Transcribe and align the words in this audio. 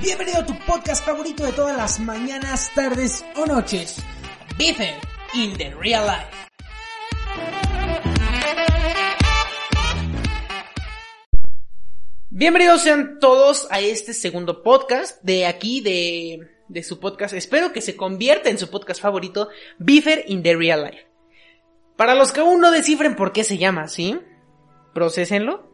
Bienvenido 0.00 0.38
a 0.38 0.46
tu 0.46 0.58
podcast 0.66 1.04
favorito 1.04 1.44
de 1.44 1.52
todas 1.52 1.76
las 1.76 2.00
mañanas, 2.00 2.70
tardes 2.74 3.22
o 3.36 3.44
noches. 3.44 4.02
Bife 4.56 4.94
in 5.34 5.52
the 5.58 5.74
real 5.74 6.06
life. 6.06 6.26
Bienvenidos 12.30 12.80
sean 12.80 13.18
todos 13.18 13.68
a 13.70 13.80
este 13.80 14.14
segundo 14.14 14.62
podcast 14.62 15.22
de 15.22 15.44
aquí 15.44 15.82
de, 15.82 16.48
de 16.68 16.82
su 16.82 16.98
podcast. 16.98 17.34
Espero 17.34 17.74
que 17.74 17.82
se 17.82 17.94
convierta 17.94 18.48
en 18.48 18.56
su 18.56 18.70
podcast 18.70 19.02
favorito, 19.02 19.50
Beefer 19.78 20.24
in 20.28 20.42
the 20.42 20.56
Real 20.56 20.84
Life. 20.84 21.06
Para 21.96 22.14
los 22.14 22.32
que 22.32 22.40
aún 22.40 22.60
no 22.60 22.70
descifren 22.70 23.16
por 23.16 23.32
qué 23.32 23.44
se 23.44 23.58
llama 23.58 23.82
así, 23.82 24.18
procesenlo. 24.94 25.73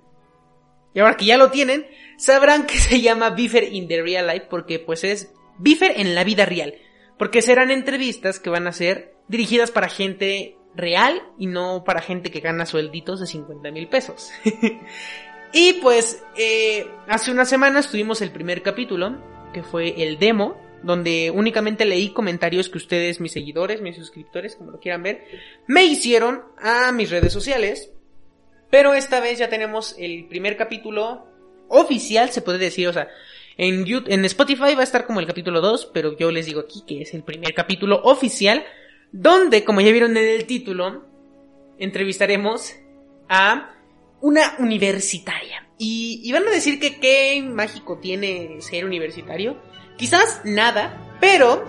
Y 0.95 1.01
ahora 1.01 1.17
que 1.17 1.25
ya 1.25 1.37
lo 1.37 1.51
tienen, 1.51 1.87
sabrán 2.17 2.67
que 2.67 2.79
se 2.79 3.01
llama 3.01 3.31
Beefer 3.31 3.65
in 3.73 3.89
the 3.89 4.03
Real 4.03 4.27
Life 4.27 4.47
porque 4.51 4.79
pues 4.79 5.05
es 5.05 5.33
Beefer 5.59 5.93
en 5.97 6.15
la 6.15 6.25
vida 6.25 6.47
real. 6.47 6.75
Porque 7.19 7.43
serán 7.43 7.71
entrevistas 7.71 8.39
que 8.39 8.51
van 8.51 8.67
a 8.67 8.73
ser 8.73 9.15
dirigidas 9.29 9.71
para 9.71 9.89
gente 9.89 10.57
real 10.75 11.23
y 11.39 11.47
no 11.47 11.85
para 11.85 12.01
gente 12.01 12.31
que 12.31 12.41
gana 12.41 12.67
suelditos 12.67 13.21
de 13.21 13.27
50 13.27 13.71
mil 13.71 13.89
pesos. 13.89 14.31
y 15.53 15.75
pues 15.75 16.23
eh, 16.37 16.87
hace 17.09 17.31
unas 17.31 17.49
semanas 17.49 17.91
tuvimos 17.91 18.23
el 18.23 18.31
primer 18.31 18.63
capítulo, 18.63 19.19
que 19.53 19.63
fue 19.63 20.03
el 20.03 20.19
demo, 20.19 20.57
donde 20.83 21.31
únicamente 21.31 21.85
leí 21.85 22.11
comentarios 22.11 22.69
que 22.69 22.79
ustedes, 22.79 23.21
mis 23.21 23.33
seguidores, 23.33 23.83
mis 23.83 23.97
suscriptores, 23.97 24.57
como 24.57 24.71
lo 24.71 24.81
quieran 24.81 25.03
ver, 25.03 25.25
me 25.67 25.85
hicieron 25.85 26.43
a 26.59 26.91
mis 26.93 27.11
redes 27.11 27.33
sociales. 27.33 27.93
Pero 28.71 28.95
esta 28.95 29.21
vez 29.21 29.39
ya 29.39 29.49
tenemos 29.49 29.97
el 29.99 30.27
primer 30.27 30.57
capítulo 30.57 31.27
oficial, 31.69 32.31
se 32.31 32.43
puede 32.43 32.59
decir, 32.59 32.89
o 32.89 32.93
sea, 32.93 33.09
en, 33.57 33.85
YouTube, 33.85 34.11
en 34.13 34.25
Spotify 34.25 34.75
va 34.75 34.81
a 34.81 34.85
estar 34.85 35.07
como 35.07 35.21
el 35.21 35.27
capítulo 35.27 35.61
2, 35.61 35.91
pero 35.93 36.17
yo 36.17 36.31
les 36.31 36.47
digo 36.47 36.61
aquí 36.61 36.83
que 36.87 37.03
es 37.03 37.15
el 37.15 37.23
primer 37.23 37.53
capítulo 37.55 38.01
oficial, 38.05 38.65
donde, 39.13 39.65
como 39.65 39.81
ya 39.81 39.91
vieron 39.91 40.17
en 40.17 40.25
el 40.25 40.47
título, 40.47 41.05
entrevistaremos 41.79 42.75
a 43.29 43.75
una 44.21 44.55
universitaria. 44.59 45.67
Y, 45.79 46.21
y 46.25 46.33
van 46.33 46.47
a 46.47 46.51
decir 46.51 46.79
que 46.79 47.01
qué 47.01 47.43
mágico 47.43 47.99
tiene 47.99 48.61
ser 48.61 48.85
universitario. 48.85 49.61
Quizás 49.97 50.43
nada, 50.45 51.17
pero 51.21 51.65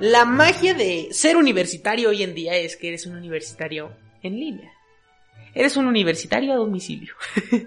la 0.00 0.24
magia 0.24 0.74
de 0.74 1.08
ser 1.10 1.36
universitario 1.36 2.10
hoy 2.10 2.22
en 2.22 2.34
día 2.34 2.56
es 2.56 2.76
que 2.76 2.88
eres 2.88 3.06
un 3.06 3.16
universitario 3.16 3.92
en 4.22 4.38
línea. 4.38 4.77
Eres 5.54 5.76
un 5.76 5.86
universitario 5.86 6.52
a 6.52 6.56
domicilio. 6.56 7.14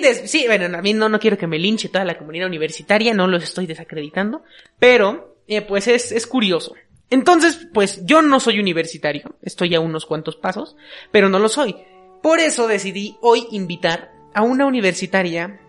des- 0.00 0.30
sí, 0.30 0.44
bueno, 0.46 0.76
a 0.78 0.82
mí 0.82 0.94
no, 0.94 1.08
no 1.08 1.18
quiero 1.18 1.36
que 1.36 1.46
me 1.46 1.58
linche 1.58 1.88
toda 1.88 2.04
la 2.04 2.16
comunidad 2.16 2.46
universitaria, 2.46 3.12
no 3.14 3.26
los 3.26 3.42
estoy 3.42 3.66
desacreditando, 3.66 4.42
pero 4.78 5.36
eh, 5.48 5.62
pues 5.62 5.88
es, 5.88 6.12
es 6.12 6.26
curioso. 6.26 6.74
Entonces, 7.10 7.68
pues 7.72 8.04
yo 8.06 8.22
no 8.22 8.40
soy 8.40 8.58
universitario, 8.58 9.36
estoy 9.42 9.74
a 9.74 9.80
unos 9.80 10.06
cuantos 10.06 10.36
pasos, 10.36 10.76
pero 11.10 11.28
no 11.28 11.38
lo 11.38 11.48
soy. 11.48 11.76
Por 12.22 12.40
eso 12.40 12.66
decidí 12.66 13.16
hoy 13.20 13.46
invitar 13.50 14.12
a 14.32 14.42
una 14.42 14.66
universitaria 14.66 15.60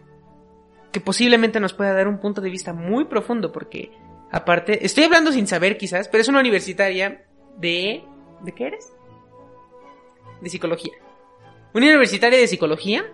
que 0.91 1.01
posiblemente 1.01 1.59
nos 1.59 1.73
pueda 1.73 1.93
dar 1.93 2.07
un 2.07 2.19
punto 2.19 2.39
de 2.41 2.49
vista 2.49 2.71
muy 2.73 3.05
profundo, 3.05 3.51
porque 3.51 3.91
aparte, 4.31 4.85
estoy 4.85 5.03
hablando 5.03 5.31
sin 5.31 5.45
saber 5.45 5.77
quizás, 5.77 6.07
pero 6.07 6.21
es 6.21 6.27
una 6.29 6.39
universitaria 6.39 7.25
de... 7.57 8.03
¿De 8.41 8.51
qué 8.53 8.67
eres? 8.67 8.93
De 10.41 10.49
psicología. 10.49 10.93
Una 11.75 11.87
universitaria 11.87 12.39
de 12.39 12.47
psicología. 12.47 13.05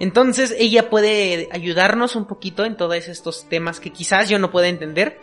Entonces 0.00 0.56
ella 0.58 0.88
puede 0.88 1.50
ayudarnos 1.52 2.16
un 2.16 2.26
poquito 2.26 2.64
en 2.64 2.74
todos 2.74 3.06
estos 3.06 3.46
temas 3.50 3.80
que 3.80 3.92
quizás 3.92 4.30
yo 4.30 4.38
no 4.38 4.50
pueda 4.50 4.68
entender. 4.68 5.18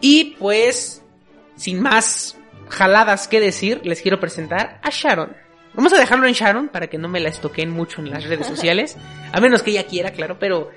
Y 0.00 0.36
pues, 0.38 1.04
sin 1.56 1.82
más 1.82 2.38
jaladas 2.70 3.28
que 3.28 3.40
decir, 3.40 3.82
les 3.84 4.00
quiero 4.00 4.20
presentar 4.20 4.80
a 4.82 4.88
Sharon. 4.88 5.36
Vamos 5.74 5.92
a 5.92 5.98
dejarlo 5.98 6.26
en 6.26 6.32
Sharon 6.32 6.68
para 6.68 6.86
que 6.86 6.96
no 6.96 7.08
me 7.08 7.20
la 7.20 7.28
estoquen 7.28 7.68
mucho 7.68 8.00
en 8.00 8.10
las 8.10 8.24
redes 8.24 8.46
sociales. 8.46 8.96
A 9.30 9.38
menos 9.42 9.62
que 9.62 9.72
ella 9.72 9.84
quiera, 9.84 10.12
claro, 10.12 10.38
pero... 10.38 10.70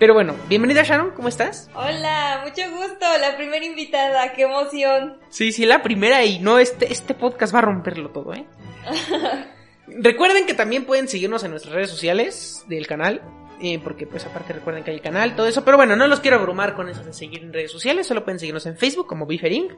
Pero 0.00 0.12
bueno, 0.12 0.34
bienvenida 0.48 0.82
Sharon, 0.82 1.12
¿cómo 1.12 1.28
estás? 1.28 1.70
Hola, 1.72 2.42
mucho 2.42 2.62
gusto, 2.72 3.06
la 3.20 3.36
primera 3.36 3.64
invitada, 3.64 4.32
qué 4.32 4.42
emoción. 4.42 5.20
Sí, 5.28 5.52
sí, 5.52 5.66
la 5.66 5.84
primera 5.84 6.24
y 6.24 6.40
no, 6.40 6.58
este, 6.58 6.92
este 6.92 7.14
podcast 7.14 7.54
va 7.54 7.60
a 7.60 7.62
romperlo 7.62 8.10
todo, 8.10 8.34
¿eh? 8.34 8.44
recuerden 9.86 10.46
que 10.46 10.54
también 10.54 10.84
pueden 10.84 11.08
seguirnos 11.08 11.44
en 11.44 11.50
nuestras 11.50 11.74
redes 11.74 11.90
sociales 11.90 12.64
del 12.68 12.86
canal, 12.86 13.22
eh, 13.60 13.78
porque 13.82 14.06
pues 14.06 14.24
aparte 14.26 14.52
recuerden 14.52 14.84
que 14.84 14.90
hay 14.90 15.00
canal, 15.00 15.36
todo 15.36 15.46
eso, 15.46 15.64
pero 15.64 15.76
bueno, 15.76 15.96
no 15.96 16.06
los 16.06 16.20
quiero 16.20 16.38
abrumar 16.38 16.74
con 16.74 16.88
eso 16.88 17.04
de 17.04 17.12
seguir 17.12 17.42
en 17.42 17.52
redes 17.52 17.70
sociales, 17.70 18.06
solo 18.06 18.24
pueden 18.24 18.38
seguirnos 18.38 18.66
en 18.66 18.76
Facebook 18.76 19.06
como 19.06 19.26
Bifer 19.26 19.52
Inc. 19.52 19.72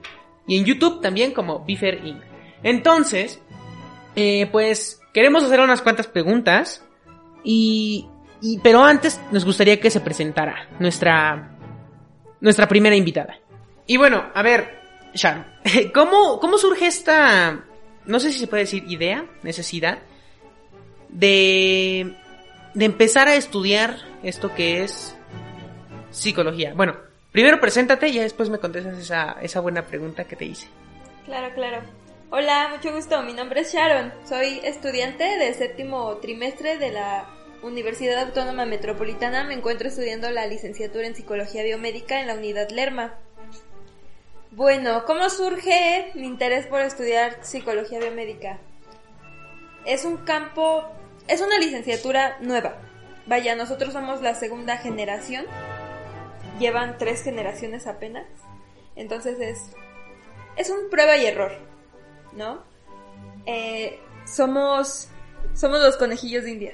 y 0.46 0.58
en 0.58 0.64
YouTube 0.64 1.00
también 1.00 1.32
como 1.32 1.64
Bifer 1.64 2.04
Inc. 2.04 2.22
Entonces, 2.62 3.40
eh, 4.14 4.48
pues 4.50 5.00
queremos 5.12 5.44
hacer 5.44 5.60
unas 5.60 5.82
cuantas 5.82 6.06
preguntas 6.06 6.84
y, 7.44 8.08
y 8.40 8.58
pero 8.60 8.82
antes 8.82 9.20
nos 9.30 9.44
gustaría 9.44 9.78
que 9.78 9.90
se 9.90 10.00
presentara 10.00 10.68
nuestra 10.78 11.56
nuestra 12.40 12.68
primera 12.68 12.96
invitada. 12.96 13.38
Y 13.86 13.96
bueno, 13.96 14.30
a 14.34 14.42
ver, 14.42 14.80
Sharon, 15.14 15.46
¿cómo, 15.94 16.40
cómo 16.40 16.58
surge 16.58 16.86
esta, 16.86 17.64
no 18.06 18.20
sé 18.20 18.32
si 18.32 18.38
se 18.38 18.46
puede 18.46 18.64
decir 18.64 18.84
idea, 18.88 19.26
necesidad, 19.42 19.98
de, 21.08 22.14
de 22.74 22.84
empezar 22.84 23.28
a 23.28 23.36
estudiar 23.36 23.98
esto 24.22 24.54
que 24.54 24.82
es 24.82 25.16
psicología? 26.10 26.74
Bueno, 26.74 26.96
primero 27.32 27.60
preséntate 27.60 28.08
y 28.08 28.14
ya 28.14 28.22
después 28.22 28.48
me 28.48 28.58
contestas 28.58 28.98
esa, 28.98 29.36
esa 29.42 29.60
buena 29.60 29.86
pregunta 29.86 30.24
que 30.24 30.36
te 30.36 30.46
hice. 30.46 30.68
Claro, 31.24 31.54
claro. 31.54 31.82
Hola, 32.30 32.70
mucho 32.74 32.92
gusto, 32.92 33.22
mi 33.22 33.32
nombre 33.32 33.60
es 33.60 33.72
Sharon, 33.72 34.12
soy 34.28 34.60
estudiante 34.64 35.24
de 35.24 35.54
séptimo 35.54 36.16
trimestre 36.16 36.76
de 36.76 36.90
la 36.90 37.28
Universidad 37.62 38.18
Autónoma 38.18 38.66
Metropolitana, 38.66 39.44
me 39.44 39.54
encuentro 39.54 39.88
estudiando 39.88 40.30
la 40.30 40.46
licenciatura 40.46 41.06
en 41.06 41.14
Psicología 41.14 41.62
Biomédica 41.62 42.20
en 42.20 42.26
la 42.26 42.34
unidad 42.34 42.68
Lerma. 42.70 43.14
Bueno, 44.56 45.04
¿cómo 45.04 45.28
surge 45.28 46.12
mi 46.14 46.26
interés 46.26 46.66
por 46.66 46.80
estudiar 46.80 47.44
Psicología 47.44 47.98
Biomédica? 47.98 48.58
Es 49.84 50.06
un 50.06 50.16
campo, 50.16 50.82
es 51.28 51.42
una 51.42 51.58
licenciatura 51.58 52.38
nueva. 52.40 52.78
Vaya, 53.26 53.54
nosotros 53.54 53.92
somos 53.92 54.22
la 54.22 54.34
segunda 54.34 54.78
generación, 54.78 55.44
llevan 56.58 56.96
tres 56.96 57.22
generaciones 57.22 57.86
apenas, 57.86 58.24
entonces 58.96 59.38
es, 59.40 59.58
es 60.56 60.70
un 60.70 60.88
prueba 60.88 61.18
y 61.18 61.26
error, 61.26 61.52
¿no? 62.32 62.64
Eh, 63.44 64.00
somos, 64.24 65.10
somos 65.52 65.80
los 65.80 65.98
conejillos 65.98 66.44
de 66.44 66.52
India. 66.52 66.72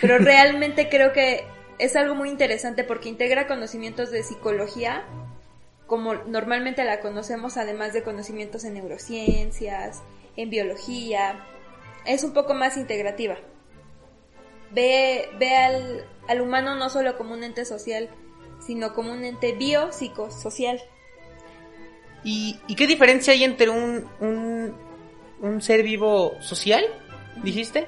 Pero 0.00 0.18
realmente 0.18 0.88
creo 0.88 1.12
que 1.12 1.44
es 1.78 1.94
algo 1.94 2.16
muy 2.16 2.28
interesante 2.28 2.82
porque 2.82 3.08
integra 3.08 3.46
conocimientos 3.46 4.10
de 4.10 4.24
psicología 4.24 5.04
como 5.94 6.14
normalmente 6.14 6.82
la 6.82 6.98
conocemos, 6.98 7.56
además 7.56 7.92
de 7.92 8.02
conocimientos 8.02 8.64
en 8.64 8.74
neurociencias, 8.74 10.02
en 10.36 10.50
biología. 10.50 11.46
Es 12.04 12.24
un 12.24 12.32
poco 12.32 12.52
más 12.52 12.76
integrativa. 12.76 13.36
Ve, 14.72 15.28
ve 15.38 15.54
al, 15.54 16.04
al 16.26 16.40
humano 16.40 16.74
no 16.74 16.90
solo 16.90 17.16
como 17.16 17.34
un 17.34 17.44
ente 17.44 17.64
social, 17.64 18.10
sino 18.66 18.92
como 18.92 19.12
un 19.12 19.22
ente 19.22 19.52
biopsicosocial. 19.52 20.82
¿Y, 22.24 22.58
y 22.66 22.74
qué 22.74 22.88
diferencia 22.88 23.32
hay 23.32 23.44
entre 23.44 23.70
un, 23.70 24.08
un, 24.18 24.74
un 25.42 25.62
ser 25.62 25.84
vivo 25.84 26.32
social, 26.40 26.84
dijiste, 27.44 27.86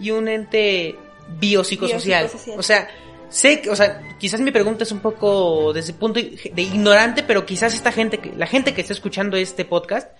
y 0.00 0.10
un 0.10 0.26
ente 0.26 0.96
biopsicosocial? 1.38 2.28
Biopsicosocial. 2.28 2.58
O 2.58 2.62
sea, 2.62 2.88
sé 3.32 3.62
que, 3.62 3.70
o 3.70 3.76
sea, 3.76 4.16
quizás 4.18 4.40
mi 4.40 4.50
pregunta 4.50 4.84
es 4.84 4.92
un 4.92 5.00
poco 5.00 5.72
desde 5.72 5.92
el 5.92 5.98
punto 5.98 6.20
de 6.20 6.62
ignorante, 6.62 7.22
pero 7.22 7.46
quizás 7.46 7.74
esta 7.74 7.90
gente, 7.90 8.20
la 8.36 8.46
gente 8.46 8.74
que 8.74 8.82
está 8.82 8.92
escuchando 8.92 9.36
este 9.36 9.64
podcast 9.64 10.10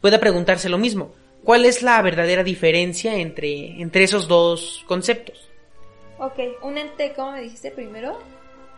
pueda 0.00 0.20
preguntarse 0.20 0.68
lo 0.68 0.78
mismo. 0.78 1.12
¿Cuál 1.44 1.64
es 1.64 1.82
la 1.82 2.00
verdadera 2.02 2.44
diferencia 2.44 3.16
entre, 3.16 3.80
entre 3.80 4.04
esos 4.04 4.28
dos 4.28 4.84
conceptos? 4.86 5.48
Ok, 6.18 6.38
un 6.62 6.78
ente, 6.78 7.12
¿cómo 7.14 7.32
me 7.32 7.42
dijiste 7.42 7.70
primero? 7.70 8.18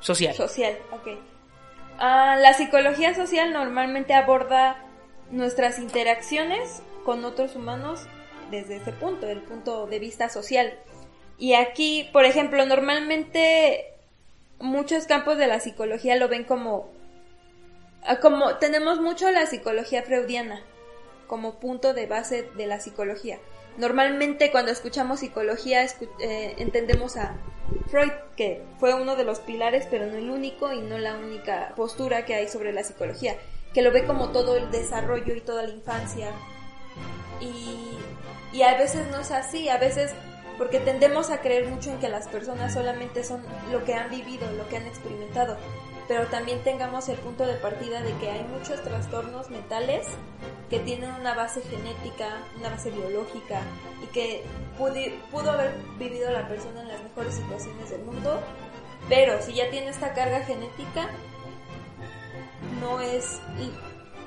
Social. 0.00 0.34
Social, 0.34 0.78
ok. 0.92 1.08
Ah, 1.98 2.36
la 2.40 2.54
psicología 2.54 3.14
social 3.14 3.52
normalmente 3.52 4.14
aborda 4.14 4.84
nuestras 5.30 5.78
interacciones 5.78 6.82
con 7.04 7.24
otros 7.24 7.56
humanos 7.56 8.06
desde 8.50 8.76
ese 8.76 8.92
punto, 8.92 9.28
el 9.28 9.40
punto 9.40 9.86
de 9.86 9.98
vista 9.98 10.28
social. 10.28 10.78
Y 11.42 11.54
aquí, 11.54 12.08
por 12.12 12.24
ejemplo, 12.24 12.64
normalmente 12.66 13.94
muchos 14.60 15.06
campos 15.06 15.38
de 15.38 15.48
la 15.48 15.58
psicología 15.58 16.14
lo 16.14 16.28
ven 16.28 16.44
como 16.44 16.88
ah, 18.04 18.20
como 18.20 18.58
tenemos 18.58 19.00
mucho 19.00 19.28
la 19.32 19.46
psicología 19.46 20.04
freudiana 20.04 20.62
como 21.26 21.58
punto 21.58 21.94
de 21.94 22.06
base 22.06 22.48
de 22.56 22.66
la 22.68 22.78
psicología. 22.78 23.40
Normalmente 23.76 24.52
cuando 24.52 24.70
escuchamos 24.70 25.18
psicología 25.18 25.84
eh, 26.20 26.54
entendemos 26.58 27.16
a 27.16 27.34
Freud, 27.90 28.12
que 28.36 28.62
fue 28.78 28.94
uno 28.94 29.16
de 29.16 29.24
los 29.24 29.40
pilares, 29.40 29.88
pero 29.90 30.06
no 30.06 30.18
el 30.18 30.30
único 30.30 30.72
y 30.72 30.78
no 30.78 30.96
la 30.98 31.16
única 31.16 31.72
postura 31.74 32.24
que 32.24 32.36
hay 32.36 32.46
sobre 32.46 32.72
la 32.72 32.84
psicología, 32.84 33.34
que 33.74 33.82
lo 33.82 33.90
ve 33.90 34.04
como 34.04 34.30
todo 34.30 34.56
el 34.56 34.70
desarrollo 34.70 35.34
y 35.34 35.40
toda 35.40 35.64
la 35.64 35.74
infancia. 35.74 36.30
Y, 37.40 37.98
y 38.56 38.62
a 38.62 38.78
veces 38.78 39.08
no 39.10 39.18
es 39.18 39.32
así, 39.32 39.68
a 39.68 39.78
veces 39.78 40.14
porque 40.58 40.80
tendemos 40.80 41.30
a 41.30 41.40
creer 41.40 41.68
mucho 41.68 41.90
en 41.90 41.98
que 41.98 42.08
las 42.08 42.28
personas 42.28 42.74
solamente 42.74 43.24
son 43.24 43.42
lo 43.70 43.84
que 43.84 43.94
han 43.94 44.10
vivido, 44.10 44.50
lo 44.52 44.68
que 44.68 44.76
han 44.76 44.86
experimentado, 44.86 45.56
pero 46.08 46.26
también 46.26 46.62
tengamos 46.62 47.08
el 47.08 47.16
punto 47.16 47.46
de 47.46 47.54
partida 47.54 48.02
de 48.02 48.12
que 48.18 48.30
hay 48.30 48.44
muchos 48.44 48.82
trastornos 48.82 49.50
mentales 49.50 50.06
que 50.68 50.78
tienen 50.80 51.10
una 51.12 51.34
base 51.34 51.62
genética, 51.62 52.38
una 52.58 52.70
base 52.70 52.90
biológica 52.90 53.60
y 54.02 54.06
que 54.06 54.44
pudo, 54.78 55.50
haber 55.50 55.74
vivido 55.98 56.30
la 56.30 56.48
persona 56.48 56.82
en 56.82 56.88
las 56.88 57.02
mejores 57.02 57.34
situaciones 57.34 57.90
del 57.90 58.02
mundo, 58.02 58.40
pero 59.08 59.40
si 59.42 59.54
ya 59.54 59.70
tiene 59.70 59.88
esta 59.88 60.12
carga 60.14 60.40
genética, 60.40 61.08
no 62.80 63.00
es... 63.00 63.40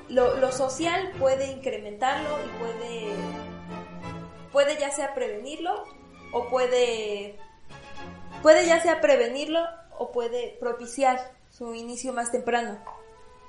Lo, 0.08 0.52
social 0.52 1.10
puede 1.18 1.50
incrementarlo 1.50 2.38
y 2.44 2.58
puede, 2.60 3.12
puede 4.52 4.78
ya 4.78 4.92
sea 4.92 5.14
prevenirlo 5.14 5.84
o 6.32 6.48
puede, 6.48 7.38
puede 8.42 8.66
ya 8.66 8.80
sea 8.80 9.00
prevenirlo 9.00 9.60
o 9.98 10.12
puede 10.12 10.56
propiciar 10.60 11.32
su 11.50 11.74
inicio 11.74 12.12
más 12.12 12.32
temprano. 12.32 12.78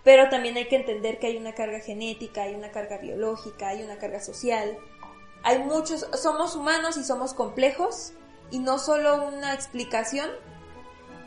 Pero 0.03 0.29
también 0.29 0.55
hay 0.55 0.67
que 0.67 0.77
entender 0.77 1.19
que 1.19 1.27
hay 1.27 1.37
una 1.37 1.53
carga 1.53 1.79
genética, 1.79 2.43
hay 2.43 2.55
una 2.55 2.71
carga 2.71 2.97
biológica, 2.97 3.69
hay 3.69 3.83
una 3.83 3.97
carga 3.97 4.21
social. 4.21 4.77
Hay 5.43 5.59
muchos, 5.59 6.07
somos 6.13 6.55
humanos 6.55 6.97
y 6.97 7.03
somos 7.03 7.33
complejos 7.33 8.13
y 8.49 8.59
no 8.59 8.79
solo 8.79 9.27
una 9.27 9.53
explicación 9.53 10.29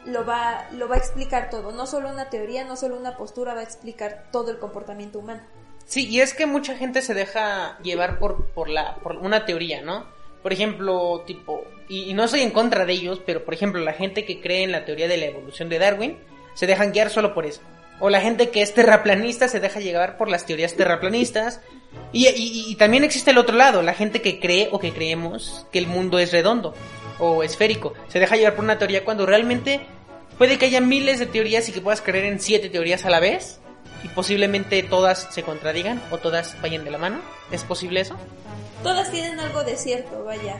lo 0.07 0.25
va, 0.25 0.67
lo 0.73 0.89
va 0.89 0.95
a 0.97 0.99
explicar 0.99 1.51
todo. 1.51 1.73
No 1.73 1.87
solo 1.87 2.09
una 2.09 2.31
teoría, 2.31 2.65
no 2.65 2.77
solo 2.77 2.97
una 2.97 3.17
postura 3.17 3.55
va 3.55 3.61
a 3.61 3.65
explicar 3.65 4.29
todo 4.33 4.51
el 4.51 4.59
comportamiento 4.59 5.19
humano. 5.19 5.43
Sí, 5.85 6.09
y 6.09 6.21
es 6.21 6.35
que 6.35 6.47
mucha 6.47 6.77
gente 6.77 7.03
se 7.03 7.15
deja 7.15 7.79
llevar 7.83 8.19
por, 8.19 8.47
por, 8.53 8.69
la, 8.69 8.97
por 8.97 9.17
una 9.17 9.45
teoría, 9.45 9.83
¿no? 9.83 10.07
Por 10.43 10.53
ejemplo, 10.53 11.23
tipo, 11.27 11.65
y, 11.89 12.11
y 12.11 12.15
no 12.15 12.29
soy 12.29 12.41
en 12.41 12.51
contra 12.51 12.87
de 12.87 12.93
ellos, 12.93 13.21
pero 13.25 13.45
por 13.45 13.55
ejemplo, 13.55 13.81
la 13.81 13.93
gente 13.93 14.25
que 14.25 14.41
cree 14.41 14.63
en 14.63 14.73
la 14.73 14.85
teoría 14.85 15.09
de 15.09 15.17
la 15.17 15.27
evolución 15.27 15.69
de 15.69 15.79
Darwin, 15.79 16.17
se 16.55 16.67
dejan 16.67 16.93
guiar 16.93 17.11
solo 17.11 17.35
por 17.35 17.47
eso. 17.47 17.61
O 18.01 18.09
la 18.09 18.21
gente 18.21 18.49
que 18.49 18.63
es 18.63 18.73
terraplanista 18.73 19.47
se 19.47 19.61
deja 19.61 19.81
llevar 19.81 20.17
por 20.17 20.29
las 20.29 20.47
teorías 20.47 20.75
terraplanistas. 20.75 21.61
Y, 22.13 22.75
también 22.77 23.05
existe 23.05 23.31
el 23.31 23.39
otro 23.39 23.57
lado, 23.57 23.83
la 23.83 23.95
gente 23.95 24.23
que 24.23 24.41
cree 24.41 24.69
o 24.73 24.79
que 24.79 24.93
creemos 24.93 25.67
que 25.71 25.79
el 25.79 25.87
mundo 25.87 26.19
es 26.19 26.33
redondo 26.33 26.75
o 27.19 27.43
esférico. 27.43 27.93
Se 28.09 28.19
deja 28.19 28.37
llevar 28.37 28.55
por 28.55 28.65
una 28.65 28.79
teoría 28.79 29.05
cuando 29.05 29.27
realmente 29.27 29.81
puede 30.39 30.59
que 30.59 30.67
haya 30.67 30.81
miles 30.81 31.19
de 31.19 31.27
teorías 31.27 31.69
y 31.69 31.73
que 31.73 31.83
puedas 31.83 32.01
creer 32.01 32.25
en 32.25 32.41
siete 32.41 32.71
teorías 32.71 33.05
a 33.05 33.11
la 33.11 33.21
vez. 33.21 33.61
Y 34.03 34.09
posiblemente 34.09 34.83
todas 34.83 35.29
se 35.31 35.43
contradigan 35.43 36.03
o 36.11 36.17
todas 36.17 36.57
vayan 36.63 36.85
de 36.85 36.91
la 36.91 36.97
mano. 36.97 37.21
¿Es 37.51 37.65
posible 37.65 38.01
eso? 38.01 38.17
Todas 38.83 39.11
tienen 39.11 39.39
algo 39.41 39.63
de 39.65 39.77
cierto, 39.77 40.25
vaya. 40.25 40.59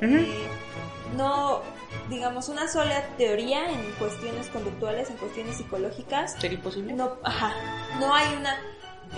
Eh, 0.00 0.46
no, 1.16 1.62
digamos, 2.08 2.48
una 2.48 2.68
sola 2.68 3.02
teoría 3.16 3.70
en 3.70 3.92
cuestiones 3.92 4.48
conductuales, 4.48 5.10
en 5.10 5.16
cuestiones 5.16 5.56
psicológicas. 5.56 6.32
¿Sería 6.38 6.58
imposible? 6.58 6.92
No, 6.92 7.16
ajá, 7.22 7.54
no 7.98 8.14
hay 8.14 8.34
una... 8.34 8.56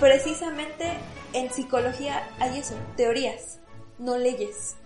Precisamente 0.00 0.93
en 1.33 1.50
psicología 1.50 2.29
hay 2.39 2.59
eso, 2.59 2.75
teorías, 2.97 3.59
no 3.99 4.19
leyes. 4.19 4.77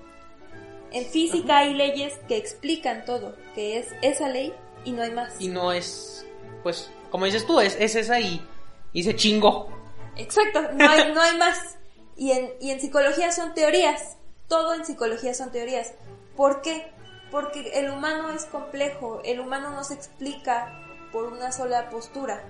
En 0.93 1.06
física 1.06 1.59
hay 1.59 1.75
leyes 1.75 2.14
que 2.29 2.37
explican 2.37 3.05
todo, 3.05 3.35
que 3.55 3.79
es 3.79 3.88
esa 4.00 4.29
ley 4.29 4.55
y 4.85 4.93
no 4.93 5.03
hay 5.03 5.11
más. 5.11 5.41
Y 5.41 5.49
no 5.49 5.73
es, 5.73 6.26
pues, 6.62 6.91
como 7.11 7.25
dices 7.25 7.47
tú, 7.47 7.61
es, 7.61 7.76
es 7.81 7.94
esa 7.97 8.20
y, 8.20 8.47
y 8.93 9.03
se 9.03 9.17
chingó. 9.17 9.69
Exacto, 10.17 10.62
no 10.75 10.88
hay, 10.88 11.12
no 11.12 11.20
hay 11.20 11.37
más. 11.37 11.79
Y 12.23 12.31
en, 12.31 12.53
y 12.61 12.71
en 12.71 12.81
psicología 12.81 13.33
son 13.33 13.53
teorías, 13.55 14.17
todo 14.47 14.75
en 14.75 14.85
psicología 14.85 15.35
son 15.35 15.51
teorías. 15.51 15.93
¿Por 16.37 16.63
qué? 16.63 16.93
porque 17.33 17.71
el 17.81 17.91
humano 17.91 18.31
es 18.31 18.45
complejo, 18.45 19.23
el 19.25 19.41
humano 19.41 19.71
no 19.71 19.83
se 19.83 19.95
explica 19.95 20.79
por 21.11 21.25
una 21.25 21.51
sola 21.51 21.89
postura. 21.89 22.45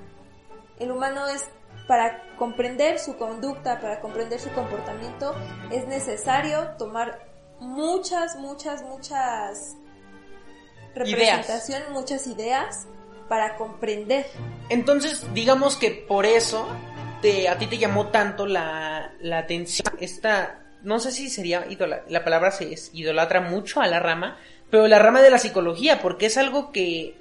El 0.80 0.90
humano 0.90 1.28
es, 1.28 1.44
para 1.86 2.36
comprender 2.36 2.98
su 2.98 3.16
conducta, 3.16 3.80
para 3.80 4.00
comprender 4.00 4.40
su 4.40 4.50
comportamiento, 4.50 5.36
es 5.70 5.86
necesario 5.86 6.70
tomar 6.78 7.28
muchas, 7.60 8.34
muchas, 8.36 8.82
muchas 8.82 9.76
representaciones, 10.96 11.88
muchas 11.90 12.26
ideas 12.26 12.88
para 13.28 13.56
comprender. 13.56 14.26
Entonces, 14.68 15.32
digamos 15.32 15.76
que 15.76 15.92
por 15.92 16.26
eso 16.26 16.66
a 17.48 17.58
ti 17.58 17.66
te 17.66 17.78
llamó 17.78 18.08
tanto 18.08 18.46
la, 18.46 19.12
la 19.20 19.38
atención 19.38 19.86
esta, 20.00 20.62
no 20.82 20.98
sé 21.00 21.12
si 21.12 21.30
sería 21.30 21.66
la 22.08 22.24
palabra 22.24 22.50
se 22.50 22.72
es 22.72 22.90
idolatra 22.92 23.40
mucho 23.40 23.80
a 23.80 23.86
la 23.86 24.00
rama, 24.00 24.38
pero 24.70 24.88
la 24.88 24.98
rama 24.98 25.22
de 25.22 25.30
la 25.30 25.38
psicología, 25.38 26.00
porque 26.00 26.26
es 26.26 26.36
algo 26.36 26.72
que 26.72 27.16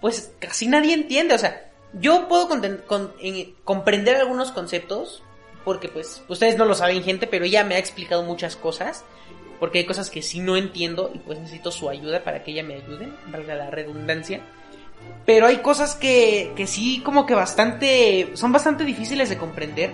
pues 0.00 0.32
casi 0.38 0.66
nadie 0.66 0.94
entiende, 0.94 1.34
o 1.34 1.38
sea, 1.38 1.70
yo 1.92 2.28
puedo 2.28 2.48
comprender 2.48 4.16
algunos 4.16 4.52
conceptos, 4.52 5.22
porque 5.64 5.88
pues 5.88 6.22
ustedes 6.28 6.56
no 6.56 6.64
lo 6.64 6.74
saben 6.74 7.02
gente, 7.02 7.26
pero 7.26 7.44
ella 7.44 7.64
me 7.64 7.74
ha 7.74 7.78
explicado 7.78 8.22
muchas 8.22 8.56
cosas, 8.56 9.04
porque 9.58 9.78
hay 9.78 9.86
cosas 9.86 10.10
que 10.10 10.22
sí 10.22 10.40
no 10.40 10.56
entiendo 10.56 11.10
y 11.14 11.18
pues 11.18 11.38
necesito 11.38 11.70
su 11.70 11.88
ayuda 11.88 12.24
para 12.24 12.42
que 12.42 12.52
ella 12.52 12.62
me 12.62 12.76
ayude, 12.76 13.08
valga 13.26 13.54
la 13.54 13.70
redundancia. 13.70 14.40
Pero 15.26 15.46
hay 15.46 15.58
cosas 15.58 15.94
que, 15.94 16.52
que 16.56 16.66
sí 16.66 17.02
como 17.04 17.26
que 17.26 17.34
bastante, 17.34 18.30
son 18.34 18.52
bastante 18.52 18.84
difíciles 18.84 19.28
de 19.28 19.38
comprender. 19.38 19.92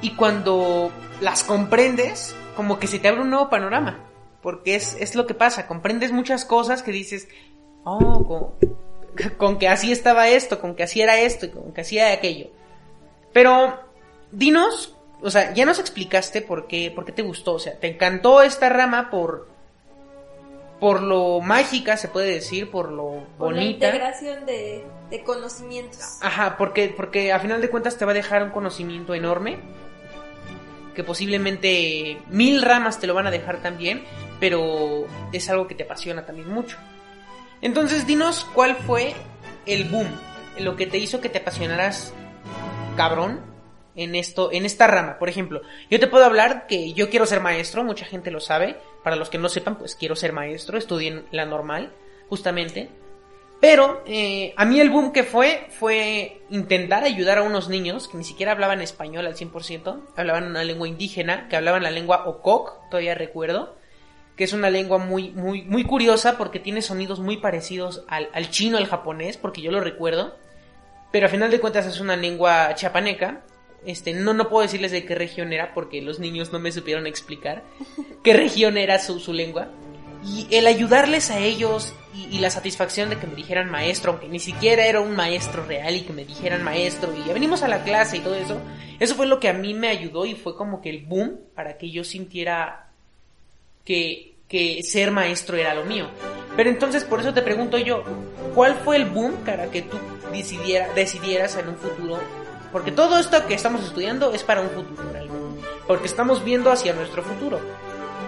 Y 0.00 0.14
cuando 0.14 0.92
las 1.20 1.44
comprendes, 1.44 2.34
como 2.56 2.78
que 2.78 2.86
se 2.86 2.98
te 2.98 3.08
abre 3.08 3.22
un 3.22 3.30
nuevo 3.30 3.48
panorama. 3.50 4.00
Porque 4.42 4.74
es, 4.74 4.96
es 5.00 5.14
lo 5.14 5.26
que 5.26 5.34
pasa, 5.34 5.66
comprendes 5.66 6.12
muchas 6.12 6.44
cosas 6.44 6.82
que 6.82 6.92
dices, 6.92 7.28
oh, 7.84 8.54
con, 9.38 9.58
que 9.58 9.68
así 9.68 9.92
estaba 9.92 10.28
esto, 10.28 10.60
con 10.60 10.74
que 10.74 10.82
así 10.82 11.00
era 11.00 11.20
esto, 11.20 11.50
con 11.50 11.72
que 11.72 11.82
así 11.82 11.98
era 11.98 12.12
aquello. 12.12 12.50
Pero, 13.32 13.78
dinos, 14.30 14.96
o 15.22 15.30
sea, 15.30 15.54
ya 15.54 15.64
nos 15.64 15.78
explicaste 15.78 16.42
por 16.42 16.66
qué, 16.66 16.90
por 16.90 17.04
qué 17.04 17.12
te 17.12 17.22
gustó, 17.22 17.54
o 17.54 17.58
sea, 17.58 17.78
te 17.78 17.88
encantó 17.88 18.42
esta 18.42 18.68
rama 18.68 19.10
por, 19.10 19.48
por 20.82 21.00
lo 21.00 21.40
mágica, 21.40 21.96
se 21.96 22.08
puede 22.08 22.32
decir, 22.32 22.68
por 22.68 22.90
lo 22.90 23.04
bonita. 23.04 23.36
Por 23.38 23.54
la 23.54 23.64
integración 23.64 24.46
de, 24.46 24.84
de 25.10 25.22
conocimientos. 25.22 26.18
Ajá, 26.20 26.56
porque, 26.58 26.92
porque 26.96 27.32
a 27.32 27.38
final 27.38 27.60
de 27.60 27.70
cuentas 27.70 27.96
te 27.96 28.04
va 28.04 28.10
a 28.10 28.14
dejar 28.14 28.42
un 28.42 28.50
conocimiento 28.50 29.14
enorme 29.14 29.60
que 30.92 31.04
posiblemente 31.04 32.20
mil 32.30 32.62
ramas 32.62 32.98
te 32.98 33.06
lo 33.06 33.14
van 33.14 33.28
a 33.28 33.30
dejar 33.30 33.62
también, 33.62 34.02
pero 34.40 35.06
es 35.32 35.48
algo 35.48 35.68
que 35.68 35.76
te 35.76 35.84
apasiona 35.84 36.26
también 36.26 36.48
mucho. 36.48 36.78
Entonces, 37.60 38.04
dinos 38.04 38.44
cuál 38.52 38.74
fue 38.74 39.14
el 39.66 39.84
boom, 39.84 40.08
lo 40.58 40.74
que 40.74 40.88
te 40.88 40.98
hizo 40.98 41.20
que 41.20 41.28
te 41.28 41.38
apasionaras 41.38 42.12
cabrón 42.96 43.40
en 43.94 44.16
esto, 44.16 44.50
en 44.50 44.66
esta 44.66 44.88
rama. 44.88 45.20
Por 45.20 45.28
ejemplo, 45.28 45.62
yo 45.90 46.00
te 46.00 46.08
puedo 46.08 46.24
hablar 46.24 46.66
que 46.66 46.92
yo 46.92 47.08
quiero 47.08 47.24
ser 47.24 47.40
maestro, 47.40 47.84
mucha 47.84 48.04
gente 48.04 48.32
lo 48.32 48.40
sabe. 48.40 48.80
Para 49.02 49.16
los 49.16 49.30
que 49.30 49.38
no 49.38 49.48
sepan, 49.48 49.76
pues 49.76 49.94
quiero 49.94 50.16
ser 50.16 50.32
maestro, 50.32 50.78
estudié 50.78 51.24
la 51.30 51.44
normal, 51.44 51.92
justamente. 52.28 52.88
Pero 53.60 54.02
eh, 54.06 54.54
a 54.56 54.64
mí 54.64 54.80
el 54.80 54.90
boom 54.90 55.12
que 55.12 55.22
fue 55.22 55.68
fue 55.70 56.42
intentar 56.50 57.04
ayudar 57.04 57.38
a 57.38 57.42
unos 57.42 57.68
niños 57.68 58.08
que 58.08 58.16
ni 58.16 58.24
siquiera 58.24 58.52
hablaban 58.52 58.80
español 58.80 59.26
al 59.26 59.36
100%, 59.36 60.00
hablaban 60.16 60.46
una 60.46 60.64
lengua 60.64 60.88
indígena, 60.88 61.48
que 61.48 61.56
hablaban 61.56 61.82
la 61.84 61.90
lengua 61.90 62.24
Okok, 62.26 62.88
todavía 62.90 63.14
recuerdo 63.14 63.76
que 64.36 64.44
es 64.44 64.52
una 64.52 64.70
lengua 64.70 64.98
muy, 64.98 65.30
muy, 65.30 65.62
muy 65.62 65.84
curiosa 65.84 66.38
porque 66.38 66.58
tiene 66.58 66.82
sonidos 66.82 67.20
muy 67.20 67.36
parecidos 67.36 68.04
al, 68.08 68.28
al 68.32 68.50
chino, 68.50 68.78
al 68.78 68.86
japonés, 68.86 69.36
porque 69.36 69.60
yo 69.60 69.70
lo 69.70 69.80
recuerdo, 69.80 70.36
pero 71.10 71.26
a 71.26 71.30
final 71.30 71.50
de 71.50 71.60
cuentas 71.60 71.86
es 71.86 72.00
una 72.00 72.16
lengua 72.16 72.74
chapaneca. 72.74 73.42
Este, 73.84 74.12
no, 74.12 74.32
no 74.32 74.48
puedo 74.48 74.62
decirles 74.62 74.92
de 74.92 75.04
qué 75.04 75.14
región 75.14 75.52
era 75.52 75.74
porque 75.74 76.00
los 76.02 76.20
niños 76.20 76.52
no 76.52 76.60
me 76.60 76.70
supieron 76.70 77.06
explicar 77.06 77.64
qué 78.22 78.32
región 78.32 78.78
era 78.78 78.98
su, 78.98 79.18
su 79.18 79.32
lengua. 79.32 79.68
Y 80.24 80.46
el 80.52 80.68
ayudarles 80.68 81.30
a 81.30 81.40
ellos 81.40 81.94
y, 82.14 82.38
la 82.38 82.50
satisfacción 82.50 83.10
de 83.10 83.18
que 83.18 83.26
me 83.26 83.34
dijeran 83.34 83.70
maestro, 83.70 84.12
aunque 84.12 84.28
ni 84.28 84.38
siquiera 84.38 84.86
era 84.86 85.00
un 85.00 85.16
maestro 85.16 85.64
real 85.64 85.96
y 85.96 86.02
que 86.02 86.12
me 86.12 86.24
dijeran 86.24 86.62
maestro 86.62 87.12
y 87.16 87.26
ya 87.26 87.32
venimos 87.32 87.62
a 87.62 87.68
la 87.68 87.82
clase 87.82 88.18
y 88.18 88.20
todo 88.20 88.34
eso, 88.34 88.60
eso 89.00 89.14
fue 89.14 89.26
lo 89.26 89.40
que 89.40 89.48
a 89.48 89.52
mí 89.52 89.74
me 89.74 89.88
ayudó 89.88 90.26
y 90.26 90.34
fue 90.34 90.56
como 90.56 90.80
que 90.80 90.90
el 90.90 91.04
boom 91.04 91.40
para 91.54 91.76
que 91.76 91.90
yo 91.90 92.04
sintiera 92.04 92.90
que, 93.84 94.34
que 94.46 94.82
ser 94.82 95.10
maestro 95.10 95.56
era 95.56 95.74
lo 95.74 95.84
mío. 95.84 96.08
Pero 96.56 96.70
entonces 96.70 97.02
por 97.04 97.20
eso 97.20 97.32
te 97.32 97.42
pregunto 97.42 97.78
yo, 97.78 98.04
¿cuál 98.54 98.76
fue 98.76 98.96
el 98.96 99.06
boom 99.06 99.32
para 99.44 99.70
que 99.70 99.82
tú 99.82 99.96
decidiera, 100.30 100.92
decidieras 100.94 101.56
en 101.56 101.68
un 101.68 101.76
futuro? 101.76 102.20
Porque 102.72 102.90
todo 102.90 103.18
esto 103.18 103.46
que 103.46 103.54
estamos 103.54 103.84
estudiando 103.84 104.32
es 104.32 104.42
para 104.42 104.62
un 104.62 104.70
futuro, 104.70 105.02
porque 105.86 106.06
estamos 106.06 106.42
viendo 106.42 106.72
hacia 106.72 106.94
nuestro 106.94 107.22
futuro. 107.22 107.60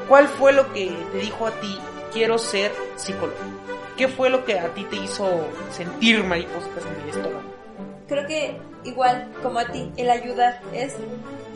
¿cuál 0.08 0.28
fue 0.28 0.52
lo 0.52 0.72
que 0.72 0.90
te 1.12 1.18
dijo 1.18 1.46
a 1.46 1.50
ti, 1.60 1.78
quiero 2.12 2.38
ser 2.38 2.72
psicólogo? 2.96 3.38
¿Qué 3.96 4.08
fue 4.08 4.28
lo 4.28 4.44
que 4.44 4.58
a 4.58 4.72
ti 4.74 4.84
te 4.84 4.96
hizo 4.96 5.46
sentir 5.70 6.24
mariposas 6.24 6.84
en 6.84 7.02
el 7.02 7.08
estómago? 7.08 7.42
Creo 8.08 8.26
que 8.26 8.60
igual 8.84 9.32
como 9.42 9.60
a 9.60 9.66
ti, 9.66 9.90
el 9.96 10.10
ayudar 10.10 10.60
es 10.72 10.94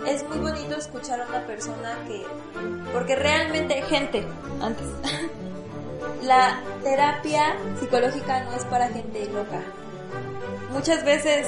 es 0.07 0.23
muy 0.29 0.39
bonito 0.39 0.77
escuchar 0.77 1.21
a 1.21 1.27
una 1.27 1.45
persona 1.45 1.99
que 2.07 2.25
porque 2.93 3.17
realmente 3.17 3.83
gente 3.83 4.25
antes 4.63 4.87
la 6.23 6.61
terapia 6.85 7.57
psicológica 7.81 8.45
no 8.45 8.53
es 8.53 8.65
para 8.65 8.89
gente 8.89 9.27
loca. 9.27 9.61
Muchas 10.73 11.05
veces 11.05 11.47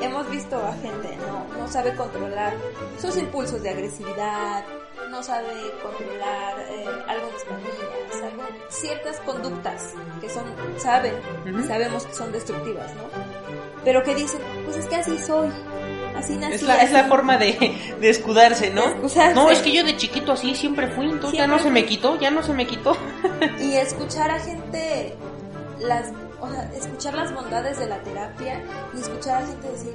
hemos 0.00 0.30
visto 0.30 0.56
a 0.56 0.72
gente 0.74 1.16
no 1.26 1.40
no 1.60 1.68
sabe 1.68 1.94
controlar 1.94 2.54
sus 2.98 3.16
impulsos 3.16 3.62
de 3.62 3.70
agresividad, 3.70 4.64
no 5.10 5.22
sabe 5.22 5.48
controlar 5.82 6.58
eh, 6.68 6.84
algunas 7.06 7.44
familias, 7.44 8.32
algo, 8.32 8.42
ciertas 8.68 9.18
conductas 9.20 9.94
que 10.20 10.28
son, 10.28 10.44
saben, 10.78 11.14
sabemos 11.66 12.06
que 12.06 12.14
son 12.14 12.32
destructivas, 12.32 12.94
¿no? 12.94 13.04
Pero 13.84 14.02
que 14.02 14.14
dicen, 14.14 14.40
pues 14.64 14.76
es 14.76 14.86
que 14.86 14.96
así 14.96 15.18
soy, 15.18 15.48
así 16.16 16.36
nací. 16.36 16.54
Es 16.54 16.62
la, 16.62 16.74
así. 16.74 16.84
es 16.86 16.92
la 16.92 17.04
forma 17.04 17.36
de, 17.38 17.76
de 18.00 18.10
escudarse, 18.10 18.70
¿no? 18.70 18.82
De. 18.82 19.34
No, 19.34 19.50
es 19.50 19.60
que 19.60 19.72
yo 19.72 19.84
de 19.84 19.96
chiquito 19.96 20.32
así 20.32 20.54
siempre 20.54 20.88
fui, 20.88 21.06
entonces 21.06 21.38
ya 21.38 21.46
no 21.46 21.58
se 21.58 21.70
me 21.70 21.84
quitó, 21.86 22.18
ya 22.18 22.30
no 22.30 22.42
se 22.42 22.52
me 22.52 22.66
quitó. 22.66 22.96
Y 23.60 23.72
escuchar 23.72 24.30
a 24.30 24.38
gente, 24.38 25.14
las, 25.80 26.12
o 26.40 26.48
sea, 26.50 26.70
escuchar 26.74 27.14
las 27.14 27.32
bondades 27.34 27.78
de 27.78 27.86
la 27.86 27.98
terapia 28.02 28.62
y 28.96 29.00
escuchar 29.00 29.42
a 29.42 29.46
gente 29.46 29.68
decir, 29.70 29.94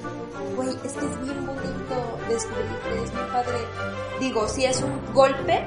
güey, 0.56 0.70
es 0.70 0.76
que 0.94 1.06
es 1.06 1.22
bien 1.22 1.46
bonito 1.46 2.20
descubrirte, 2.30 3.04
es 3.04 3.14
muy 3.14 3.24
padre. 3.32 3.58
Digo, 4.20 4.48
si 4.48 4.66
es 4.66 4.82
un 4.82 5.00
golpe 5.14 5.66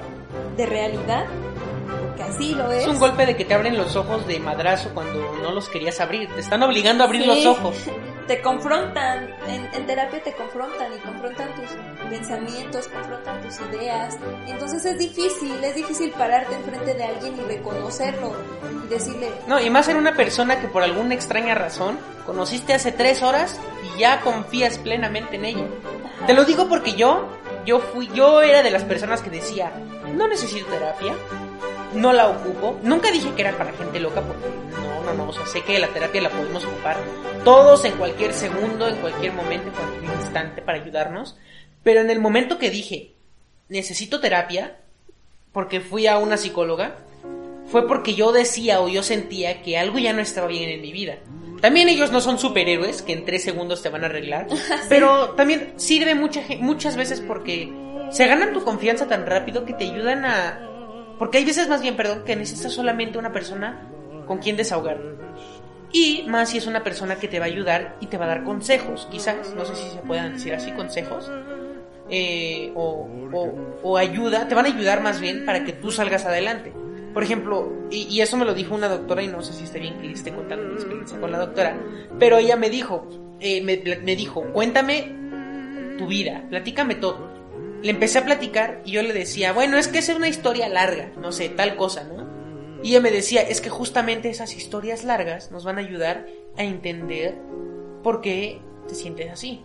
de 0.57 0.67
realidad, 0.67 1.25
porque 2.07 2.23
así 2.23 2.55
lo 2.55 2.71
es. 2.71 2.83
Es 2.83 2.89
un 2.89 2.99
golpe 2.99 3.27
de 3.27 3.37
que 3.37 3.45
te 3.45 3.55
abren 3.55 3.77
los 3.77 3.97
ojos 3.97 4.27
de 4.27 4.39
madrazo 4.41 4.91
cuando 4.95 5.35
no 5.43 5.53
los 5.53 5.69
querías 5.69 6.01
abrir. 6.01 6.29
Te 6.35 6.41
están 6.41 6.63
obligando 6.63 7.05
a 7.05 7.07
abrir 7.07 7.23
Sí. 7.23 7.29
los 7.29 7.47
ojos. 7.47 7.77
Te 8.29 8.43
confrontan, 8.43 9.35
en, 9.49 9.69
en 9.73 9.87
terapia 9.87 10.23
te 10.23 10.35
confrontan 10.35 10.93
y 10.93 10.99
confrontan 10.99 11.49
tus 11.55 12.09
pensamientos, 12.11 12.87
confrontan 12.89 13.41
tus 13.41 13.59
ideas. 13.73 14.19
Entonces 14.47 14.85
es 14.85 14.99
difícil, 14.99 15.65
es 15.65 15.75
difícil 15.75 16.11
pararte 16.13 16.55
enfrente 16.55 16.93
de 16.93 17.05
alguien 17.05 17.37
y 17.39 17.41
reconocerlo 17.41 18.33
y 18.85 18.89
decirle, 18.89 19.31
No, 19.47 19.59
y 19.59 19.71
más 19.71 19.89
en 19.89 19.97
una 19.97 20.15
persona 20.15 20.61
que 20.61 20.69
por 20.69 20.83
alguna 20.83 21.15
extraña 21.15 21.55
razón 21.55 21.99
conociste 22.27 22.75
hace 22.75 22.93
tres 22.93 23.23
horas 23.23 23.59
y 23.83 24.01
ya 24.01 24.21
confías 24.21 24.77
plenamente 24.77 25.37
en 25.37 25.47
ella. 25.47 25.65
Ajá. 25.65 26.27
Te 26.27 26.35
lo 26.35 26.45
digo 26.45 26.69
porque 26.69 26.93
yo, 26.93 27.29
yo 27.65 27.81
fui, 27.81 28.09
yo 28.13 28.43
era 28.43 28.63
de 28.63 28.71
las 28.71 28.85
personas 28.85 29.23
que 29.23 29.31
decía, 29.31 29.73
no 30.15 30.29
necesito 30.29 30.67
terapia, 30.67 31.15
no 31.95 32.13
la 32.13 32.29
ocupo. 32.29 32.79
Nunca 32.83 33.11
dije 33.11 33.33
que 33.35 33.43
era 33.43 33.57
para 33.57 33.73
gente 33.73 34.01
loca 34.01 34.23
porque 34.23 34.47
no, 34.81 35.05
no, 35.05 35.15
no, 35.15 35.29
o 35.31 35.33
sea, 35.33 35.47
sé 35.47 35.63
que 35.63 35.79
la 35.79 35.89
terapia 35.89 36.23
la 36.23 36.31
podemos 36.31 36.65
ocupar 36.65 36.97
todos 37.45 37.85
en 37.85 37.93
cualquier 37.93 38.33
segundo, 38.33 38.89
en 38.89 38.97
cualquier 38.97 39.33
momento, 39.33 39.69
en 39.69 39.75
cualquier 39.75 40.21
instante 40.21 40.63
para 40.63 40.79
ayudarnos. 40.79 41.37
Pero 41.83 42.01
en 42.01 42.11
el 42.11 42.21
momento 42.21 42.59
que 42.59 42.71
dije, 42.71 43.15
necesito 43.69 44.21
terapia, 44.21 44.77
porque 45.53 45.81
fui 45.81 46.07
a 46.07 46.19
una 46.19 46.37
psicóloga, 46.37 46.97
fue 47.71 47.87
porque 47.87 48.15
yo 48.15 48.33
decía 48.33 48.81
o 48.81 48.89
yo 48.89 49.03
sentía 49.03 49.63
que 49.63 49.79
algo 49.79 49.99
ya 49.99 50.13
no 50.13 50.21
estaba 50.21 50.47
bien 50.47 50.71
en 50.71 50.81
mi 50.81 50.93
vida. 50.93 51.19
También 51.61 51.89
ellos 51.89 52.13
no 52.13 52.21
son 52.21 52.39
superhéroes 52.39 53.03
que 53.03 53.13
en 53.13 53.25
tres 53.25 53.43
segundos 53.43 53.83
te 53.83 53.89
van 53.89 54.05
a 54.05 54.07
arreglar, 54.07 54.47
pero 54.89 55.31
también 55.31 55.73
sirve 55.77 56.15
mucha, 56.15 56.43
muchas 56.61 56.97
veces 56.97 57.21
porque 57.21 57.73
se 58.11 58.27
ganan 58.27 58.53
tu 58.53 58.63
confianza 58.65 59.07
tan 59.07 59.27
rápido 59.27 59.65
que 59.65 59.75
te 59.75 59.85
ayudan 59.85 60.25
a... 60.25 60.65
Porque 61.19 61.39
hay 61.39 61.45
veces 61.45 61.69
más 61.69 61.83
bien, 61.83 61.97
perdón, 61.97 62.23
que 62.25 62.37
necesitas 62.37 62.73
solamente 62.73 63.19
una 63.19 63.33
persona 63.33 63.89
con 64.27 64.39
quien 64.39 64.57
desahogar. 64.57 64.99
Y 65.93 66.25
más 66.29 66.51
si 66.51 66.59
es 66.59 66.67
una 66.67 66.85
persona 66.85 67.17
que 67.17 67.29
te 67.29 67.39
va 67.39 67.47
a 67.47 67.49
ayudar 67.49 67.97
y 68.01 68.07
te 68.07 68.19
va 68.19 68.27
a 68.27 68.29
dar 68.29 68.45
consejos, 68.45 69.09
quizás, 69.11 69.55
no 69.55 69.65
sé 69.65 69.75
si 69.75 69.89
se 69.89 69.99
puedan 69.99 70.35
decir 70.35 70.55
así, 70.55 70.71
consejos. 70.73 71.31
eh, 72.11 72.73
o, 72.75 73.09
o, 73.33 73.55
o 73.83 73.97
ayuda, 73.99 74.49
te 74.49 74.55
van 74.55 74.67
a 74.67 74.69
ayudar 74.69 75.03
más 75.03 75.21
bien 75.21 75.45
para 75.45 75.65
que 75.65 75.73
tú 75.73 75.91
salgas 75.91 76.25
adelante. 76.25 76.73
Por 77.13 77.23
ejemplo, 77.23 77.73
y, 77.91 78.21
eso 78.21 78.37
me 78.37 78.45
lo 78.45 78.55
dijo 78.55 78.75
una 78.75 78.89
doctora, 78.89 79.23
y 79.23 79.29
no 79.29 79.43
sé 79.43 79.53
si 79.53 79.65
está 79.65 79.79
bien 79.79 79.99
que 80.01 80.13
esté 80.13 80.33
contando 80.33 80.69
mi 80.69 80.75
experiencia 80.75 81.19
con 81.19 81.33
la 81.33 81.39
doctora, 81.39 81.77
pero 82.19 82.37
ella 82.39 82.57
me 82.57 82.71
dijo, 82.71 83.09
eh, 83.41 83.63
me 83.63 84.17
dijo, 84.17 84.45
cuéntame 84.53 85.15
tu 85.99 86.07
vida, 86.07 86.45
platícame 86.49 86.95
todo. 86.95 87.38
Le 87.83 87.91
empecé 87.91 88.19
a 88.19 88.25
platicar 88.25 88.83
y 88.85 88.93
yo 88.93 89.03
le 89.03 89.13
decía, 89.13 89.53
bueno, 89.53 89.77
es 89.77 89.89
que 89.89 89.99
es 89.99 90.09
una 90.09 90.29
historia 90.29 90.69
larga, 90.69 91.13
no 91.21 91.33
sé, 91.33 91.49
tal 91.49 91.77
cosa, 91.77 92.05
¿no? 92.05 92.29
Y 92.83 92.91
ella 92.91 93.01
me 93.01 93.11
decía, 93.11 93.43
es 93.43 93.61
que 93.61 93.71
justamente 93.71 94.31
esas 94.31 94.55
historias 94.55 95.05
largas 95.05 95.51
nos 95.51 95.65
van 95.65 95.79
a 95.79 95.81
ayudar 95.81 96.27
a 96.57 96.63
entender 96.63 97.37
por 98.03 98.21
qué 98.21 98.61
te 98.87 98.95
sientes 98.95 99.31
así. 99.31 99.65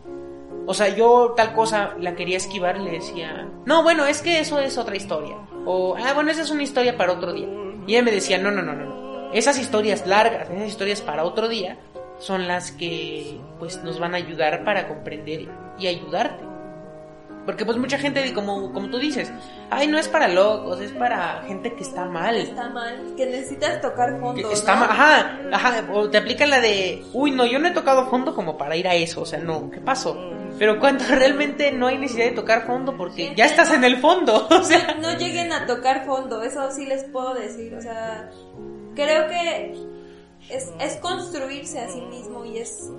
O 0.65 0.73
sea, 0.73 0.95
yo 0.95 1.33
tal 1.35 1.53
cosa 1.53 1.95
la 1.99 2.15
quería 2.15 2.37
esquivar 2.37 2.77
y 2.77 2.85
le 2.85 2.91
decía, 2.91 3.49
no, 3.65 3.83
bueno, 3.83 4.05
es 4.05 4.21
que 4.21 4.39
eso 4.39 4.59
es 4.59 4.77
otra 4.77 4.95
historia. 4.95 5.35
O, 5.65 5.95
ah, 5.97 6.13
bueno, 6.13 6.31
esa 6.31 6.41
es 6.41 6.51
una 6.51 6.63
historia 6.63 6.97
para 6.97 7.13
otro 7.13 7.33
día. 7.33 7.47
Y 7.85 7.93
ella 7.93 8.03
me 8.03 8.11
decía, 8.11 8.37
no, 8.37 8.49
no, 8.49 8.61
no, 8.61 8.73
no, 8.73 8.85
no. 8.85 9.33
Esas 9.33 9.59
historias 9.59 10.07
largas, 10.07 10.49
esas 10.49 10.67
historias 10.67 11.01
para 11.01 11.25
otro 11.25 11.49
día, 11.49 11.77
son 12.19 12.47
las 12.47 12.71
que, 12.71 13.39
pues, 13.59 13.83
nos 13.83 13.99
van 13.99 14.13
a 14.13 14.17
ayudar 14.17 14.63
para 14.63 14.87
comprender 14.87 15.49
y 15.77 15.87
ayudarte. 15.87 16.45
Porque, 17.45 17.65
pues, 17.65 17.77
mucha 17.77 17.97
gente, 17.97 18.33
como, 18.33 18.71
como 18.71 18.89
tú 18.89 18.97
dices, 18.99 19.31
ay, 19.69 19.87
no 19.87 19.97
es 19.97 20.07
para 20.07 20.27
locos, 20.29 20.79
es 20.79 20.91
para 20.91 21.41
gente 21.45 21.73
que 21.73 21.83
está 21.83 22.05
mal. 22.05 22.37
está 22.37 22.69
mal, 22.69 23.13
que 23.17 23.25
necesitas 23.25 23.81
tocar 23.81 24.17
fondo. 24.19 24.47
Que 24.47 24.53
está 24.53 24.75
¿no? 24.75 24.79
ma- 24.81 24.85
ajá, 24.91 25.39
ajá, 25.51 25.83
o 25.91 26.09
te 26.09 26.17
aplican 26.17 26.49
la 26.49 26.61
de, 26.61 27.03
uy, 27.13 27.31
no, 27.31 27.45
yo 27.45 27.59
no 27.59 27.67
he 27.67 27.71
tocado 27.71 28.09
fondo 28.09 28.33
como 28.33 28.57
para 28.57 28.75
ir 28.77 28.87
a 28.87 28.95
eso, 28.95 29.21
o 29.21 29.25
sea, 29.25 29.39
no, 29.39 29.69
¿qué 29.71 29.81
pasó? 29.81 30.17
Pero 30.57 30.79
cuando 30.79 31.03
realmente 31.09 31.71
no 31.73 31.87
hay 31.87 31.97
necesidad 31.97 32.27
de 32.27 32.31
tocar 32.31 32.65
fondo 32.65 32.95
porque 32.95 33.33
ya 33.35 33.45
estás 33.45 33.71
en 33.73 33.83
el 33.83 33.97
fondo, 33.97 34.47
o 34.51 34.63
sea, 34.63 34.95
no 35.01 35.17
lleguen 35.17 35.51
a 35.51 35.65
tocar 35.65 36.05
fondo, 36.05 36.43
eso 36.43 36.71
sí 36.71 36.85
les 36.85 37.03
puedo 37.05 37.33
decir, 37.33 37.75
o 37.75 37.81
sea, 37.81 38.29
creo 38.95 39.27
que 39.27 39.73
es, 40.49 40.71
es 40.79 40.95
construirse 40.97 41.79
a 41.79 41.89
sí 41.89 42.01
mismo 42.01 42.45
y 42.45 42.57
es 42.59 42.89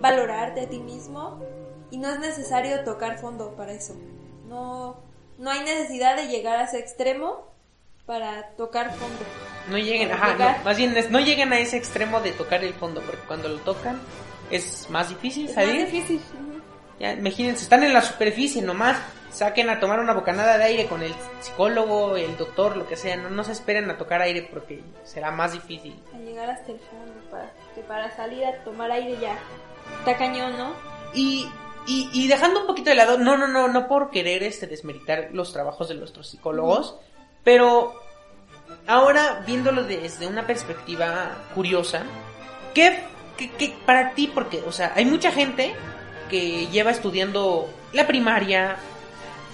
valorarte 0.00 0.62
a 0.62 0.68
ti 0.68 0.80
mismo 0.80 1.40
y 1.90 1.98
no 1.98 2.08
es 2.10 2.18
necesario 2.20 2.84
tocar 2.84 3.18
fondo 3.18 3.54
para 3.56 3.72
eso. 3.72 3.94
No, 4.48 4.96
no 5.38 5.50
hay 5.50 5.60
necesidad 5.60 6.16
de 6.16 6.28
llegar 6.28 6.58
a 6.58 6.64
ese 6.64 6.78
extremo 6.78 7.46
para 8.06 8.50
tocar 8.56 8.94
fondo. 8.94 9.18
no 9.68 9.78
lleguen, 9.78 10.12
ajá, 10.12 10.34
no, 10.34 10.64
más 10.64 10.76
bien 10.76 10.94
no 11.10 11.18
lleguen 11.20 11.52
a 11.52 11.58
ese 11.58 11.76
extremo 11.76 12.20
de 12.20 12.30
tocar 12.32 12.62
el 12.62 12.72
fondo 12.74 13.00
porque 13.02 13.20
cuando 13.26 13.48
lo 13.48 13.58
tocan 13.58 14.00
es 14.50 14.88
más 14.90 15.08
difícil 15.08 15.48
Es 15.48 15.56
más 15.56 15.64
salir. 15.64 15.86
difícil. 15.90 16.20
Ya, 17.00 17.12
imagínense, 17.12 17.64
están 17.64 17.82
en 17.82 17.92
la 17.92 18.00
superficie 18.00 18.62
nomás, 18.62 18.96
saquen 19.30 19.68
a 19.68 19.80
tomar 19.80 19.98
una 20.00 20.14
bocanada 20.14 20.56
de 20.56 20.64
aire 20.64 20.86
con 20.86 21.02
el 21.02 21.12
psicólogo, 21.40 22.16
el 22.16 22.36
doctor, 22.38 22.76
lo 22.76 22.86
que 22.88 22.96
sea, 22.96 23.16
no, 23.16 23.28
no 23.28 23.44
se 23.44 23.52
esperen 23.52 23.90
a 23.90 23.98
tocar 23.98 24.22
aire 24.22 24.48
porque 24.50 24.82
será 25.04 25.30
más 25.30 25.52
difícil. 25.52 26.00
A 26.14 26.18
llegar 26.18 26.48
hasta 26.48 26.72
el 26.72 26.78
fondo 26.78 27.12
para, 27.30 27.50
que 27.74 27.82
para 27.82 28.16
salir 28.16 28.46
a 28.46 28.52
tomar 28.64 28.90
aire 28.92 29.18
ya 29.20 29.36
está 29.98 30.16
cañón, 30.16 30.56
¿no? 30.56 30.72
Y, 31.12 31.50
y, 31.86 32.10
y 32.12 32.28
dejando 32.28 32.60
un 32.60 32.66
poquito 32.66 32.90
de 32.90 32.96
lado, 32.96 33.18
no, 33.18 33.36
no, 33.36 33.46
no, 33.46 33.68
no 33.68 33.88
por 33.88 34.10
querer 34.10 34.42
este 34.42 34.66
desmeritar 34.66 35.28
los 35.32 35.52
trabajos 35.52 35.88
de 35.88 35.94
nuestros 35.94 36.28
psicólogos, 36.28 36.96
pero 37.44 37.94
ahora 38.86 39.42
viéndolo 39.46 39.84
desde 39.84 40.26
una 40.26 40.46
perspectiva 40.46 41.36
curiosa, 41.54 42.04
¿qué, 42.74 43.00
para 43.84 44.14
ti? 44.14 44.30
Porque, 44.32 44.62
o 44.66 44.72
sea, 44.72 44.92
hay 44.94 45.04
mucha 45.04 45.30
gente 45.30 45.74
que 46.28 46.66
lleva 46.66 46.90
estudiando 46.90 47.68
la 47.92 48.06
primaria, 48.06 48.76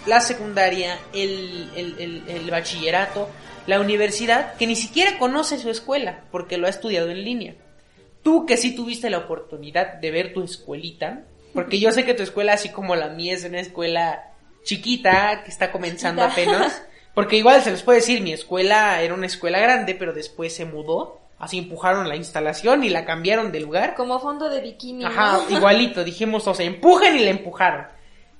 la 0.06 0.20
secundaria, 0.20 0.98
el, 1.12 1.70
el, 1.76 1.98
el, 1.98 2.22
el 2.28 2.50
bachillerato, 2.50 3.28
la 3.66 3.80
universidad, 3.80 4.56
que 4.56 4.66
ni 4.66 4.74
siquiera 4.74 5.18
conoce 5.18 5.58
su 5.58 5.70
escuela 5.70 6.24
porque 6.30 6.56
lo 6.56 6.66
ha 6.66 6.70
estudiado 6.70 7.10
en 7.10 7.22
línea. 7.22 7.54
Tú 8.22 8.46
que 8.46 8.56
sí 8.56 8.74
tuviste 8.74 9.10
la 9.10 9.18
oportunidad 9.18 9.94
de 9.94 10.10
ver 10.10 10.32
tu 10.32 10.42
escuelita, 10.42 11.24
porque 11.54 11.78
yo 11.80 11.90
sé 11.92 12.04
que 12.04 12.14
tu 12.14 12.22
escuela, 12.22 12.54
así 12.54 12.68
como 12.70 12.96
la 12.96 13.08
mía, 13.08 13.34
es 13.34 13.44
una 13.44 13.60
escuela 13.60 14.30
chiquita, 14.64 15.42
que 15.44 15.50
está 15.50 15.72
comenzando 15.72 16.22
Chiquita. 16.28 16.50
apenas, 16.52 16.82
porque 17.14 17.36
igual 17.36 17.62
se 17.62 17.70
les 17.72 17.82
puede 17.82 17.98
decir, 18.00 18.20
mi 18.20 18.32
escuela 18.32 19.00
era 19.02 19.14
una 19.14 19.26
escuela 19.26 19.58
grande, 19.58 19.94
pero 19.94 20.12
después 20.12 20.54
se 20.54 20.64
mudó, 20.64 21.20
así 21.38 21.58
empujaron 21.58 22.08
la 22.08 22.16
instalación 22.16 22.84
y 22.84 22.88
la 22.90 23.04
cambiaron 23.04 23.50
de 23.52 23.60
lugar. 23.60 23.94
Como 23.94 24.18
fondo 24.20 24.48
de 24.48 24.60
bikini. 24.60 25.04
Ajá, 25.04 25.40
¿no? 25.48 25.56
igualito, 25.56 26.04
dijimos, 26.04 26.46
o 26.46 26.54
sea, 26.54 26.64
empujan 26.66 27.16
y 27.18 27.24
la 27.24 27.30
empujaron. 27.30 27.86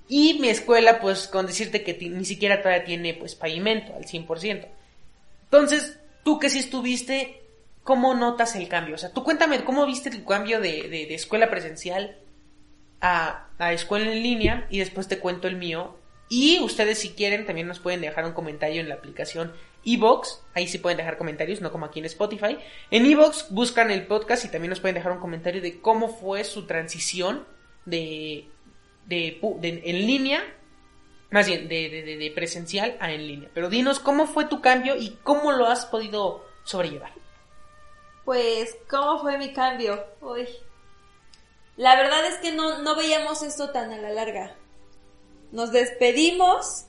Y 0.08 0.38
mi 0.40 0.48
escuela, 0.48 1.00
pues, 1.00 1.26
con 1.26 1.46
decirte 1.46 1.82
que 1.82 1.94
ni 2.08 2.24
siquiera 2.24 2.60
todavía 2.62 2.84
tiene, 2.84 3.14
pues, 3.14 3.34
pavimento 3.34 3.94
al 3.94 4.04
100%. 4.04 4.66
Entonces, 5.44 5.98
tú 6.22 6.38
que 6.38 6.50
sí 6.50 6.58
estuviste, 6.60 7.42
¿cómo 7.82 8.14
notas 8.14 8.54
el 8.56 8.68
cambio? 8.68 8.94
O 8.94 8.98
sea, 8.98 9.10
tú 9.12 9.24
cuéntame, 9.24 9.62
¿cómo 9.64 9.86
viste 9.86 10.08
el 10.10 10.24
cambio 10.24 10.60
de, 10.60 10.82
de- 10.82 11.06
de 11.06 11.14
escuela 11.14 11.50
presencial 11.50 12.16
a, 13.02 13.48
a 13.58 13.72
escuela 13.74 14.10
en 14.10 14.22
línea? 14.22 14.66
Y 14.70 14.78
después 14.78 15.08
te 15.08 15.18
cuento 15.18 15.48
el 15.48 15.56
mío. 15.56 15.98
Y 16.30 16.60
ustedes 16.60 17.00
si 17.00 17.10
quieren 17.10 17.44
también 17.44 17.68
nos 17.68 17.80
pueden 17.80 18.00
dejar 18.00 18.24
un 18.24 18.32
comentario 18.32 18.80
en 18.80 18.88
la 18.88 18.94
aplicación 18.94 19.52
Evox, 19.84 20.42
ahí 20.54 20.68
sí 20.68 20.78
pueden 20.78 20.96
dejar 20.96 21.18
comentarios, 21.18 21.60
no 21.60 21.72
como 21.72 21.86
aquí 21.86 21.98
en 21.98 22.06
Spotify. 22.06 22.58
En 22.90 23.04
Evox 23.04 23.48
buscan 23.50 23.90
el 23.90 24.06
podcast 24.06 24.44
y 24.44 24.48
también 24.48 24.70
nos 24.70 24.80
pueden 24.80 24.94
dejar 24.94 25.12
un 25.12 25.18
comentario 25.18 25.60
de 25.60 25.80
cómo 25.80 26.08
fue 26.08 26.44
su 26.44 26.66
transición 26.66 27.44
de, 27.84 28.48
de, 29.06 29.38
en 29.62 30.06
línea, 30.06 30.42
más 31.30 31.46
bien 31.46 31.68
de, 31.68 32.16
de, 32.18 32.32
presencial 32.34 32.96
a 33.00 33.12
en 33.12 33.26
línea. 33.26 33.50
Pero 33.52 33.68
dinos 33.68 33.98
cómo 33.98 34.26
fue 34.26 34.44
tu 34.44 34.60
cambio 34.60 34.96
y 34.96 35.18
cómo 35.22 35.52
lo 35.52 35.66
has 35.66 35.86
podido 35.86 36.46
sobrellevar. 36.64 37.12
Pues, 38.24 38.76
¿cómo 38.88 39.18
fue 39.20 39.36
mi 39.36 39.52
cambio? 39.52 40.04
Uy. 40.20 40.46
La 41.82 41.96
verdad 41.96 42.24
es 42.26 42.38
que 42.38 42.52
no, 42.52 42.78
no 42.78 42.94
veíamos 42.94 43.42
esto 43.42 43.70
tan 43.70 43.90
a 43.90 43.98
la 43.98 44.10
larga. 44.10 44.54
Nos 45.50 45.72
despedimos 45.72 46.84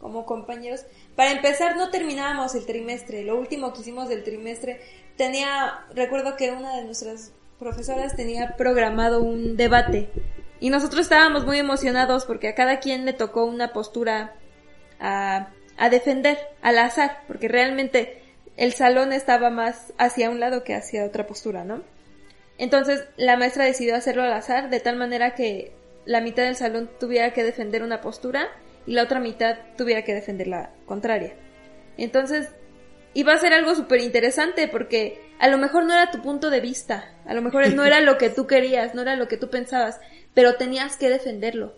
como 0.00 0.24
compañeros. 0.24 0.86
Para 1.16 1.32
empezar, 1.32 1.76
no 1.76 1.90
terminábamos 1.90 2.54
el 2.54 2.64
trimestre. 2.64 3.24
Lo 3.24 3.38
último 3.38 3.74
que 3.74 3.82
hicimos 3.82 4.08
del 4.08 4.24
trimestre 4.24 4.80
tenía, 5.18 5.84
recuerdo 5.94 6.34
que 6.36 6.50
una 6.50 6.78
de 6.78 6.84
nuestras 6.84 7.32
profesoras 7.58 8.16
tenía 8.16 8.56
programado 8.56 9.22
un 9.22 9.58
debate. 9.58 10.08
Y 10.60 10.70
nosotros 10.70 11.02
estábamos 11.02 11.44
muy 11.44 11.58
emocionados 11.58 12.24
porque 12.24 12.48
a 12.48 12.54
cada 12.54 12.80
quien 12.80 13.04
le 13.04 13.12
tocó 13.12 13.44
una 13.44 13.74
postura 13.74 14.32
a, 14.98 15.50
a 15.76 15.90
defender 15.90 16.38
al 16.62 16.78
azar, 16.78 17.18
porque 17.28 17.48
realmente 17.48 18.22
el 18.56 18.72
salón 18.72 19.12
estaba 19.12 19.50
más 19.50 19.92
hacia 19.98 20.30
un 20.30 20.40
lado 20.40 20.64
que 20.64 20.74
hacia 20.74 21.04
otra 21.04 21.26
postura, 21.26 21.64
¿no? 21.64 21.82
Entonces 22.58 23.04
la 23.16 23.36
maestra 23.36 23.64
decidió 23.64 23.96
hacerlo 23.96 24.22
al 24.22 24.32
azar, 24.32 24.70
de 24.70 24.80
tal 24.80 24.96
manera 24.96 25.34
que 25.34 25.72
la 26.04 26.20
mitad 26.20 26.44
del 26.44 26.56
salón 26.56 26.90
tuviera 26.98 27.32
que 27.32 27.44
defender 27.44 27.82
una 27.82 28.00
postura 28.00 28.48
y 28.86 28.92
la 28.92 29.04
otra 29.04 29.20
mitad 29.20 29.58
tuviera 29.76 30.02
que 30.02 30.14
defender 30.14 30.48
la 30.48 30.70
contraria. 30.86 31.34
Entonces 31.96 32.48
iba 33.14 33.32
a 33.32 33.38
ser 33.38 33.52
algo 33.52 33.74
súper 33.74 34.00
interesante 34.00 34.68
porque 34.68 35.20
a 35.38 35.48
lo 35.48 35.58
mejor 35.58 35.84
no 35.84 35.92
era 35.92 36.10
tu 36.10 36.22
punto 36.22 36.50
de 36.50 36.60
vista, 36.60 37.12
a 37.26 37.34
lo 37.34 37.42
mejor 37.42 37.72
no 37.74 37.84
era 37.84 38.00
lo 38.00 38.18
que 38.18 38.30
tú 38.30 38.46
querías, 38.46 38.94
no 38.94 39.02
era 39.02 39.16
lo 39.16 39.28
que 39.28 39.36
tú 39.36 39.50
pensabas, 39.50 40.00
pero 40.34 40.56
tenías 40.56 40.96
que 40.96 41.10
defenderlo. 41.10 41.74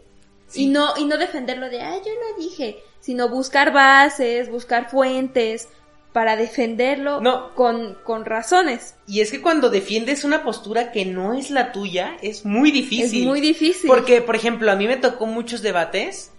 Y 0.54 0.66
no, 0.66 0.92
y 0.96 1.06
no 1.06 1.16
defenderlo 1.16 1.68
de, 1.68 1.80
ah, 1.80 1.96
yo 1.96 2.12
lo 2.12 2.42
dije, 2.42 2.76
sino 3.00 3.28
buscar 3.28 3.72
bases, 3.72 4.50
buscar 4.50 4.90
fuentes, 4.90 5.68
para 6.14 6.36
defenderlo 6.36 7.20
con, 7.56 7.98
con 8.04 8.24
razones. 8.24 8.94
Y 9.04 9.20
es 9.20 9.32
que 9.32 9.42
cuando 9.42 9.68
defiendes 9.68 10.22
una 10.22 10.44
postura 10.44 10.92
que 10.92 11.04
no 11.04 11.34
es 11.34 11.50
la 11.50 11.72
tuya, 11.72 12.16
es 12.22 12.44
muy 12.44 12.70
difícil. 12.70 13.22
Es 13.22 13.26
muy 13.26 13.40
difícil. 13.40 13.88
Porque, 13.88 14.22
por 14.22 14.36
ejemplo, 14.36 14.70
a 14.70 14.76
mí 14.76 14.86
me 14.86 14.96
tocó 14.96 15.26
muchos 15.26 15.60
debates. 15.60 16.30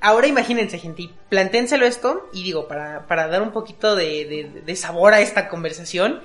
Ahora 0.00 0.26
imagínense, 0.26 0.80
gente, 0.80 1.02
y 1.02 1.14
planténselo 1.28 1.86
esto, 1.86 2.28
y 2.32 2.42
digo, 2.42 2.66
para, 2.66 3.06
para 3.06 3.28
dar 3.28 3.40
un 3.42 3.52
poquito 3.52 3.94
de, 3.94 4.50
de 4.66 4.76
sabor 4.76 5.14
a 5.14 5.20
esta 5.20 5.48
conversación. 5.48 6.20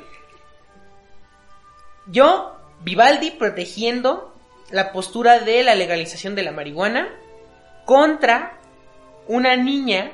Yo, 2.07 2.57
Vivaldi, 2.81 3.29
protegiendo 3.29 4.33
la 4.71 4.91
postura 4.91 5.41
de 5.41 5.61
la 5.61 5.75
legalización 5.75 6.33
de 6.33 6.41
la 6.41 6.51
marihuana 6.51 7.07
contra 7.85 8.57
una 9.27 9.55
niña 9.57 10.11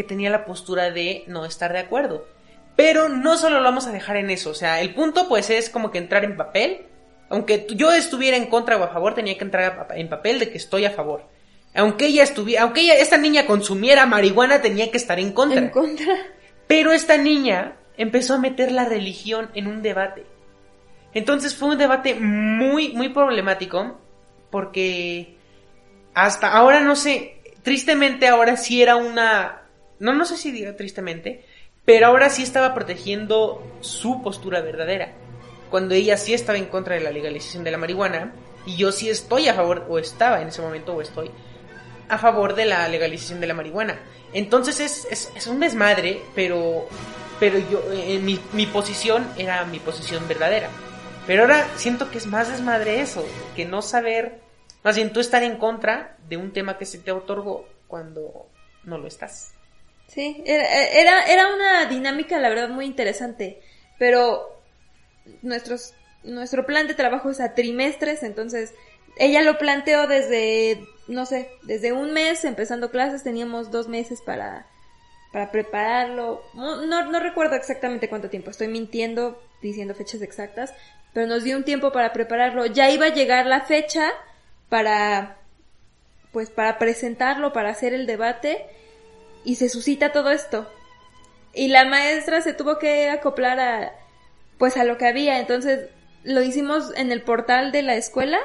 que 0.00 0.08
tenía 0.08 0.30
la 0.30 0.46
postura 0.46 0.90
de 0.90 1.24
no 1.26 1.44
estar 1.44 1.74
de 1.74 1.78
acuerdo. 1.78 2.26
Pero 2.74 3.10
no 3.10 3.36
solo 3.36 3.58
lo 3.58 3.64
vamos 3.64 3.86
a 3.86 3.92
dejar 3.92 4.16
en 4.16 4.30
eso, 4.30 4.48
o 4.48 4.54
sea, 4.54 4.80
el 4.80 4.94
punto 4.94 5.28
pues 5.28 5.50
es 5.50 5.68
como 5.68 5.90
que 5.90 5.98
entrar 5.98 6.24
en 6.24 6.38
papel. 6.38 6.86
Aunque 7.28 7.66
yo 7.74 7.92
estuviera 7.92 8.38
en 8.38 8.46
contra 8.46 8.78
o 8.78 8.82
a 8.82 8.88
favor, 8.88 9.14
tenía 9.14 9.36
que 9.36 9.44
entrar 9.44 9.88
en 9.94 10.08
papel 10.08 10.38
de 10.38 10.50
que 10.50 10.56
estoy 10.56 10.86
a 10.86 10.90
favor. 10.90 11.26
Aunque 11.74 12.06
ella 12.06 12.22
estuviera, 12.22 12.62
aunque 12.62 12.80
ella, 12.80 12.94
esta 12.94 13.18
niña 13.18 13.44
consumiera 13.44 14.06
marihuana, 14.06 14.62
tenía 14.62 14.90
que 14.90 14.96
estar 14.96 15.20
en 15.20 15.32
contra. 15.32 15.60
En 15.60 15.68
contra. 15.68 16.16
Pero 16.66 16.92
esta 16.92 17.18
niña 17.18 17.76
empezó 17.98 18.34
a 18.34 18.38
meter 18.38 18.72
la 18.72 18.86
religión 18.86 19.50
en 19.54 19.66
un 19.66 19.82
debate. 19.82 20.24
Entonces 21.12 21.54
fue 21.54 21.68
un 21.68 21.78
debate 21.78 22.14
muy, 22.14 22.94
muy 22.94 23.10
problemático, 23.10 24.00
porque 24.50 25.36
hasta 26.14 26.50
ahora 26.50 26.80
no 26.80 26.96
sé, 26.96 27.42
tristemente 27.62 28.28
ahora 28.28 28.56
sí 28.56 28.80
era 28.80 28.96
una 28.96 29.59
no, 30.00 30.14
no 30.14 30.24
sé 30.24 30.36
si 30.36 30.50
diga 30.50 30.74
tristemente, 30.76 31.44
pero 31.84 32.06
ahora 32.06 32.30
sí 32.30 32.42
estaba 32.42 32.74
protegiendo 32.74 33.62
su 33.80 34.22
postura 34.22 34.60
verdadera. 34.60 35.12
Cuando 35.70 35.94
ella 35.94 36.16
sí 36.16 36.34
estaba 36.34 36.58
en 36.58 36.66
contra 36.66 36.96
de 36.96 37.02
la 37.02 37.10
legalización 37.10 37.62
de 37.62 37.70
la 37.70 37.78
marihuana, 37.78 38.32
y 38.66 38.76
yo 38.76 38.92
sí 38.92 39.08
estoy 39.08 39.48
a 39.48 39.54
favor, 39.54 39.86
o 39.88 39.98
estaba 39.98 40.40
en 40.42 40.48
ese 40.48 40.62
momento, 40.62 40.94
o 40.94 41.00
estoy 41.00 41.30
a 42.08 42.18
favor 42.18 42.54
de 42.54 42.64
la 42.64 42.88
legalización 42.88 43.40
de 43.40 43.46
la 43.46 43.54
marihuana. 43.54 44.00
Entonces 44.32 44.80
es, 44.80 45.30
es, 45.34 45.46
un 45.46 45.60
desmadre, 45.60 46.20
pero, 46.34 46.88
pero 47.38 47.58
yo, 47.58 47.82
en 47.92 48.24
mi, 48.24 48.40
mi 48.52 48.66
posición 48.66 49.26
era 49.36 49.64
mi 49.64 49.78
posición 49.78 50.26
verdadera. 50.26 50.68
Pero 51.26 51.42
ahora 51.42 51.68
siento 51.76 52.10
que 52.10 52.18
es 52.18 52.26
más 52.26 52.50
desmadre 52.50 53.00
eso, 53.00 53.24
que 53.54 53.64
no 53.64 53.82
saber, 53.82 54.40
más 54.82 54.96
bien 54.96 55.12
tú 55.12 55.20
estar 55.20 55.42
en 55.42 55.56
contra 55.56 56.16
de 56.28 56.36
un 56.36 56.52
tema 56.52 56.78
que 56.78 56.86
se 56.86 56.98
te 56.98 57.12
otorgó 57.12 57.66
cuando 57.86 58.48
no 58.84 58.98
lo 58.98 59.06
estás. 59.06 59.54
Sí, 60.12 60.42
era, 60.44 61.22
era 61.22 61.54
una 61.54 61.86
dinámica, 61.86 62.40
la 62.40 62.48
verdad, 62.48 62.68
muy 62.68 62.84
interesante. 62.84 63.60
Pero 63.96 64.60
nuestros, 65.42 65.94
nuestro 66.24 66.66
plan 66.66 66.88
de 66.88 66.94
trabajo 66.94 67.30
es 67.30 67.40
a 67.40 67.54
trimestres, 67.54 68.24
entonces 68.24 68.74
ella 69.16 69.42
lo 69.42 69.58
planteó 69.58 70.08
desde, 70.08 70.84
no 71.06 71.26
sé, 71.26 71.50
desde 71.62 71.92
un 71.92 72.12
mes 72.12 72.44
empezando 72.44 72.90
clases, 72.90 73.22
teníamos 73.22 73.70
dos 73.70 73.86
meses 73.86 74.20
para, 74.20 74.66
para 75.32 75.52
prepararlo. 75.52 76.42
No, 76.54 76.84
no, 76.86 77.20
recuerdo 77.20 77.54
exactamente 77.54 78.08
cuánto 78.08 78.30
tiempo, 78.30 78.50
estoy 78.50 78.68
mintiendo 78.68 79.40
diciendo 79.62 79.94
fechas 79.94 80.22
exactas, 80.22 80.72
pero 81.12 81.26
nos 81.26 81.44
dio 81.44 81.56
un 81.56 81.64
tiempo 81.64 81.92
para 81.92 82.12
prepararlo. 82.12 82.66
Ya 82.66 82.90
iba 82.90 83.06
a 83.06 83.14
llegar 83.14 83.46
la 83.46 83.60
fecha 83.60 84.10
para, 84.68 85.36
pues 86.32 86.50
para 86.50 86.78
presentarlo, 86.78 87.52
para 87.52 87.70
hacer 87.70 87.92
el 87.92 88.06
debate 88.06 88.66
y 89.44 89.56
se 89.56 89.68
suscita 89.68 90.12
todo 90.12 90.30
esto. 90.30 90.68
Y 91.52 91.68
la 91.68 91.84
maestra 91.84 92.40
se 92.42 92.52
tuvo 92.52 92.78
que 92.78 93.10
acoplar 93.10 93.58
a, 93.60 93.92
pues 94.58 94.76
a 94.76 94.84
lo 94.84 94.98
que 94.98 95.06
había. 95.06 95.40
Entonces 95.40 95.88
lo 96.22 96.42
hicimos 96.42 96.92
en 96.96 97.12
el 97.12 97.22
portal 97.22 97.72
de 97.72 97.82
la 97.82 97.94
escuela 97.94 98.38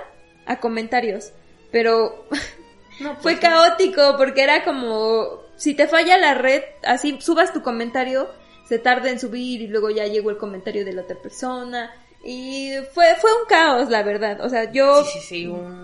a 0.46 0.60
comentarios. 0.60 1.34
Pero 1.72 2.26
no, 3.00 3.14
fue 3.16 3.36
pues 3.36 3.40
caótico 3.40 4.16
porque 4.18 4.44
era 4.44 4.64
como, 4.64 5.42
si 5.56 5.76
te 5.76 5.88
falla 5.88 6.18
la 6.18 6.34
red, 6.34 6.64
así 6.84 7.20
subas 7.22 7.54
tu 7.54 7.62
comentario, 7.62 8.30
se 8.68 8.80
tarda 8.80 9.10
en 9.10 9.20
subir 9.20 9.62
y 9.62 9.68
luego 9.68 9.90
ya 9.90 10.06
llegó 10.06 10.32
el 10.32 10.38
comentario 10.38 10.86
de 10.86 10.94
la 10.94 11.04
otra 11.04 11.18
persona. 11.18 11.92
Y 12.24 12.72
fue, 12.92 13.16
fue 13.22 13.32
un 13.40 13.46
caos, 13.48 13.92
la 13.92 14.02
verdad. 14.02 14.42
O 14.42 14.50
sea, 14.50 14.72
yo, 14.72 15.06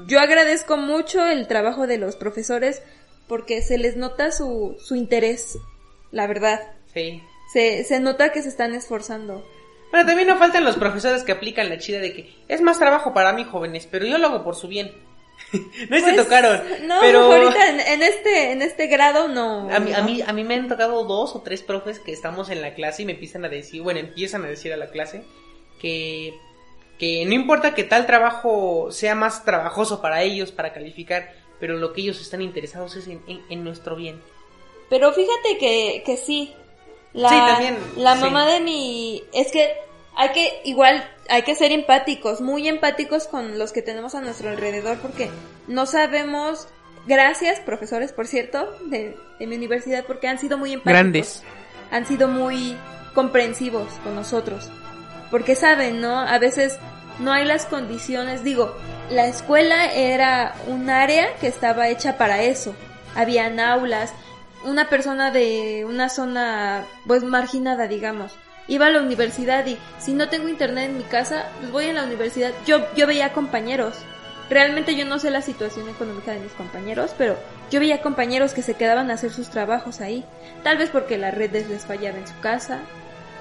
yo 0.08 0.20
agradezco 0.20 0.76
mucho 0.76 1.24
el 1.24 1.48
trabajo 1.48 1.86
de 1.86 2.00
los 2.00 2.16
profesores 2.16 2.82
porque 3.32 3.62
se 3.62 3.78
les 3.78 3.96
nota 3.96 4.30
su, 4.34 4.76
su 4.78 4.94
interés, 4.94 5.58
la 6.12 6.28
verdad. 6.28 6.74
Sí. 6.94 7.24
Se, 7.54 7.86
se 7.86 8.02
nota 8.02 8.34
que 8.34 8.42
se 8.42 8.50
están 8.50 8.74
esforzando. 8.74 9.48
Bueno, 9.90 10.06
también 10.06 10.28
no 10.28 10.38
faltan 10.38 10.66
los 10.66 10.76
profesores 10.76 11.24
que 11.24 11.32
aplican 11.32 11.70
la 11.70 11.78
chida 11.78 12.00
de 12.00 12.12
que 12.12 12.36
es 12.50 12.60
más 12.60 12.78
trabajo 12.78 13.14
para 13.14 13.32
mí, 13.32 13.46
jóvenes, 13.46 13.88
pero 13.90 14.06
yo 14.06 14.18
lo 14.18 14.28
hago 14.28 14.44
por 14.44 14.58
su 14.58 14.68
bien. 14.68 14.92
no 15.54 15.98
se 15.98 16.04
pues, 16.04 16.16
tocaron. 16.18 16.62
No, 16.84 17.00
pero 17.00 17.22
ahorita 17.22 17.94
en, 17.94 18.04
este, 18.04 18.52
en 18.52 18.62
este 18.62 18.88
grado 18.88 19.30
no. 19.30 19.74
A 19.74 19.80
mí, 19.80 19.94
a 19.94 20.02
mí, 20.02 20.22
a 20.28 20.34
mí 20.34 20.44
me 20.44 20.56
han 20.56 20.68
tocado 20.68 21.06
dos 21.06 21.34
o 21.34 21.40
tres 21.40 21.64
profes 21.64 22.00
que 22.00 22.12
estamos 22.12 22.50
en 22.50 22.62
la 22.62 22.74
clase 22.74 23.04
y 23.04 23.06
me 23.06 23.14
empiezan 23.14 23.46
a 23.46 23.48
decir, 23.48 23.82
bueno, 23.82 24.02
empiezan 24.02 24.44
a 24.44 24.50
decir 24.50 24.74
a 24.74 24.78
la 24.78 24.88
clase 24.88 25.24
que, 25.80 26.34
que 27.00 27.24
no 27.26 27.34
importa 27.34 27.74
que 27.76 27.86
tal 27.86 28.06
trabajo 28.06 28.92
sea 28.92 29.16
más 29.16 29.46
trabajoso 29.46 30.02
para 30.02 30.22
ellos, 30.22 30.52
para 30.52 30.74
calificar, 30.74 31.32
pero 31.62 31.78
lo 31.78 31.94
que 31.94 32.02
ellos 32.02 32.20
están 32.20 32.42
interesados 32.42 32.96
es 32.98 33.08
en, 33.08 33.64
nuestro 33.64 33.96
bien. 33.96 34.20
Pero 34.90 35.14
fíjate 35.14 35.58
que, 35.60 36.02
que 36.04 36.18
sí. 36.18 36.54
La, 37.14 37.30
sí, 37.30 37.36
también. 37.36 37.78
La 37.96 38.16
mamá 38.16 38.48
de 38.48 38.60
mi... 38.60 39.24
Es 39.32 39.52
que 39.52 39.72
hay 40.16 40.30
que, 40.30 40.62
igual, 40.66 41.08
hay 41.30 41.44
que 41.44 41.54
ser 41.56 41.72
empáticos, 41.72 42.42
muy 42.42 42.68
empáticos 42.68 43.28
con 43.28 43.60
los 43.60 43.72
que 43.72 43.84
tenemos 43.84 44.16
a 44.16 44.22
nuestro 44.22 44.50
alrededor, 44.50 44.98
porque 44.98 45.30
no 45.68 45.86
sabemos... 45.86 46.68
Gracias, 47.08 47.60
profesores, 47.60 48.14
por 48.14 48.28
cierto, 48.28 48.78
de, 48.86 49.16
de 49.40 49.48
mi 49.48 49.56
universidad, 49.56 50.06
porque 50.06 50.28
han 50.28 50.38
sido 50.38 50.60
muy 50.60 50.74
empáticos. 50.74 50.94
Grandes. 50.94 51.44
Han 51.90 52.06
sido 52.06 52.28
muy 52.28 52.78
comprensivos 53.16 53.92
con 54.04 54.14
nosotros. 54.14 54.70
Porque 55.32 55.56
saben, 55.56 56.00
¿no? 56.00 56.20
A 56.20 56.38
veces 56.38 56.78
no 57.20 57.32
hay 57.32 57.46
las 57.46 57.66
condiciones, 57.66 58.44
digo, 58.44 58.76
la 59.10 59.28
escuela 59.28 59.92
era 59.92 60.56
un 60.68 60.90
área 60.90 61.36
que 61.36 61.48
estaba 61.48 61.90
hecha 61.90 62.18
para 62.18 62.42
eso. 62.44 62.76
Habían 63.16 63.60
aulas, 63.60 64.14
una 64.64 64.90
persona 64.90 65.32
de 65.32 65.86
una 65.88 66.10
zona 66.10 66.86
pues 67.06 67.24
marginada, 67.24 67.88
digamos. 67.88 68.32
Iba 68.68 68.88
a 68.88 68.90
la 68.92 69.02
universidad 69.02 69.66
y 69.66 69.78
si 70.00 70.14
no 70.14 70.30
tengo 70.30 70.48
internet 70.48 70.90
en 70.90 70.98
mi 70.98 71.04
casa, 71.04 71.46
pues 71.60 71.72
voy 71.72 71.86
a 71.90 71.94
la 71.94 72.06
universidad. 72.06 72.52
Yo, 72.66 72.88
yo 72.96 73.08
veía 73.08 73.34
compañeros. 73.34 73.96
Realmente 74.50 74.96
yo 74.96 75.06
no 75.06 75.20
sé 75.20 75.32
la 75.32 75.42
situación 75.42 75.90
económica 75.90 76.32
de 76.32 76.40
mis 76.40 76.52
compañeros, 76.52 77.16
pero 77.18 77.38
yo 77.72 77.80
veía 77.80 78.02
compañeros 78.02 78.54
que 78.54 78.62
se 78.62 78.74
quedaban 78.74 79.10
a 79.10 79.14
hacer 79.14 79.32
sus 79.32 79.50
trabajos 79.50 80.02
ahí, 80.02 80.26
tal 80.62 80.78
vez 80.78 80.90
porque 80.90 81.18
la 81.18 81.32
red 81.32 81.52
les 81.54 81.86
fallaba 81.86 82.18
en 82.18 82.28
su 82.28 82.38
casa, 82.42 82.80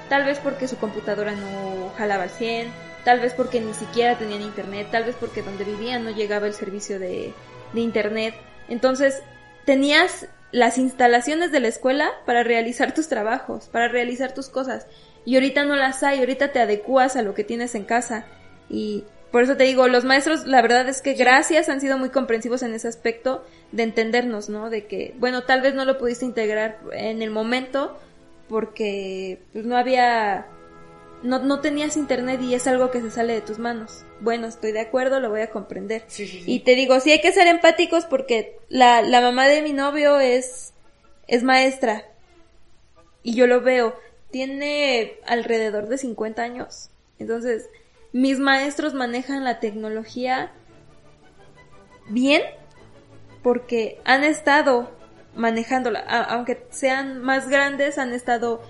tal 0.09 0.25
vez 0.25 0.39
porque 0.39 0.69
su 0.69 0.79
computadora 0.79 1.33
no 1.33 1.93
jalaba 1.99 2.23
al 2.23 2.31
100, 2.31 2.71
tal 3.05 3.21
vez 3.21 3.35
porque 3.35 3.61
ni 3.61 3.75
siquiera 3.75 4.19
tenían 4.19 4.43
internet, 4.43 4.89
tal 4.91 5.05
vez 5.05 5.17
porque 5.19 5.43
donde 5.43 5.65
vivían 5.65 6.05
no 6.05 6.11
llegaba 6.11 6.47
el 6.47 6.55
servicio 6.55 6.99
de, 6.99 7.33
de 7.73 7.81
internet. 7.81 8.35
Entonces, 8.69 9.23
tenías 9.65 10.27
las 10.53 10.79
instalaciones 10.79 11.53
de 11.53 11.61
la 11.61 11.69
escuela 11.69 12.11
para 12.27 12.43
realizar 12.43 12.95
tus 12.95 13.09
trabajos, 13.09 13.69
para 13.69 13.89
realizar 13.89 14.35
tus 14.35 14.49
cosas. 14.49 14.87
Y 15.25 15.35
ahorita 15.35 15.65
no 15.65 15.77
las 15.77 16.03
hay, 16.03 16.19
ahorita 16.19 16.53
te 16.53 16.61
adecuas 16.61 17.17
a 17.17 17.23
lo 17.23 17.35
que 17.35 17.45
tienes 17.45 17.75
en 17.75 17.85
casa. 17.85 18.27
Y 18.69 19.05
por 19.31 19.43
eso 19.43 19.57
te 19.57 19.65
digo, 19.65 19.87
los 19.87 20.05
maestros, 20.05 20.47
la 20.47 20.61
verdad 20.61 20.89
es 20.89 21.03
que 21.03 21.15
gracias 21.15 21.69
han 21.69 21.81
sido 21.81 21.99
muy 21.99 22.11
comprensivos 22.11 22.63
en 22.63 22.75
ese 22.75 22.89
aspecto 22.89 23.45
de 23.71 23.85
entendernos, 23.85 24.49
¿no? 24.49 24.71
De 24.71 24.87
que, 24.87 25.15
bueno, 25.19 25.43
tal 25.43 25.61
vez 25.61 25.75
no 25.75 25.85
lo 25.85 25.99
pudiste 25.99 26.25
integrar 26.25 26.79
en 26.93 27.23
el 27.23 27.31
momento 27.31 27.97
porque 28.49 29.41
pues, 29.53 29.65
no 29.65 29.77
había, 29.77 30.47
no, 31.23 31.39
no 31.41 31.61
tenías 31.61 31.97
internet 31.97 32.41
y 32.43 32.55
es 32.55 32.67
algo 32.67 32.91
que 32.91 33.01
se 33.01 33.11
sale 33.11 33.35
de 33.35 33.41
tus 33.41 33.59
manos. 33.59 34.05
Bueno, 34.21 34.47
estoy 34.47 34.73
de 34.73 34.81
acuerdo, 34.81 35.21
lo 35.21 35.31
voy 35.31 35.41
a 35.43 35.51
comprender. 35.51 36.05
Sí, 36.09 36.27
sí, 36.27 36.43
sí. 36.43 36.53
Y 36.53 36.61
te 36.61 36.75
digo, 36.75 36.99
sí 37.01 37.11
hay 37.13 37.21
que 37.21 37.33
ser 37.33 37.47
empáticos 37.47 38.05
porque 38.07 38.59
la, 38.69 39.03
la 39.03 39.21
mamá 39.21 39.47
de 39.49 39.63
mi 39.63 39.73
novio 39.73 40.19
es, 40.21 40.73
es 41.27 41.43
maestra. 41.43 42.05
Y 43.23 43.35
yo 43.35 43.47
lo 43.47 43.61
veo. 43.61 43.95
Tiene 44.31 45.15
alrededor 45.27 45.89
de 45.89 45.99
50 45.99 46.43
años. 46.43 46.91
Entonces, 47.19 47.69
mis 48.13 48.39
maestros 48.39 48.95
manejan 48.95 49.45
la 49.45 49.61
tecnología 49.61 50.53
bien 52.09 52.43
porque 53.43 54.01
han 54.05 54.25
estado 54.25 54.91
manejándola. 55.35 56.01
A- 56.07 56.23
aunque 56.35 56.65
sean 56.71 57.21
más 57.21 57.49
grandes, 57.49 57.99
han 57.99 58.13
estado 58.13 58.63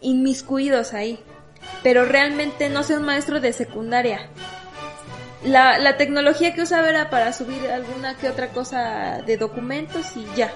inmiscuidos 0.00 0.94
ahí. 0.94 1.22
Pero 1.82 2.04
realmente 2.04 2.68
no 2.68 2.82
soy 2.82 2.96
un 2.96 3.04
maestro 3.04 3.40
de 3.40 3.52
secundaria. 3.52 4.28
La, 5.44 5.78
la 5.78 5.96
tecnología 5.96 6.54
que 6.54 6.62
usaba 6.62 6.88
era 6.88 7.10
para 7.10 7.32
subir 7.32 7.68
alguna 7.70 8.14
que 8.16 8.28
otra 8.28 8.48
cosa 8.48 9.20
de 9.26 9.36
documentos 9.36 10.16
y 10.16 10.24
ya. 10.36 10.52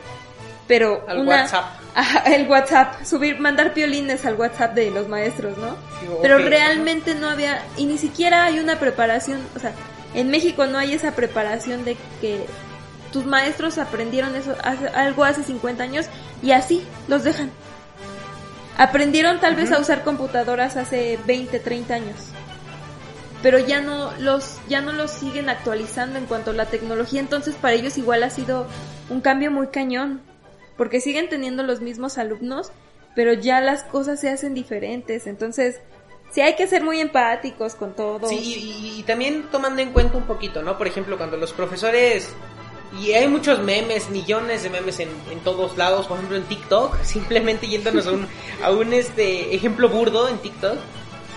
Pero 0.69 1.05
Al 1.09 1.21
una, 1.21 1.43
WhatsApp. 1.43 1.65
El 2.27 2.49
WhatsApp, 2.49 3.05
subir, 3.05 3.39
mandar 3.39 3.73
piolines 3.73 4.25
al 4.27 4.35
WhatsApp 4.35 4.75
de 4.75 4.91
los 4.91 5.09
maestros, 5.09 5.57
¿no? 5.59 5.71
Sí, 6.01 6.07
Pero 6.23 6.39
realmente 6.39 7.15
no 7.15 7.29
había, 7.29 7.63
y 7.77 7.87
ni 7.87 7.99
siquiera 7.99 8.45
hay 8.45 8.59
una 8.59 8.79
preparación, 8.79 9.41
o 9.55 9.59
sea, 9.59 9.73
en 10.15 10.31
México 10.31 10.67
no 10.67 10.79
hay 10.79 10.95
esa 10.95 11.13
preparación 11.13 11.85
de 11.85 11.97
que 12.21 12.47
tus 13.13 13.25
maestros 13.27 13.79
aprendieron 13.79 14.35
eso 14.35 14.55
hace, 14.63 14.89
algo 14.89 15.25
hace 15.25 15.43
50 15.43 15.83
años 15.83 16.07
y 16.43 16.51
así 16.51 16.87
los 17.09 17.25
dejan. 17.25 17.51
Aprendieron 18.79 19.41
tal 19.41 19.55
vez 19.57 19.73
a 19.73 19.79
usar 19.79 20.05
computadoras 20.05 20.77
hace 20.77 21.19
20, 21.27 21.59
30 21.61 21.95
años. 21.95 22.17
Pero 23.43 23.59
ya 23.59 23.81
no 23.81 24.13
los 24.19 24.59
ya 24.69 24.81
no 24.81 24.93
los 24.93 25.11
siguen 25.11 25.49
actualizando 25.49 26.19
en 26.19 26.27
cuanto 26.27 26.51
a 26.51 26.55
la 26.55 26.67
tecnología, 26.67 27.21
entonces 27.21 27.55
para 27.55 27.75
ellos 27.75 27.97
igual 27.99 28.23
ha 28.23 28.31
sido 28.31 28.67
un 29.09 29.21
cambio 29.21 29.51
muy 29.51 29.69
cañón, 29.69 30.21
porque 30.77 31.01
siguen 31.01 31.29
teniendo 31.29 31.63
los 31.63 31.81
mismos 31.81 32.19
alumnos, 32.19 32.73
pero 33.15 33.33
ya 33.35 33.61
las 33.61 33.85
cosas 33.85 34.21
se 34.21 34.31
hacen 34.31 34.53
diferentes, 34.55 35.27
entonces 35.27 35.81
sí 36.33 36.41
hay 36.41 36.57
que 36.57 36.67
ser 36.67 36.83
muy 36.83 36.99
empáticos 37.01 37.75
con 37.77 37.95
todo. 37.95 38.27
Sí, 38.29 38.37
y, 38.39 38.55
y- 38.55 39.01
y 39.01 39.03
también 39.05 39.45
tomando 39.53 39.81
en 39.81 39.93
cuenta 39.93 40.17
un 40.19 40.25
poquito, 40.25 40.63
¿no? 40.63 40.77
Por 40.77 40.87
ejemplo, 40.87 41.17
cuando 41.17 41.37
los 41.37 41.53
profesores... 41.53 42.31
Y 43.01 43.13
hay 43.13 43.29
muchos 43.29 43.59
memes, 43.63 44.09
millones 44.11 44.63
de 44.63 44.71
memes 44.71 45.01
en, 45.01 45.09
en 45.31 45.41
todos 45.41 45.77
lados, 45.77 46.07
por 46.07 46.17
ejemplo 46.19 46.37
en 46.37 46.45
TikTok, 46.45 47.01
simplemente 47.03 47.67
yéndonos 47.69 48.07
a 48.07 48.13
un, 48.13 48.27
a 48.63 48.71
un 48.71 48.93
este 48.93 49.55
ejemplo 49.55 49.89
burdo 49.89 50.29
en 50.29 50.39
TikTok, 50.39 50.79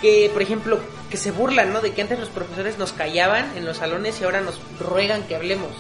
que 0.02 0.30
por 0.32 0.42
ejemplo, 0.42 0.80
que 1.10 1.18
se 1.18 1.32
burlan, 1.32 1.74
¿no? 1.74 1.82
De 1.82 1.92
que 1.92 2.02
antes 2.02 2.20
los 2.20 2.30
profesores 2.30 2.78
nos 2.78 2.94
callaban 2.94 3.52
en 3.58 3.66
los 3.66 3.78
salones 3.78 4.22
y 4.22 4.24
ahora 4.24 4.42
nos 4.42 4.60
ruegan 4.80 5.24
que 5.24 5.36
hablemos. 5.36 5.72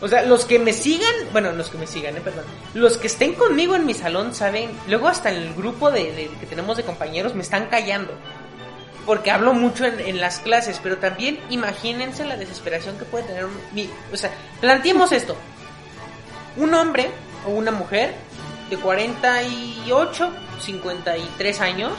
O 0.00 0.08
sea, 0.08 0.22
los 0.22 0.44
que 0.44 0.58
me 0.58 0.72
sigan, 0.74 1.14
bueno, 1.32 1.50
los 1.52 1.70
que 1.70 1.78
me 1.78 1.86
sigan, 1.86 2.16
eh, 2.16 2.20
perdón, 2.22 2.44
los 2.74 2.98
que 2.98 3.06
estén 3.06 3.32
conmigo 3.34 3.74
en 3.74 3.86
mi 3.86 3.94
salón 3.94 4.34
saben, 4.34 4.70
luego 4.86 5.08
hasta 5.08 5.30
en 5.30 5.36
el 5.38 5.54
grupo 5.54 5.90
de, 5.90 6.12
de- 6.12 6.30
que 6.38 6.46
tenemos 6.46 6.76
de 6.76 6.82
compañeros 6.82 7.34
me 7.34 7.42
están 7.42 7.66
callando. 7.66 8.12
Porque 9.06 9.30
hablo 9.30 9.52
mucho 9.52 9.84
en, 9.84 10.00
en 10.00 10.20
las 10.20 10.38
clases, 10.38 10.80
pero 10.82 10.96
también 10.98 11.38
imagínense 11.50 12.24
la 12.24 12.36
desesperación 12.36 12.96
que 12.98 13.04
puede 13.04 13.24
tener 13.24 13.44
un... 13.44 13.52
mi- 13.72 13.90
o 14.12 14.16
sea, 14.16 14.30
planteemos 14.60 15.12
esto. 15.20 15.36
Un 16.56 16.72
hombre 16.74 17.10
o 17.46 17.50
una 17.50 17.70
mujer 17.70 18.14
de 18.70 18.76
48, 18.78 20.30
53 20.60 21.60
años, 21.60 21.92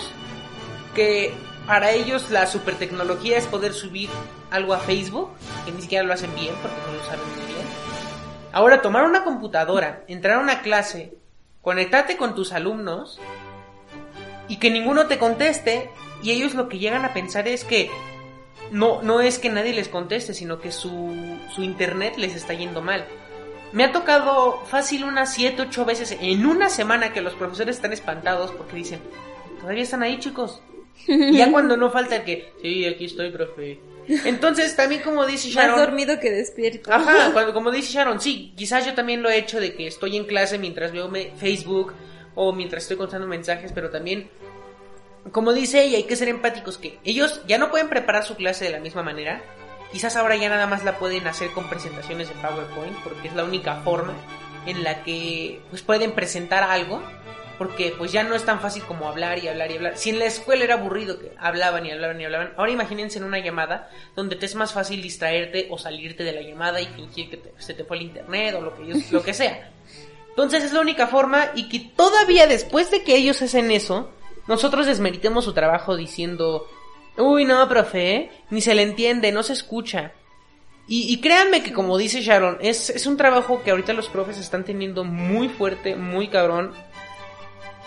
que 0.95 1.33
para 1.67 1.91
ellos 1.91 2.31
la 2.31 2.47
super 2.47 2.75
tecnología 2.75 3.37
es 3.37 3.45
poder 3.45 3.73
subir 3.73 4.09
algo 4.49 4.73
a 4.73 4.79
Facebook, 4.79 5.29
que 5.65 5.71
ni 5.71 5.81
siquiera 5.81 6.03
lo 6.03 6.13
hacen 6.13 6.33
bien 6.35 6.53
porque 6.61 6.77
no 6.87 6.93
lo 6.97 7.03
saben 7.05 7.19
muy 7.35 7.45
bien. 7.53 7.67
Ahora 8.51 8.81
tomar 8.81 9.03
una 9.03 9.23
computadora, 9.23 10.03
entrar 10.07 10.37
a 10.37 10.39
una 10.39 10.61
clase, 10.61 11.13
conectarte 11.61 12.17
con 12.17 12.33
tus 12.33 12.51
alumnos 12.53 13.19
y 14.47 14.57
que 14.57 14.69
ninguno 14.71 15.07
te 15.07 15.17
conteste 15.19 15.89
y 16.25 16.31
ellos 16.31 16.53
lo 16.55 16.67
que 16.69 16.79
llegan 16.79 17.05
a 17.05 17.13
pensar 17.13 17.47
es 17.47 17.63
que 17.63 17.89
no, 18.71 19.01
no 19.03 19.21
es 19.21 19.37
que 19.39 19.49
nadie 19.49 19.73
les 19.73 19.87
conteste, 19.87 20.33
sino 20.33 20.59
que 20.59 20.71
su, 20.71 21.37
su 21.53 21.61
internet 21.63 22.15
les 22.17 22.35
está 22.35 22.53
yendo 22.53 22.81
mal. 22.81 23.05
Me 23.71 23.83
ha 23.83 23.91
tocado 23.91 24.61
fácil 24.65 25.03
unas 25.03 25.33
7, 25.33 25.63
8 25.63 25.85
veces 25.85 26.17
en 26.19 26.45
una 26.45 26.69
semana 26.69 27.13
que 27.13 27.21
los 27.21 27.33
profesores 27.33 27.75
están 27.75 27.93
espantados 27.93 28.51
porque 28.51 28.75
dicen, 28.77 28.99
todavía 29.59 29.83
están 29.83 30.01
ahí 30.03 30.19
chicos. 30.19 30.61
Y 31.07 31.33
ya 31.37 31.51
cuando 31.51 31.77
no 31.77 31.91
falta 31.91 32.15
el 32.17 32.23
que, 32.23 32.53
sí, 32.61 32.85
aquí 32.85 33.05
estoy, 33.05 33.31
profe. 33.31 33.79
Entonces 34.07 34.75
también 34.75 35.01
como 35.01 35.25
dice 35.25 35.47
Más 35.49 35.55
Sharon... 35.55 35.79
dormido 35.79 36.19
que 36.19 36.31
despierto. 36.31 36.91
Ajá, 36.93 37.31
cuando- 37.33 37.53
como 37.53 37.71
dice 37.71 37.91
Sharon, 37.93 38.21
sí, 38.21 38.53
quizás 38.55 38.85
yo 38.85 38.93
también 38.93 39.21
lo 39.21 39.29
he 39.29 39.37
hecho 39.37 39.59
de 39.59 39.73
que 39.75 39.87
estoy 39.87 40.15
en 40.15 40.25
clase 40.25 40.57
mientras 40.57 40.91
veo 40.91 41.09
me- 41.09 41.31
Facebook 41.37 41.93
o 42.35 42.53
mientras 42.53 42.83
estoy 42.83 42.97
contando 42.97 43.27
mensajes, 43.27 43.71
pero 43.73 43.89
también, 43.89 44.29
como 45.31 45.53
dice 45.53 45.83
ella, 45.83 45.97
hay 45.97 46.03
que 46.03 46.15
ser 46.15 46.27
empáticos 46.29 46.77
que 46.77 46.99
ellos 47.03 47.41
ya 47.47 47.57
no 47.57 47.69
pueden 47.71 47.89
preparar 47.89 48.23
su 48.23 48.35
clase 48.35 48.65
de 48.65 48.71
la 48.71 48.79
misma 48.79 49.03
manera. 49.03 49.41
Quizás 49.91 50.15
ahora 50.15 50.35
ya 50.35 50.49
nada 50.49 50.67
más 50.67 50.83
la 50.83 50.97
pueden 50.99 51.25
hacer 51.27 51.51
con 51.51 51.69
presentaciones 51.69 52.29
en 52.29 52.37
PowerPoint 52.41 52.97
porque 53.03 53.27
es 53.29 53.35
la 53.35 53.43
única 53.43 53.75
forma 53.81 54.13
en 54.65 54.83
la 54.83 55.03
que 55.03 55.61
pues 55.69 55.81
pueden 55.83 56.11
presentar 56.13 56.63
algo 56.63 57.01
porque 57.57 57.93
pues 57.97 58.11
ya 58.11 58.23
no 58.23 58.35
es 58.35 58.43
tan 58.43 58.59
fácil 58.59 58.83
como 58.83 59.07
hablar 59.07 59.41
y 59.41 59.47
hablar 59.47 59.71
y 59.71 59.75
hablar. 59.77 59.97
Si 59.97 60.09
en 60.09 60.19
la 60.19 60.25
escuela 60.25 60.65
era 60.65 60.73
aburrido 60.73 61.17
que 61.19 61.31
hablaban 61.39 61.85
y 61.85 61.91
hablaban 61.91 62.19
y 62.19 62.25
hablaban, 62.25 62.53
ahora 62.57 62.71
imagínense 62.71 63.17
en 63.19 63.23
una 63.23 63.39
llamada 63.39 63.89
donde 64.15 64.35
te 64.35 64.45
es 64.45 64.55
más 64.55 64.73
fácil 64.73 65.01
distraerte 65.01 65.67
o 65.69 65.77
salirte 65.77 66.25
de 66.25 66.33
la 66.33 66.41
llamada 66.41 66.81
y 66.81 66.87
fingir 66.87 67.29
que 67.29 67.37
te- 67.37 67.53
se 67.57 67.73
te 67.73 67.85
fue 67.85 67.95
el 67.97 68.03
internet 68.03 68.55
o 68.55 68.61
lo 68.61 68.75
que, 68.75 69.01
lo 69.11 69.23
que 69.23 69.33
sea. 69.33 69.71
Entonces 70.29 70.65
es 70.65 70.73
la 70.73 70.81
única 70.81 71.07
forma 71.07 71.51
y 71.55 71.69
que 71.69 71.79
todavía 71.95 72.45
después 72.47 72.91
de 72.91 73.03
que 73.03 73.15
ellos 73.15 73.41
hacen 73.41 73.71
eso, 73.71 74.11
nosotros 74.47 74.85
desmeritemos 74.85 75.45
su 75.45 75.53
trabajo 75.53 75.95
diciendo, 75.95 76.67
uy 77.17 77.45
no, 77.45 77.67
profe, 77.67 78.15
¿eh? 78.15 78.31
ni 78.49 78.61
se 78.61 78.75
le 78.75 78.83
entiende, 78.83 79.31
no 79.31 79.43
se 79.43 79.53
escucha. 79.53 80.13
Y, 80.87 81.11
y 81.11 81.19
créanme 81.19 81.63
que 81.63 81.73
como 81.73 81.97
dice 81.97 82.21
Sharon, 82.21 82.57
es, 82.61 82.91
es 82.91 83.07
un 83.07 83.17
trabajo 83.17 83.63
que 83.63 83.71
ahorita 83.71 83.93
los 83.93 84.07
profes 84.07 84.37
están 84.37 84.63
teniendo 84.63 85.03
muy 85.03 85.49
fuerte, 85.49 85.95
muy 85.95 86.27
cabrón. 86.27 86.73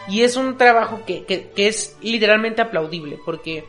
Y 0.09 0.23
es 0.23 0.37
un 0.37 0.57
trabajo 0.57 1.03
que, 1.07 1.25
que, 1.25 1.51
que 1.51 1.69
es 1.69 1.97
literalmente 2.01 2.63
aplaudible, 2.63 3.19
porque 3.25 3.65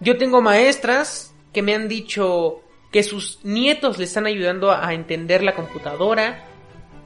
yo 0.00 0.18
tengo 0.18 0.42
maestras 0.42 1.34
que 1.52 1.62
me 1.62 1.74
han 1.74 1.88
dicho 1.88 2.60
que 2.92 3.02
sus 3.02 3.40
nietos 3.42 3.98
le 3.98 4.04
están 4.04 4.26
ayudando 4.26 4.70
a, 4.70 4.86
a 4.86 4.92
entender 4.92 5.42
la 5.42 5.54
computadora, 5.54 6.44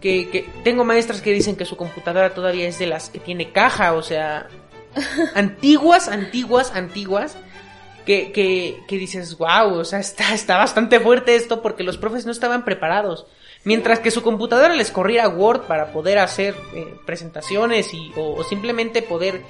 que, 0.00 0.28
que 0.28 0.44
tengo 0.64 0.84
maestras 0.84 1.22
que 1.22 1.32
dicen 1.32 1.56
que 1.56 1.64
su 1.64 1.76
computadora 1.76 2.34
todavía 2.34 2.68
es 2.68 2.78
de 2.78 2.86
las 2.86 3.08
que 3.08 3.20
tiene 3.20 3.52
caja, 3.52 3.94
o 3.94 4.02
sea, 4.02 4.48
antiguas, 5.34 6.08
antiguas, 6.08 6.72
antiguas, 6.74 7.36
que, 8.04 8.30
que, 8.32 8.80
que 8.86 8.98
dices, 8.98 9.36
wow, 9.36 9.74
o 9.78 9.84
sea, 9.84 9.98
está, 9.98 10.32
está 10.34 10.56
bastante 10.58 11.00
fuerte 11.00 11.34
esto 11.34 11.60
porque 11.62 11.82
los 11.82 11.98
profes 11.98 12.24
no 12.26 12.32
estaban 12.32 12.64
preparados. 12.64 13.26
Mientras 13.64 13.98
que 13.98 14.12
su 14.12 14.22
computadora 14.22 14.74
les 14.74 14.92
corría 14.92 15.28
Word 15.28 15.62
para 15.62 15.92
poder 15.92 16.18
hacer 16.18 16.54
eh, 16.74 16.94
presentaciones 17.04 17.92
y, 17.94 18.12
o, 18.16 18.34
o 18.34 18.44
simplemente 18.44 19.02
poder 19.02 19.42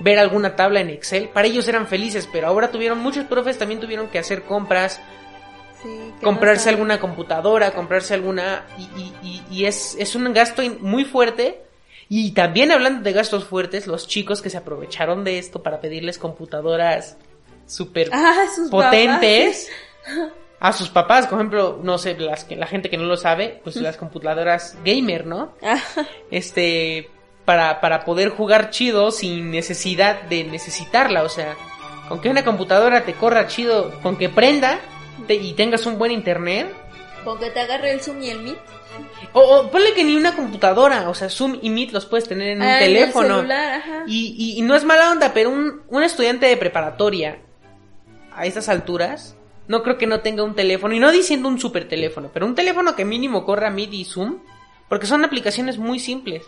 ver 0.00 0.18
alguna 0.18 0.54
tabla 0.54 0.80
en 0.80 0.90
Excel, 0.90 1.28
para 1.30 1.46
ellos 1.46 1.66
eran 1.68 1.86
felices, 1.86 2.28
pero 2.30 2.46
ahora 2.48 2.70
tuvieron, 2.70 2.98
muchos 2.98 3.24
profes 3.24 3.56
también 3.56 3.80
tuvieron 3.80 4.08
que 4.08 4.18
hacer 4.18 4.42
compras, 4.42 5.00
Sí, 5.82 6.12
comprarse 6.22 6.66
no 6.70 6.76
alguna 6.76 6.98
computadora, 7.00 7.72
comprarse 7.72 8.14
alguna 8.14 8.64
y, 8.78 8.82
y- 9.00 9.14
y- 9.22 9.42
y 9.50 9.64
es, 9.66 9.94
es 9.98 10.14
un 10.14 10.30
gasto 10.32 10.62
muy 10.80 11.04
fuerte. 11.04 11.62
Y 12.08 12.32
también 12.32 12.70
hablando 12.70 13.02
de 13.02 13.12
gastos 13.12 13.44
fuertes, 13.44 13.86
los 13.86 14.06
chicos 14.06 14.42
que 14.42 14.50
se 14.50 14.58
aprovecharon 14.58 15.24
de 15.24 15.38
esto 15.38 15.62
para 15.62 15.80
pedirles 15.80 16.18
computadoras 16.18 17.16
súper 17.66 18.10
Ah, 18.12 18.44
potentes, 18.70 19.70
a 20.60 20.72
sus 20.72 20.88
papás, 20.88 21.26
por 21.26 21.38
ejemplo, 21.38 21.80
no 21.82 21.98
sé, 21.98 22.18
las 22.18 22.44
que, 22.44 22.56
la 22.56 22.66
gente 22.66 22.90
que 22.90 22.96
no 22.96 23.04
lo 23.04 23.16
sabe, 23.16 23.60
pues 23.64 23.76
las 23.76 23.96
computadoras 23.96 24.76
gamer, 24.84 25.26
¿no? 25.26 25.54
Este, 26.30 27.10
para, 27.44 27.80
para 27.80 28.04
poder 28.04 28.30
jugar 28.30 28.70
chido 28.70 29.10
sin 29.10 29.50
necesidad 29.50 30.22
de 30.22 30.44
necesitarla, 30.44 31.22
o 31.22 31.28
sea, 31.28 31.56
con 32.08 32.20
que 32.20 32.28
una 32.28 32.44
computadora 32.44 33.04
te 33.04 33.14
corra 33.14 33.46
chido, 33.46 34.00
con 34.02 34.16
que 34.16 34.28
prenda 34.28 34.78
y 35.28 35.52
tengas 35.54 35.86
un 35.86 35.98
buen 35.98 36.12
internet. 36.12 36.72
Con 37.24 37.38
que 37.38 37.50
te 37.50 37.60
agarre 37.60 37.92
el 37.92 38.00
Zoom 38.00 38.22
y 38.22 38.30
el 38.30 38.40
Meet. 38.40 38.58
O, 39.34 39.40
o, 39.40 39.70
ponle 39.70 39.92
que 39.94 40.04
ni 40.04 40.16
una 40.16 40.34
computadora, 40.36 41.08
o 41.10 41.14
sea, 41.14 41.28
Zoom 41.28 41.58
y 41.60 41.68
Meet 41.68 41.90
los 41.92 42.06
puedes 42.06 42.28
tener 42.28 42.50
en 42.50 42.58
un 42.58 42.62
Ah, 42.62 42.78
en 42.78 42.84
el 42.90 42.94
teléfono. 42.98 43.36
celular, 43.36 43.74
ajá. 43.80 44.04
Y, 44.06 44.34
y, 44.38 44.58
y 44.58 44.62
no 44.62 44.74
es 44.76 44.84
mala 44.84 45.10
onda, 45.10 45.32
pero 45.34 45.50
un, 45.50 45.82
un 45.88 46.02
estudiante 46.04 46.46
de 46.46 46.56
preparatoria 46.56 47.38
a 48.32 48.46
estas 48.46 48.68
alturas, 48.68 49.36
no 49.68 49.82
creo 49.82 49.98
que 49.98 50.06
no 50.06 50.20
tenga 50.20 50.44
un 50.44 50.54
teléfono, 50.54 50.94
y 50.94 51.00
no 51.00 51.10
diciendo 51.10 51.48
un 51.48 51.58
super 51.58 51.88
teléfono, 51.88 52.30
pero 52.32 52.46
un 52.46 52.54
teléfono 52.54 52.94
que 52.96 53.04
mínimo 53.04 53.44
corra 53.44 53.70
Meet 53.70 53.92
y 53.92 54.04
Zoom, 54.04 54.38
porque 54.88 55.06
son 55.06 55.24
aplicaciones 55.24 55.78
muy 55.78 55.98
simples. 55.98 56.44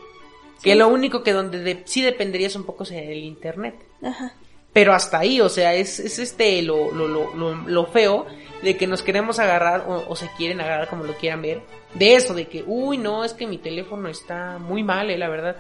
Que 0.63 0.75
lo 0.75 0.89
único 0.89 1.23
que 1.23 1.33
donde 1.35 1.59
de- 1.61 1.83
sí 1.85 2.01
dependerías 2.03 2.57
un 2.57 2.65
poco 2.65 2.85
es 2.85 2.91
el 2.93 3.19
internet. 3.19 3.75
Ajá. 4.03 4.33
Pero 4.73 4.95
hasta 4.95 5.19
ahí, 5.19 5.41
o 5.41 5.49
sea, 5.49 5.75
es, 5.75 5.99
es 6.01 6.19
este 6.19 6.63
lo, 6.63 6.91
lo, 6.93 7.09
lo, 7.09 7.55
lo 7.55 7.87
feo 7.87 8.27
de 8.67 8.77
que 8.77 8.89
nos 8.89 9.03
queremos 9.03 9.39
agarrar 9.39 9.85
o, 9.89 10.05
o 10.09 10.17
se 10.17 10.29
quieren 10.37 10.61
agarrar 10.61 10.89
como 10.89 11.05
lo 11.05 11.15
quieran 11.15 11.41
ver. 11.41 11.63
De 11.95 12.17
eso, 12.17 12.35
de 12.35 12.49
que, 12.49 12.65
uy, 12.67 12.99
no, 12.99 13.23
es 13.23 13.33
que 13.33 13.47
mi 13.47 13.59
teléfono 13.59 14.09
está 14.09 14.59
muy 14.59 14.83
mal, 14.83 15.09
eh, 15.09 15.17
la 15.17 15.29
verdad. 15.29 15.57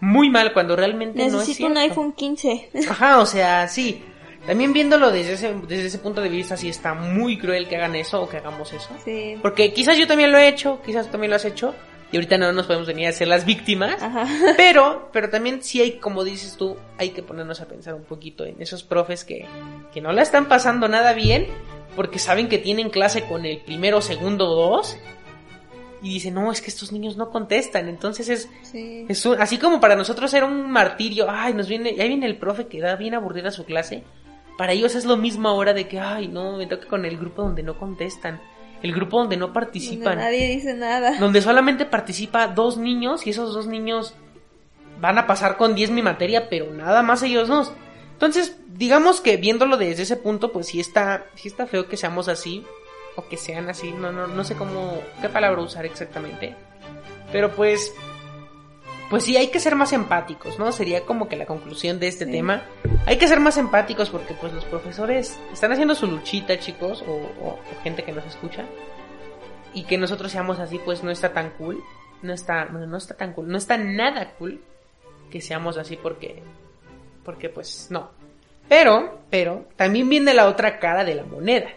Muy 0.00 0.28
mal, 0.28 0.52
cuando 0.52 0.74
realmente 0.74 1.20
no 1.20 1.26
es 1.26 1.32
Necesito 1.34 1.68
un 1.68 1.78
iPhone 1.78 2.12
15. 2.12 2.70
Ajá, 2.90 3.20
o 3.20 3.26
sea, 3.26 3.68
sí. 3.68 4.02
También 4.44 4.72
viéndolo 4.72 5.12
desde 5.12 5.34
ese, 5.34 5.54
desde 5.68 5.86
ese 5.86 5.98
punto 5.98 6.20
de 6.20 6.28
vista, 6.28 6.56
sí 6.56 6.68
está 6.68 6.94
muy 6.94 7.38
cruel 7.38 7.68
que 7.68 7.76
hagan 7.76 7.94
eso 7.94 8.22
o 8.22 8.28
que 8.28 8.38
hagamos 8.38 8.72
eso. 8.72 8.90
sí. 9.04 9.36
Porque 9.40 9.72
quizás 9.72 9.96
yo 9.96 10.08
también 10.08 10.32
lo 10.32 10.38
he 10.38 10.48
hecho, 10.48 10.80
quizás 10.84 11.06
tú 11.06 11.12
también 11.12 11.30
lo 11.30 11.36
has 11.36 11.44
hecho. 11.44 11.74
Y 12.10 12.16
ahorita 12.16 12.38
no 12.38 12.52
nos 12.52 12.66
podemos 12.66 12.86
venir 12.86 13.06
a 13.08 13.12
ser 13.12 13.28
las 13.28 13.44
víctimas. 13.44 14.02
Ajá. 14.02 14.26
Pero, 14.56 15.10
pero 15.12 15.28
también 15.28 15.62
sí 15.62 15.80
hay, 15.82 15.98
como 15.98 16.24
dices 16.24 16.56
tú, 16.56 16.76
hay 16.96 17.10
que 17.10 17.22
ponernos 17.22 17.60
a 17.60 17.66
pensar 17.66 17.94
un 17.94 18.04
poquito 18.04 18.44
en 18.46 18.60
esos 18.62 18.82
profes 18.82 19.24
que, 19.24 19.46
que 19.92 20.00
no 20.00 20.12
la 20.12 20.22
están 20.22 20.48
pasando 20.48 20.88
nada 20.88 21.12
bien 21.12 21.46
porque 21.96 22.18
saben 22.18 22.48
que 22.48 22.58
tienen 22.58 22.88
clase 22.90 23.24
con 23.24 23.44
el 23.44 23.58
primero, 23.58 24.00
segundo, 24.00 24.46
dos. 24.46 24.96
Y 26.00 26.10
dicen, 26.14 26.34
no, 26.34 26.52
es 26.52 26.62
que 26.62 26.68
estos 26.70 26.92
niños 26.92 27.16
no 27.16 27.28
contestan. 27.30 27.88
Entonces 27.88 28.28
es, 28.28 28.48
Sí. 28.62 29.04
es 29.08 29.26
un- 29.26 29.40
así 29.40 29.58
como 29.58 29.80
para 29.80 29.96
nosotros 29.96 30.32
era 30.32 30.46
un 30.46 30.70
martirio, 30.70 31.26
ay, 31.28 31.54
nos 31.54 31.68
viene, 31.68 31.90
ahí 32.00 32.08
viene 32.08 32.26
el 32.26 32.36
profe 32.38 32.68
que 32.68 32.80
da 32.80 32.94
bien 32.96 33.14
aburrida 33.14 33.50
su 33.50 33.64
clase. 33.64 34.04
Para 34.56 34.72
ellos 34.72 34.94
es 34.94 35.04
lo 35.04 35.16
mismo 35.16 35.48
ahora 35.48 35.74
de 35.74 35.88
que, 35.88 35.98
ay, 36.00 36.28
no, 36.28 36.56
me 36.56 36.66
toca 36.66 36.86
con 36.86 37.04
el 37.04 37.18
grupo 37.18 37.42
donde 37.42 37.62
no 37.62 37.76
contestan, 37.78 38.40
el 38.82 38.94
grupo 38.94 39.18
donde 39.18 39.36
no 39.36 39.46
Donde 39.46 39.60
participan, 39.60 40.18
nadie 40.18 40.48
dice 40.48 40.74
nada. 40.74 41.18
donde 41.18 41.42
solamente 41.42 41.84
participa 41.84 42.48
dos 42.48 42.76
niños 42.76 43.26
y 43.26 43.30
esos 43.30 43.54
dos 43.54 43.66
niños 43.66 44.14
van 45.00 45.18
a 45.18 45.26
pasar 45.26 45.56
con 45.56 45.74
10 45.74 45.90
mi 45.90 46.02
materia, 46.02 46.48
pero 46.48 46.72
nada 46.72 47.02
más 47.02 47.22
ellos 47.22 47.48
dos. 47.48 47.72
Entonces, 48.12 48.56
digamos 48.66 49.20
que 49.20 49.36
viéndolo 49.36 49.76
desde 49.76 50.02
ese 50.02 50.16
punto, 50.16 50.50
pues 50.50 50.66
sí 50.66 50.80
está, 50.80 51.26
sí 51.34 51.48
está 51.48 51.66
feo 51.66 51.88
que 51.88 51.96
seamos 51.96 52.28
así, 52.28 52.64
o 53.14 53.26
que 53.28 53.36
sean 53.36 53.68
así, 53.68 53.92
no, 53.92 54.12
no, 54.12 54.26
no 54.26 54.44
sé 54.44 54.54
cómo, 54.54 55.00
qué 55.20 55.28
palabra 55.28 55.62
usar 55.62 55.86
exactamente. 55.86 56.54
Pero 57.32 57.52
pues, 57.54 57.94
pues 59.10 59.24
sí, 59.24 59.36
hay 59.36 59.48
que 59.48 59.60
ser 59.60 59.74
más 59.74 59.92
empáticos, 59.92 60.58
¿no? 60.58 60.70
Sería 60.72 61.04
como 61.06 61.28
que 61.28 61.36
la 61.36 61.46
conclusión 61.46 61.98
de 61.98 62.08
este 62.08 62.26
Sí. 62.26 62.30
tema. 62.32 62.62
Hay 63.06 63.16
que 63.16 63.26
ser 63.28 63.40
más 63.40 63.56
empáticos 63.56 64.10
porque 64.10 64.34
pues 64.34 64.52
los 64.52 64.64
profesores 64.66 65.38
están 65.52 65.72
haciendo 65.72 65.94
su 65.94 66.06
luchita, 66.06 66.58
chicos, 66.58 67.02
o, 67.06 67.12
o- 67.12 67.48
o 67.48 67.58
gente 67.82 68.02
que 68.02 68.12
nos 68.12 68.26
escucha. 68.26 68.64
Y 69.74 69.84
que 69.84 69.98
nosotros 69.98 70.32
seamos 70.32 70.58
así, 70.58 70.78
pues 70.84 71.02
no 71.02 71.10
está 71.10 71.32
tan 71.32 71.50
cool. 71.50 71.82
No 72.22 72.32
está, 72.32 72.64
no 72.66 72.96
está 72.96 73.14
tan 73.16 73.32
cool, 73.32 73.48
no 73.48 73.56
está 73.58 73.76
nada 73.78 74.32
cool 74.38 74.60
que 75.30 75.40
seamos 75.40 75.78
así 75.78 75.96
porque, 75.96 76.42
porque 77.24 77.48
pues 77.48 77.86
no. 77.90 78.10
Pero, 78.68 79.20
pero, 79.30 79.66
también 79.76 80.08
viene 80.08 80.34
la 80.34 80.46
otra 80.48 80.78
cara 80.80 81.04
de 81.04 81.14
la 81.14 81.22
moneda. 81.24 81.68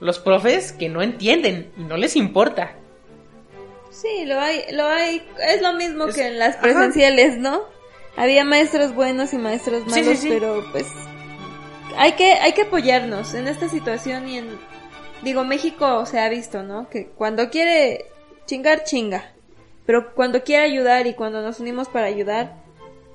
Los 0.00 0.18
profes 0.18 0.72
que 0.72 0.88
no 0.88 1.02
entienden 1.02 1.72
y 1.76 1.82
no 1.82 1.96
les 1.96 2.14
importa. 2.16 2.74
Sí, 3.94 4.24
lo 4.26 4.40
hay, 4.40 4.64
lo 4.72 4.86
hay, 4.86 5.26
es 5.48 5.62
lo 5.62 5.72
mismo 5.74 6.06
Es- 6.06 6.14
que 6.16 6.26
en 6.26 6.38
las 6.38 6.54
ajá. 6.56 6.62
presenciales, 6.62 7.38
¿no? 7.38 7.62
Había 8.16 8.44
maestros 8.44 8.94
buenos 8.94 9.32
y 9.32 9.38
maestros 9.38 9.82
Sí, 9.84 9.90
malos, 9.90 10.06
sí, 10.08 10.16
sí. 10.16 10.28
pero 10.30 10.64
pues 10.72 10.86
hay 11.96 12.12
que, 12.12 12.32
hay 12.34 12.52
que 12.52 12.62
apoyarnos 12.62 13.34
en 13.34 13.48
esta 13.48 13.68
situación 13.68 14.28
y 14.28 14.38
en, 14.38 14.58
digo, 15.22 15.44
México 15.44 16.04
se 16.06 16.18
ha 16.20 16.28
visto, 16.28 16.62
¿no? 16.62 16.88
Que 16.90 17.06
cuando 17.06 17.50
quiere 17.50 18.06
chingar, 18.46 18.84
chinga. 18.84 19.30
Pero 19.86 20.14
cuando 20.14 20.42
quiere 20.44 20.64
ayudar 20.64 21.06
y 21.06 21.14
cuando 21.14 21.42
nos 21.42 21.60
unimos 21.60 21.88
para 21.88 22.06
ayudar, 22.06 22.54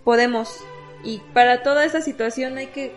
podemos. 0.04 0.56
Y 1.04 1.20
para 1.34 1.64
toda 1.64 1.84
esta 1.86 2.02
situación 2.02 2.58
hay 2.58 2.68
que, 2.68 2.94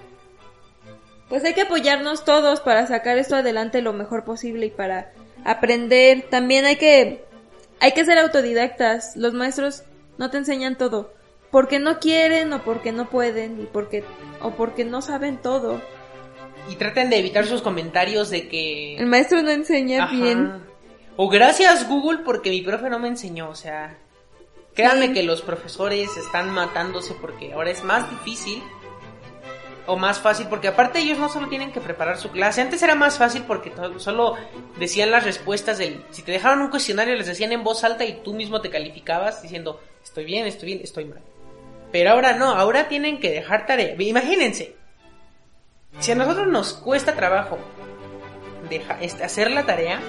pues 1.29 1.45
hay 1.45 1.55
que 1.55 1.63
apoyarnos 1.63 2.25
todos 2.25 2.61
para 2.61 2.87
sacar 2.87 3.17
esto 3.19 3.37
adelante 3.37 3.81
lo 3.81 3.93
mejor 3.93 4.25
posible 4.25 4.67
y 4.67 4.71
para 4.71 5.13
aprender. 5.45 6.23
También 6.31 6.65
hay 6.67 6.77
que, 6.77 7.25
hay 7.83 7.93
que 7.93 8.05
ser 8.05 8.19
autodidactas. 8.19 9.17
Los 9.17 9.35
maestros 9.35 9.83
no 10.17 10.31
te 10.31 10.39
enseñan 10.39 10.79
todo. 10.79 11.13
Porque 11.51 11.79
no 11.79 11.99
quieren 11.99 12.53
o 12.55 12.63
porque 12.63 12.93
no 12.93 13.11
pueden 13.11 13.61
y 13.61 13.67
porque, 13.67 14.05
o 14.41 14.53
porque 14.53 14.85
no 14.87 15.03
saben 15.03 15.37
todo. 15.37 15.83
Y 16.71 16.77
traten 16.77 17.11
de 17.11 17.19
evitar 17.19 17.45
sus 17.45 17.61
comentarios 17.61 18.31
de 18.31 18.49
que... 18.49 18.97
El 18.97 19.07
maestro 19.07 19.43
no 19.43 19.51
enseña 19.51 20.05
Ajá. 20.05 20.15
bien. 20.15 20.53
O 21.17 21.29
gracias 21.29 21.87
Google 21.89 22.21
porque 22.25 22.49
mi 22.51 22.63
profe 22.63 22.89
no 22.89 22.99
me 22.99 23.09
enseñó, 23.09 23.51
o 23.51 23.55
sea, 23.55 23.99
créanme 24.75 25.09
Sí. 25.09 25.13
que 25.13 25.23
los 25.25 25.43
profesores 25.43 26.09
están 26.17 26.49
matándose 26.51 27.15
porque 27.21 27.53
ahora 27.53 27.71
es 27.71 27.85
más 27.85 28.09
difícil 28.09 28.63
o 29.87 29.97
más 29.97 30.21
fácil 30.21 30.47
porque 30.49 30.69
aparte 30.69 31.01
ellos 31.01 31.19
no 31.19 31.29
solo 31.29 31.49
tienen 31.49 31.73
que 31.73 31.81
preparar 31.81 32.17
su 32.19 32.31
clase, 32.31 32.61
antes 32.61 32.83
era 32.83 32.95
más 32.95 33.19
fácil 33.19 33.43
porque 33.47 33.73
solo 33.99 34.37
decían 34.79 35.11
las 35.11 35.25
respuestas 35.25 35.79
del 35.79 36.05
si 36.11 36.23
te 36.23 36.33
dejaron 36.33 36.61
un 36.63 36.71
cuestionario 36.71 37.15
les 37.17 37.27
decían 37.27 37.53
en 37.53 37.65
voz 37.65 37.83
alta 37.85 38.05
y 38.05 38.21
tú 38.23 38.33
mismo 38.35 38.61
te 38.61 38.71
calificabas 38.71 39.43
diciendo 39.43 39.81
estoy 40.05 40.25
bien, 40.25 40.47
estoy 40.47 40.67
bien, 40.69 40.81
estoy 40.83 41.05
mal. 41.07 41.21
Pero 41.91 42.11
ahora 42.11 42.33
no, 42.35 42.53
ahora 42.53 42.89
tienen 42.89 43.21
que 43.21 43.31
dejar 43.31 43.67
tarea. 43.67 43.95
Imagínense, 43.99 44.75
si 45.99 46.13
a 46.13 46.15
nosotros 46.15 46.47
nos 46.49 46.73
cuesta 46.75 47.15
trabajo 47.15 47.59
deja- 48.71 48.99
este, 49.01 49.25
hacer 49.25 49.51
la 49.51 49.65
tarea, 49.67 50.01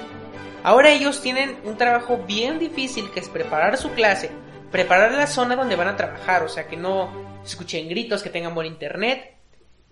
ahora 0.64 0.92
ellos 0.92 1.22
tienen 1.22 1.58
un 1.66 1.78
trabajo 1.78 2.20
bien 2.26 2.60
difícil 2.60 3.12
que 3.12 3.20
es 3.20 3.28
preparar 3.30 3.78
su 3.78 3.92
clase, 3.92 4.32
preparar 4.72 5.12
la 5.12 5.28
zona 5.28 5.56
donde 5.56 5.76
van 5.76 5.90
a 5.90 5.98
trabajar, 5.98 6.44
o 6.44 6.50
sea 6.50 6.68
que 6.68 6.78
no 6.78 7.10
escuchen 7.44 7.90
gritos, 7.90 8.24
que 8.24 8.30
tengan 8.30 8.56
buen 8.56 8.68
internet. 8.68 9.33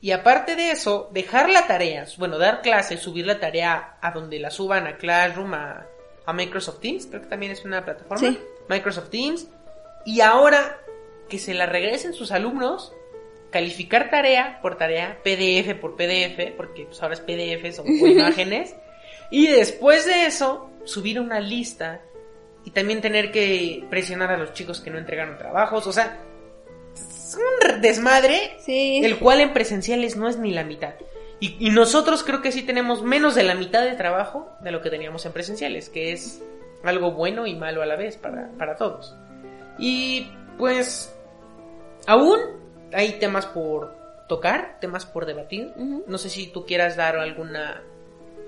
Y 0.01 0.11
aparte 0.11 0.55
de 0.55 0.71
eso, 0.71 1.09
dejar 1.13 1.49
la 1.49 1.67
tarea, 1.67 2.05
bueno, 2.17 2.39
dar 2.39 2.61
clase, 2.61 2.97
subir 2.97 3.27
la 3.27 3.39
tarea 3.39 3.97
a 4.01 4.11
donde 4.11 4.39
la 4.39 4.49
suban 4.49 4.87
a 4.87 4.97
Classroom, 4.97 5.53
a, 5.53 5.85
a 6.25 6.33
Microsoft 6.33 6.79
Teams, 6.79 7.05
creo 7.05 7.21
que 7.21 7.27
también 7.27 7.51
es 7.51 7.63
una 7.63 7.85
plataforma. 7.85 8.29
Sí. 8.29 8.39
Microsoft 8.67 9.09
Teams. 9.09 9.47
Y 10.03 10.21
ahora 10.21 10.79
que 11.29 11.37
se 11.37 11.53
la 11.53 11.67
regresen 11.67 12.13
sus 12.13 12.31
alumnos, 12.31 12.93
calificar 13.51 14.09
tarea 14.09 14.59
por 14.63 14.75
tarea, 14.75 15.19
PDF 15.23 15.75
por 15.79 15.95
PDF, 15.95 16.51
porque 16.57 16.85
pues 16.85 17.01
ahora 17.03 17.13
es 17.13 17.21
PDFs 17.21 17.79
o, 17.79 17.83
o 17.83 18.07
imágenes. 18.07 18.75
Y 19.29 19.47
después 19.47 20.07
de 20.07 20.25
eso, 20.25 20.71
subir 20.83 21.19
una 21.19 21.39
lista 21.39 22.01
y 22.65 22.71
también 22.71 23.01
tener 23.01 23.31
que 23.31 23.85
presionar 23.89 24.31
a 24.31 24.37
los 24.37 24.53
chicos 24.53 24.81
que 24.81 24.89
no 24.89 24.97
entregaron 24.97 25.37
trabajos. 25.37 25.85
O 25.87 25.93
sea, 25.93 26.17
es 27.37 27.73
un 27.73 27.81
desmadre 27.81 28.55
Sí. 28.59 29.01
el 29.03 29.19
cual 29.19 29.41
en 29.41 29.53
presenciales 29.53 30.15
no 30.15 30.27
es 30.27 30.37
ni 30.37 30.51
la 30.51 30.63
mitad. 30.63 30.93
Y, 31.39 31.55
y 31.59 31.71
nosotros 31.71 32.23
creo 32.23 32.41
que 32.41 32.51
sí 32.51 32.61
tenemos 32.61 33.01
menos 33.01 33.33
de 33.35 33.43
la 33.43 33.55
mitad 33.55 33.83
de 33.83 33.93
trabajo 33.95 34.49
de 34.61 34.71
lo 34.71 34.81
que 34.81 34.89
teníamos 34.91 35.25
en 35.25 35.31
presenciales, 35.31 35.89
que 35.89 36.11
es 36.11 36.41
algo 36.83 37.11
bueno 37.11 37.47
y 37.47 37.55
malo 37.55 37.81
a 37.81 37.85
la 37.85 37.95
vez 37.95 38.17
para, 38.17 38.49
para 38.57 38.75
todos. 38.75 39.15
Y 39.79 40.31
pues, 40.57 41.15
aún 42.05 42.37
hay 42.93 43.13
temas 43.13 43.47
por 43.47 43.95
tocar, 44.27 44.77
temas 44.79 45.05
por 45.05 45.25
debatir. 45.25 45.73
No 46.07 46.17
sé 46.17 46.29
si 46.29 46.47
tú 46.47 46.65
quieras 46.65 46.95
dar 46.95 47.17
alguna 47.17 47.81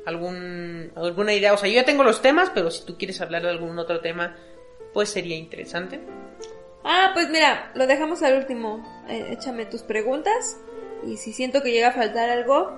algún 0.06 0.92
alguna 0.96 1.34
idea, 1.34 1.54
o 1.54 1.58
sea, 1.58 1.70
yo 1.70 1.76
ya 1.76 1.86
tengo 1.86 2.04
los 2.04 2.22
temas, 2.22 2.52
pero 2.54 2.70
si 2.70 2.86
tú 2.86 2.98
quieres 2.98 3.22
hablar 3.22 3.42
de 3.44 3.50
algún 3.50 3.80
otro 3.80 4.02
tema, 4.02 4.36
pues 4.94 5.10
sería 5.10 5.38
interesante. 5.38 6.00
Ah, 6.84 7.12
pues 7.14 7.30
mira, 7.30 7.72
lo 7.76 7.88
dejamos 7.88 8.22
al 8.24 8.38
último. 8.38 8.86
Eh, 9.08 9.28
échame 9.32 9.66
tus 9.66 9.82
preguntas 9.84 10.58
y 11.06 11.18
si 11.18 11.34
siento 11.34 11.62
que 11.62 11.72
llega 11.72 11.90
a 11.90 11.92
faltar 11.94 12.30
algo, 12.30 12.78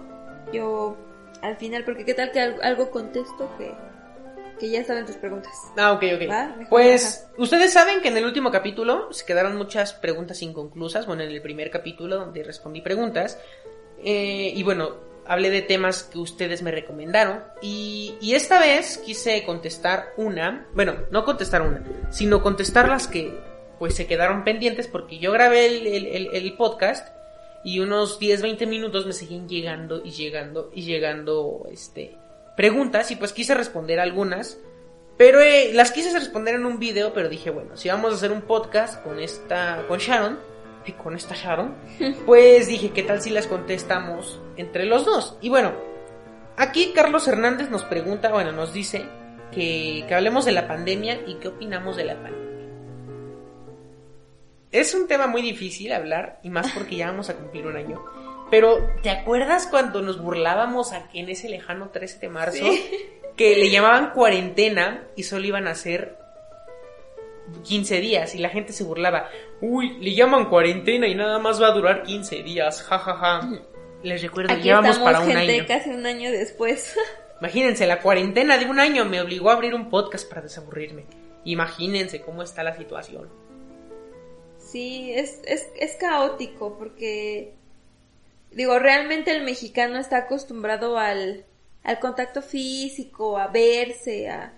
yo 0.54 0.98
al 1.42 1.58
final, 1.58 1.84
porque 1.84 2.06
qué 2.06 2.14
tal 2.14 2.32
que 2.32 2.40
al- 2.40 2.62
algo 2.64 2.92
contesto 2.92 3.50
que, 3.58 3.72
que 4.60 4.70
ya 4.70 4.84
saben 4.84 5.06
tus 5.06 5.16
preguntas. 5.18 5.52
Ah, 5.78 5.92
ok, 5.94 6.04
ok. 6.16 6.22
Pues 6.70 7.28
ustedes 7.38 7.74
saben 7.74 8.02
que 8.02 8.08
en 8.10 8.18
el 8.18 8.26
último 8.26 8.52
capítulo 8.52 9.12
se 9.12 9.26
quedaron 9.26 9.56
muchas 9.58 9.94
preguntas 9.94 10.42
inconclusas. 10.42 11.06
Bueno, 11.08 11.24
en 11.24 11.32
el 11.32 11.42
primer 11.42 11.70
capítulo 11.72 12.18
donde 12.18 12.44
respondí 12.44 12.82
preguntas. 12.82 13.40
eh, 14.04 14.52
y 14.56 14.62
bueno, 14.64 14.92
hablé 15.26 15.50
de 15.50 15.64
temas 15.64 16.04
que 16.04 16.20
ustedes 16.20 16.62
me 16.62 16.70
recomendaron 16.70 17.44
y, 17.62 18.16
y 18.22 18.36
esta 18.36 18.60
vez 18.60 19.00
quise 19.00 19.44
contestar 19.44 20.14
una, 20.18 20.68
bueno, 20.76 20.94
no 21.10 21.26
contestar 21.26 21.64
una, 21.64 21.84
sino 22.12 22.44
contestar 22.44 22.88
las 22.88 23.08
que 23.08 23.36
pues 23.80 23.96
se 23.96 24.08
quedaron 24.08 24.44
pendientes 24.44 24.88
porque 24.88 25.18
yo 25.20 25.32
grabé 25.32 25.66
el, 25.68 25.88
el- 25.88 26.06
el- 26.08 26.30
el 26.34 26.54
podcast 26.58 27.10
y 27.64 27.80
unos 27.80 28.20
10, 28.20 28.42
20 28.42 28.66
minutos 28.68 29.06
me 29.06 29.14
seguían 29.14 29.50
llegando 29.50 30.02
y 30.06 30.12
llegando 30.12 30.70
y 30.74 30.84
llegando 30.84 31.68
este 31.72 32.16
preguntas 32.56 33.12
y 33.12 33.16
pues 33.16 33.34
quise 33.34 33.54
responder 33.56 34.00
algunas. 34.00 34.58
Pero 35.18 35.40
eh, 35.40 35.72
las 35.74 35.92
quise 35.94 36.12
responder 36.18 36.56
en 36.56 36.66
un 36.66 36.78
video, 36.78 37.14
pero 37.14 37.30
dije, 37.30 37.50
bueno, 37.50 37.78
si 37.78 37.88
vamos 37.88 38.12
a 38.12 38.16
hacer 38.16 38.32
un 38.34 38.42
podcast 38.42 39.02
con 39.02 39.20
esta, 39.22 39.86
con 39.88 40.00
Sharon, 40.00 40.38
y 40.86 40.92
con 40.92 41.16
esta 41.16 41.34
Sharon, 41.36 41.74
pues 42.26 42.68
dije, 42.68 42.92
¿qué 42.92 43.02
tal 43.02 43.22
si 43.22 43.30
las 43.30 43.48
contestamos 43.48 44.40
entre 44.58 44.86
los 44.86 45.06
dos? 45.06 45.38
Y 45.42 45.48
bueno, 45.50 45.72
aquí 46.58 46.92
Carlos 46.94 47.28
Hernández 47.30 47.70
nos 47.70 47.84
pregunta, 47.84 48.30
bueno, 48.32 48.52
nos 48.52 48.74
dice 48.74 49.06
que, 49.54 50.04
que 50.08 50.14
hablemos 50.14 50.44
de 50.46 50.52
la 50.52 50.68
pandemia 50.68 51.22
y 51.26 51.36
qué 51.36 51.48
opinamos 51.48 51.96
de 51.96 52.04
la 52.06 52.16
pandemia. 52.16 52.45
Es 54.76 54.94
un 54.94 55.08
tema 55.08 55.28
muy 55.28 55.42
difícil 55.42 55.94
hablar, 55.94 56.38
y 56.44 56.50
más 56.50 56.70
porque 56.74 56.98
ya 56.98 57.08
vamos 57.08 57.30
a 57.30 57.36
cumplir 57.36 57.66
un 57.66 57.78
año. 57.78 58.04
Pero, 58.52 58.90
¿te 59.02 59.10
acuerdas 59.10 59.68
cuando 59.68 60.02
nos 60.02 60.22
burlábamos 60.22 60.92
aquí 60.92 61.20
en 61.20 61.30
ese 61.30 61.48
lejano 61.48 61.92
13 61.92 62.20
de 62.20 62.30
marzo? 62.30 62.58
Sí. 62.58 62.84
Que 63.38 63.56
le 63.56 63.70
llamaban 63.70 64.12
cuarentena 64.12 65.08
y 65.16 65.24
solo 65.24 65.46
iban 65.46 65.70
a 65.70 65.76
ser 65.76 66.18
15 67.64 68.02
días 68.02 68.36
y 68.36 68.40
la 68.40 68.50
gente 68.50 68.74
se 68.74 68.84
burlaba. 68.84 69.30
Uy, 69.62 69.98
le 70.02 70.14
llaman 70.14 70.50
cuarentena 70.50 71.08
y 71.08 71.16
nada 71.16 71.40
más 71.40 71.62
va 71.62 71.68
a 71.68 71.72
durar 71.72 72.04
15 72.04 72.44
días, 72.44 72.84
jajaja. 72.84 73.50
Les 74.04 74.22
recuerdo, 74.22 74.54
Aquí 74.54 74.64
llevamos 74.64 74.98
estamos, 74.98 75.14
para 75.14 75.26
un 75.26 75.32
gente, 75.32 75.54
año. 75.56 75.66
casi 75.68 75.90
un 75.90 76.06
año 76.06 76.32
después. 76.32 76.96
Imagínense, 77.40 77.88
la 77.88 78.02
cuarentena 78.02 78.58
de 78.58 78.66
un 78.66 78.80
año 78.82 79.06
me 79.06 79.22
obligó 79.22 79.52
a 79.52 79.54
abrir 79.54 79.74
un 79.74 79.90
podcast 79.90 80.28
para 80.28 80.42
desaburrirme. 80.42 81.06
Imagínense 81.46 82.20
cómo 82.22 82.44
está 82.44 82.62
la 82.62 82.76
situación. 82.76 83.45
Sí, 84.76 85.14
es, 85.16 85.40
es, 85.46 85.70
es 85.80 85.96
caótico 85.96 86.78
porque, 86.78 87.54
digo, 88.52 88.78
realmente 88.78 89.32
el 89.32 89.42
mexicano 89.46 89.98
está 89.98 90.18
acostumbrado 90.18 90.98
al, 90.98 91.46
al 91.84 92.00
contacto 92.02 92.42
físico, 92.42 93.38
a 93.38 93.48
verse, 93.48 94.28
a... 94.30 94.54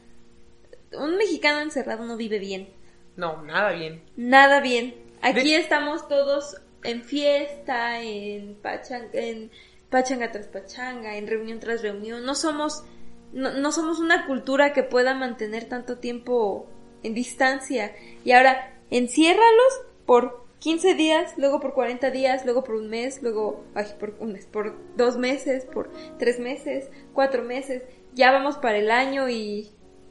Un 0.93 1.17
mexicano 1.17 1.59
encerrado 1.59 2.03
no 2.05 2.17
vive 2.17 2.39
bien, 2.39 2.67
No, 3.15 3.43
nada 3.43 3.73
bien. 3.73 4.01
nada 4.15 4.59
bien. 4.59 4.95
Aquí 5.21 5.51
De- 5.51 5.57
estamos 5.57 6.07
todos 6.07 6.59
en 6.83 7.03
fiesta, 7.03 8.01
en 8.01 8.55
pachanga, 8.55 9.09
en 9.13 9.51
pachanga 9.91 10.31
tras 10.31 10.47
pachanga, 10.47 11.15
en 11.17 11.27
reunión 11.27 11.59
tras 11.59 11.83
reunión. 11.83 12.25
No 12.25 12.33
somos, 12.33 12.85
no, 13.33 13.51
no 13.51 13.71
somos 13.71 13.99
una 13.99 14.25
cultura 14.25 14.73
que 14.73 14.81
pueda 14.81 15.13
mantener 15.13 15.65
tanto 15.69 15.99
tiempo 15.99 16.67
en 17.03 17.13
distancia. 17.13 17.95
Y 18.25 18.31
ahora, 18.31 18.73
enciérralos 18.89 19.81
por 20.07 20.47
15 20.59 20.95
días, 20.95 21.35
luego 21.37 21.59
por 21.59 21.73
40 21.75 22.09
días, 22.09 22.43
luego 22.43 22.63
por 22.63 22.73
un 22.75 22.89
mes, 22.89 23.21
luego, 23.21 23.63
ay, 23.75 23.85
por 23.99 24.15
un 24.19 24.33
mes, 24.33 24.47
por 24.47 24.73
dos 24.95 25.15
meses, 25.17 25.65
por 25.65 25.91
tres 26.17 26.39
meses, 26.39 26.89
cuatro 27.13 27.43
meses. 27.43 27.83
Ya 28.15 28.31
vamos 28.31 28.57
para 28.57 28.79
el 28.79 28.89
año 28.89 29.29
y, 29.29 29.69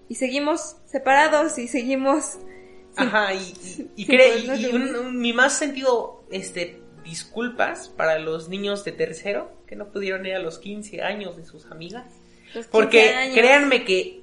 y 0.09 0.15
seguimos 0.15 0.77
separados 0.85 1.59
y 1.59 1.67
seguimos 1.67 2.39
sin- 2.97 3.09
Ajá, 3.09 3.35
y, 3.35 3.89
y, 3.97 4.07
y 4.07 4.67
un- 4.73 4.95
un- 4.95 5.19
mi 5.19 5.33
más 5.33 5.59
sentido, 5.59 6.23
este, 6.31 6.81
disculpas 7.03 7.89
para 7.89 8.19
los 8.21 8.49
niños 8.49 8.85
de 8.85 8.93
tercero 8.93 9.51
que 9.67 9.75
no 9.75 9.91
pudieron 9.91 10.25
ir 10.27 10.35
a 10.35 10.39
los 10.39 10.59
15 10.61 11.03
años 11.03 11.37
de 11.37 11.45
sus 11.45 11.67
amigas. 11.73 12.05
los 12.55 12.67
15 12.67 12.69
Porque 12.71 13.09
años. 13.11 13.35
créanme 13.35 13.85
que 13.85 14.23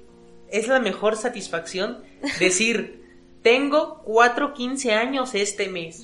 es 0.50 0.68
la 0.68 0.80
mejor 0.80 1.16
satisfacción 1.16 2.02
decir, 2.38 3.03
tengo 3.44 4.00
4 4.04 4.54
15 4.54 4.94
años 4.94 5.34
este 5.34 5.68
mes. 5.68 6.02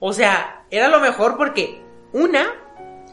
O 0.00 0.12
sea, 0.12 0.64
era 0.70 0.88
lo 0.88 0.98
mejor 0.98 1.36
porque, 1.36 1.80
una, 2.12 2.46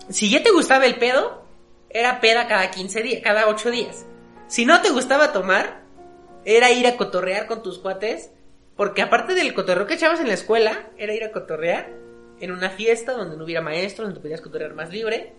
si 0.09 0.29
ya 0.29 0.41
te 0.41 0.51
gustaba 0.51 0.85
el 0.85 0.95
pedo, 0.95 1.43
era 1.89 2.21
peda 2.21 2.47
cada 2.47 2.71
15 2.71 3.03
días, 3.03 3.21
cada 3.21 3.47
8 3.47 3.69
días. 3.69 4.05
Si 4.47 4.65
no 4.65 4.81
te 4.81 4.89
gustaba 4.89 5.33
tomar, 5.33 5.81
era 6.45 6.71
ir 6.71 6.87
a 6.87 6.95
cotorrear 6.95 7.45
con 7.45 7.61
tus 7.61 7.77
cuates, 7.77 8.31
porque 8.77 9.01
aparte 9.01 9.35
del 9.35 9.53
cotorreo 9.53 9.85
que 9.85 9.95
echabas 9.95 10.21
en 10.21 10.29
la 10.29 10.33
escuela, 10.33 10.89
era 10.97 11.13
ir 11.13 11.25
a 11.25 11.33
cotorrear 11.33 11.91
en 12.39 12.51
una 12.51 12.69
fiesta 12.69 13.11
donde 13.11 13.35
no 13.35 13.43
hubiera 13.43 13.61
maestros, 13.61 14.07
donde 14.07 14.21
podías 14.21 14.41
cotorrear 14.41 14.73
más 14.73 14.91
libre. 14.91 15.33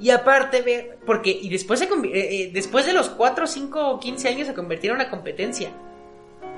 Y 0.00 0.10
aparte 0.10 0.60
ver, 0.62 0.98
porque, 1.06 1.30
y 1.30 1.48
después, 1.50 1.78
se 1.78 1.84
eh, 1.84 1.90
eh, 2.12 2.50
después 2.52 2.84
de 2.84 2.92
los 2.92 3.10
4, 3.10 3.46
5 3.46 3.90
o 3.90 4.00
15 4.00 4.28
años 4.28 4.48
se 4.48 4.54
convirtieron 4.54 5.00
en 5.00 5.06
una 5.06 5.10
competencia 5.10 5.70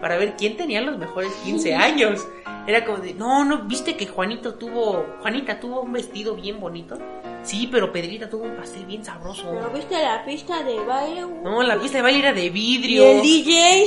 para 0.01 0.17
ver 0.17 0.35
quién 0.37 0.57
tenía 0.57 0.81
los 0.81 0.99
mejores 0.99 1.33
15 1.45 1.75
años. 1.75 2.27
Era 2.67 2.85
como 2.85 2.99
de, 2.99 3.13
no, 3.15 3.45
no, 3.45 3.65
viste 3.65 3.97
que 3.97 4.07
Juanito 4.07 4.55
tuvo, 4.55 5.05
Juanita 5.21 5.61
tuvo 5.61 5.83
un 5.83 5.93
vestido 5.93 6.35
bien 6.35 6.61
bonito. 6.61 6.99
Sí, 7.43 7.69
pero 7.71 7.93
Pedrita 7.93 8.31
tuvo 8.31 8.45
un 8.45 8.57
pastel 8.57 8.87
bien 8.87 9.05
sabroso. 9.05 9.51
¿Pero 9.51 9.71
viste 9.71 9.95
la 10.03 10.25
pista 10.25 10.63
de 10.63 10.79
baile? 10.81 11.21
No, 11.43 11.63
la 11.63 11.79
pista 11.79 11.99
de 11.99 12.03
baile 12.03 12.21
era 12.21 12.33
de 12.33 12.47
¿Y 12.47 12.51
vidrio. 12.51 13.05
el 13.11 13.21
DJ? 13.23 13.85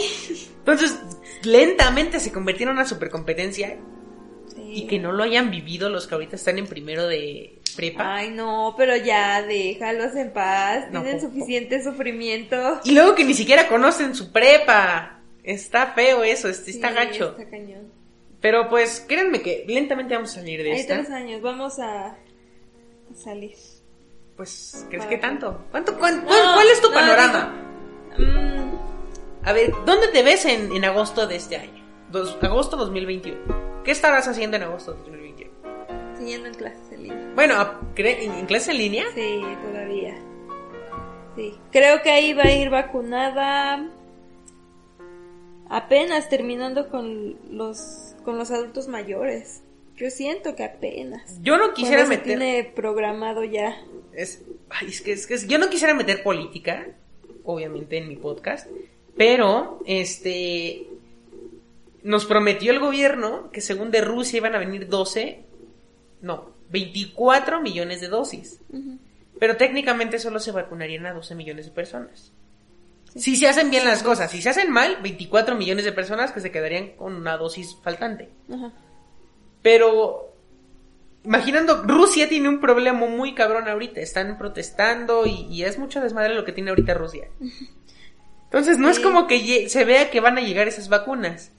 Entonces, 0.60 1.00
lentamente 1.44 2.20
se 2.20 2.32
convirtió 2.32 2.68
en 2.68 2.74
una 2.74 2.86
super 2.86 3.10
competencia 3.10 3.78
Sí. 4.56 4.62
y 4.76 4.88
que 4.88 5.00
no 5.00 5.12
lo 5.12 5.24
hayan 5.24 5.50
vivido 5.50 5.90
los 5.90 6.06
que 6.08 6.14
ahorita 6.16 6.36
están 6.36 6.58
en 6.60 6.68
primero 6.68 7.08
de 7.08 7.60
prepa. 7.76 8.16
Ay, 8.16 8.30
no, 8.32 8.76
pero 8.78 8.96
ya, 8.96 9.42
déjalos 9.42 10.16
en 10.16 10.32
paz. 10.34 10.86
No, 10.92 11.02
Tienen 11.02 11.20
po- 11.22 11.28
po- 11.28 11.34
suficiente 11.34 11.84
sufrimiento. 11.84 12.80
Y 12.84 12.92
luego 12.92 13.16
que 13.16 13.24
ni 13.24 13.34
siquiera 13.34 13.68
conocen 13.68 14.14
su 14.16 14.32
prepa. 14.32 15.17
Está 15.48 15.88
feo 15.94 16.24
eso, 16.24 16.50
está 16.50 16.72
Sí, 16.72 16.80
gacho. 16.80 17.30
Está 17.38 17.50
cañón. 17.50 17.92
Pero 18.42 18.70
pues, 18.70 19.04
créanme 19.08 19.42
que 19.42 19.64
lentamente 19.68 20.14
vamos 20.14 20.32
a 20.32 20.36
salir 20.36 20.62
de 20.62 20.74
Hay 20.74 20.80
esta. 20.82 20.96
tres 20.98 21.10
años, 21.10 21.42
vamos 21.42 21.80
a, 21.80 22.08
a 22.10 22.16
salir. 23.16 23.56
Pues, 24.36 24.86
¿crees 24.90 25.06
Para 25.06 25.10
que 25.10 25.18
tanto? 25.18 25.66
¿Cuánto, 25.72 25.98
cuán- 25.98 26.20
No, 26.24 26.28
cuál, 26.28 26.68
es 26.72 26.82
tu 26.82 26.90
no, 26.90 26.94
panorama? 26.94 27.56
Mm, 28.18 29.46
A 29.48 29.54
ver, 29.54 29.72
¿dónde 29.86 30.10
te 30.10 30.22
ves 30.22 30.46
en, 30.46 30.76
en 30.76 30.86
agosto 30.86 31.26
de 31.26 31.38
este 31.38 31.56
año? 31.58 31.84
Dos- 32.12 32.38
agosto 32.44 32.76
2021. 32.78 33.82
¿Qué 33.84 33.92
estarás 33.92 34.28
haciendo 34.28 34.58
en 34.58 34.64
agosto 34.64 34.94
2021? 34.94 35.48
siguiendo 36.18 36.48
en 36.50 36.54
clases 36.56 36.92
en 36.92 37.04
línea. 37.04 37.32
Bueno, 37.36 37.80
¿en, 37.96 38.32
en 38.34 38.46
clase 38.48 38.72
en 38.72 38.78
línea? 38.80 39.06
Sí, 39.16 39.40
todavía. 39.72 40.16
Sí. 41.36 41.56
Creo 41.72 42.02
que 42.02 42.10
ahí 42.10 42.34
va 42.34 42.44
a 42.44 42.52
ir 42.52 42.70
vacunada 42.72 43.88
apenas 45.70 46.30
terminando 46.30 46.90
con 46.90 47.36
los 47.52 48.16
con 48.24 48.38
los 48.38 48.52
adultos 48.52 48.88
mayores. 48.88 49.62
Yo 49.96 50.12
siento 50.12 50.56
que 50.56 50.64
apenas. 50.64 51.42
Yo 51.42 51.58
no 51.58 51.74
quisiera 51.74 52.04
se 52.04 52.10
meter... 52.10 52.26
tiene 52.26 52.72
programado 52.76 53.44
ya. 53.44 53.82
Es, 54.14 54.44
ay, 54.70 54.90
es 54.90 55.02
que, 55.02 55.14
es 55.14 55.26
que 55.26 55.48
yo 55.48 55.58
no 55.58 55.70
quisiera 55.70 55.94
meter 55.94 56.22
política, 56.24 56.88
obviamente, 57.44 57.98
en 57.98 58.08
mi 58.08 58.16
podcast, 58.16 58.68
pero, 59.16 59.80
este, 59.86 60.88
nos 62.04 62.26
prometió 62.26 62.72
el 62.72 62.80
gobierno 62.80 63.50
que 63.52 63.62
según 63.62 63.90
de 63.90 64.02
Rusia 64.02 64.38
iban 64.38 64.56
a 64.56 64.60
venir 64.60 64.88
12, 64.88 65.44
no, 66.22 66.52
24 66.70 67.62
millones 67.62 68.02
de 68.02 68.08
dosis. 68.08 68.60
Pero 69.40 69.58
técnicamente 69.58 70.20
solo 70.20 70.40
se 70.40 70.52
vacunarían 70.52 71.06
a 71.06 71.14
12 71.14 71.34
millones 71.36 71.66
de 71.66 71.72
personas. 71.72 72.32
Si 73.18 73.36
se 73.36 73.48
hacen 73.48 73.70
bien 73.70 73.86
las 73.86 74.04
cosas, 74.04 74.32
si 74.32 74.42
se 74.42 74.50
hacen 74.50 74.72
mal, 74.72 74.98
24 75.02 75.56
millones 75.56 75.86
de 75.86 75.92
personas 75.92 76.32
que 76.32 76.40
se 76.40 76.52
quedarían 76.52 76.96
con 76.96 77.16
una 77.16 77.38
dosis 77.38 77.78
faltante. 77.84 78.30
Ajá. 78.52 78.72
Pero 79.62 80.34
imaginando, 81.24 81.84
Rusia 81.84 82.30
tiene 82.30 82.48
un 82.48 82.62
problema 82.62 83.06
muy 83.06 83.34
cabrón 83.34 83.68
ahorita. 83.68 84.00
Están 84.00 84.38
protestando 84.38 85.26
y, 85.26 85.48
y 85.50 85.64
es 85.64 85.78
mucho 85.78 86.00
desmadre 86.00 86.36
lo 86.36 86.46
que 86.46 86.54
tiene 86.54 86.70
ahorita 86.70 86.94
Rusia. 86.94 87.28
Entonces 88.46 88.80
no 88.80 88.90
es 88.90 89.00
como 89.02 89.28
que 89.28 89.68
se 89.68 89.84
vea 89.84 90.10
que 90.10 90.22
van 90.22 90.38
a 90.38 90.42
llegar 90.42 90.70
esas 90.70 90.88
vacunas. 90.88 91.52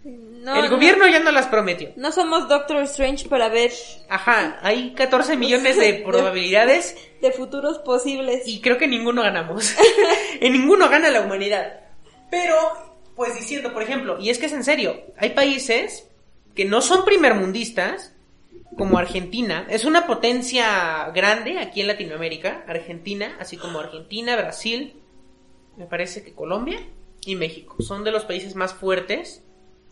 No, 0.48 0.56
El 0.56 0.64
no. 0.64 0.70
gobierno 0.70 1.06
ya 1.06 1.20
no 1.20 1.31
las 1.31 1.46
prometió. 1.46 1.90
No 1.96 2.10
somos 2.10 2.48
Doctor 2.48 2.79
Strange 2.85 3.29
para 3.29 3.50
ver 3.50 3.70
Ajá, 4.08 4.58
hay 4.62 4.94
14 4.94 5.37
millones 5.37 5.77
de 5.81 6.02
probabilidades 6.06 6.96
de 7.20 7.33
futuros 7.33 7.79
posibles. 7.81 8.48
y 8.48 8.60
creo 8.62 8.79
que 8.79 8.88
ninguno 8.88 9.23
ganamos. 9.23 9.75
en 10.40 10.52
ninguno 10.54 10.88
gana 10.88 11.10
la 11.10 11.20
humanidad. 11.20 11.81
Pero, 12.31 12.54
pues 13.14 13.35
diciendo, 13.35 13.75
por 13.75 13.83
ejemplo, 13.83 14.18
y 14.18 14.31
es 14.31 14.38
que 14.38 14.46
es 14.46 14.52
en 14.52 14.64
serio, 14.64 15.02
hay 15.18 15.31
países 15.31 16.08
que 16.54 16.64
no 16.64 16.81
son 16.81 17.04
primermundistas, 17.04 18.14
como 18.79 18.96
Argentina, 18.96 19.66
es 19.68 19.85
una 19.85 20.06
potencia 20.06 21.10
grande 21.14 21.58
aquí 21.58 21.81
en 21.83 21.88
Latinoamérica, 21.88 22.64
Argentina, 22.68 23.37
así 23.40 23.56
como 23.56 23.81
Argentina, 23.81 24.37
Brasil, 24.37 24.94
me 25.77 25.87
parece 25.87 26.23
que 26.23 26.33
Colombia 26.33 26.79
y 27.27 27.35
México, 27.35 27.77
son 27.83 28.04
de 28.04 28.12
los 28.12 28.25
países 28.25 28.54
más 28.54 28.73
fuertes 28.75 29.42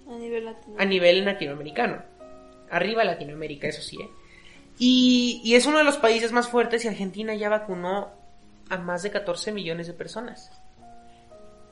A 0.08 0.16
nivel 0.16 0.44
latino. 0.44 0.76
a 0.78 0.84
nivel 0.84 1.24
latinoamericano. 1.24 2.02
Arriba 2.70 3.04
Latinoamérica, 3.04 3.68
eso 3.68 3.82
sí, 3.82 3.96
¿eh? 4.00 4.08
Y, 4.78 5.40
y 5.44 5.54
es 5.54 5.66
uno 5.66 5.78
de 5.78 5.84
los 5.84 5.96
países 5.96 6.32
más 6.32 6.48
fuertes 6.48 6.84
y 6.84 6.88
Argentina 6.88 7.34
ya 7.34 7.48
vacunó 7.48 8.12
a 8.68 8.76
más 8.76 9.02
de 9.02 9.10
14 9.10 9.52
millones 9.52 9.86
de 9.86 9.92
personas. 9.92 10.50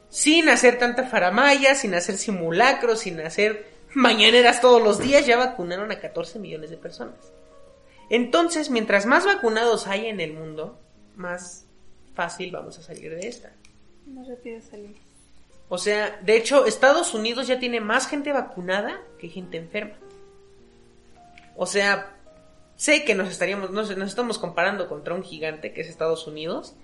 Sin 0.09 0.49
hacer 0.49 0.79
tanta 0.79 1.05
faramaya, 1.05 1.75
sin 1.75 1.95
hacer 1.95 2.17
simulacros, 2.17 3.01
sin 3.01 3.21
hacer 3.21 3.67
mañaneras 3.95 4.61
todos 4.61 4.83
los 4.83 4.99
días, 5.01 5.27
ya 5.27 5.37
vacunaron 5.37 5.91
a 5.91 6.01
14 6.01 6.39
millones 6.39 6.71
de 6.71 6.77
personas. 6.77 7.33
Entonces, 8.11 8.71
mientras 8.71 9.07
más 9.07 9.25
vacunados 9.25 9.87
hay 9.87 10.07
en 10.07 10.21
el 10.21 10.33
mundo, 10.33 10.79
más 11.17 11.67
fácil 12.15 12.51
vamos 12.53 12.79
a 12.79 12.83
salir 12.83 13.15
de 13.15 13.29
esta. 13.29 13.53
Más 14.07 14.29
rápido 14.29 14.61
salir. 14.61 14.97
O 15.69 15.79
sea, 15.79 16.19
de 16.23 16.37
hecho, 16.37 16.67
Estados 16.67 17.15
Unidos 17.15 17.47
ya 17.47 17.59
tiene 17.59 17.81
más 17.81 18.07
gente 18.07 18.33
vacunada 18.33 19.01
que 19.19 19.29
gente 19.29 19.57
enferma. 19.57 19.95
O 21.57 21.67
sea, 21.67 22.17
sé 22.77 23.05
que 23.05 23.15
nos 23.15 23.29
estaríamos, 23.29 23.71
nos, 23.71 23.97
nos 23.97 24.09
estamos 24.09 24.39
comparando 24.39 24.89
contra 24.89 25.15
un 25.15 25.23
gigante 25.23 25.73
que 25.73 25.81
es 25.81 25.89
Estados 25.89 26.27
Unidos, 26.27 26.75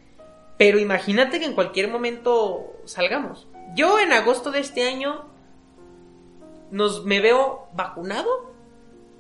pero 0.57 0.78
imagínate 0.78 1.41
que 1.41 1.47
en 1.47 1.55
cualquier 1.55 1.89
momento 1.89 2.81
salgamos. 2.85 3.49
Yo 3.74 3.99
en 3.99 4.12
agosto 4.12 4.51
de 4.51 4.61
este 4.61 4.89
año 4.89 5.24
nos 6.70 7.05
me 7.05 7.20
veo 7.20 7.68
vacunado. 7.72 8.53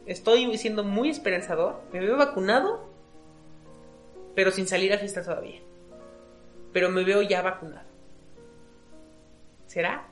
Estoy 0.06 0.56
siendo 0.58 0.84
muy 0.84 1.10
esperanzador. 1.10 1.80
Me 1.92 2.00
veo 2.00 2.16
vacunado, 2.16 2.88
pero 4.34 4.50
sin 4.50 4.66
salir 4.66 4.92
a 4.92 4.98
fiesta 4.98 5.22
todavía. 5.22 5.60
Pero 6.72 6.90
me 6.90 7.04
veo 7.04 7.22
ya 7.22 7.42
vacunado. 7.42 7.89
¿Será? 9.70 10.02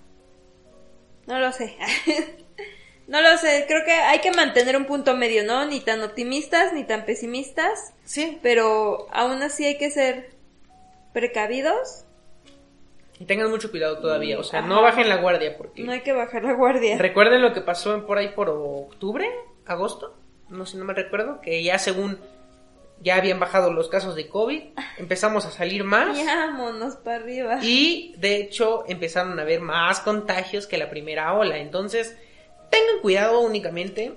No 1.26 1.40
lo 1.40 1.50
sé. 1.50 1.76
no 3.08 3.20
lo 3.20 3.36
sé. 3.38 3.64
Creo 3.66 3.84
que 3.84 3.90
hay 3.90 4.20
que 4.20 4.30
mantener 4.30 4.76
un 4.76 4.84
punto 4.84 5.16
medio, 5.16 5.42
¿no? 5.44 5.66
Ni 5.66 5.80
tan 5.80 6.00
optimistas 6.04 6.72
ni 6.72 6.84
tan 6.84 7.04
pesimistas. 7.04 7.92
Sí. 8.04 8.38
Pero 8.40 9.08
aún 9.10 9.42
así 9.42 9.64
hay 9.64 9.76
que 9.76 9.90
ser 9.90 10.30
precavidos. 11.12 12.04
Y 13.18 13.24
tengan 13.24 13.50
mucho 13.50 13.72
cuidado 13.72 13.98
todavía. 13.98 14.38
O 14.38 14.44
sea, 14.44 14.60
Ajá. 14.60 14.68
no 14.68 14.80
bajen 14.80 15.08
la 15.08 15.16
guardia 15.16 15.56
porque... 15.58 15.82
No 15.82 15.90
hay 15.90 16.02
que 16.02 16.12
bajar 16.12 16.44
la 16.44 16.52
guardia. 16.52 16.96
Recuerden 16.96 17.42
lo 17.42 17.52
que 17.52 17.60
pasó 17.60 17.96
en- 17.96 18.06
por 18.06 18.16
ahí 18.16 18.28
por 18.28 18.48
octubre, 18.48 19.28
agosto, 19.66 20.16
no 20.50 20.66
sé, 20.66 20.76
no 20.78 20.84
me 20.84 20.94
recuerdo, 20.94 21.40
que 21.40 21.64
ya 21.64 21.78
según 21.80 22.20
ya 23.00 23.16
habían 23.16 23.38
bajado 23.38 23.72
los 23.72 23.88
casos 23.88 24.14
de 24.16 24.28
COVID, 24.28 24.62
empezamos 24.98 25.44
a 25.46 25.50
salir 25.50 25.84
más 25.84 26.16
Vámonos 26.24 26.96
para 26.96 27.16
arriba. 27.16 27.58
y 27.62 28.14
de 28.18 28.36
hecho 28.36 28.84
empezaron 28.88 29.38
a 29.38 29.42
haber 29.42 29.60
más 29.60 30.00
contagios 30.00 30.66
que 30.66 30.78
la 30.78 30.90
primera 30.90 31.34
ola. 31.34 31.58
Entonces, 31.58 32.16
tengan 32.70 33.00
cuidado 33.00 33.40
únicamente, 33.40 34.14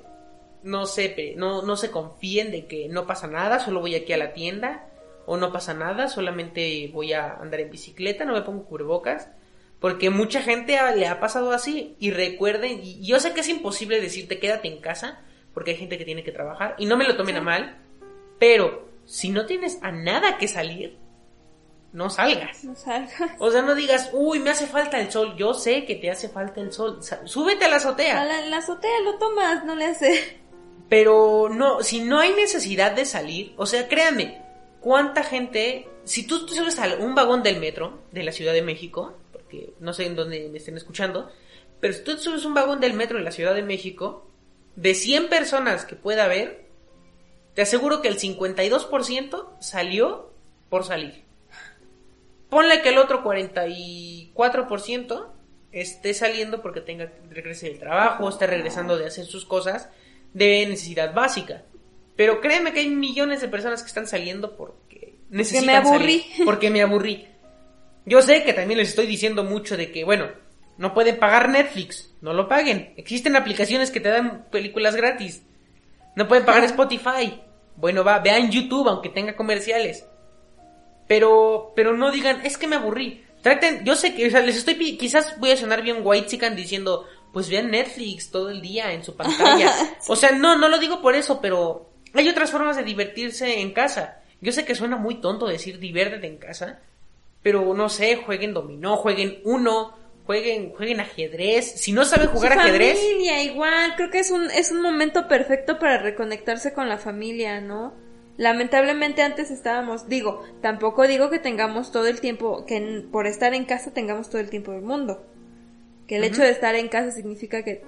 no 0.63 0.85
se, 0.85 1.33
no, 1.37 1.61
no 1.61 1.75
se 1.75 1.91
confíen 1.91 2.51
de 2.51 2.65
que 2.65 2.87
no 2.89 3.05
pasa 3.05 3.27
nada, 3.27 3.59
solo 3.59 3.79
voy 3.79 3.95
aquí 3.95 4.13
a 4.13 4.17
la 4.17 4.33
tienda 4.33 4.87
o 5.25 5.37
no 5.37 5.51
pasa 5.51 5.73
nada, 5.73 6.07
solamente 6.07 6.89
voy 6.93 7.13
a 7.13 7.35
andar 7.35 7.59
en 7.59 7.69
bicicleta, 7.69 8.25
no 8.25 8.33
me 8.33 8.41
pongo 8.41 8.65
cubrebocas. 8.65 9.29
Porque 9.79 10.11
mucha 10.11 10.43
gente 10.43 10.77
le 10.95 11.07
ha 11.07 11.19
pasado 11.19 11.51
así. 11.51 11.95
Y 11.99 12.11
recuerden, 12.11 12.81
y 12.83 13.03
yo 13.03 13.19
sé 13.19 13.33
que 13.33 13.39
es 13.39 13.49
imposible 13.49 13.99
decirte 13.99 14.37
quédate 14.37 14.67
en 14.67 14.79
casa, 14.79 15.21
porque 15.55 15.71
hay 15.71 15.77
gente 15.77 15.97
que 15.97 16.05
tiene 16.05 16.23
que 16.23 16.31
trabajar. 16.31 16.75
Y 16.77 16.85
no 16.85 16.97
me 16.97 17.05
lo 17.05 17.15
tomen 17.17 17.37
a 17.37 17.41
mal, 17.41 17.77
pero 18.41 18.89
si 19.05 19.29
no 19.29 19.45
tienes 19.45 19.77
a 19.83 19.91
nada 19.91 20.39
que 20.39 20.47
salir, 20.47 20.97
no 21.93 22.09
salgas. 22.09 22.63
No 22.63 22.75
salgas. 22.75 23.33
O 23.37 23.51
sea, 23.51 23.61
no 23.61 23.75
digas, 23.75 24.09
uy, 24.13 24.39
me 24.39 24.49
hace 24.49 24.65
falta 24.65 24.99
el 24.99 25.11
sol. 25.11 25.35
Yo 25.37 25.53
sé 25.53 25.85
que 25.85 25.93
te 25.93 26.09
hace 26.09 26.27
falta 26.27 26.59
el 26.59 26.71
sol. 26.71 27.01
Súbete 27.25 27.65
a 27.65 27.69
la 27.69 27.75
A 27.75 27.77
azotea. 27.77 28.25
la, 28.25 28.41
la 28.47 28.57
azotea 28.57 28.99
lo 29.01 29.19
tomas, 29.19 29.63
no 29.63 29.75
le 29.75 29.85
hace. 29.85 30.39
Pero 30.89 31.49
no, 31.53 31.83
si 31.83 32.01
no 32.01 32.19
hay 32.19 32.33
necesidad 32.33 32.93
de 32.93 33.05
salir, 33.05 33.53
o 33.57 33.67
sea, 33.67 33.87
créanme, 33.87 34.41
cuánta 34.79 35.23
gente, 35.23 35.87
si 36.03 36.25
tú, 36.25 36.43
tú 36.47 36.55
subes 36.55 36.79
a 36.79 36.95
un 36.95 37.13
vagón 37.13 37.43
del 37.43 37.59
metro 37.59 37.99
de 38.11 38.23
la 38.23 38.31
Ciudad 38.31 38.53
de 38.53 38.63
México, 38.63 39.19
porque 39.31 39.75
no 39.79 39.93
sé 39.93 40.07
en 40.07 40.15
dónde 40.15 40.49
me 40.49 40.57
estén 40.57 40.77
escuchando, 40.77 41.31
pero 41.79 41.93
si 41.93 42.03
tú 42.03 42.17
subes 42.17 42.43
un 42.43 42.55
vagón 42.55 42.79
del 42.79 42.93
metro 42.93 43.19
de 43.19 43.23
la 43.23 43.31
Ciudad 43.31 43.53
de 43.53 43.61
México, 43.61 44.25
de 44.75 44.95
100 44.95 45.29
personas 45.29 45.85
que 45.85 45.95
pueda 45.95 46.23
haber, 46.23 46.70
te 47.53 47.61
aseguro 47.61 48.01
que 48.01 48.07
el 48.07 48.19
52% 48.19 49.49
salió 49.59 50.33
por 50.69 50.85
salir. 50.85 51.23
Ponle 52.49 52.81
que 52.81 52.89
el 52.89 52.97
otro 52.97 53.23
44% 53.23 55.27
esté 55.71 56.13
saliendo 56.13 56.61
porque 56.61 56.81
tenga 56.81 57.11
regrese 57.29 57.69
del 57.69 57.79
trabajo, 57.79 58.27
esté 58.27 58.47
regresando 58.47 58.97
de 58.97 59.07
hacer 59.07 59.25
sus 59.25 59.45
cosas 59.45 59.89
de 60.33 60.65
necesidad 60.67 61.13
básica. 61.13 61.63
Pero 62.15 62.41
créeme 62.41 62.73
que 62.73 62.81
hay 62.81 62.89
millones 62.89 63.41
de 63.41 63.47
personas 63.47 63.81
que 63.81 63.87
están 63.87 64.07
saliendo 64.07 64.55
porque 64.55 65.15
necesitan 65.29 65.65
me 65.65 65.75
aburrí. 65.75 66.19
salir, 66.19 66.45
porque 66.45 66.69
me 66.69 66.81
aburrí. 66.81 67.27
Yo 68.05 68.21
sé 68.21 68.43
que 68.43 68.53
también 68.53 68.79
les 68.79 68.89
estoy 68.89 69.07
diciendo 69.07 69.43
mucho 69.43 69.77
de 69.77 69.91
que, 69.91 70.03
bueno, 70.03 70.27
no 70.77 70.93
pueden 70.93 71.19
pagar 71.19 71.49
Netflix, 71.49 72.13
no 72.21 72.33
lo 72.33 72.47
paguen. 72.47 72.93
Existen 72.97 73.35
aplicaciones 73.35 73.91
que 73.91 73.99
te 73.99 74.09
dan 74.09 74.47
películas 74.51 74.95
gratis. 74.95 75.43
No 76.15 76.27
pueden 76.27 76.45
pagar 76.45 76.63
Spotify. 76.65 77.41
Bueno, 77.75 78.03
va, 78.03 78.19
vean 78.19 78.51
YouTube 78.51 78.87
aunque 78.89 79.09
tenga 79.09 79.35
comerciales. 79.35 80.05
Pero, 81.07 81.73
pero 81.75 81.95
no 81.95 82.11
digan, 82.11 82.45
es 82.45 82.57
que 82.57 82.67
me 82.67 82.75
aburrí. 82.75 83.25
Traten, 83.41 83.83
yo 83.83 83.95
sé 83.95 84.13
que, 84.13 84.27
o 84.27 84.29
sea, 84.29 84.41
les 84.41 84.57
estoy, 84.57 84.97
quizás 84.97 85.39
voy 85.39 85.51
a 85.51 85.57
sonar 85.57 85.81
bien 85.81 86.01
white 86.03 86.27
chican 86.27 86.55
diciendo, 86.55 87.05
pues 87.33 87.49
vean 87.49 87.71
Netflix 87.71 88.29
todo 88.29 88.49
el 88.49 88.61
día 88.61 88.93
en 88.93 89.03
su 89.03 89.15
pantalla. 89.15 89.73
O 90.07 90.15
sea, 90.15 90.31
no, 90.31 90.57
no 90.57 90.67
lo 90.67 90.79
digo 90.79 91.01
por 91.01 91.15
eso, 91.15 91.41
pero 91.41 91.89
hay 92.13 92.29
otras 92.29 92.51
formas 92.51 92.77
de 92.77 92.83
divertirse 92.83 93.61
en 93.61 93.73
casa. 93.73 94.21
Yo 94.41 94.51
sé 94.51 94.65
que 94.65 94.75
suena 94.75 94.97
muy 94.97 95.15
tonto 95.21 95.47
decir 95.47 95.79
diviértete 95.79 96.27
en 96.27 96.37
casa, 96.37 96.79
pero 97.41 97.73
no 97.73 97.89
sé, 97.89 98.17
jueguen 98.17 98.53
dominó, 98.53 98.97
jueguen 98.97 99.39
uno, 99.43 99.97
jueguen, 100.31 100.71
jueguen 100.71 101.01
ajedrez. 101.01 101.73
Si 101.75 101.91
no 101.91 102.05
saben 102.05 102.29
jugar 102.29 102.53
Su 102.53 102.59
ajedrez, 102.59 102.97
familia, 102.97 103.43
igual. 103.43 103.95
Creo 103.97 104.09
que 104.09 104.19
es 104.19 104.31
un, 104.31 104.49
es 104.49 104.71
un 104.71 104.81
momento 104.81 105.27
perfecto 105.27 105.77
para 105.77 105.97
reconectarse 105.97 106.71
con 106.71 106.87
la 106.87 106.97
familia, 106.97 107.59
¿no? 107.59 107.93
Lamentablemente 108.37 109.23
antes 109.23 109.51
estábamos, 109.51 110.07
digo, 110.07 110.41
tampoco 110.61 111.05
digo 111.05 111.29
que 111.29 111.39
tengamos 111.39 111.91
todo 111.91 112.07
el 112.07 112.21
tiempo, 112.21 112.65
que 112.65 113.05
por 113.11 113.27
estar 113.27 113.53
en 113.53 113.65
casa 113.65 113.93
tengamos 113.93 114.29
todo 114.29 114.39
el 114.39 114.49
tiempo 114.49 114.71
del 114.71 114.83
mundo. 114.83 115.21
Que 116.07 116.15
el 116.15 116.23
hecho 116.23 116.41
de 116.41 116.49
estar 116.49 116.75
en 116.75 116.87
casa 116.87 117.11
significa 117.11 117.63
que 117.63 117.83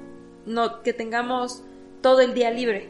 no, 0.46 0.84
que 0.84 0.92
tengamos 0.92 1.64
todo 2.02 2.20
el 2.20 2.34
día 2.34 2.52
libre. 2.52 2.90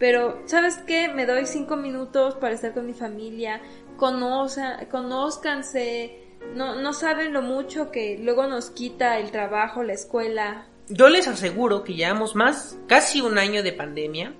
Pero, 0.00 0.42
¿sabes 0.46 0.78
qué? 0.78 1.08
Me 1.08 1.26
doy 1.26 1.46
cinco 1.46 1.76
minutos 1.76 2.34
para 2.34 2.54
estar 2.54 2.74
con 2.74 2.86
mi 2.86 2.92
familia, 2.92 3.62
conoza, 3.96 4.80
conózcanse, 4.90 6.23
no, 6.54 6.80
no 6.80 6.92
saben 6.92 7.32
lo 7.32 7.42
mucho 7.42 7.90
que 7.90 8.18
luego 8.20 8.46
nos 8.46 8.70
quita 8.70 9.18
el 9.18 9.30
trabajo, 9.30 9.82
la 9.82 9.94
escuela. 9.94 10.66
Yo 10.88 11.08
les 11.08 11.28
aseguro 11.28 11.84
que 11.84 11.94
llevamos 11.94 12.34
más, 12.34 12.78
casi 12.86 13.20
un 13.20 13.38
año 13.38 13.62
de 13.62 13.72
pandemia, 13.72 14.34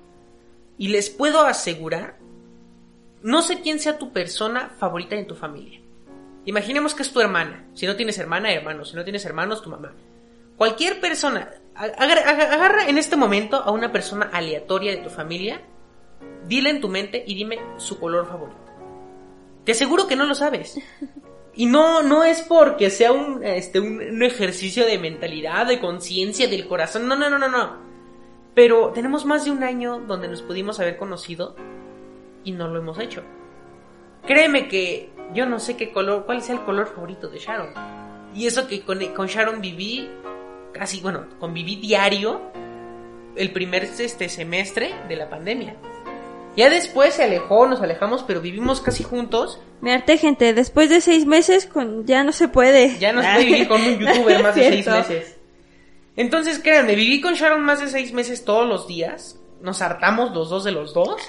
y 0.77 0.89
les 0.89 1.09
puedo 1.09 1.41
asegurar, 1.41 2.17
no 3.21 3.41
sé 3.41 3.61
quién 3.61 3.79
sea 3.79 3.97
tu 3.97 4.11
persona 4.11 4.69
favorita 4.77 5.15
en 5.15 5.27
tu 5.27 5.35
familia. 5.35 5.81
Imaginemos 6.45 6.93
que 6.93 7.01
es 7.01 7.11
tu 7.11 7.19
hermana. 7.21 7.65
Si 7.73 7.87
no 7.87 7.95
tienes 7.95 8.19
hermana, 8.19 8.53
hermano. 8.53 8.85
Si 8.85 8.95
no 8.95 9.03
tienes 9.03 9.25
hermanos, 9.25 9.63
tu 9.63 9.69
mamá. 9.69 9.93
Cualquier 10.57 11.01
persona, 11.01 11.51
agarra, 11.73 12.87
en 12.87 12.97
este 12.97 13.15
momento 13.15 13.57
a 13.57 13.71
una 13.71 13.91
persona 13.91 14.29
aleatoria 14.31 14.91
de 14.91 14.97
tu 14.97 15.09
familia, 15.09 15.61
dile 16.47 16.69
en 16.69 16.81
tu 16.81 16.87
mente 16.87 17.23
y 17.25 17.33
dime 17.35 17.59
su 17.77 17.99
color 17.99 18.27
favorito. 18.27 18.59
Te 19.65 19.71
aseguro 19.71 20.07
que 20.07 20.15
no 20.15 20.25
lo 20.25 20.35
sabes. 20.35 20.77
Y 21.55 21.67
no, 21.67 22.03
no 22.03 22.23
es 22.23 22.41
porque 22.41 22.89
sea 22.89 23.11
un, 23.11 23.43
este, 23.43 23.79
un, 23.79 23.99
un 23.99 24.23
ejercicio 24.23 24.85
de 24.85 24.99
mentalidad, 24.99 25.65
de 25.65 25.79
conciencia, 25.79 26.47
del 26.47 26.67
corazón. 26.67 27.07
No, 27.07 27.15
no, 27.15 27.29
no, 27.29 27.39
no, 27.39 27.47
no. 27.47 27.77
Pero 28.53 28.91
tenemos 28.93 29.25
más 29.25 29.45
de 29.45 29.51
un 29.51 29.63
año 29.63 29.99
donde 29.99 30.27
nos 30.27 30.41
pudimos 30.41 30.79
haber 30.79 30.97
conocido 30.97 31.55
y 32.43 32.51
no 32.51 32.67
lo 32.67 32.79
hemos 32.79 32.99
hecho. 32.99 33.23
Créeme 34.25 34.67
que 34.67 35.09
yo 35.33 35.45
no 35.45 35.59
sé 35.59 35.77
qué 35.77 35.91
color, 35.91 36.25
cuál 36.25 36.41
sea 36.41 36.55
el 36.55 36.61
color 36.61 36.87
favorito 36.87 37.29
de 37.29 37.39
Sharon. 37.39 37.69
Y 38.33 38.47
eso 38.47 38.67
que 38.67 38.81
con, 38.81 38.99
con 39.13 39.27
Sharon 39.27 39.61
viví 39.61 40.09
casi, 40.73 40.99
bueno, 40.99 41.25
conviví 41.39 41.77
diario 41.77 42.41
el 43.35 43.51
primer 43.51 43.83
este 43.83 44.29
semestre 44.29 44.93
de 45.07 45.15
la 45.15 45.29
pandemia. 45.29 45.75
Ya 46.57 46.69
después 46.69 47.13
se 47.15 47.23
alejó, 47.23 47.67
nos 47.67 47.81
alejamos, 47.81 48.23
pero 48.23 48.39
vivimos 48.41 48.79
casi 48.81 49.03
juntos. 49.03 49.59
Me 49.81 49.91
harté, 49.93 50.17
gente. 50.17 50.53
Después 50.53 50.89
de 50.89 51.01
seis 51.01 51.25
meses, 51.25 51.65
con 51.65 52.05
ya 52.05 52.23
no 52.23 52.31
se 52.31 52.47
puede. 52.47 52.97
Ya 52.97 53.11
no 53.11 53.21
se 53.21 53.27
puede 53.33 53.45
vivir 53.45 53.67
con 53.67 53.81
un 53.81 53.99
youtuber 53.99 54.41
más 54.41 54.55
de 54.55 54.69
seis 54.69 54.87
meses. 54.87 55.35
Entonces, 56.15 56.59
créanme, 56.59 56.95
viví 56.95 57.19
con 57.19 57.33
Sharon 57.33 57.61
más 57.61 57.81
de 57.81 57.87
seis 57.89 58.13
meses 58.13 58.45
todos 58.45 58.67
los 58.67 58.87
días. 58.87 59.37
Nos 59.61 59.81
hartamos 59.81 60.33
los 60.33 60.49
dos 60.49 60.63
de 60.63 60.71
los 60.71 60.93
dos. 60.93 61.21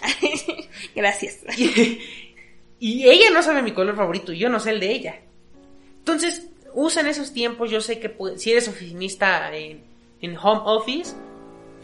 Gracias. 0.95 1.39
Y, 2.79 3.05
y 3.05 3.09
ella 3.09 3.31
no 3.33 3.43
sabe 3.43 3.62
mi 3.62 3.72
color 3.72 3.97
favorito 3.97 4.33
y 4.35 4.39
yo 4.39 4.51
no 4.51 4.61
sé 4.61 4.68
el 4.68 4.81
de 4.81 4.93
ella. 4.93 5.20
Entonces, 6.01 6.49
usa 6.74 7.01
en 7.01 7.09
esos 7.09 7.33
tiempos. 7.33 7.70
Yo 7.70 7.81
sé 7.81 7.99
que 7.99 8.14
pu- 8.14 8.37
si 8.37 8.53
eres 8.53 8.68
oficinista 8.68 9.51
en, 9.57 9.83
en 10.20 10.37
home 10.37 10.61
office, 10.66 11.14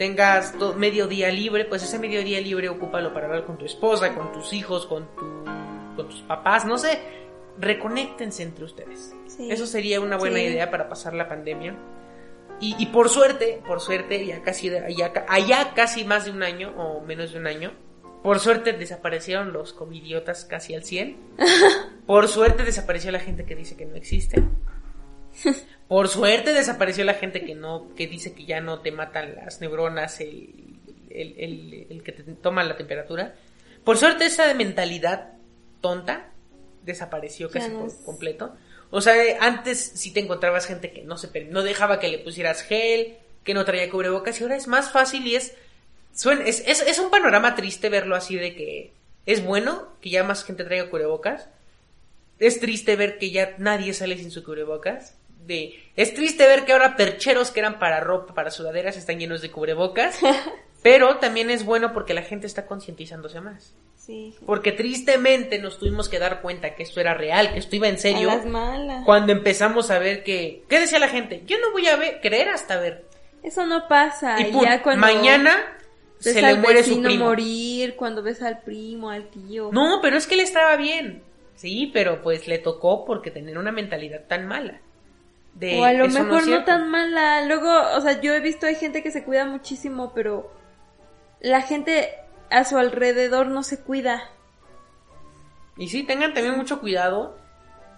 tengas 0.02 0.58
to- 0.58 0.74
medio 0.74 1.06
día 1.06 1.30
libre, 1.30 1.64
pues 1.64 1.84
ese 1.84 1.96
medio 2.00 2.24
día 2.24 2.40
libre 2.40 2.68
ocúpalo 2.68 3.14
para 3.14 3.26
hablar 3.26 3.44
con 3.44 3.56
tu 3.56 3.64
esposa, 3.66 4.12
con 4.16 4.32
tus 4.32 4.52
hijos, 4.52 4.84
con, 4.86 5.06
tu, 5.14 5.44
con 5.94 6.08
tus 6.08 6.22
papás, 6.22 6.64
no 6.64 6.76
sé. 6.76 6.98
Reconéctense 7.56 8.42
entre 8.42 8.64
ustedes. 8.64 9.14
Sí. 9.28 9.48
Eso 9.48 9.64
sería 9.64 10.00
una 10.00 10.16
buena 10.16 10.38
Sí. 10.38 10.42
idea 10.46 10.72
para 10.72 10.88
pasar 10.88 11.14
la 11.14 11.28
pandemia. 11.28 11.76
Y, 12.60 12.74
y 12.82 12.86
por 12.86 13.08
suerte, 13.10 13.62
por 13.64 13.80
suerte, 13.80 14.26
ya 14.26 14.42
casi, 14.42 14.70
ya, 14.96 15.12
allá 15.28 15.72
casi 15.74 16.04
más 16.04 16.24
de 16.24 16.32
un 16.32 16.42
año 16.42 16.72
o 16.76 17.00
menos 17.02 17.32
de 17.32 17.38
un 17.38 17.46
año, 17.46 17.72
por 18.24 18.40
suerte 18.40 18.72
desaparecieron 18.72 19.52
los 19.52 19.72
covidiotas 19.72 20.44
casi 20.44 20.74
al 20.74 20.82
100. 20.82 21.16
Por 22.06 22.26
suerte 22.26 22.64
desapareció 22.64 23.12
la 23.12 23.20
gente 23.20 23.44
que 23.44 23.54
dice 23.54 23.76
que 23.76 23.86
no 23.86 23.94
existe. 23.94 24.42
Por 25.88 26.08
suerte 26.08 26.52
desapareció 26.52 27.04
la 27.04 27.14
gente 27.14 27.44
que 27.44 27.54
no, 27.54 27.94
que 27.94 28.06
dice 28.06 28.32
que 28.34 28.44
ya 28.46 28.60
no 28.60 28.80
te 28.80 28.92
matan 28.92 29.34
las 29.36 29.60
neuronas, 29.60 30.20
el, 30.20 30.48
el, 31.10 31.34
el- 31.38 31.86
el 31.90 32.02
que 32.02 32.12
te 32.12 32.22
toma 32.34 32.64
la 32.64 32.76
temperatura. 32.76 33.34
Por 33.84 33.98
suerte 33.98 34.24
esa 34.26 34.52
mentalidad 34.54 35.32
tonta 35.80 36.30
desapareció 36.84 37.50
casi 37.50 37.68
no 37.68 37.80
por 37.80 38.04
completo. 38.04 38.54
O 38.90 39.00
sea, 39.00 39.14
antes 39.40 39.78
sí 39.94 40.12
te 40.12 40.20
encontrabas 40.20 40.66
gente 40.66 40.92
que 40.92 41.02
no 41.02 41.16
se 41.18 41.28
no 41.44 41.62
dejaba 41.62 41.98
que 42.00 42.08
le 42.08 42.18
pusieras 42.18 42.62
gel, 42.62 43.16
que 43.44 43.54
no 43.54 43.64
traía 43.64 43.90
cubrebocas 43.90 44.38
y 44.40 44.44
ahora 44.44 44.56
es 44.56 44.66
más 44.68 44.90
fácil 44.90 45.26
y 45.26 45.34
es 45.36 45.54
suena- 46.14 46.44
es, 46.46 46.62
es, 46.66 46.82
es 46.82 46.98
un 46.98 47.10
panorama 47.10 47.54
triste 47.54 47.88
verlo 47.88 48.14
así 48.16 48.36
de 48.36 48.54
que 48.54 48.92
es 49.26 49.42
bueno 49.44 49.88
que 50.00 50.10
ya 50.10 50.24
más 50.24 50.44
gente 50.44 50.64
traiga 50.64 50.90
cubrebocas. 50.90 51.48
Es 52.38 52.60
triste 52.60 52.96
ver 52.96 53.18
que 53.18 53.30
ya 53.30 53.54
nadie 53.58 53.94
sale 53.94 54.16
sin 54.18 54.30
su 54.30 54.42
cubrebocas. 54.44 55.14
De, 55.46 55.74
es 55.96 56.14
triste 56.14 56.46
ver 56.46 56.64
que 56.64 56.72
ahora 56.72 56.96
percheros 56.96 57.50
que 57.50 57.60
eran 57.60 57.78
para 57.78 58.00
ropa, 58.00 58.34
para 58.34 58.50
sudaderas, 58.50 58.96
están 58.96 59.18
llenos 59.18 59.42
de 59.42 59.50
cubrebocas. 59.50 60.18
pero 60.82 61.18
también 61.18 61.50
es 61.50 61.64
bueno 61.64 61.92
porque 61.92 62.14
la 62.14 62.22
gente 62.22 62.46
está 62.46 62.66
concientizándose 62.66 63.40
más. 63.40 63.74
Sí. 63.96 64.34
Porque 64.46 64.72
tristemente 64.72 65.58
nos 65.60 65.78
tuvimos 65.78 66.08
que 66.08 66.18
dar 66.18 66.42
cuenta 66.42 66.74
que 66.74 66.82
esto 66.82 67.00
era 67.00 67.14
real, 67.14 67.52
que 67.52 67.60
esto 67.60 67.76
iba 67.76 67.88
en 67.88 67.98
serio. 67.98 68.30
A 68.30 68.36
las 68.36 68.46
malas. 68.46 69.04
Cuando 69.04 69.32
empezamos 69.32 69.92
a 69.92 70.00
ver 70.00 70.24
que... 70.24 70.64
¿Qué 70.68 70.80
decía 70.80 70.98
la 70.98 71.08
gente? 71.08 71.44
Yo 71.46 71.58
no 71.60 71.70
voy 71.70 71.86
a 71.86 71.96
ver, 71.96 72.20
creer 72.20 72.48
hasta 72.48 72.80
ver. 72.80 73.04
Eso 73.44 73.64
no 73.66 73.86
pasa. 73.88 74.40
y 74.40 74.52
pum, 74.52 74.64
ya 74.64 74.82
cuando 74.82 75.06
mañana 75.06 75.56
ves 76.24 76.34
se 76.34 76.42
le 76.42 76.54
muere 76.56 76.82
su 76.82 77.00
primo. 77.00 77.26
morir, 77.26 77.94
cuando 77.94 78.22
ves 78.22 78.42
al 78.42 78.62
primo, 78.62 79.10
al 79.10 79.28
tío. 79.30 79.70
No, 79.72 80.00
pero 80.02 80.16
es 80.16 80.26
que 80.26 80.34
él 80.34 80.40
estaba 80.40 80.76
bien. 80.76 81.22
Sí, 81.54 81.90
pero 81.92 82.22
pues 82.22 82.48
le 82.48 82.58
tocó 82.58 83.04
porque 83.04 83.30
tenía 83.30 83.58
una 83.58 83.72
mentalidad 83.72 84.26
tan 84.26 84.46
mala. 84.46 84.80
De, 85.54 85.78
o 85.80 85.84
a 85.84 85.92
lo 85.92 86.06
"Eso 86.06 86.18
mejor 86.22 86.38
es 86.40 86.46
no, 86.46 86.52
cierto". 86.52 86.66
tan 86.66 86.88
mala. 86.90 87.44
Luego, 87.46 87.70
o 87.96 88.00
sea, 88.00 88.20
yo 88.20 88.32
he 88.32 88.40
visto 88.40 88.66
hay 88.66 88.74
gente 88.74 89.02
que 89.02 89.10
se 89.10 89.24
cuida 89.24 89.44
muchísimo, 89.46 90.12
pero 90.14 90.50
la 91.40 91.60
gente 91.62 92.10
a 92.50 92.64
su 92.64 92.78
alrededor 92.78 93.46
no 93.48 93.62
se 93.62 93.80
cuida. 93.80 94.30
Y 95.76 95.88
sí, 95.88 96.02
tengan 96.02 96.34
también 96.34 96.56
mucho 96.56 96.80
cuidado, 96.80 97.36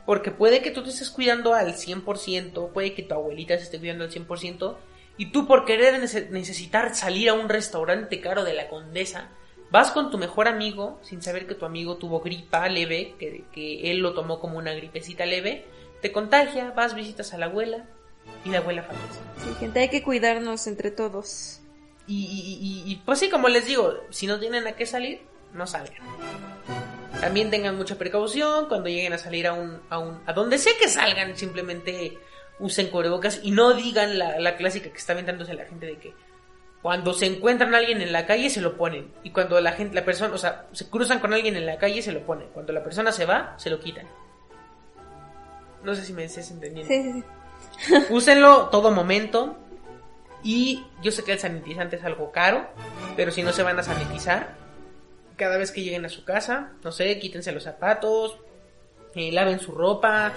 porque 0.07 0.31
puede 0.31 0.63
que 0.63 0.71
tú 0.71 0.83
te 0.83 0.91
estés 0.91 1.11
cuidando 1.11 1.55
al 1.55 1.75
100%, 1.75 2.71
puede 2.73 2.95
que 2.95 3.03
tu 3.03 3.15
abuelita 3.15 3.57
se 3.57 3.65
esté 3.65 3.79
cuidando 3.79 4.05
al 4.05 4.11
100%, 4.11 4.77
y 5.17 5.27
tú 5.27 5.47
por 5.47 5.65
querer 5.65 6.01
nece- 6.01 6.29
necesitar 6.31 6.95
salir 6.95 7.29
a 7.31 7.35
un 7.35 7.49
restaurante 7.49 8.21
caro 8.21 8.45
de 8.45 8.55
la 8.55 8.69
condesa, 8.69 9.29
vas 9.71 9.91
con 9.91 10.11
tu 10.11 10.19
mejor 10.19 10.47
amigo 10.47 10.99
sin 11.03 11.21
saber 11.23 11.47
que 11.47 11.55
tu 11.55 11.65
amigo 11.67 11.97
tuvo 11.97 12.21
gripa 12.21 12.69
leve, 12.69 13.15
que, 13.19 13.45
que 13.53 13.91
él 13.91 13.99
lo 13.99 14.15
tomó 14.15 14.39
como 14.41 14.59
una 14.59 14.73
gripecita 14.75 15.27
leve, 15.27 15.65
te 16.05 16.13
contagia, 16.13 16.71
vas, 16.73 16.95
visitas 16.95 17.33
a 17.33 17.39
la 17.39 17.47
abuela, 17.47 17.87
y 18.45 18.51
la 18.51 18.59
abuela 18.59 18.83
fallece. 18.83 19.21
Sí, 19.39 19.55
gente, 19.59 19.81
hay 19.81 19.89
que 19.89 20.03
cuidarnos 20.03 20.67
entre 20.67 20.91
todos. 20.91 21.61
Y, 22.07 22.27
y- 22.27 22.59
y- 22.91 22.93
y, 22.93 22.97
pues 22.97 23.21
sí, 23.21 23.31
como 23.31 23.49
les 23.49 23.65
digo, 23.65 23.95
si 24.11 24.27
no 24.27 24.39
tienen 24.39 24.67
a 24.67 24.73
qué 24.73 24.85
salir, 24.85 25.23
no 25.55 25.67
salgan. 25.67 25.97
También 27.23 27.51
tengan 27.51 27.77
mucha 27.79 27.97
precaución 27.97 28.67
cuando 28.69 28.91
lleguen 28.91 29.15
a 29.15 29.19
salir 29.19 29.47
a 29.47 29.55
un, 29.55 29.81
a 29.89 29.99
un, 29.99 30.21
a 30.27 30.35
donde 30.35 30.59
sea 30.59 30.75
que 30.79 30.89
salgan, 30.91 31.39
simplemente 31.39 32.19
usen 32.59 32.89
cubrebocas 32.89 33.41
y 33.43 33.51
no 33.53 33.73
digan 33.73 34.19
la, 34.19 34.39
la 34.39 34.57
clásica 34.59 34.91
que 34.91 34.99
está 34.99 35.15
aventándose 35.15 35.55
la 35.55 35.65
gente 35.65 35.87
de 35.87 35.97
que 35.97 36.13
cuando 36.83 37.15
se 37.15 37.25
encuentran 37.25 37.75
a 37.75 37.79
alguien 37.79 38.03
en 38.03 38.13
la 38.13 38.27
calle 38.27 38.51
se 38.51 38.61
lo 38.61 38.77
ponen 38.77 39.11
y 39.23 39.31
cuando 39.31 39.59
la 39.63 39.73
gente, 39.73 39.95
la 39.95 40.05
persona, 40.05 40.35
o 40.35 40.39
sea, 40.39 40.67
se 40.73 40.91
cruzan 40.91 41.21
con 41.21 41.33
alguien 41.33 41.57
en 41.57 41.65
la 41.65 41.79
calle 41.79 42.03
se 42.03 42.13
lo 42.13 42.27
ponen, 42.27 42.49
cuando 42.53 42.75
la 42.75 42.85
persona 42.85 43.11
se 43.11 43.25
va 43.25 43.55
se 43.59 43.71
lo 43.71 43.81
quitan. 43.81 44.07
No 45.85 45.95
sé 45.95 46.05
si 46.05 46.12
me 46.12 46.24
estés 46.24 46.51
entendiendo. 46.51 46.93
Sí, 46.93 47.03
sí, 47.03 47.22
sí. 47.89 47.95
Úsenlo 48.11 48.68
todo 48.70 48.91
momento. 48.91 49.57
Y 50.43 50.85
yo 51.03 51.11
sé 51.11 51.24
que 51.24 51.32
el 51.32 51.39
sanitizante 51.39 51.97
es 51.97 52.05
algo 52.05 52.30
caro, 52.30 52.66
pero 53.16 53.30
si 53.30 53.43
no 53.43 53.53
se 53.53 53.62
van 53.62 53.78
a 53.78 53.82
sanitizar, 53.82 54.55
cada 55.37 55.57
vez 55.57 55.70
que 55.70 55.82
lleguen 55.82 56.05
a 56.05 56.11
su 56.11 56.24
casa, 56.24 56.72
no 56.82 56.93
sé, 56.93 57.18
quítense 57.18 57.51
los 57.51 57.62
zapatos, 57.62 58.37
eh, 59.14 59.32
laven 59.32 59.59
su 59.59 59.72
ropa, 59.72 60.32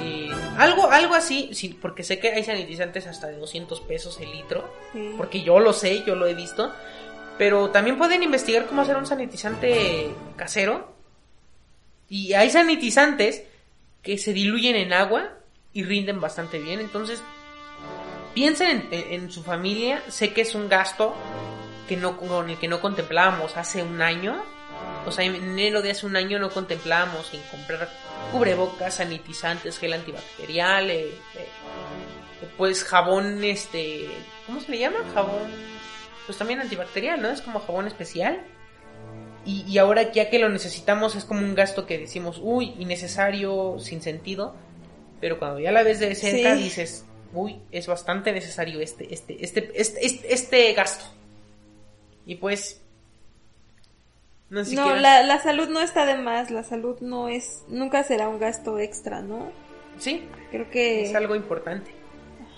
eh, 0.00 0.30
algo, 0.56 0.90
algo 0.90 1.14
así, 1.14 1.50
sí, 1.52 1.78
porque 1.80 2.02
sé 2.04 2.18
que 2.18 2.30
hay 2.30 2.42
sanitizantes 2.42 3.06
hasta 3.06 3.26
de 3.26 3.36
200 3.36 3.82
pesos 3.82 4.18
el 4.20 4.32
litro, 4.32 4.64
Sí. 4.94 5.12
porque 5.18 5.42
yo 5.42 5.60
lo 5.60 5.74
sé, 5.74 6.02
yo 6.04 6.14
lo 6.14 6.26
he 6.26 6.32
visto, 6.34 6.72
pero 7.36 7.68
también 7.70 7.98
pueden 7.98 8.22
investigar 8.22 8.64
cómo 8.66 8.80
hacer 8.80 8.96
un 8.96 9.04
sanitizante 9.06 10.10
casero. 10.36 10.94
Y 12.08 12.32
hay 12.32 12.48
sanitizantes 12.50 13.42
que 14.04 14.18
se 14.18 14.32
diluyen 14.32 14.76
en 14.76 14.92
agua 14.92 15.30
y 15.72 15.82
rinden 15.82 16.20
bastante 16.20 16.60
bien. 16.60 16.78
Entonces, 16.78 17.22
piensen 18.34 18.88
en, 18.90 19.30
su 19.32 19.42
familia. 19.42 20.02
Sé 20.08 20.32
que 20.32 20.42
es 20.42 20.54
un 20.54 20.68
gasto 20.68 21.14
que 21.88 21.96
no, 21.96 22.16
con 22.16 22.50
el 22.50 22.58
que 22.58 22.68
no 22.68 22.80
contemplábamos 22.80 23.56
hace 23.56 23.82
un 23.82 24.02
año. 24.02 24.42
O 25.06 25.12
sea, 25.12 25.24
en 25.24 25.34
enero 25.34 25.82
de 25.82 25.90
hace 25.90 26.06
un 26.06 26.16
año 26.16 26.38
no 26.38 26.50
contemplábamos 26.50 27.32
en 27.32 27.40
comprar 27.50 27.88
cubrebocas, 28.30 28.94
sanitizantes, 28.94 29.78
gel 29.78 29.92
antibacterial, 29.92 30.90
eh, 30.90 31.08
eh, 31.36 31.48
pues 32.56 32.84
jabón, 32.84 33.42
este, 33.44 34.08
¿cómo 34.46 34.60
se 34.60 34.72
le 34.72 34.78
llama? 34.78 34.98
Jabón, 35.12 35.50
pues 36.26 36.38
también 36.38 36.60
antibacterial, 36.60 37.20
¿no? 37.20 37.30
Es 37.30 37.40
como 37.42 37.60
jabón 37.60 37.86
especial. 37.86 38.42
Y, 39.44 39.64
y 39.68 39.78
ahora 39.78 40.10
ya 40.12 40.30
que 40.30 40.38
lo 40.38 40.48
necesitamos 40.48 41.16
es 41.16 41.24
como 41.24 41.40
un 41.40 41.54
gasto 41.54 41.86
que 41.86 41.98
decimos, 41.98 42.40
uy, 42.42 42.74
innecesario, 42.78 43.78
sin 43.78 44.00
sentido. 44.02 44.54
Pero 45.20 45.38
cuando 45.38 45.60
ya 45.60 45.72
la 45.72 45.82
ves 45.82 46.00
de 46.00 46.14
cerca 46.14 46.56
Sí. 46.56 46.62
dices, 46.62 47.04
uy, 47.32 47.60
es 47.70 47.86
bastante 47.86 48.32
necesario 48.32 48.80
este, 48.80 49.12
este, 49.12 49.42
este, 49.44 49.72
este, 49.74 50.06
este, 50.06 50.34
este 50.34 50.72
gasto. 50.72 51.04
Y 52.26 52.36
pues, 52.36 52.80
no 54.50 54.62
No, 54.62 54.96
la, 54.96 55.22
la 55.22 55.42
salud 55.42 55.68
no 55.68 55.80
está 55.80 56.06
de 56.06 56.16
más, 56.16 56.50
la 56.50 56.62
salud 56.62 56.98
no 57.00 57.28
es, 57.28 57.64
nunca 57.68 58.02
será 58.04 58.28
un 58.28 58.38
gasto 58.38 58.78
extra, 58.78 59.20
¿no? 59.20 59.50
Sí, 59.98 60.26
Creo 60.50 60.70
que... 60.70 61.02
es 61.02 61.14
algo 61.14 61.34
importante. 61.34 61.90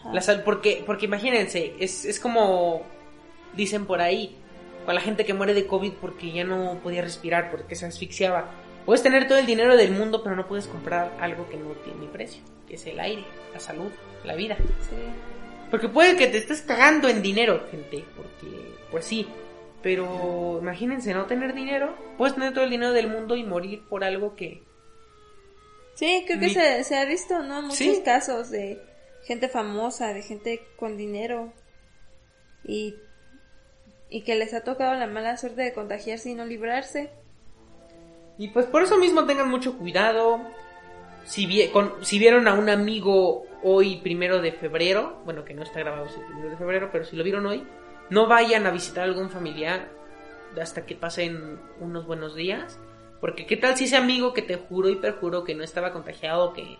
Ajá. 0.01 0.13
La 0.13 0.21
sal, 0.21 0.43
porque, 0.45 0.83
porque 0.85 1.07
imagínense, 1.07 1.75
es, 1.81 2.05
es 2.05 2.21
como 2.21 2.83
dicen 3.55 3.87
por 3.87 4.01
ahí, 4.01 4.37
con 4.87 4.95
la 4.95 5.01
gente 5.03 5.25
que 5.27 5.35
muere 5.35 5.53
de 5.53 5.67
COVID 5.67 5.93
porque 6.01 6.33
ya 6.33 6.45
no 6.45 6.79
podía 6.83 7.03
respirar, 7.03 7.51
porque 7.51 7.75
se 7.77 7.85
asfixiaba. 7.87 8.51
Puedes 8.87 9.03
tener 9.03 9.27
todo 9.29 9.39
el 9.39 9.47
dinero 9.47 9.77
del 9.77 9.91
mundo, 9.91 10.23
pero 10.23 10.37
no 10.37 10.47
puedes 10.49 10.67
comprar 10.69 11.13
algo 11.21 11.49
que 11.49 11.57
no 11.57 11.71
tiene 11.85 12.07
precio, 12.07 12.41
que 12.69 12.77
es 12.77 12.87
el 12.87 12.99
aire, 13.01 13.25
la 13.53 13.61
salud, 13.61 13.91
la 14.25 14.35
vida. 14.37 14.57
Sí. 14.81 14.97
Porque 15.71 15.89
puede 15.89 16.17
que 16.17 16.29
te 16.29 16.39
estés 16.39 16.63
cagando 16.63 17.09
en 17.09 17.21
dinero, 17.21 17.67
gente, 17.71 18.05
porque, 18.17 18.73
pues 18.91 19.05
sí. 19.05 19.27
Pero 19.83 20.59
imagínense 20.63 21.13
no 21.15 21.27
tener 21.27 21.53
dinero, 21.55 21.95
puedes 22.17 22.35
tener 22.35 22.53
todo 22.55 22.65
el 22.65 22.71
dinero 22.71 22.93
del 22.93 23.09
mundo 23.09 23.37
y 23.37 23.45
morir 23.45 23.83
por 23.89 24.05
algo 24.05 24.35
que... 24.37 24.63
Sí, 25.95 26.25
creo 26.27 26.39
que 26.41 26.47
Ni- 26.47 26.55
se, 26.55 26.85
se 26.85 26.97
ha 26.97 27.05
visto, 27.05 27.43
¿no? 27.43 27.63
Muchos 27.63 27.79
Sí. 27.79 28.03
casos 28.05 28.51
de 28.51 28.81
gente 29.25 29.49
famosa, 29.49 30.13
de 30.13 30.23
gente 30.23 30.63
con 30.77 30.97
dinero 30.97 31.53
y, 32.65 32.95
y 34.09 34.23
que 34.23 34.35
les 34.37 34.55
ha 34.55 34.63
tocado 34.63 34.95
la 34.95 35.07
mala 35.07 35.37
suerte 35.37 35.63
de 35.63 35.73
contagiarse 35.73 36.31
y 36.31 36.35
no 36.35 36.45
librarse. 36.45 37.11
Y 38.39 38.49
pues 38.49 38.67
por 38.67 38.83
eso 38.83 38.99
mismo 38.99 39.25
tengan 39.25 39.49
mucho 39.49 39.77
cuidado. 39.79 40.41
Si, 41.25 41.47
vie- 41.47 41.71
con- 41.73 42.05
si 42.05 42.19
vieron 42.19 42.47
a 42.49 42.55
un 42.55 42.69
amigo 42.69 43.45
hoy, 43.63 43.97
primero 43.97 44.41
de 44.41 44.53
febrero, 44.53 45.21
bueno, 45.25 45.45
que 45.45 45.55
no 45.55 45.63
está 45.63 45.81
grabado 45.81 46.05
el 46.07 46.25
primero 46.27 46.51
de 46.51 46.57
febrero, 46.57 46.89
pero 46.93 47.05
si 47.05 47.17
lo 47.17 47.25
vieron 47.25 47.47
hoy, 47.47 47.67
no 48.11 48.27
vayan 48.29 48.67
a 48.67 48.71
visitar 48.71 49.03
a 49.05 49.07
algún 49.07 49.31
familiar 49.31 49.89
hasta 50.61 50.87
que 50.87 50.95
pasen 50.95 51.59
unos 51.81 52.07
buenos 52.07 52.35
días. 52.37 52.79
Porque 53.21 53.47
qué 53.47 53.57
tal 53.57 53.77
si 53.77 53.85
ese 53.85 53.97
amigo 53.97 54.33
que 54.35 54.43
te 54.43 54.57
juró 54.57 54.89
y 54.91 54.97
perjuró 54.97 55.43
que 55.43 55.55
no 55.55 55.65
estaba 55.65 55.93
contagiado, 55.93 56.53
que, 56.53 56.79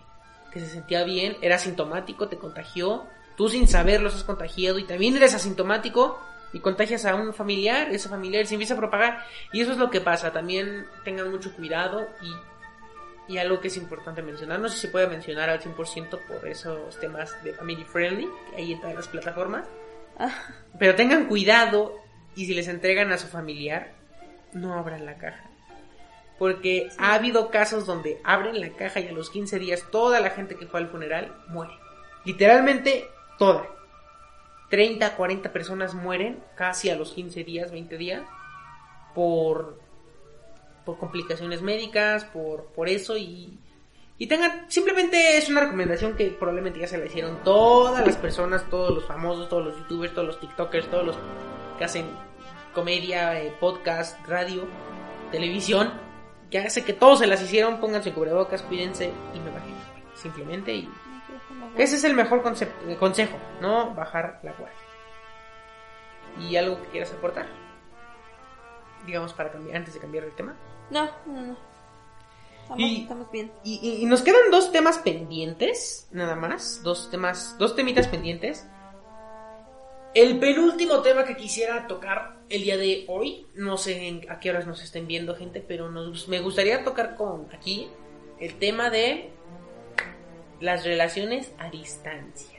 que 0.53 0.59
se 0.59 0.67
sentía 0.67 1.03
bien, 1.03 1.35
era 1.41 1.55
asintomático, 1.55 2.29
te 2.29 2.37
contagió, 2.37 3.05
tú 3.35 3.49
sin 3.49 3.67
saberlo 3.67 4.07
estás 4.07 4.23
contagiado 4.23 4.79
y 4.79 4.85
también 4.85 5.15
eres 5.17 5.33
asintomático 5.33 6.19
y 6.53 6.59
contagias 6.59 7.05
a 7.05 7.15
un 7.15 7.33
familiar, 7.33 7.89
ese 7.91 8.09
familiar 8.09 8.45
se 8.45 8.55
empieza 8.55 8.73
a 8.73 8.77
propagar 8.77 9.25
y 9.51 9.61
eso 9.61 9.71
es 9.71 9.77
lo 9.77 9.89
que 9.89 10.01
pasa, 10.01 10.31
también 10.31 10.85
tengan 11.03 11.29
mucho 11.29 11.53
cuidado 11.53 12.07
y, 12.21 13.33
y 13.33 13.37
algo 13.37 13.59
que 13.59 13.67
es 13.67 13.77
importante 13.77 14.21
mencionar, 14.21 14.59
no 14.59 14.69
sé 14.69 14.75
si 14.75 14.81
se 14.81 14.87
puede 14.87 15.07
mencionar 15.07 15.49
al 15.49 15.61
100% 15.61 16.19
por 16.25 16.47
esos 16.47 16.99
temas 16.99 17.43
de 17.43 17.53
family 17.53 17.83
friendly 17.83 18.29
que 18.49 18.57
hay 18.57 18.73
en 18.73 18.81
todas 18.81 18.95
las 18.95 19.07
plataformas, 19.07 19.65
Ah, 20.19 20.33
Pero 20.79 20.95
tengan 20.95 21.27
cuidado 21.27 21.95
y 22.35 22.45
si 22.45 22.53
les 22.53 22.67
entregan 22.67 23.11
a 23.11 23.17
su 23.17 23.27
familiar, 23.27 23.93
no 24.53 24.73
abran 24.73 25.05
la 25.05 25.17
caja. 25.17 25.43
Porque 26.39 26.89
ha 26.97 27.13
habido 27.13 27.49
casos 27.49 27.85
donde 27.85 28.19
abren 28.23 28.59
la 28.59 28.69
caja 28.69 28.99
y 28.99 29.07
a 29.07 29.11
los 29.11 29.29
15 29.29 29.59
días 29.59 29.83
toda 29.91 30.19
la 30.19 30.31
gente 30.31 30.55
que 30.55 30.67
fue 30.67 30.79
al 30.79 30.89
funeral 30.89 31.35
muere. 31.47 31.73
Literalmente 32.25 33.07
toda. 33.37 33.67
30, 34.69 35.15
40 35.15 35.53
personas 35.53 35.93
mueren 35.93 36.39
casi 36.55 36.89
a 36.89 36.95
los 36.95 37.11
15 37.13 37.43
días, 37.43 37.71
20 37.71 37.97
días 37.97 38.23
por 39.13 39.79
por 40.85 40.97
complicaciones 40.97 41.61
médicas, 41.61 42.25
por 42.25 42.65
por 42.67 42.89
eso 42.89 43.17
y 43.17 43.57
y 44.19 44.27
tengan 44.27 44.65
simplemente 44.67 45.37
es 45.37 45.47
una 45.49 45.61
recomendación 45.61 46.15
que 46.15 46.25
probablemente 46.31 46.79
ya 46.79 46.87
se 46.87 46.97
la 46.97 47.05
hicieron 47.05 47.43
todas 47.43 48.05
las 48.05 48.17
personas, 48.17 48.67
todos 48.69 48.93
los 48.93 49.05
famosos, 49.05 49.47
todos 49.47 49.65
los 49.65 49.77
youtubers, 49.77 50.13
todos 50.13 50.27
los 50.27 50.39
tiktokers, 50.39 50.89
todos 50.89 51.05
los 51.05 51.17
que 51.77 51.83
hacen 51.83 52.05
comedia, 52.73 53.39
eh, 53.41 53.53
podcast, 53.59 54.17
radio, 54.27 54.65
televisión, 55.31 55.93
que 56.49 56.59
hace 56.59 56.83
que 56.83 56.93
todos 56.93 57.19
se 57.19 57.27
las 57.27 57.41
hicieron, 57.41 57.79
pónganse 57.79 58.11
cubrebocas, 58.11 58.63
cuídense 58.63 59.11
y 59.35 59.39
me 59.39 59.51
bajé. 59.51 59.69
Simplemente 60.15 60.73
y 60.73 60.89
ese 61.77 61.95
es 61.97 62.03
el 62.03 62.13
mejor 62.13 62.41
eh, 62.87 62.95
consejo, 62.99 63.37
no 63.61 63.93
bajar 63.93 64.39
la 64.43 64.51
guardia. 64.53 64.77
¿Y 66.39 66.55
algo 66.55 66.81
que 66.81 66.87
quieras 66.89 67.11
aportar? 67.13 67.47
Digamos 69.05 69.33
para 69.33 69.51
cambiar, 69.51 69.77
antes 69.77 69.93
de 69.93 69.99
cambiar 69.99 70.23
el 70.25 70.35
tema. 70.35 70.55
No, 70.89 71.05
no, 71.25 71.41
no. 71.41 71.57
Estamos, 72.63 72.79
Y- 72.79 73.01
estamos 73.03 73.31
bien. 73.31 73.51
Y, 73.63 73.79
y- 73.81 74.03
y 74.03 74.05
nos 74.05 74.21
quedan 74.21 74.51
dos 74.51 74.71
temas 74.71 74.97
pendientes, 74.99 76.07
nada 76.11 76.35
más. 76.35 76.83
Dos 76.83 77.09
temas, 77.09 77.55
dos 77.57 77.75
temitas 77.75 78.07
pendientes. 78.07 78.67
El 80.13 80.39
penúltimo 80.39 81.01
tema 81.01 81.23
que 81.25 81.35
quisiera 81.37 81.87
tocar 81.87 82.37
el 82.49 82.63
día 82.63 82.77
de 82.77 83.05
hoy, 83.07 83.45
no 83.55 83.77
sé 83.77 84.07
en- 84.07 84.29
a 84.29 84.39
qué 84.39 84.49
horas 84.49 84.65
nos 84.67 84.81
estén 84.83 85.07
viendo 85.07 85.35
gente, 85.35 85.63
pero 85.65 85.89
nos, 85.89 86.27
me 86.27 86.39
gustaría 86.41 86.83
tocar 86.83 87.15
con 87.15 87.47
aquí 87.53 87.89
el 88.39 88.57
tema 88.59 88.89
de 88.89 89.31
las 90.59 90.83
relaciones 90.85 91.51
a 91.59 91.69
distancia. 91.69 92.57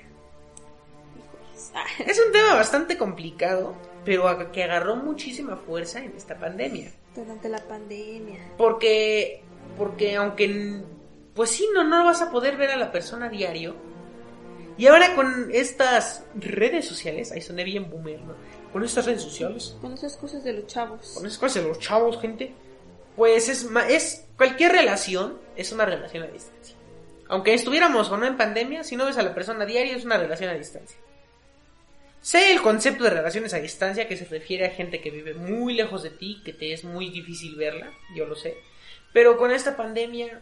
Es 2.06 2.20
un 2.24 2.32
tema 2.32 2.54
bastante 2.54 2.96
complicado, 2.96 3.74
pero 4.04 4.50
que 4.52 4.64
agarró 4.64 4.96
muchísima 4.96 5.56
fuerza 5.56 6.02
en 6.02 6.14
esta 6.16 6.38
pandemia. 6.38 6.92
durante 7.14 7.48
la 7.48 7.58
pandemia. 7.58 8.38
Porque, 8.56 9.42
porque 9.76 10.16
aunque, 10.16 10.82
pues 11.34 11.50
sí, 11.50 11.68
no, 11.74 11.84
no 11.84 12.04
vas 12.04 12.22
a 12.22 12.30
poder 12.30 12.56
ver 12.56 12.70
a 12.70 12.76
la 12.76 12.92
persona 12.92 13.26
a 13.26 13.28
diario. 13.28 13.74
Y 14.76 14.86
ahora 14.86 15.16
con 15.16 15.48
estas 15.52 16.24
redes 16.36 16.86
sociales, 16.86 17.32
ahí 17.32 17.40
soné 17.40 17.64
bien 17.64 17.90
boomer, 17.90 18.20
¿no? 18.20 18.34
Con 18.72 18.84
estas 18.84 19.06
redes 19.06 19.22
sociales, 19.22 19.76
Con 19.80 19.92
esas 19.94 20.16
cosas 20.16 20.44
de 20.44 20.52
los 20.52 20.66
chavos. 20.66 21.14
con 21.16 21.26
esas 21.26 21.38
cosas 21.38 21.62
de 21.64 21.68
los 21.68 21.78
chavos, 21.80 22.20
gente, 22.20 22.52
pues 23.16 23.48
es, 23.48 23.68
es, 23.88 24.26
cualquier 24.36 24.70
relación 24.72 25.38
es 25.56 25.72
una 25.72 25.84
relación 25.84 26.22
a 26.22 26.26
distancia. 26.28 26.57
Aunque 27.28 27.54
estuviéramos 27.54 28.10
o 28.10 28.16
no 28.16 28.26
en 28.26 28.36
pandemia, 28.36 28.84
si 28.84 28.96
no 28.96 29.06
ves 29.06 29.18
a 29.18 29.22
la 29.22 29.34
persona 29.34 29.64
a 29.64 29.66
diario, 29.66 29.96
es 29.96 30.04
una 30.04 30.16
relación 30.16 30.50
a 30.50 30.54
distancia. 30.54 30.98
Sé 32.20 32.52
el 32.52 32.62
concepto 32.62 33.04
de 33.04 33.10
relaciones 33.10 33.54
a 33.54 33.60
distancia 33.60 34.08
que 34.08 34.16
se 34.16 34.24
refiere 34.24 34.66
a 34.66 34.70
gente 34.70 35.00
que 35.00 35.10
vive 35.10 35.34
muy 35.34 35.74
lejos 35.74 36.02
de 36.02 36.10
ti, 36.10 36.42
que 36.44 36.52
te 36.52 36.72
es 36.72 36.84
muy 36.84 37.10
difícil 37.10 37.54
verla, 37.54 37.92
yo 38.14 38.26
lo 38.26 38.34
sé. 38.34 38.56
Pero 39.12 39.36
con 39.36 39.50
esta 39.50 39.76
pandemia, 39.76 40.40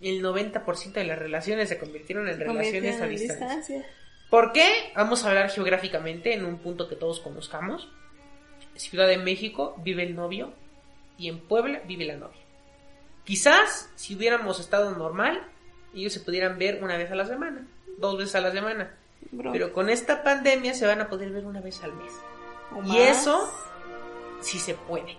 el 0.00 0.22
90% 0.22 0.92
de 0.92 1.04
las 1.04 1.18
relaciones 1.18 1.68
se 1.68 1.78
convirtieron 1.78 2.28
en 2.28 2.38
relaciones 2.38 3.00
a 3.00 3.06
distancia. 3.06 3.48
distancia. 3.48 3.86
¿Por 4.30 4.52
qué? 4.52 4.92
Vamos 4.94 5.24
a 5.24 5.28
hablar 5.28 5.50
geográficamente 5.50 6.34
en 6.34 6.44
un 6.44 6.58
punto 6.58 6.88
que 6.88 6.96
todos 6.96 7.20
conozcamos. 7.20 7.88
Ciudad 8.74 9.08
de 9.08 9.18
México 9.18 9.74
vive 9.82 10.02
el 10.02 10.14
novio 10.14 10.52
y 11.16 11.28
en 11.28 11.40
Puebla 11.40 11.80
vive 11.86 12.04
la 12.04 12.16
novia. 12.16 12.40
Quizás 13.24 13.90
si 13.96 14.14
hubiéramos 14.14 14.60
estado 14.60 14.90
normal, 14.96 15.42
ellos 16.00 16.12
se 16.12 16.20
pudieran 16.20 16.58
ver 16.58 16.82
una 16.82 16.96
vez 16.96 17.10
a 17.10 17.14
la 17.14 17.26
semana, 17.26 17.66
dos 17.98 18.18
veces 18.18 18.34
a 18.34 18.40
la 18.40 18.52
semana. 18.52 18.94
Bro. 19.32 19.52
Pero 19.52 19.72
con 19.72 19.88
esta 19.88 20.22
pandemia 20.22 20.74
se 20.74 20.86
van 20.86 21.00
a 21.00 21.08
poder 21.08 21.30
ver 21.30 21.46
una 21.46 21.60
vez 21.60 21.82
al 21.82 21.92
mes. 21.94 22.12
Y 22.84 22.88
más. 22.88 22.96
eso 22.98 23.50
sí 24.40 24.58
se 24.58 24.74
puede. 24.74 25.16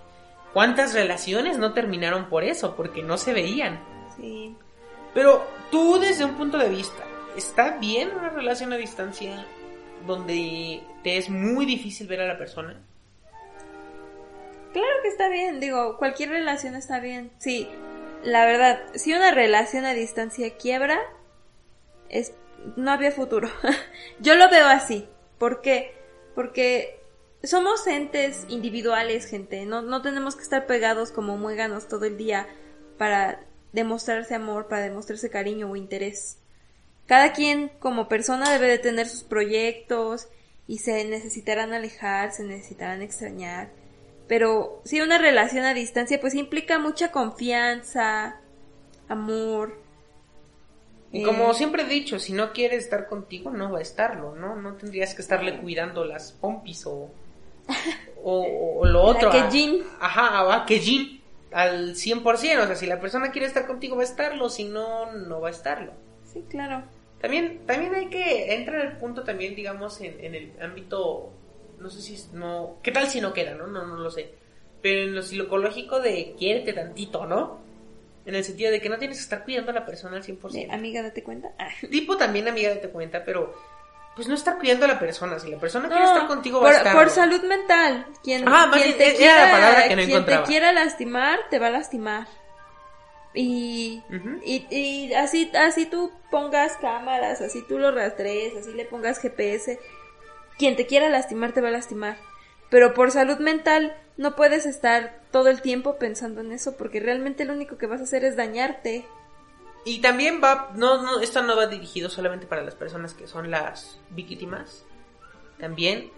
¿Cuántas 0.53 0.93
relaciones 0.93 1.57
no 1.57 1.73
terminaron 1.73 2.29
por 2.29 2.43
eso? 2.43 2.75
Porque 2.75 3.03
no 3.03 3.17
se 3.17 3.33
veían. 3.33 3.79
Sí. 4.15 4.55
Pero 5.13 5.45
tú 5.71 5.99
desde 5.99 6.25
un 6.25 6.35
punto 6.35 6.57
de 6.57 6.69
vista, 6.69 7.03
¿está 7.35 7.77
bien 7.77 8.11
una 8.17 8.29
relación 8.29 8.71
a 8.73 8.77
distancia 8.77 9.45
donde 10.05 10.83
te 11.03 11.17
es 11.17 11.29
muy 11.29 11.65
difícil 11.65 12.07
ver 12.07 12.21
a 12.21 12.27
la 12.27 12.37
persona? 12.37 12.79
Claro 14.73 14.93
que 15.01 15.07
está 15.07 15.29
bien, 15.29 15.59
digo, 15.59 15.97
cualquier 15.97 16.29
relación 16.29 16.75
está 16.75 16.99
bien. 16.99 17.31
Sí, 17.39 17.67
la 18.23 18.45
verdad, 18.45 18.81
si 18.95 19.13
una 19.13 19.31
relación 19.31 19.85
a 19.85 19.93
distancia 19.93 20.57
quiebra, 20.57 20.99
es 22.09 22.33
no 22.75 22.91
había 22.91 23.11
futuro. 23.11 23.49
Yo 24.19 24.35
lo 24.35 24.49
veo 24.49 24.67
así. 24.67 25.07
¿Por 25.37 25.61
qué? 25.61 25.93
Porque 26.35 26.99
somos 27.43 27.85
entes 27.87 28.45
individuales, 28.49 29.25
gente. 29.25 29.65
No, 29.65 29.81
no 29.81 30.01
tenemos 30.01 30.35
que 30.35 30.43
estar 30.43 30.65
pegados 30.65 31.11
como 31.11 31.37
muéganos 31.37 31.87
todo 31.87 32.05
el 32.05 32.17
día 32.17 32.47
para 32.97 33.45
demostrarse 33.73 34.35
amor, 34.35 34.67
para 34.67 34.81
demostrarse 34.81 35.29
cariño 35.29 35.69
o 35.69 35.75
interés. 35.75 36.39
Cada 37.05 37.31
quien 37.31 37.69
como 37.79 38.09
persona 38.09 38.51
debe 38.51 38.67
de 38.67 38.79
tener 38.79 39.07
sus 39.07 39.23
proyectos 39.23 40.27
y 40.67 40.79
se 40.79 41.05
necesitarán 41.05 41.73
alejar, 41.73 42.33
se 42.33 42.43
necesitarán 42.43 43.01
extrañar. 43.01 43.69
Pero 44.27 44.81
si 44.83 44.99
una 45.01 45.17
relación 45.17 45.65
a 45.65 45.73
distancia 45.73 46.19
pues 46.19 46.35
implica 46.35 46.79
mucha 46.79 47.11
confianza, 47.11 48.39
amor. 49.07 49.79
Y 51.11 51.21
eh, 51.21 51.23
como 51.23 51.53
siempre 51.53 51.83
he 51.83 51.87
dicho, 51.87 52.19
si 52.19 52.33
no 52.33 52.51
quieres 52.51 52.83
estar 52.83 53.07
contigo, 53.07 53.51
no 53.51 53.71
va 53.71 53.79
a 53.79 53.81
estarlo, 53.81 54.35
¿no? 54.35 54.55
No 54.57 54.73
tendrías 54.73 55.13
que 55.15 55.21
estarle 55.21 55.57
cuidando 55.59 56.03
las 56.03 56.33
pompis 56.33 56.85
o, 56.85 57.09
o, 58.23 58.77
o 58.79 58.85
lo 58.85 59.03
La 59.03 59.09
otro. 59.09 59.29
a- 59.29 59.31
quellín. 59.31 59.83
Ajá, 60.01 60.53
a 60.55 60.65
quellín 60.65 61.21
al 61.53 61.95
100%. 61.95 62.23
O 62.63 62.67
sea, 62.67 62.75
si 62.75 62.85
la 62.85 62.99
persona 62.99 63.31
quiere 63.31 63.47
estar 63.47 63.65
contigo, 63.65 63.95
va 63.95 64.01
a 64.01 64.05
estarlo. 64.05 64.49
Si 64.49 64.65
no, 64.65 65.11
no 65.13 65.39
va 65.39 65.47
a 65.47 65.51
estarlo. 65.51 65.93
Sí, 66.25 66.43
claro. 66.49 66.83
También, 67.21 67.61
también 67.65 67.95
hay 67.95 68.07
que 68.07 68.53
entrar 68.53 68.81
el 68.85 68.97
punto 68.97 69.23
también, 69.23 69.55
digamos, 69.55 70.01
en, 70.01 70.23
en 70.23 70.35
el 70.35 70.51
ámbito, 70.61 71.31
no 71.79 71.89
sé 71.89 72.01
si 72.01 72.15
es, 72.15 72.31
no, 72.33 72.77
¿qué 72.83 72.91
tal 72.91 73.07
si 73.09 73.21
no 73.21 73.33
queda, 73.33 73.53
no? 73.55 73.67
No, 73.67 73.85
no 73.85 73.95
lo 73.95 74.09
sé. 74.11 74.31
Pero 74.81 75.01
en 75.01 75.15
lo 75.15 75.21
psicológico 75.23 75.99
de 75.99 76.35
quiérete 76.37 76.73
tantito, 76.73 77.25
¿no? 77.25 77.59
En 78.25 78.35
el 78.35 78.43
sentido 78.43 78.71
de 78.71 78.81
que 78.81 78.89
no 78.89 78.97
tienes 78.97 79.17
que 79.17 79.23
estar 79.23 79.43
cuidando 79.43 79.71
a 79.71 79.73
la 79.73 79.85
persona 79.85 80.17
al 80.17 80.23
100%. 80.23 80.51
De, 80.51 80.67
amiga, 80.71 81.01
date 81.01 81.23
cuenta. 81.23 81.51
Ah. 81.57 81.69
Tipo 81.89 82.17
también 82.17 82.47
amiga 82.47 82.69
date 82.69 82.89
cuenta, 82.89 83.23
pero 83.23 83.53
pues 84.15 84.27
no 84.27 84.33
estar 84.35 84.57
cuidando 84.57 84.85
a 84.85 84.89
la 84.89 84.99
persona. 84.99 85.39
Si 85.39 85.49
la 85.49 85.57
persona 85.59 85.87
No, 85.87 85.95
quiere 85.95 86.05
estar 86.11 86.27
contigo, 86.27 86.59
va 86.59 86.65
por, 86.67 86.73
a 86.73 86.77
estar. 86.77 86.95
por 86.95 87.09
salud 87.09 87.41
mental. 87.43 88.05
Quien, 88.23 88.43
Ah, 88.47 88.69
quien 88.73 88.85
bien, 88.85 88.97
te 88.97 89.03
era 89.03 89.13
la 89.13 89.17
quiera, 89.17 89.51
palabra 89.51 89.87
que 89.87 89.95
no 89.95 90.03
quien 90.03 90.25
te 90.25 90.41
quiera 90.43 90.71
lastimar, 90.73 91.39
te 91.49 91.59
va 91.59 91.67
a 91.67 91.71
lastimar. 91.71 92.27
Y, 93.33 94.01
y 94.43 95.13
así, 95.13 95.51
así 95.55 95.85
tú 95.85 96.11
pongas 96.31 96.75
cámaras, 96.77 97.41
así 97.41 97.63
tú 97.67 97.77
lo 97.77 97.91
rastrees, 97.91 98.55
así 98.55 98.73
le 98.73 98.85
pongas 98.85 99.19
GPS. 99.19 99.79
Quien 100.57 100.75
te 100.75 100.87
quiera 100.87 101.09
lastimar, 101.09 101.53
te 101.53 101.61
va 101.61 101.69
a 101.69 101.71
lastimar. 101.71 102.17
Pero 102.69 102.93
por 102.93 103.11
salud 103.11 103.37
mental 103.37 103.95
no 104.17 104.35
puedes 104.35 104.65
estar 104.65 105.21
todo 105.31 105.49
el 105.49 105.61
tiempo 105.61 105.97
pensando 105.97 106.41
en 106.41 106.51
eso 106.51 106.75
porque 106.75 106.99
realmente 106.99 107.45
lo 107.45 107.53
único 107.53 107.77
que 107.77 107.87
vas 107.87 108.01
a 108.01 108.03
hacer 108.03 108.23
es 108.23 108.35
dañarte. 108.35 109.05
Y 109.85 110.01
también 110.01 110.41
va, 110.43 110.71
no, 110.75 111.01
no, 111.01 111.21
esto 111.21 111.41
no 111.43 111.55
va 111.55 111.67
dirigido 111.67 112.09
solamente 112.09 112.45
para 112.45 112.63
las 112.63 112.75
personas 112.75 113.13
que 113.13 113.27
son 113.27 113.49
las 113.49 113.99
víctimas. 114.09 114.83
También, 115.59 116.11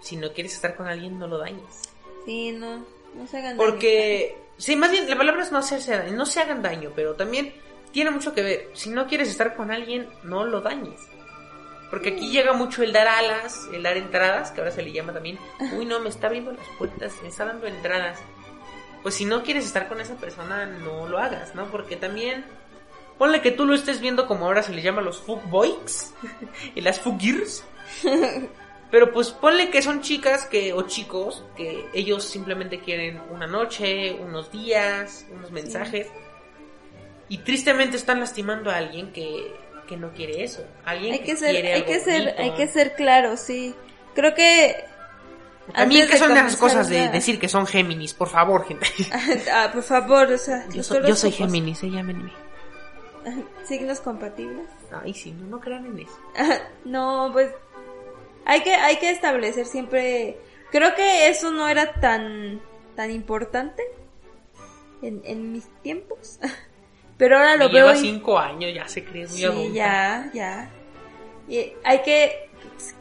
si 0.00 0.16
no 0.16 0.32
quieres 0.32 0.54
estar 0.54 0.76
con 0.76 0.86
alguien, 0.86 1.18
no 1.18 1.26
lo 1.26 1.38
dañes. 1.38 1.82
Sí, 2.26 2.52
no, 2.52 2.84
no 3.14 3.26
se 3.26 3.38
hagan 3.38 3.56
daño. 3.56 3.70
Porque, 3.70 4.36
sí, 4.58 4.76
más 4.76 4.90
bien, 4.90 5.08
la 5.08 5.16
palabra 5.16 5.42
es 5.42 5.50
no 5.50 5.58
hacerse 5.58 5.96
daño, 5.96 6.12
no 6.12 6.26
se 6.26 6.40
hagan 6.40 6.60
daño, 6.60 6.92
pero 6.94 7.14
también 7.14 7.54
tiene 7.92 8.10
mucho 8.10 8.34
que 8.34 8.42
ver. 8.42 8.68
Si 8.74 8.90
no 8.90 9.06
quieres 9.06 9.30
estar 9.30 9.56
con 9.56 9.70
alguien, 9.70 10.08
no 10.22 10.44
lo 10.44 10.60
dañes. 10.60 11.00
Porque 11.90 12.10
aquí 12.10 12.30
llega 12.30 12.52
mucho 12.52 12.82
el 12.82 12.92
dar 12.92 13.08
alas, 13.08 13.68
el 13.72 13.82
dar 13.82 13.96
entradas, 13.96 14.52
que 14.52 14.60
ahora 14.60 14.70
se 14.70 14.82
le 14.82 14.92
llama 14.92 15.12
también. 15.12 15.38
Uy, 15.76 15.84
no, 15.84 15.98
me 15.98 16.08
está 16.08 16.28
abriendo 16.28 16.52
las 16.52 16.66
puertas, 16.78 17.14
me 17.22 17.28
está 17.28 17.44
dando 17.44 17.66
entradas. 17.66 18.20
Pues 19.02 19.16
si 19.16 19.24
no 19.24 19.42
quieres 19.42 19.64
estar 19.64 19.88
con 19.88 20.00
esa 20.00 20.14
persona, 20.14 20.66
no 20.66 21.08
lo 21.08 21.18
hagas, 21.18 21.54
¿no? 21.54 21.66
Porque 21.66 21.96
también, 21.96 22.44
ponle 23.18 23.40
que 23.40 23.50
tú 23.50 23.66
lo 23.66 23.74
estés 23.74 24.00
viendo 24.00 24.26
como 24.26 24.46
ahora 24.46 24.62
se 24.62 24.72
le 24.72 24.82
llama 24.82 25.02
los 25.02 25.24
boys 25.26 26.14
y 26.74 26.80
las 26.80 27.00
fugirs. 27.00 27.64
Pero 28.90 29.12
pues 29.12 29.30
ponle 29.30 29.70
que 29.70 29.82
son 29.82 30.00
chicas 30.00 30.46
que 30.46 30.72
o 30.72 30.82
chicos 30.82 31.44
que 31.56 31.86
ellos 31.92 32.24
simplemente 32.24 32.80
quieren 32.80 33.20
una 33.30 33.46
noche, 33.46 34.14
unos 34.14 34.50
días, 34.50 35.26
unos 35.30 35.50
mensajes. 35.50 36.08
Y 37.28 37.38
tristemente 37.38 37.96
están 37.96 38.18
lastimando 38.18 38.70
a 38.70 38.76
alguien 38.76 39.12
que, 39.12 39.54
que 39.90 39.96
no 39.96 40.12
quiere 40.12 40.44
eso. 40.44 40.64
Alguien 40.84 41.14
hay 41.14 41.18
que, 41.18 41.24
que 41.26 41.36
ser 41.36 41.50
quiere 41.50 41.72
hay 41.72 41.80
algo 41.80 41.92
que 41.92 42.00
ser 42.00 42.22
bonito. 42.22 42.42
hay 42.42 42.50
que 42.52 42.68
ser 42.68 42.94
claro 42.94 43.36
sí 43.36 43.74
creo 44.14 44.34
que... 44.34 44.84
También 45.74 46.08
que 46.08 46.16
son 46.16 46.32
esas 46.32 46.56
cosas 46.56 46.88
de 46.88 47.08
decir 47.08 47.38
que 47.38 47.48
son 47.48 47.66
Géminis, 47.66 48.14
por 48.14 48.28
favor, 48.28 48.66
gente. 48.66 48.86
ah, 49.52 49.70
por 49.72 49.82
favor, 49.82 50.32
o 50.32 50.38
sea, 50.38 50.68
Yo 50.70 50.82
soy, 50.82 51.06
yo 51.06 51.14
soy. 51.14 51.30
Géminis, 51.30 51.82
eh, 51.84 51.90
llámenme. 51.90 52.32
Signos 53.64 54.00
compatibles. 54.00 54.66
Ay, 54.90 55.14
sí, 55.14 55.30
no, 55.30 55.46
no 55.46 55.60
crean 55.60 55.86
en 55.86 56.00
eso. 56.00 56.18
no, 56.84 57.30
pues 57.32 57.50
hay 58.44 58.62
que 58.62 58.74
hay 58.74 58.96
que 58.96 59.10
establecer 59.10 59.64
siempre. 59.64 60.38
Creo 60.72 60.94
que 60.96 61.28
eso 61.28 61.52
no 61.52 61.68
era 61.68 61.92
tan 62.00 62.60
tan 62.96 63.12
importante 63.12 63.84
en, 65.02 65.22
en 65.24 65.52
mis 65.52 65.68
tiempos, 65.82 66.40
pero 67.20 67.36
ahora 67.38 67.54
lo 67.54 67.68
Me 67.68 67.74
veo. 67.74 67.86
lleva 67.86 67.96
y- 67.96 68.00
cinco 68.00 68.36
años, 68.38 68.74
ya 68.74 68.88
se 68.88 69.04
cree 69.04 69.28
muy 69.28 69.36
sí, 69.38 69.44
adulta. 69.44 69.72
ya, 69.74 70.30
ya. 70.34 70.70
Y 71.48 71.72
hay 71.84 72.02
que 72.02 72.48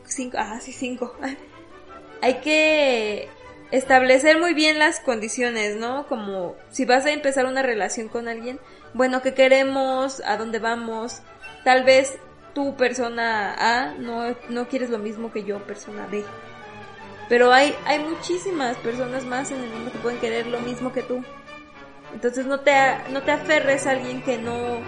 cinco, 0.05 0.38
ah, 0.39 0.59
sí 0.61 0.72
cinco. 0.74 1.15
hay 2.22 2.36
que 2.36 3.30
establecer 3.72 4.39
muy 4.39 4.53
bien 4.53 4.78
las 4.78 4.99
condiciones, 4.99 5.76
¿no? 5.78 6.05
Como 6.07 6.55
si 6.70 6.86
vas 6.86 7.05
a 7.05 7.11
empezar 7.11 7.45
una 7.45 7.61
relación 7.63 8.09
con 8.09 8.28
alguien, 8.28 8.59
bueno, 8.93 9.22
¿qué 9.22 9.34
queremos? 9.34 10.22
¿A 10.26 10.38
dónde 10.38 10.59
vamos? 10.59 11.22
Tal 11.63 11.84
vez 11.84 12.17
tú, 12.53 12.76
persona 12.76 13.53
A, 13.57 13.93
no, 13.95 14.36
no 14.49 14.67
quieres 14.67 14.89
lo 14.89 14.97
mismo 14.99 15.32
que 15.32 15.43
yo, 15.43 15.59
persona 15.59 16.07
B. 16.11 16.24
Pero 17.30 17.53
hay, 17.53 17.76
hay 17.86 17.99
muchísimas 17.99 18.76
personas 18.78 19.24
más 19.24 19.51
en 19.51 19.61
el 19.63 19.70
mundo 19.70 19.91
que 19.91 19.99
pueden 19.99 20.20
querer 20.20 20.47
lo 20.47 20.59
mismo 20.61 20.91
que 20.91 21.03
tú. 21.03 21.24
Entonces 22.14 22.45
no 22.45 22.60
te, 22.60 22.74
no 23.12 23.22
te 23.22 23.32
aferres 23.32 23.86
a 23.88 23.91
alguien 23.91 24.22
que 24.22 24.38
no, 24.38 24.82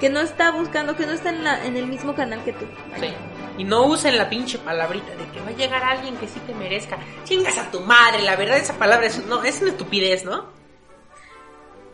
que 0.00 0.10
no 0.10 0.20
está 0.20 0.50
buscando, 0.50 0.96
que 0.96 1.06
no 1.06 1.12
está 1.12 1.30
en, 1.30 1.44
la, 1.44 1.64
en 1.64 1.76
el 1.76 1.86
mismo 1.86 2.14
canal 2.14 2.42
que 2.44 2.52
tú. 2.52 2.66
Sí. 3.00 3.12
Y 3.56 3.64
no 3.64 3.86
usen 3.86 4.18
la 4.18 4.28
pinche 4.28 4.58
palabrita 4.58 5.14
de 5.14 5.26
que 5.30 5.40
va 5.40 5.48
a 5.48 5.52
llegar 5.52 5.84
alguien 5.84 6.16
que 6.16 6.26
sí 6.26 6.40
te 6.46 6.54
merezca. 6.54 6.98
Chingas 7.24 7.56
a 7.58 7.70
tu 7.70 7.80
madre, 7.80 8.22
la 8.22 8.36
verdad 8.36 8.58
esa 8.58 8.74
palabra 8.74 9.06
es, 9.06 9.24
no, 9.26 9.44
es 9.44 9.60
una 9.60 9.70
estupidez, 9.70 10.24
¿no? 10.24 10.48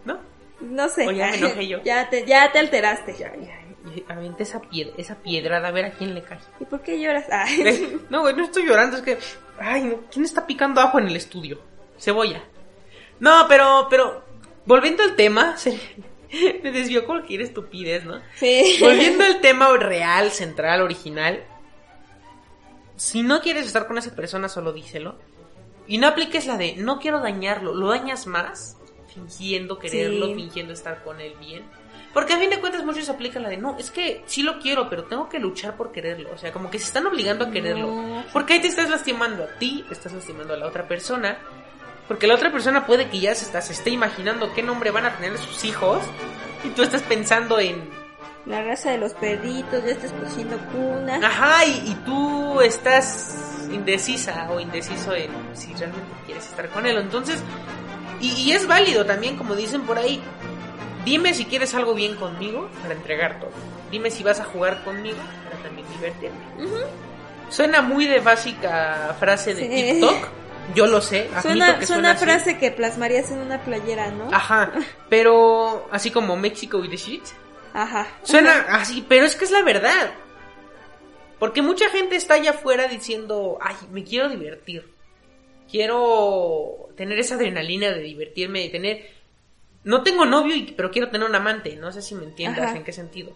¿No? 0.05 0.19
No 0.61 0.89
sé. 0.89 1.07
O 1.07 1.11
ya 1.11 1.29
me 1.29 1.37
enojé 1.37 1.69
yo. 1.69 1.81
ya, 1.85 2.09
te, 2.09 2.25
ya 2.25 2.51
te 2.51 2.59
alteraste. 2.59 3.15
Ya, 3.19 3.33
ya. 3.37 3.57
Aventé 4.09 4.45
esa 4.45 4.61
piedra, 4.61 4.95
esa 4.97 5.17
piedrada 5.17 5.69
a 5.69 5.71
ver 5.71 5.87
a 5.87 5.91
quién 5.91 6.15
le 6.15 6.23
cae. 6.23 6.39
¿Y 6.61 6.65
por 6.65 6.83
qué 6.83 7.01
lloras? 7.01 7.27
Ay. 7.31 8.01
No, 8.09 8.23
güey, 8.23 8.35
no 8.35 8.45
estoy 8.45 8.67
llorando, 8.67 8.97
es 8.97 9.03
que. 9.03 9.19
Ay, 9.59 9.99
¿quién 10.11 10.25
está 10.25 10.47
picando 10.47 10.81
ajo 10.81 10.99
en 10.99 11.09
el 11.09 11.17
estudio? 11.17 11.61
Cebolla. 11.99 12.43
No, 13.19 13.47
pero, 13.49 13.87
pero. 13.91 14.30
Volviendo 14.67 15.03
al 15.03 15.17
tema, 15.17 15.57
se- 15.57 15.79
me 16.63 16.71
desvió 16.73 17.07
cualquier 17.07 17.41
estupidez, 17.43 18.05
¿no? 18.05 18.21
Sí. 18.37 18.77
Volviendo 18.81 19.25
al 19.25 19.41
tema 19.41 19.69
real, 19.77 20.31
central, 20.31 20.83
original. 20.83 21.43
Si 22.97 23.23
no 23.23 23.41
quieres 23.41 23.67
estar 23.67 23.87
con 23.87 23.99
esa 23.99 24.15
persona, 24.15 24.49
solo 24.49 24.73
díselo. 24.73 25.17
Y 25.87 25.99
no 25.99 26.07
apliques 26.07 26.47
la 26.47 26.57
de 26.57 26.77
no 26.77 26.99
quiero 27.01 27.21
dañarlo, 27.21 27.75
lo 27.75 27.89
dañas 27.89 28.27
más 28.27 28.77
fingiendo 29.13 29.79
quererlo, 29.79 30.27
Sí. 30.27 30.35
fingiendo 30.35 30.73
estar 30.73 31.03
con 31.03 31.21
él 31.21 31.35
bien. 31.41 31.65
Porque 32.13 32.35
a 32.35 32.39
fin 32.39 32.51
de 32.51 32.61
cuentas 32.61 32.85
muchos 32.85 33.09
aplican 33.09 33.43
la 33.43 33.49
de 33.49 33.57
no, 33.57 33.77
es 33.79 33.91
que 33.91 34.23
sí 34.27 34.43
lo 34.43 34.59
quiero, 34.61 34.89
pero 34.91 35.05
tengo 35.05 35.29
que 35.29 35.39
luchar 35.39 35.77
por 35.77 35.91
quererlo. 35.93 36.31
O 36.35 36.39
sea, 36.39 36.53
como 36.53 36.71
que 36.71 36.79
se 36.79 36.85
están 36.87 37.07
obligando 37.07 37.45
a 37.47 37.51
quererlo. 37.51 37.87
No. 37.87 38.25
Porque 38.33 38.55
ahí 38.55 38.61
te 38.61 38.67
estás 38.69 38.91
lastimando 38.91 39.45
a 39.45 39.59
ti, 39.59 39.85
estás 39.91 40.13
lastimando 40.13 40.55
a 40.55 40.57
la 40.57 40.67
otra 40.67 40.87
persona. 40.87 41.39
Porque 42.11 42.27
la 42.27 42.35
otra 42.35 42.51
persona 42.51 42.87
puede 42.87 43.09
que 43.09 43.21
ya 43.21 43.37
se, 43.37 43.45
está, 43.45 43.63
se 43.63 43.73
esté 43.73 43.91
imaginando 43.91 44.53
qué 44.53 44.65
nombre 44.65 44.91
van 44.91 45.07
a 45.07 45.15
tener 45.17 45.39
sus 45.39 45.65
hijos. 45.65 46.01
Y 46.65 46.71
tú 46.71 46.83
estás 46.83 47.03
pensando 47.03 47.61
en, 47.61 47.89
La 48.47 48.65
raza 48.65 48.91
de 48.91 48.99
los 48.99 49.15
perritos, 49.15 49.85
ya 49.85 49.93
estás 49.93 50.11
cogiendo 50.11 50.59
cuna. 50.73 51.21
Ajá, 51.25 51.65
y, 51.67 51.93
y 51.93 51.95
tú 52.05 52.61
estás 52.63 53.69
indecisa 53.71 54.49
o 54.51 54.59
indeciso 54.59 55.15
en 55.15 55.31
si 55.53 55.73
realmente 55.75 56.11
quieres 56.27 56.47
estar 56.47 56.69
con 56.71 56.85
él. 56.85 56.99
Entonces, 56.99 57.39
y, 58.21 58.33
y 58.33 58.53
es 58.55 58.67
válido 58.67 59.07
también, 59.07 59.37
como 59.37 59.55
dicen 59.55 59.83
por 59.83 59.97
ahí. 59.97 60.21
Dime 61.05 61.33
si 61.33 61.45
quieres 61.45 61.73
algo 61.77 61.95
bien 61.95 62.17
conmigo 62.17 62.69
para 62.83 62.95
entregar 62.95 63.39
todo. 63.39 63.53
Dime 63.93 64.11
si 64.11 64.25
vas 64.25 64.41
a 64.41 64.45
jugar 64.47 64.83
conmigo 64.83 65.19
para 65.45 65.63
también 65.63 65.87
divertirme. 65.93 66.41
Ujú. 66.59 66.77
Suena 67.51 67.83
muy 67.83 68.07
de 68.07 68.19
básica 68.19 69.15
frase 69.21 69.55
de 69.55 69.63
Sí. 69.63 69.93
TikTok. 70.01 70.29
Yo 70.75 70.87
lo 70.87 71.01
sé. 71.01 71.29
Suena, 71.43 71.79
que 71.79 71.87
suena 71.87 72.15
frase 72.15 72.59
que 72.59 72.71
plasmarías 72.71 73.31
en 73.31 73.39
una 73.39 73.63
playera, 73.65 74.11
¿no? 74.11 74.29
Ajá, 74.33 74.73
pero 75.09 75.89
así 75.91 76.11
como 76.11 76.37
México 76.37 76.79
with 76.79 76.91
the 76.91 76.97
shit. 76.97 77.23
Ajá. 77.73 78.07
Suena 78.23 78.67
así, 78.71 79.05
pero 79.09 79.25
es 79.27 79.35
que 79.37 79.45
es 79.45 79.51
la 79.51 79.63
verdad. 79.63 80.13
Porque 81.39 81.63
mucha 81.63 81.89
gente 81.91 82.17
está 82.17 82.35
allá 82.35 82.51
afuera 82.51 82.87
diciendo, 82.89 83.59
ay, 83.61 83.75
me 83.91 84.05
quiero 84.05 84.29
divertir. 84.29 84.93
Quiero 85.71 86.89
tener 86.97 87.19
esa 87.19 87.37
adrenalina 87.37 87.91
de 87.91 88.01
divertirme, 88.01 88.61
de 88.61 88.69
tener... 88.69 89.11
No 89.85 90.03
tengo 90.03 90.27
novio, 90.27 90.55
y- 90.55 90.73
pero 90.73 90.91
quiero 90.91 91.09
tener 91.09 91.27
un 91.29 91.35
amante. 91.35 91.77
No 91.77 91.91
sé 91.93 92.03
si 92.03 92.15
me 92.15 92.25
entiendas 92.25 92.67
Ajá. 92.67 92.77
en 92.77 92.85
qué 92.85 92.93
sentido. 92.93 93.35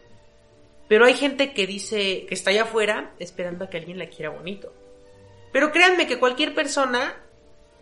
Pero 0.89 1.07
hay 1.07 1.15
gente 1.15 1.55
que 1.55 1.67
dice 1.67 2.27
que 2.29 2.35
está 2.35 2.51
allá 2.51 2.65
afuera 2.65 3.13
esperando 3.19 3.65
a 3.65 3.71
que 3.71 3.79
alguien 3.79 3.99
la 3.99 4.09
quiera 4.11 4.29
bonito. 4.31 4.73
Pero 5.55 5.71
créanme 5.71 6.09
que 6.09 6.19
cualquier 6.19 6.53
persona 6.53 7.15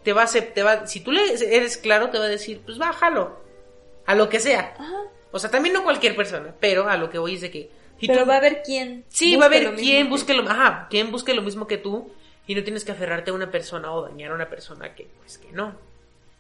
te 0.05 0.13
va 0.13 0.23
a 0.25 0.27
acep- 0.27 0.53
te 0.53 0.63
va, 0.63 0.87
si 0.87 1.01
tú 1.01 1.11
le 1.11 1.23
eres 1.57 1.79
claro, 1.79 2.11
te 2.11 2.19
va 2.19 2.27
a 2.27 2.29
decir, 2.29 2.61
pues 2.67 2.77
bájalo. 2.77 3.41
A 4.05 4.15
lo 4.15 4.29
que 4.29 4.41
sea. 4.41 4.75
Ajá. 4.79 4.97
O 5.31 5.39
sea, 5.39 5.51
también 5.51 5.73
no 5.73 5.83
cualquier 5.83 6.15
persona, 6.15 6.55
pero 6.61 6.87
a 6.89 6.99
lo 6.99 7.09
que 7.09 7.17
voy 7.19 7.37
es 7.37 7.41
de 7.41 7.51
que... 7.51 7.71
si 7.99 8.07
Pero 8.09 8.21
tú- 8.25 8.27
va 8.29 8.35
a 8.35 8.37
haber 8.37 8.63
quién. 8.63 9.05
Sí, 9.09 9.37
va 9.37 9.47
a 9.47 9.49
busque 9.49 9.63
lo 9.63 9.69
haber 9.69 9.73
mismo 9.73 9.83
quien 9.91 10.05
que- 10.05 10.11
busque 10.11 10.35
lo... 10.35 10.51
Ajá, 10.51 10.87
quien 10.91 11.11
busque 11.11 11.33
lo 11.35 11.41
mismo 11.43 11.67
que 11.67 11.79
tú 11.79 12.13
y 12.47 12.55
no 12.55 12.63
tienes 12.63 12.85
que 12.85 12.93
aferrarte 12.93 13.31
a 13.31 13.35
una 13.35 13.51
persona 13.51 13.91
o 13.93 14.03
dañar 14.03 14.33
a 14.33 14.35
una 14.35 14.51
persona 14.51 14.95
que, 14.95 15.09
pues, 15.21 15.39
que 15.39 15.51
no. 15.53 15.75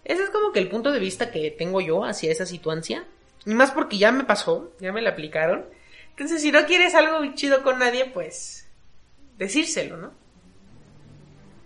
Ese 0.04 0.24
es 0.24 0.28
como 0.30 0.52
que 0.52 0.58
el 0.58 0.68
punto 0.68 0.92
de 0.92 0.98
vista 0.98 1.30
que 1.30 1.50
tengo 1.50 1.80
yo 1.80 2.04
hacia 2.04 2.30
esa 2.30 2.44
situación. 2.44 3.04
Y 3.46 3.54
más 3.54 3.70
porque 3.70 3.96
ya 3.96 4.12
me 4.12 4.24
pasó, 4.24 4.70
ya 4.80 4.92
me 4.92 5.00
la 5.00 5.10
aplicaron. 5.10 5.64
Entonces, 6.10 6.42
si 6.42 6.52
no 6.52 6.66
quieres 6.66 6.94
algo 6.94 7.24
chido 7.34 7.62
con 7.62 7.78
nadie, 7.78 8.04
pues... 8.04 8.68
Decírselo, 9.38 9.96
¿no? 9.96 10.12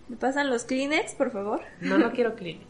¿Me 0.09 0.15
pasan 0.17 0.49
los 0.49 0.63
Kleenex, 0.63 1.13
por 1.15 1.31
favor? 1.31 1.61
No, 1.81 1.97
no 1.97 2.11
quiero 2.11 2.35
Kleenex. 2.35 2.65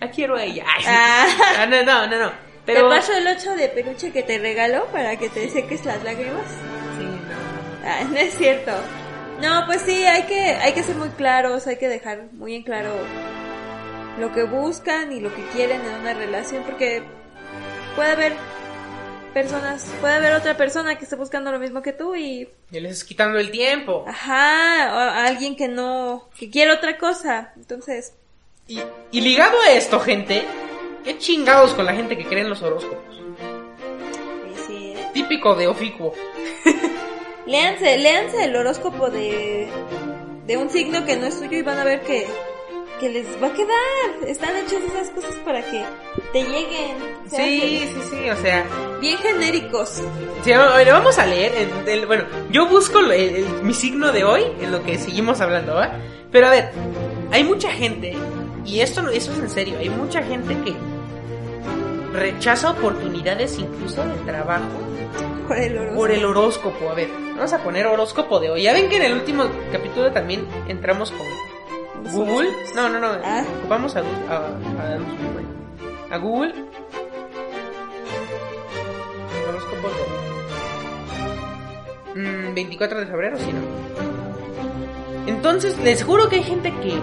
La 0.00 0.10
quiero 0.10 0.36
a 0.36 0.42
ella. 0.42 0.64
Ay, 0.66 0.84
Ah. 0.86 1.26
Ah, 1.60 1.66
no, 1.66 1.82
no, 1.84 2.06
no, 2.06 2.18
no. 2.18 2.32
Pero... 2.66 2.88
¿Te 2.88 2.96
paso 2.96 3.12
el 3.12 3.26
8 3.26 3.54
de 3.56 3.68
peluche 3.68 4.10
que 4.10 4.22
te 4.22 4.38
regaló 4.38 4.86
para 4.86 5.16
que 5.16 5.28
te 5.28 5.48
seques 5.48 5.84
las 5.84 6.02
lágrimas? 6.02 6.46
Sí, 6.98 7.04
no. 7.04 7.88
Ah, 7.88 8.00
no 8.10 8.16
es 8.16 8.34
cierto. 8.34 8.72
No, 9.40 9.66
pues 9.66 9.82
sí, 9.82 10.04
hay 10.04 10.22
que, 10.24 10.40
hay 10.40 10.72
que 10.72 10.82
ser 10.82 10.96
muy 10.96 11.10
claros, 11.10 11.66
hay 11.66 11.76
que 11.76 11.88
dejar 11.88 12.24
muy 12.32 12.54
en 12.54 12.62
claro 12.62 12.90
lo 14.18 14.32
que 14.32 14.44
buscan 14.44 15.12
y 15.12 15.20
lo 15.20 15.34
que 15.34 15.42
quieren 15.48 15.80
en 15.84 16.00
una 16.00 16.14
relación, 16.14 16.62
porque 16.64 17.02
puede 17.96 18.12
haber 18.12 18.32
personas, 19.34 19.84
puede 20.00 20.14
haber 20.14 20.32
otra 20.32 20.56
persona 20.56 20.96
que 20.96 21.04
esté 21.04 21.16
buscando 21.16 21.52
lo 21.52 21.58
mismo 21.58 21.82
que 21.82 21.92
tú 21.92 22.14
y, 22.14 22.48
Y 22.70 22.80
les 22.80 22.92
estás 22.92 23.04
quitando 23.08 23.38
el 23.38 23.50
tiempo. 23.50 24.04
ajá, 24.08 24.94
o 24.94 24.98
a 24.98 25.26
alguien 25.26 25.56
que 25.56 25.68
no, 25.68 26.28
que 26.38 26.48
quiere 26.48 26.72
otra 26.72 26.96
cosa. 26.96 27.52
Entonces, 27.56 28.14
Y, 28.66 28.80
y 29.10 29.20
ligado 29.20 29.60
a 29.60 29.72
esto, 29.72 30.00
gente, 30.00 30.42
qué 31.04 31.18
chingados 31.18 31.74
con 31.74 31.84
la 31.84 31.92
gente 31.94 32.16
que 32.16 32.24
cree 32.24 32.40
en 32.42 32.48
los 32.48 32.62
horóscopos. 32.62 33.16
sí, 34.56 34.62
sí. 34.66 34.94
Típico 35.12 35.54
de 35.54 35.66
oficuo. 35.66 36.14
Léanse, 37.46 37.98
léanse 37.98 38.44
el 38.44 38.56
horóscopo 38.56 39.10
de, 39.10 39.68
de 40.46 40.56
un 40.56 40.70
signo 40.70 41.04
que 41.04 41.16
no 41.16 41.26
es 41.26 41.34
suyo 41.34 41.58
y 41.58 41.62
van 41.62 41.78
a 41.78 41.84
ver 41.84 42.00
que, 42.00 42.26
que 43.00 43.08
les 43.08 43.26
va 43.42 43.48
a 43.48 43.52
quedar. 43.52 44.28
Están 44.28 44.56
hechas 44.56 44.82
esas 44.82 45.10
cosas 45.10 45.34
para 45.44 45.62
que 45.62 45.84
te 46.32 46.42
lleguen. 46.42 46.96
Sí, 47.28 47.88
sí, 47.92 48.00
sí, 48.10 48.30
o 48.30 48.36
sea, 48.36 48.64
Bien 49.00 49.18
genéricos. 49.18 49.88
sí, 50.42 50.52
ver, 50.76 50.92
vamos 50.92 51.18
a 51.18 51.26
leer. 51.26 51.52
el- 51.56 51.88
el- 51.88 52.06
bueno, 52.06 52.24
yo 52.50 52.66
busco 52.66 53.00
lo- 53.00 53.12
el- 53.12 53.36
el- 53.36 53.62
mi 53.62 53.74
signo 53.74 54.12
de 54.12 54.24
hoy 54.24 54.44
en 54.60 54.70
lo 54.72 54.82
que 54.82 54.98
seguimos 54.98 55.40
hablando, 55.40 55.74
¿va? 55.74 55.92
Pero 56.30 56.46
a 56.46 56.50
ver, 56.50 56.70
hay 57.32 57.44
mucha 57.44 57.70
gente, 57.70 58.14
y 58.64 58.80
esto, 58.80 59.08
eso 59.08 59.32
es 59.32 59.38
en 59.38 59.50
serio, 59.50 59.78
hay 59.78 59.88
mucha 59.90 60.22
gente 60.22 60.56
que 60.64 60.74
rechaza 62.12 62.70
oportunidades 62.70 63.58
incluso 63.58 64.04
de 64.04 64.14
trabajo 64.24 64.68
Por 65.48 65.58
el 65.58 65.76
horóscopo. 65.76 65.96
por 65.98 66.10
el 66.12 66.24
horóscopo. 66.24 66.90
A 66.90 66.94
ver, 66.94 67.08
vamos 67.36 67.52
a 67.52 67.58
poner 67.58 67.86
horóscopo 67.86 68.38
de 68.40 68.50
hoy. 68.50 68.62
Ya 68.62 68.72
ven 68.72 68.88
que 68.88 68.96
en 68.96 69.02
el 69.02 69.12
último 69.14 69.44
capítulo 69.72 70.12
también 70.12 70.46
entramos 70.68 71.10
con 71.10 71.26
Google. 72.12 72.50
No, 72.74 72.88
no, 72.88 73.00
no. 73.00 73.08
Ah. 73.24 73.44
Vamos 73.68 73.96
a, 73.96 74.00
a, 74.00 74.02
a, 74.36 76.14
a 76.14 76.18
Google. 76.18 76.54
Horóscopo 79.48 79.88
de 82.14 82.50
mm, 82.50 82.54
24 82.54 83.00
de 83.00 83.06
febrero, 83.06 83.38
sí, 83.38 83.50
no. 83.52 83.60
Entonces, 85.26 85.76
les 85.78 86.02
juro 86.04 86.28
que 86.28 86.36
hay 86.36 86.42
gente 86.42 86.70
que 86.80 86.98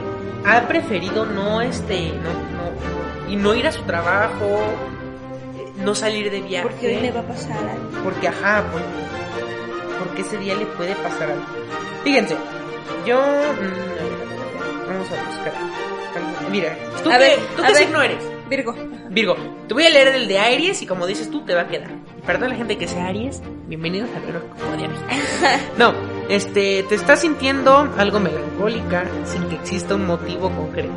ha 0.45 0.67
preferido 0.67 1.25
no, 1.25 1.61
este, 1.61 2.11
no, 2.11 2.29
no, 2.29 3.31
y 3.31 3.35
no 3.35 3.55
ir 3.55 3.67
a 3.67 3.71
su 3.71 3.81
trabajo, 3.83 4.45
eh, 5.57 5.71
no 5.77 5.95
salir 5.95 6.29
de 6.29 6.41
viaje. 6.41 6.67
Porque 6.67 6.87
hoy 6.87 7.01
le 7.01 7.11
va 7.11 7.21
a 7.21 7.27
pasar 7.27 7.57
algo. 7.57 8.03
Porque, 8.03 8.27
ajá, 8.27 8.63
pues, 8.71 8.83
porque 9.99 10.21
ese 10.21 10.37
día 10.37 10.55
le 10.55 10.65
puede 10.67 10.95
pasar 10.95 11.31
algo. 11.31 11.45
Fíjense, 12.03 12.35
Yo. 13.05 13.19
mm, 13.19 14.10
vamos 14.91 15.07
a 15.11 15.23
buscar. 15.27 15.53
Mira, 16.51 16.75
¿tú 17.03 17.09
A 17.09 17.13
qué, 17.13 17.19
ver, 17.19 17.39
¿tú 17.55 17.63
a 17.63 17.67
qué 17.67 17.75
signo 17.75 18.01
eres? 18.01 18.23
Virgo. 18.49 18.75
Virgo, 19.09 19.35
te 19.67 19.73
voy 19.73 19.85
a 19.85 19.89
leer 19.89 20.09
el 20.09 20.27
de 20.27 20.39
Aries 20.39 20.81
y 20.81 20.85
como 20.85 21.05
dices 21.07 21.29
tú, 21.31 21.41
te 21.45 21.53
va 21.53 21.61
a 21.61 21.67
quedar. 21.67 21.89
Perdón 22.25 22.45
a 22.45 22.49
la 22.49 22.55
gente 22.55 22.77
que 22.77 22.87
sea 22.87 23.07
Aries, 23.07 23.41
bienvenidos 23.67 24.09
de 24.09 24.17
Aries. 24.83 24.99
No, 25.77 25.93
este, 26.29 26.83
te 26.83 26.95
estás 26.95 27.21
sintiendo 27.21 27.89
algo 27.97 28.19
melancólica 28.19 29.05
sin 29.25 29.47
que 29.47 29.55
exista 29.55 29.95
un 29.95 30.05
motivo 30.05 30.49
concreto. 30.49 30.91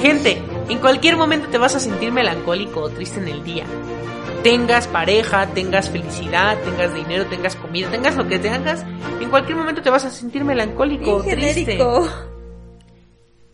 Gente, 0.00 0.40
en 0.68 0.78
cualquier 0.78 1.16
momento 1.16 1.48
te 1.48 1.58
vas 1.58 1.74
a 1.74 1.80
sentir 1.80 2.10
melancólico 2.12 2.80
o 2.80 2.88
triste 2.90 3.20
en 3.20 3.28
el 3.28 3.44
día. 3.44 3.64
Tengas 4.42 4.86
pareja, 4.86 5.46
tengas 5.48 5.90
felicidad, 5.90 6.56
tengas 6.64 6.94
dinero, 6.94 7.26
tengas 7.26 7.56
comida, 7.56 7.90
tengas 7.90 8.16
lo 8.16 8.26
que 8.26 8.38
tengas, 8.38 8.82
en 9.20 9.28
cualquier 9.28 9.58
momento 9.58 9.82
te 9.82 9.90
vas 9.90 10.06
a 10.06 10.10
sentir 10.10 10.44
melancólico 10.44 11.16
o 11.16 11.22
Bien 11.22 11.38
triste. 11.38 11.60
genérico. 11.72 12.08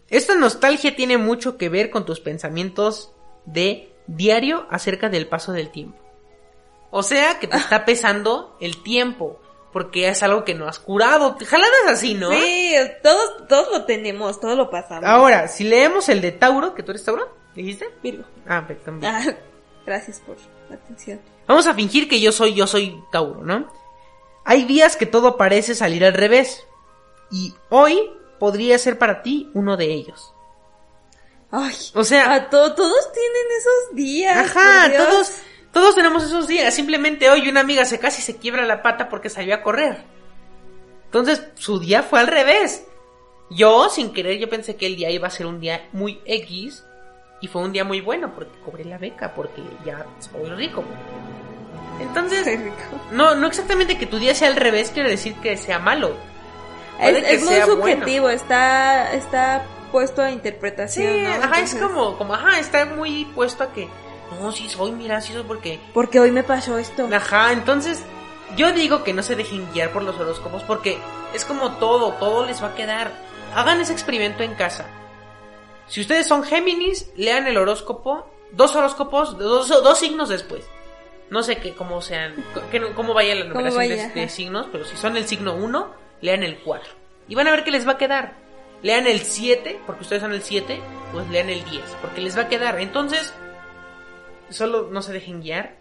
Esta 0.08 0.34
nostalgia 0.34 0.94
tiene 0.94 1.18
mucho 1.18 1.56
que 1.56 1.68
ver 1.68 1.90
con 1.90 2.04
tus 2.04 2.20
pensamientos 2.20 3.12
de 3.44 3.92
diario 4.06 4.66
acerca 4.70 5.08
del 5.08 5.26
paso 5.26 5.52
del 5.52 5.70
tiempo. 5.70 5.98
O 6.90 7.02
sea 7.02 7.38
que 7.38 7.46
te 7.46 7.56
está 7.56 7.84
pesando 7.84 8.56
el 8.60 8.82
tiempo, 8.82 9.40
porque 9.72 10.08
es 10.08 10.22
algo 10.22 10.44
que 10.44 10.54
no 10.54 10.68
has 10.68 10.78
curado. 10.78 11.36
Jaladas 11.44 11.86
así, 11.88 12.14
¿no? 12.14 12.30
Sí, 12.30 12.74
todos, 13.02 13.48
todos 13.48 13.68
lo 13.72 13.84
tenemos, 13.84 14.40
todos 14.40 14.56
lo 14.56 14.70
pasamos. 14.70 15.04
Ahora, 15.04 15.48
si 15.48 15.64
leemos 15.64 16.08
el 16.08 16.20
de 16.20 16.32
Tauro, 16.32 16.74
que 16.74 16.82
tú 16.82 16.92
eres 16.92 17.04
Tauro, 17.04 17.28
¿dijiste? 17.54 17.88
Virgo. 18.02 18.24
Ah, 18.46 18.64
perfecto. 18.66 18.84
también. 18.92 19.12
Ah, 19.12 19.36
gracias 19.84 20.20
por 20.20 20.36
la 20.70 20.76
atención. 20.76 21.20
Vamos 21.46 21.66
a 21.66 21.74
fingir 21.74 22.08
que 22.08 22.20
yo 22.20 22.32
soy, 22.32 22.54
yo 22.54 22.66
soy 22.66 22.96
Tauro, 23.10 23.42
¿no? 23.42 23.70
Hay 24.44 24.64
días 24.64 24.96
que 24.96 25.06
todo 25.06 25.36
parece 25.36 25.74
salir 25.74 26.04
al 26.04 26.14
revés. 26.14 26.64
Y 27.30 27.52
hoy 27.68 28.10
podría 28.38 28.78
ser 28.78 28.98
para 28.98 29.22
ti 29.22 29.50
uno 29.54 29.76
de 29.76 29.86
ellos. 29.92 30.32
Ay, 31.50 31.74
O 31.94 32.04
sea, 32.04 32.50
to- 32.50 32.74
todos 32.74 33.12
tienen 33.12 33.46
esos 33.58 33.94
días. 33.96 34.36
Ajá, 34.56 34.90
todos, 34.96 35.32
todos 35.72 35.94
tenemos 35.94 36.24
esos 36.24 36.46
días. 36.48 36.74
Simplemente 36.74 37.30
hoy 37.30 37.48
una 37.48 37.60
amiga 37.60 37.84
se 37.84 37.98
casi 37.98 38.20
se 38.22 38.36
quiebra 38.36 38.66
la 38.66 38.82
pata 38.82 39.08
porque 39.08 39.30
salió 39.30 39.54
a 39.54 39.62
correr. 39.62 40.02
Entonces, 41.06 41.44
su 41.54 41.78
día 41.78 42.02
fue 42.02 42.20
al 42.20 42.26
revés. 42.26 42.84
Yo, 43.48 43.88
sin 43.88 44.12
querer, 44.12 44.38
yo 44.38 44.50
pensé 44.50 44.74
que 44.76 44.86
el 44.86 44.96
día 44.96 45.08
iba 45.10 45.28
a 45.28 45.30
ser 45.30 45.46
un 45.46 45.60
día 45.60 45.88
muy 45.92 46.20
X. 46.26 46.84
Y 47.40 47.46
fue 47.48 47.62
un 47.62 47.72
día 47.72 47.84
muy 47.84 48.00
bueno 48.00 48.34
porque 48.34 48.58
cobré 48.64 48.84
la 48.84 48.98
beca, 48.98 49.32
porque 49.34 49.62
ya 49.84 50.04
soy 50.18 50.48
rico. 50.50 50.82
Entonces, 52.00 52.44
rico. 52.46 52.74
no, 53.12 53.34
no 53.34 53.46
exactamente 53.46 53.96
que 53.96 54.06
tu 54.06 54.18
día 54.18 54.34
sea 54.34 54.48
al 54.48 54.56
revés 54.56 54.90
quiere 54.90 55.10
decir 55.10 55.34
que 55.36 55.56
sea 55.56 55.78
malo. 55.78 56.16
Puede 56.98 57.18
Es, 57.18 57.24
que 57.24 57.34
es 57.34 57.40
muy 57.44 57.54
sea 57.54 57.66
subjetivo, 57.66 58.30
está, 58.30 59.12
está 59.12 59.64
puesto 59.92 60.22
a 60.22 60.28
Sí, 60.28 60.34
interpretación, 60.34 61.24
¿no? 61.24 61.30
ajá, 61.30 61.60
es 61.60 61.74
como, 61.74 62.16
como, 62.18 62.34
ajá, 62.34 62.58
está 62.58 62.84
muy 62.86 63.24
puesto 63.34 63.64
a 63.64 63.72
que, 63.72 63.88
no, 64.40 64.50
sí 64.52 64.68
soy, 64.68 64.92
mira, 64.92 65.20
sí 65.20 65.32
soy 65.32 65.42
porque 65.44 65.80
Porque 65.94 66.20
hoy 66.20 66.30
me 66.30 66.42
pasó 66.42 66.78
esto. 66.78 67.08
Ajá, 67.12 67.52
entonces 67.52 68.02
yo 68.56 68.72
digo 68.72 69.04
que 69.04 69.12
no 69.12 69.22
se 69.22 69.36
dejen 69.36 69.66
guiar 69.72 69.90
por 69.92 70.02
los 70.02 70.18
horóscopos 70.18 70.62
porque 70.64 70.98
es 71.34 71.44
como 71.44 71.72
todo, 71.72 72.12
todo 72.14 72.44
les 72.46 72.62
va 72.62 72.68
a 72.68 72.74
quedar. 72.74 73.12
Hagan 73.54 73.80
ese 73.80 73.92
experimento 73.92 74.42
en 74.42 74.54
casa. 74.54 74.86
Si 75.88 76.00
ustedes 76.00 76.26
son 76.26 76.42
Géminis, 76.42 77.10
lean 77.16 77.46
el 77.46 77.56
horóscopo, 77.56 78.26
dos 78.50 78.74
horóscopos, 78.74 79.38
dos, 79.38 79.68
dos 79.68 79.98
signos 79.98 80.28
después. 80.28 80.64
No 81.30 81.42
sé 81.42 81.56
qué, 81.58 81.74
cómo 81.74 82.02
sean, 82.02 82.34
que, 82.70 82.80
cómo 82.92 83.14
vaya 83.14 83.34
la 83.34 83.44
numeración 83.44 83.82
de- 83.88 83.96
vaya, 83.96 84.08
de, 84.14 84.28
signos, 84.28 84.66
pero 84.70 84.84
si 84.84 84.96
son 84.96 85.16
el 85.16 85.26
signo 85.26 85.54
1, 85.54 85.92
lean 86.26 86.42
el 86.42 86.58
4. 86.58 86.92
Y 87.28 87.34
van 87.34 87.46
a 87.48 87.52
ver 87.52 87.64
que 87.64 87.70
les 87.70 87.86
va 87.86 87.92
a 87.92 87.98
quedar. 87.98 88.34
Lean 88.82 89.06
el 89.06 89.20
7, 89.20 89.80
porque 89.86 90.02
ustedes 90.02 90.22
son 90.22 90.32
el 90.32 90.42
7, 90.42 90.80
pues 91.12 91.28
lean 91.30 91.48
el 91.48 91.64
10, 91.64 91.82
porque 92.02 92.20
les 92.20 92.36
va 92.36 92.42
a 92.42 92.48
quedar. 92.48 92.78
Entonces, 92.80 93.32
solo 94.50 94.88
no 94.90 95.02
se 95.02 95.12
dejen 95.12 95.40
guiar 95.40 95.76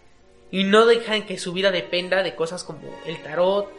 y 0.51 0.63
no 0.63 0.85
dejan 0.85 1.25
que 1.25 1.37
su 1.37 1.53
vida 1.53 1.71
dependa 1.71 2.23
de 2.23 2.35
cosas 2.35 2.63
como 2.63 2.79
el 3.05 3.21
tarot, 3.21 3.69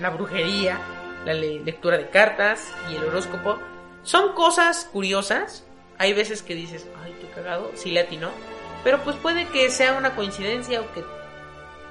la 0.00 0.10
brujería, 0.10 0.78
la 1.24 1.34
le- 1.34 1.60
lectura 1.60 1.96
de 1.98 2.08
cartas 2.10 2.72
y 2.90 2.96
el 2.96 3.04
horóscopo. 3.04 3.58
Son 4.02 4.32
cosas 4.34 4.88
curiosas. 4.92 5.64
Hay 5.98 6.12
veces 6.12 6.42
que 6.42 6.54
dices, 6.54 6.86
ay, 7.04 7.16
qué 7.20 7.28
cagado, 7.28 7.70
sí 7.74 7.90
le 7.90 8.00
atinó. 8.00 8.30
Pero 8.84 9.00
pues 9.02 9.16
puede 9.16 9.46
que 9.48 9.70
sea 9.70 9.94
una 9.94 10.14
coincidencia 10.14 10.80
o 10.80 10.92
que, 10.92 11.02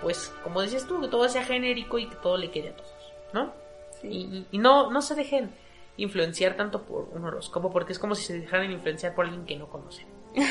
pues, 0.02 0.34
como 0.44 0.62
dices 0.62 0.86
tú, 0.88 1.02
que 1.02 1.08
todo 1.08 1.28
sea 1.30 1.44
genérico 1.44 1.98
y 2.00 2.08
que 2.08 2.16
todo 2.18 2.38
le 2.38 2.52
quede 2.52 2.70
a 2.70 2.76
todos, 2.76 2.92
¿no? 3.34 3.54
Y, 4.12 4.58
no, 4.58 4.92
no 4.92 5.02
se 5.02 5.16
dejen 5.16 5.52
influenciar 5.98 6.56
tanto 6.56 6.84
por 6.84 7.10
un 7.14 7.24
horóscopo, 7.26 7.72
porque 7.72 7.94
es 7.94 8.00
como 8.00 8.16
si 8.16 8.24
se 8.26 8.40
dejaran 8.40 8.72
influenciar 8.72 9.16
por 9.16 9.26
alguien 9.26 9.46
que 9.46 9.56
no 9.56 9.70
conocen. 9.70 10.08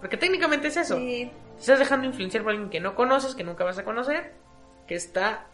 Porque 0.00 0.18
técnicamente 0.18 0.68
es 0.68 0.76
eso. 0.76 0.98
Sí. 0.98 1.30
Te 1.54 1.60
estás 1.60 1.78
dejando 1.78 2.06
influenciar 2.06 2.42
por 2.42 2.52
alguien 2.52 2.68
que 2.68 2.80
no 2.80 2.94
conoces, 2.94 3.34
que 3.34 3.42
nunca 3.42 3.64
vas 3.64 3.78
a 3.78 3.84
conocer, 3.84 4.34
que 4.86 4.94
está 4.94 5.46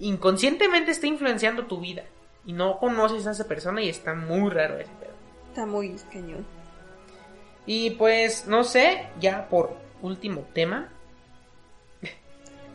inconscientemente 0.00 0.90
está 0.90 1.06
influenciando 1.06 1.66
tu 1.66 1.80
vida 1.80 2.02
y 2.44 2.52
no 2.52 2.78
conoces 2.78 3.24
a 3.28 3.30
esa 3.30 3.46
persona 3.46 3.80
y 3.80 3.88
está 3.88 4.14
muy 4.14 4.50
raro 4.50 4.78
ese 4.78 4.90
pedo. 4.98 5.12
Está 5.48 5.64
muy 5.64 5.94
cañón. 6.12 6.44
Y 7.64 7.90
pues 7.90 8.48
no 8.48 8.64
sé, 8.64 9.06
ya 9.20 9.48
por 9.48 9.76
último 10.02 10.44
tema, 10.52 10.90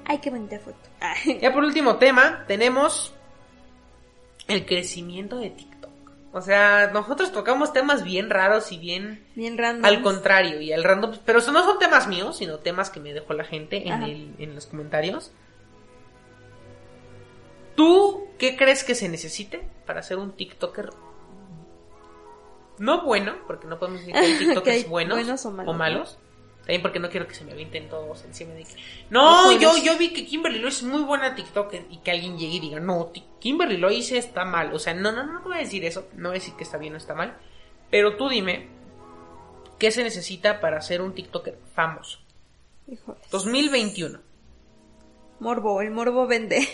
Ay, 0.10 0.20
qué 0.20 0.30
bonita 0.30 0.58
foto. 0.60 0.78
Ya 1.41 1.52
por 1.52 1.66
último 1.66 1.98
tema 1.98 2.45
tenemos 2.48 3.14
el 4.48 4.66
crecimiento 4.66 5.38
de 5.39 5.50
TikTok. 5.50 5.91
O 6.34 6.41
sea, 6.41 6.91
nosotros 6.93 7.32
tocamos 7.32 7.74
temas 7.74 8.04
bien 8.04 8.30
raros 8.30 8.72
y 8.72 8.78
bien 8.78 9.26
Bien 9.36 9.58
random. 9.58 9.86
Al 9.86 10.02
contrario, 10.02 10.62
y 10.62 10.72
al 10.74 10.84
random, 10.84 11.14
pero 11.26 11.39
eso 11.39 11.52
no 11.52 11.64
son 11.64 11.80
temas 11.80 12.08
míos, 12.08 12.38
sino 12.38 12.58
temas 12.60 12.89
que 12.89 13.00
me 13.00 13.14
dejó 13.14 13.34
la 13.34 13.43
gente 13.43 13.88
en, 13.88 14.04
el- 14.04 14.36
en 14.38 14.54
los 14.56 14.66
comentarios. 14.68 15.32
¿Tú 17.76 18.28
qué 18.38 18.56
crees 18.58 18.84
que 18.84 18.95
se 18.95 19.08
necesite 19.10 19.68
para 19.86 20.02
ser 20.04 20.18
un 20.18 20.32
TikToker? 20.32 20.89
No 22.80 23.04
bueno, 23.04 23.36
porque 23.48 23.68
no 23.68 23.80
podemos 23.80 24.02
decir 24.02 24.14
que 24.14 24.20
hay 24.20 24.34
TikTokers 24.38 24.64
Que 24.64 24.72
hay 24.72 24.84
buenos, 24.84 25.18
buenos 25.18 25.45
o 25.45 25.52
malos, 25.52 25.66
¿no? 25.74 25.78
malos. 25.78 26.18
También 26.68 26.82
porque 26.82 26.99
no 26.99 27.09
quiero 27.09 27.26
que 27.26 27.34
se 27.34 27.45
me 27.45 27.53
avienten 27.53 27.88
todos 27.88 28.26
encima 28.26 28.53
de 28.53 28.65
que... 28.65 28.76
No, 29.09 29.57
yo, 29.57 29.78
yo 29.78 29.97
vi 29.97 30.11
que 30.11 30.26
Kimberly 30.26 30.59
Lois 30.59 30.80
es 30.80 30.84
muy 30.84 31.01
buena 31.01 31.34
TikToker 31.34 31.86
y 31.89 31.99
que 31.99 32.11
alguien 32.11 32.38
llegue 32.38 32.57
y 32.57 32.59
diga, 32.59 32.82
no, 32.82 33.13
Kimberly 33.39 33.78
Lois 33.78 34.11
está 34.11 34.43
mal. 34.43 34.74
O 34.74 34.78
sea, 34.78 34.93
no, 34.93 35.13
no, 35.13 35.24
no 35.24 35.41
voy 35.43 35.55
a 35.55 35.59
decir 35.59 35.86
eso. 35.86 36.09
No 36.15 36.28
voy 36.28 36.39
a 36.39 36.41
decir 36.41 36.55
que 36.55 36.65
está 36.65 36.78
bien 36.78 36.93
o 36.93 36.97
está 36.97 37.15
mal. 37.15 37.38
Pero 37.89 38.18
tú 38.18 38.28
dime, 38.28 38.68
¿qué 39.80 39.91
se 39.91 40.03
necesita 40.03 40.59
para 40.59 40.82
ser 40.82 41.01
un 41.01 41.13
TikToker 41.13 41.57
famoso? 41.74 42.20
Híjoles. 42.86 43.22
2021. 43.32 44.20
Morbo, 45.39 45.82
el 45.82 45.91
morbo 45.91 46.28
vende. 46.28 46.68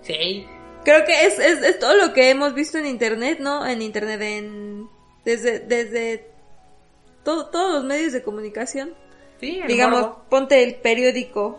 Sí. 0.00 0.46
Creo 0.84 1.04
que 1.04 1.26
es, 1.26 1.38
es, 1.38 1.62
es 1.62 1.78
todo 1.78 1.94
lo 1.94 2.14
que 2.14 2.30
hemos 2.30 2.54
visto 2.54 2.78
en 2.78 2.86
internet, 2.86 3.38
¿no? 3.40 3.66
En 3.66 3.82
internet, 3.82 4.22
en... 4.22 4.88
Desde, 5.26 5.58
desde 5.58 6.37
todo, 7.28 7.46
todos 7.46 7.74
los 7.74 7.84
medios 7.84 8.12
de 8.14 8.22
comunicación. 8.22 8.94
Sí, 9.40 9.58
el 9.60 9.66
Digamos, 9.68 10.00
morbo. 10.00 10.24
ponte 10.30 10.62
el 10.62 10.76
periódico. 10.76 11.58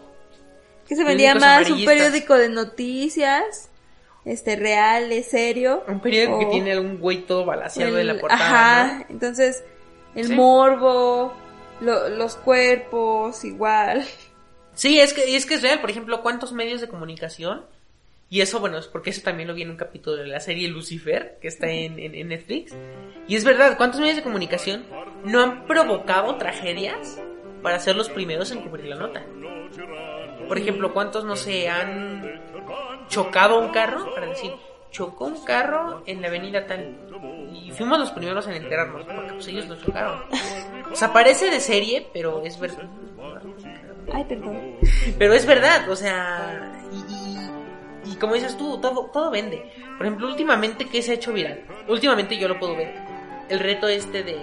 ¿Qué 0.88 0.95
se 0.95 1.03
vendía 1.03 1.36
más? 1.36 1.70
Un 1.70 1.86
periódico 1.86 2.34
de 2.36 2.49
noticias, 2.49 3.70
este, 4.26 4.55
real, 4.55 5.11
es 5.11 5.28
serio. 5.28 5.84
Un 5.88 5.99
periódico 5.99 6.39
que 6.39 6.45
tiene 6.47 6.72
algún 6.72 6.97
güey 6.99 7.26
todo 7.28 7.45
balaseado 7.45 7.95
de 7.95 8.03
la 8.03 8.17
portada. 8.20 8.41
Ajá, 8.84 8.93
¿no? 8.97 9.05
entonces, 9.09 9.63
el 10.15 10.28
Sí. 10.28 10.34
morbo, 10.34 11.34
lo- 11.82 12.09
los 12.09 12.36
cuerpos, 12.36 13.43
igual. 13.45 14.05
Sí, 14.74 14.99
es 14.99 15.13
que, 15.13 15.36
es 15.36 15.45
que 15.45 15.53
es 15.55 15.61
real. 15.61 15.80
Por 15.82 15.91
ejemplo, 15.91 16.22
¿cuántos 16.24 16.51
medios 16.53 16.82
de 16.82 16.88
comunicación? 16.89 17.65
Y 18.30 18.41
eso, 18.41 18.59
bueno, 18.59 18.77
es 18.77 18.88
porque 18.88 19.09
eso 19.09 19.21
también 19.23 19.47
lo 19.47 19.55
vi 19.55 19.63
en 19.63 19.71
un 19.71 19.75
capítulo 19.77 20.17
de 20.17 20.27
la 20.27 20.39
serie 20.39 20.67
Lucifer, 20.67 21.38
que 21.41 21.47
está 21.47 21.67
en, 21.71 21.97
en- 21.99 22.13
en 22.15 22.27
Netflix. 22.27 22.75
Y 23.27 23.36
es 23.36 23.43
verdad, 23.43 23.75
¿cuántos 23.77 23.99
medios 23.99 24.17
de 24.17 24.23
comunicación 24.23 24.86
no 25.23 25.41
han 25.41 25.65
provocado 25.65 26.36
tragedias 26.36 27.19
para 27.63 27.80
ser 27.80 27.95
los 27.95 28.09
primeros 28.09 28.51
en 28.51 28.61
cubrir 28.61 28.86
la 28.86 28.95
nota? 28.97 29.23
Por 30.47 30.57
ejemplo, 30.57 30.93
¿cuántos 30.93 31.25
no 31.25 31.36
se 31.36 31.69
han 31.69 32.39
chocado 33.07 33.59
un 33.59 33.69
carro 33.69 34.13
para 34.13 34.27
decir, 34.27 34.51
chocó 34.91 35.25
un 35.25 35.43
carro 35.43 36.03
en 36.05 36.21
la 36.21 36.27
avenida 36.27 36.65
tal? 36.67 36.97
Y 37.53 37.71
fuimos 37.71 37.97
los 37.99 38.11
primeros 38.11 38.47
en 38.47 38.53
enterarnos, 38.53 39.05
porque 39.05 39.34
pues 39.34 39.47
ellos 39.47 39.67
lo 39.67 39.75
chocaron. 39.75 40.21
O 40.91 40.95
sea, 40.95 41.11
parece 41.13 41.49
de 41.49 41.59
serie, 41.59 42.07
pero 42.13 42.43
es 42.43 42.59
verdad. 42.59 42.88
Ay, 44.11 44.23
perdón. 44.25 44.75
Pero 45.19 45.34
es 45.34 45.45
verdad, 45.45 45.88
o 45.89 45.95
sea, 45.95 46.82
y, 46.91 47.13
y- 48.12 48.16
como 48.18 48.34
dices 48.36 48.57
tú, 48.57 48.80
todo, 48.82 49.05
todo 49.12 49.32
vende. 49.32 49.72
Por 49.97 50.05
ejemplo, 50.05 50.28
últimamente, 50.28 50.86
¿qué 50.88 51.01
se 51.01 51.12
ha 51.12 51.16
hecho 51.16 51.34
viral? 51.34 51.62
Últimamente 51.88 52.38
yo 52.38 52.47
lo 52.47 52.60
puedo 52.60 52.76
ver. 52.76 52.93
El 53.49 53.60
reto 53.60 53.88
este 53.88 54.24
de, 54.24 54.38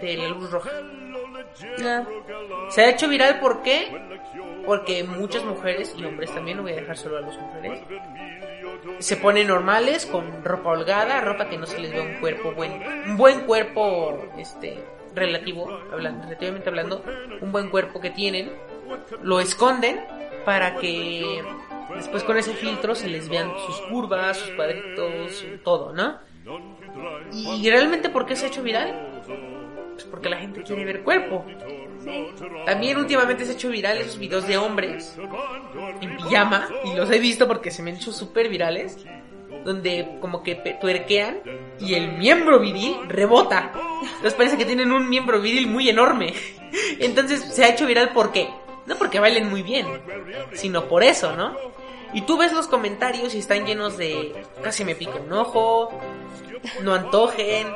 de 0.00 0.16
la 0.16 0.28
luz 0.28 0.50
roja. 0.50 0.70
Ah, 1.84 2.04
Se 2.70 2.82
ha 2.82 2.90
hecho 2.90 3.08
viral 3.08 3.40
¿por 3.40 3.62
qué? 3.62 3.88
porque 4.66 5.04
muchas 5.04 5.44
mujeres 5.44 5.94
y 5.96 6.04
hombres 6.04 6.34
también, 6.34 6.56
no 6.56 6.64
voy 6.64 6.72
a 6.72 6.76
dejar 6.76 6.96
solo 6.98 7.18
a 7.18 7.20
las 7.20 7.38
mujeres, 7.38 7.80
se 8.98 9.16
ponen 9.16 9.46
normales 9.46 10.04
con 10.06 10.44
ropa 10.44 10.70
holgada, 10.70 11.20
ropa 11.20 11.48
que 11.48 11.56
no 11.56 11.66
se 11.66 11.78
les 11.78 11.92
ve 11.92 12.00
un 12.00 12.14
cuerpo 12.20 12.50
buen, 12.52 12.72
un 13.08 13.16
buen 13.16 13.42
cuerpo, 13.42 14.26
este, 14.36 14.82
relativo, 15.14 15.70
hablando, 15.92 16.24
relativamente 16.24 16.68
hablando, 16.68 17.04
un 17.40 17.52
buen 17.52 17.70
cuerpo 17.70 18.00
que 18.00 18.10
tienen, 18.10 18.52
lo 19.22 19.38
esconden 19.40 20.04
para 20.44 20.76
que 20.76 21.42
después 21.96 22.22
con 22.22 22.36
ese 22.36 22.54
filtro 22.54 22.94
se 22.94 23.08
les 23.08 23.28
vean 23.28 23.50
sus 23.66 23.80
curvas, 23.88 24.36
sus 24.36 24.50
cuadritos, 24.50 25.44
todo, 25.64 25.92
¿no? 25.92 26.18
¿Y 27.32 27.68
realmente 27.68 28.08
por 28.08 28.26
qué 28.26 28.36
se 28.36 28.46
ha 28.46 28.48
hecho 28.48 28.62
viral? 28.62 29.22
Pues 29.92 30.04
porque 30.04 30.28
la 30.28 30.38
gente 30.38 30.62
quiere 30.62 30.84
ver 30.84 31.02
cuerpo. 31.02 31.44
También 32.64 32.98
últimamente 32.98 33.44
se 33.44 33.52
ha 33.52 33.54
hecho 33.54 33.70
viral 33.70 33.98
esos 33.98 34.18
videos 34.18 34.46
de 34.46 34.56
hombres 34.56 35.16
en 36.00 36.16
pijama, 36.16 36.68
y 36.84 36.94
los 36.94 37.10
he 37.10 37.18
visto 37.18 37.48
porque 37.48 37.70
se 37.70 37.82
me 37.82 37.90
han 37.90 37.96
hecho 37.96 38.12
súper 38.12 38.48
virales, 38.48 39.04
donde 39.64 40.18
como 40.20 40.42
que 40.42 40.54
tuerquean 40.80 41.40
y 41.80 41.94
el 41.94 42.12
miembro 42.12 42.60
viril 42.60 42.96
rebota. 43.08 43.72
Entonces 44.02 44.34
parece 44.34 44.56
que 44.56 44.64
tienen 44.64 44.92
un 44.92 45.08
miembro 45.08 45.40
viril 45.40 45.66
muy 45.66 45.88
enorme. 45.88 46.32
Entonces 47.00 47.40
se 47.40 47.64
ha 47.64 47.70
hecho 47.70 47.86
viral 47.86 48.12
¿por 48.12 48.32
qué? 48.32 48.48
No 48.86 48.96
porque 48.96 49.18
bailen 49.18 49.50
muy 49.50 49.62
bien, 49.62 49.86
sino 50.52 50.84
por 50.84 51.02
eso, 51.02 51.34
¿no? 51.34 51.56
Y 52.12 52.22
tú 52.22 52.38
ves 52.38 52.52
los 52.52 52.66
comentarios 52.68 53.34
y 53.34 53.38
están 53.38 53.66
llenos 53.66 53.96
de 53.96 54.34
casi 54.62 54.84
me 54.84 54.94
pica 54.94 55.16
un 55.16 55.32
ojo, 55.32 55.90
no 56.82 56.94
antojen, 56.94 57.66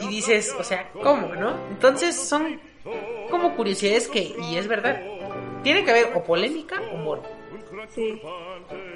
y 0.00 0.08
dices, 0.08 0.54
o 0.58 0.64
sea, 0.64 0.90
¿cómo, 0.92 1.34
no? 1.34 1.54
Entonces 1.70 2.16
son 2.16 2.60
como 3.30 3.54
curiosidades 3.54 4.08
que, 4.08 4.34
y 4.38 4.56
es 4.56 4.66
verdad, 4.66 5.00
tiene 5.62 5.84
que 5.84 5.90
haber 5.90 6.16
o 6.16 6.24
polémica 6.24 6.80
o 6.92 6.96
morbo. 6.96 7.28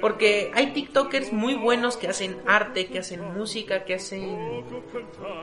Porque 0.01 0.51
hay 0.53 0.71
TikTokers 0.73 1.33
muy 1.33 1.55
buenos 1.55 1.97
que 1.97 2.07
hacen 2.07 2.37
arte, 2.45 2.87
que 2.87 2.99
hacen 2.99 3.33
música, 3.33 3.85
que 3.85 3.95
hacen 3.95 4.63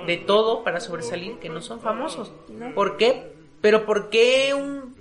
de 0.06 0.16
todo 0.18 0.62
para 0.62 0.80
sobresalir, 0.80 1.38
que 1.38 1.48
no 1.48 1.60
son 1.60 1.80
famosos. 1.80 2.32
¿Por 2.74 2.96
qué? 2.96 3.33
Pero 3.64 3.86
¿por 3.86 4.10
qué 4.10 4.52
un... 4.52 4.94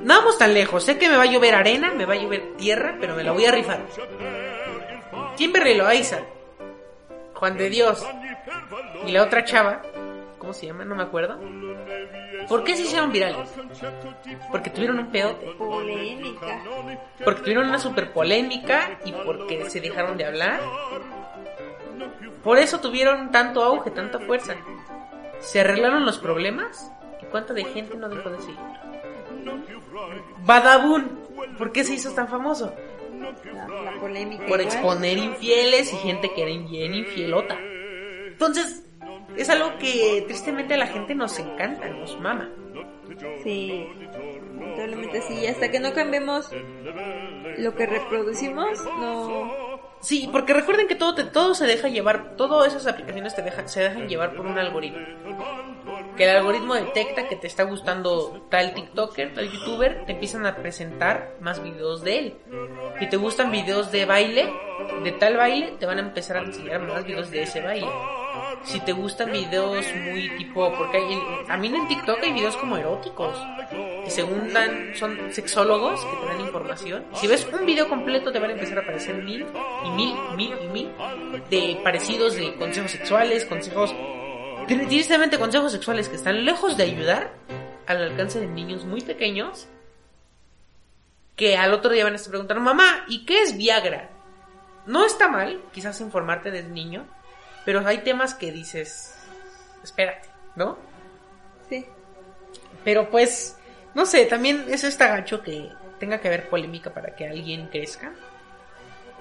No 0.00 0.14
vamos 0.18 0.36
tan 0.36 0.52
lejos, 0.52 0.84
sé 0.84 0.98
que 0.98 1.08
me 1.08 1.16
va 1.16 1.22
a 1.22 1.26
llover 1.26 1.54
arena, 1.54 1.90
me 1.94 2.04
va 2.04 2.12
a 2.12 2.18
llover 2.18 2.54
tierra, 2.58 2.98
pero 3.00 3.14
me 3.14 3.24
la 3.24 3.32
voy 3.32 3.46
a 3.46 3.50
rifar. 3.50 3.80
Kimberly 5.38 5.74
Loaiza, 5.74 6.18
Juan 7.32 7.56
de 7.56 7.70
Dios 7.70 8.06
y 9.06 9.10
la 9.12 9.22
otra 9.22 9.42
chava, 9.46 9.80
¿cómo 10.36 10.52
se 10.52 10.66
llama? 10.66 10.84
No 10.84 10.94
me 10.94 11.02
acuerdo. 11.02 11.40
¿Por 12.46 12.62
qué 12.62 12.76
se 12.76 12.82
hicieron 12.82 13.10
virales? 13.10 13.48
Porque 14.50 14.68
tuvieron 14.68 14.98
un 14.98 15.10
pedo. 15.10 15.38
Polémica. 15.56 16.62
Porque 17.24 17.40
tuvieron 17.40 17.68
una 17.70 17.78
super 17.78 18.12
polémica 18.12 18.98
y 19.06 19.12
porque 19.12 19.70
se 19.70 19.80
dejaron 19.80 20.18
de 20.18 20.26
hablar. 20.26 20.60
Por 22.42 22.58
eso 22.58 22.80
tuvieron 22.80 23.30
tanto 23.30 23.64
auge, 23.64 23.90
tanta 23.90 24.18
fuerza. 24.18 24.56
Se 25.40 25.60
arreglaron 25.60 26.04
los 26.04 26.18
problemas 26.18 26.92
y 27.34 27.36
cuánta 27.36 27.54
de 27.54 27.64
gente 27.64 27.96
no 27.96 28.08
dejó 28.08 28.30
de 28.30 28.38
seguir. 28.40 28.56
Badabun, 30.44 31.18
¿por 31.58 31.72
qué 31.72 31.84
se 31.84 31.94
hizo 31.94 32.12
tan 32.12 32.28
famoso? 32.28 32.74
La, 33.52 34.00
polémica. 34.00 34.46
Por 34.46 34.60
exponer 34.60 35.18
infieles 35.18 35.92
y 35.92 35.96
gente 35.96 36.32
que 36.34 36.42
era 36.42 36.68
bien 36.68 36.94
infielota. 36.94 37.58
Entonces, 38.26 38.84
es 39.36 39.48
algo 39.50 39.78
que 39.78 40.24
tristemente 40.26 40.74
a 40.74 40.76
la 40.76 40.86
gente 40.86 41.14
nos 41.14 41.38
encanta, 41.38 41.88
nos 41.88 42.20
mama. 42.20 42.50
Sí, 43.42 43.86
lamentablemente 44.54 45.22
sí. 45.22 45.46
Hasta 45.46 45.70
que 45.70 45.80
no 45.80 45.92
cambiemos 45.92 46.50
lo 47.58 47.74
que 47.74 47.86
reproducimos, 47.86 48.84
no. 49.00 49.64
Sí, 50.00 50.28
porque 50.30 50.52
recuerden 50.52 50.86
que 50.86 50.94
todo, 50.94 51.14
te, 51.14 51.24
todo 51.24 51.54
se 51.54 51.66
deja 51.66 51.88
llevar, 51.88 52.36
todas 52.36 52.74
esas 52.74 52.86
aplicaciones 52.86 53.34
te 53.34 53.42
dejan, 53.42 53.68
se 53.68 53.80
dejan 53.80 54.08
llevar 54.08 54.34
por 54.34 54.46
un 54.46 54.58
algoritmo. 54.58 55.00
Que 56.16 56.24
el 56.24 56.36
algoritmo 56.36 56.74
detecta 56.74 57.28
que 57.28 57.36
te 57.36 57.46
está 57.46 57.64
gustando 57.64 58.46
tal 58.48 58.72
TikToker, 58.74 59.34
tal 59.34 59.50
YouTuber, 59.50 60.06
te 60.06 60.12
empiezan 60.12 60.46
a 60.46 60.56
presentar 60.56 61.34
más 61.40 61.62
videos 61.62 62.02
de 62.02 62.18
él. 62.18 62.36
Si 62.98 63.08
te 63.08 63.16
gustan 63.16 63.50
videos 63.50 63.90
de 63.90 64.04
baile, 64.06 64.52
de 65.02 65.12
tal 65.12 65.36
baile, 65.36 65.74
te 65.78 65.86
van 65.86 65.98
a 65.98 66.02
empezar 66.02 66.36
a 66.36 66.40
enseñar 66.40 66.80
más 66.82 67.04
videos 67.04 67.30
de 67.30 67.42
ese 67.42 67.60
baile 67.60 67.88
si 68.64 68.80
te 68.80 68.92
gustan 68.92 69.32
videos 69.32 69.84
muy 70.04 70.28
tipo, 70.36 70.72
porque 70.76 70.98
hay, 70.98 71.22
también 71.46 71.74
en 71.74 71.88
TikTok 71.88 72.18
hay 72.22 72.32
videos 72.32 72.56
como 72.56 72.76
eróticos, 72.76 73.36
que 73.70 74.10
según 74.10 74.52
dan, 74.52 74.92
son 74.94 75.32
sexólogos 75.32 76.04
que 76.04 76.16
te 76.16 76.26
dan 76.26 76.40
información. 76.40 77.04
Si 77.14 77.26
ves 77.26 77.46
un 77.52 77.66
video 77.66 77.88
completo 77.88 78.32
te 78.32 78.38
van 78.38 78.50
a 78.50 78.52
empezar 78.54 78.78
a 78.78 78.82
aparecer 78.82 79.16
mil 79.16 79.46
y 79.84 79.90
mil 79.90 80.14
y 80.32 80.36
mil 80.36 80.54
y 80.62 80.68
mil 80.68 80.90
de 81.50 81.80
parecidos 81.82 82.36
de 82.36 82.54
consejos 82.54 82.90
sexuales, 82.90 83.44
consejos, 83.44 83.94
tristemente 84.66 85.38
consejos 85.38 85.72
sexuales 85.72 86.08
que 86.08 86.16
están 86.16 86.44
lejos 86.44 86.76
de 86.76 86.84
ayudar 86.84 87.32
al 87.86 88.02
alcance 88.02 88.40
de 88.40 88.46
niños 88.46 88.84
muy 88.84 89.00
pequeños 89.00 89.68
que 91.36 91.56
al 91.56 91.74
otro 91.74 91.90
día 91.90 92.04
van 92.04 92.12
a 92.12 92.16
estar 92.16 92.30
preguntando, 92.30 92.62
mamá, 92.62 93.04
¿y 93.08 93.24
qué 93.24 93.42
es 93.42 93.56
Viagra? 93.56 94.10
No 94.86 95.04
está 95.04 95.28
mal, 95.28 95.62
quizás 95.72 96.00
informarte 96.00 96.50
desde 96.50 96.68
niño, 96.68 97.06
pero 97.64 97.84
hay 97.86 97.98
temas 97.98 98.34
que 98.34 98.52
dices, 98.52 99.16
espérate, 99.82 100.28
¿no? 100.54 100.78
Sí. 101.68 101.86
Pero 102.84 103.10
pues, 103.10 103.56
no 103.94 104.06
sé, 104.06 104.26
también 104.26 104.66
eso 104.68 104.86
está 104.86 105.08
gacho 105.08 105.42
que 105.42 105.72
tenga 105.98 106.18
que 106.18 106.28
haber 106.28 106.48
polémica 106.48 106.92
para 106.92 107.16
que 107.16 107.26
alguien 107.26 107.68
crezca. 107.68 108.12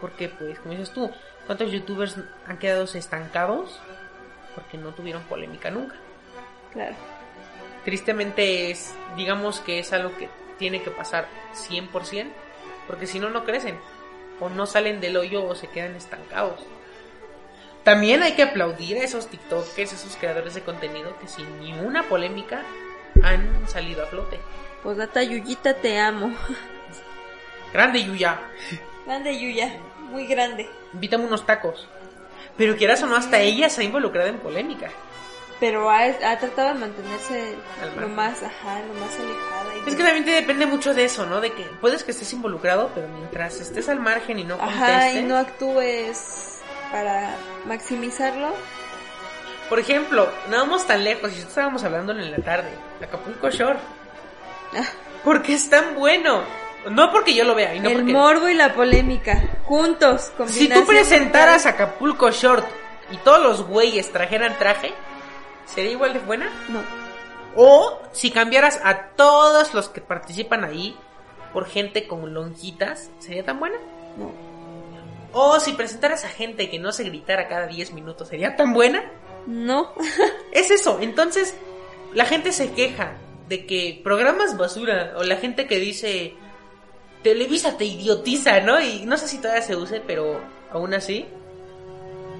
Porque 0.02 0.28
pues, 0.28 0.60
como 0.60 0.72
dices 0.72 0.92
tú, 0.92 1.10
¿cuántos 1.46 1.72
youtubers 1.72 2.18
han 2.46 2.58
quedado 2.58 2.84
estancados? 2.84 3.80
Porque 4.56 4.78
no 4.78 4.94
tuvieron 4.94 5.24
polémica 5.24 5.70
nunca. 5.70 5.96
Claro. 6.72 6.96
Tristemente 7.86 8.72
es, 8.72 8.94
digamos 9.16 9.60
que 9.60 9.80
es 9.80 9.92
algo 9.94 10.16
que 10.18 10.30
tiene 10.58 10.82
que 10.82 10.92
pasar 10.92 11.28
100%, 11.54 12.28
porque 12.88 13.08
si 13.08 13.20
no, 13.20 13.30
no 13.30 13.44
crecen. 13.44 13.78
O 14.40 14.50
no 14.50 14.66
salen 14.66 15.00
del 15.02 15.18
hoyo 15.18 15.46
o 15.46 15.56
se 15.56 15.68
quedan 15.68 15.96
estancados. 15.96 16.62
También 17.84 18.24
hay 18.24 18.34
que 18.34 18.44
aplaudir 18.44 18.98
a 18.98 19.04
esos 19.04 19.28
TikTokers, 19.28 19.94
esos 19.94 20.16
creadores 20.16 20.54
de 20.54 20.62
contenido 20.62 21.18
que 21.20 21.28
sin 21.28 21.60
ni 21.60 21.74
una 21.74 22.04
polémica 22.04 22.64
han 23.22 23.68
salido 23.68 24.04
a 24.04 24.08
flote. 24.08 24.40
Pues 24.82 24.98
data 24.98 25.22
Yuyita, 25.22 25.76
te 25.76 26.00
amo. 26.00 26.34
Grande 27.74 28.04
Yuya. 28.04 28.40
Grande 29.06 29.38
Yuya, 29.38 29.78
muy 30.10 30.28
grande. 30.28 30.70
Invítame 30.94 31.26
unos 31.26 31.46
tacos. 31.46 31.88
Pero 32.58 32.76
quieras 32.76 33.02
o 33.04 33.08
no, 33.08 33.16
hasta 33.16 33.40
ella 33.40 33.70
se 33.70 33.82
ha 33.82 33.84
involucrado 33.84 34.30
en 34.30 34.38
polémica. 34.38 34.90
Pero 35.60 35.90
ha, 35.90 36.12
tratado 36.40 36.70
de 36.70 36.74
mantenerse 36.74 37.56
lo 38.00 38.10
más, 38.10 38.44
ajá, 38.44 38.82
lo 38.82 38.94
más 38.96 39.14
alejada. 39.16 39.88
es 39.88 39.96
que 39.96 40.04
también 40.04 40.26
te 40.26 40.32
depende 40.32 40.66
mucho 40.66 40.94
de 40.94 41.06
eso, 41.06 41.26
¿no? 41.26 41.40
De 41.40 41.54
que 41.54 41.64
puedes 41.80 42.04
que 42.04 42.12
estés 42.12 42.34
involucrado, 42.34 42.92
pero 42.94 43.08
mientras 43.08 43.62
estés 43.62 43.88
al 43.88 44.00
margen 44.00 44.40
y 44.40 44.44
no 44.44 44.58
contestes... 44.58 44.84
Ajá, 44.84 45.12
y 45.14 45.24
no 45.24 45.38
actúes 45.38 46.60
para 46.92 47.36
maximizarlo. 47.66 48.54
Por 49.70 49.80
ejemplo, 49.80 50.30
no 50.50 50.58
vamos 50.58 50.86
tan 50.86 51.04
lejos, 51.04 51.32
si 51.32 51.40
estábamos 51.40 51.84
hablando 51.84 52.12
en 52.12 52.30
la 52.30 52.38
tarde, 52.40 52.70
Acapulco 53.02 53.50
Shore. 53.50 53.80
Ah. 54.76 54.84
Porque 55.24 55.54
es 55.54 55.70
tan 55.70 55.96
bueno. 55.96 56.44
No 56.90 57.12
porque 57.12 57.34
yo 57.34 57.44
lo 57.44 57.56
vea. 57.56 57.76
Y 57.76 57.80
no 57.80 57.90
El 57.90 58.04
morbo 58.06 58.50
y 58.50 58.54
la 58.54 58.74
polémica, 58.74 59.42
juntos. 59.66 60.32
Si 60.48 60.68
tú 60.70 60.86
presentaras 60.86 61.66
Acapulco 61.66 62.32
Short 62.32 62.66
y 63.12 63.18
todos 63.18 63.42
los 63.42 63.66
güeyes 63.66 64.12
trajeran 64.12 64.58
traje, 64.58 64.94
¿sería 65.66 65.92
igual 65.92 66.14
de 66.14 66.20
buena? 66.20 66.50
No. 66.70 66.82
O 67.56 68.02
si 68.12 68.32
cambiaras 68.32 68.80
a 68.84 69.10
todos 69.16 69.74
los 69.74 69.90
que 69.90 70.02
participan 70.02 70.64
ahí 70.64 70.96
por 71.54 71.68
gente 71.68 72.08
con 72.08 72.34
lonjitas, 72.34 73.12
¿sería 73.20 73.46
tan 73.46 73.60
buena? 73.60 73.78
No. 74.18 74.32
O 75.34 75.60
si 75.60 75.74
presentaras 75.74 76.26
a 76.26 76.30
gente 76.30 76.70
que 76.70 76.80
no 76.80 76.92
se 76.92 77.04
gritara 77.04 77.48
cada 77.48 77.68
10 77.68 77.94
minutos, 77.94 78.28
¿sería 78.28 78.56
tan 78.56 78.74
buena? 78.74 79.04
No. 79.46 79.94
es 80.52 80.72
eso, 80.72 81.00
entonces 81.02 81.56
la 82.14 82.26
gente 82.26 82.52
se 82.52 82.72
queja 82.72 83.18
de 83.48 83.66
que 83.66 84.02
programas 84.04 84.58
basura 84.58 85.14
o 85.18 85.24
la 85.24 85.36
gente 85.38 85.68
que 85.68 85.80
dice 85.80 86.36
Televisa 87.24 87.78
te 87.78 87.86
idiotiza, 87.86 88.60
¿no? 88.60 88.80
Y 88.82 89.06
no 89.06 89.18
sé 89.18 89.28
si 89.28 89.38
todavía 89.38 89.62
se 89.64 89.76
use, 89.76 90.02
pero 90.02 90.42
aún 90.72 90.94
así 90.94 91.26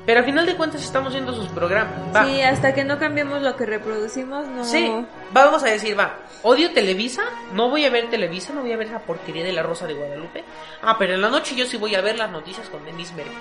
pero 0.06 0.20
al 0.20 0.26
final 0.26 0.46
de 0.46 0.56
cuentas 0.56 0.84
estamos 0.84 1.14
viendo 1.14 1.34
sus 1.34 1.48
programas. 1.50 2.28
Sí, 2.28 2.42
hasta 2.42 2.74
que 2.74 2.84
no 2.84 3.00
cambiemos 3.00 3.42
lo 3.42 3.56
que 3.56 3.66
reproducimos, 3.66 4.48
no. 4.48 4.66
Sí, 4.66 4.92
vamos 5.32 5.64
a 5.64 5.68
decir, 5.68 5.98
va, 5.98 6.20
odio 6.42 6.74
Televisa, 6.74 7.24
no 7.54 7.70
voy 7.70 7.86
a 7.86 7.90
ver 7.90 8.10
Televisa, 8.10 8.52
no 8.54 8.62
voy 8.62 8.74
a 8.74 8.78
ver 8.78 8.88
esa 8.88 9.00
porquería 9.00 9.46
de 9.46 9.54
la 9.54 9.64
Rosa 9.64 9.88
de 9.88 9.94
Guadalupe. 9.94 10.44
Ah, 10.82 10.98
pero 11.00 11.14
en 11.14 11.22
la 11.22 11.30
noche 11.30 11.56
yo 11.56 11.66
sí 11.66 11.78
voy 11.78 11.96
a 11.96 12.02
ver 12.02 12.18
las 12.18 12.30
noticias 12.30 12.68
con 12.68 12.84
Denise 12.84 13.14
Merkel. 13.14 13.34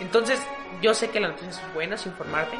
Entonces, 0.00 0.40
yo 0.82 0.92
sé 0.92 1.08
que 1.10 1.20
las 1.20 1.30
noticias 1.30 1.56
son 1.56 1.72
buenas, 1.72 2.04
informarte, 2.04 2.58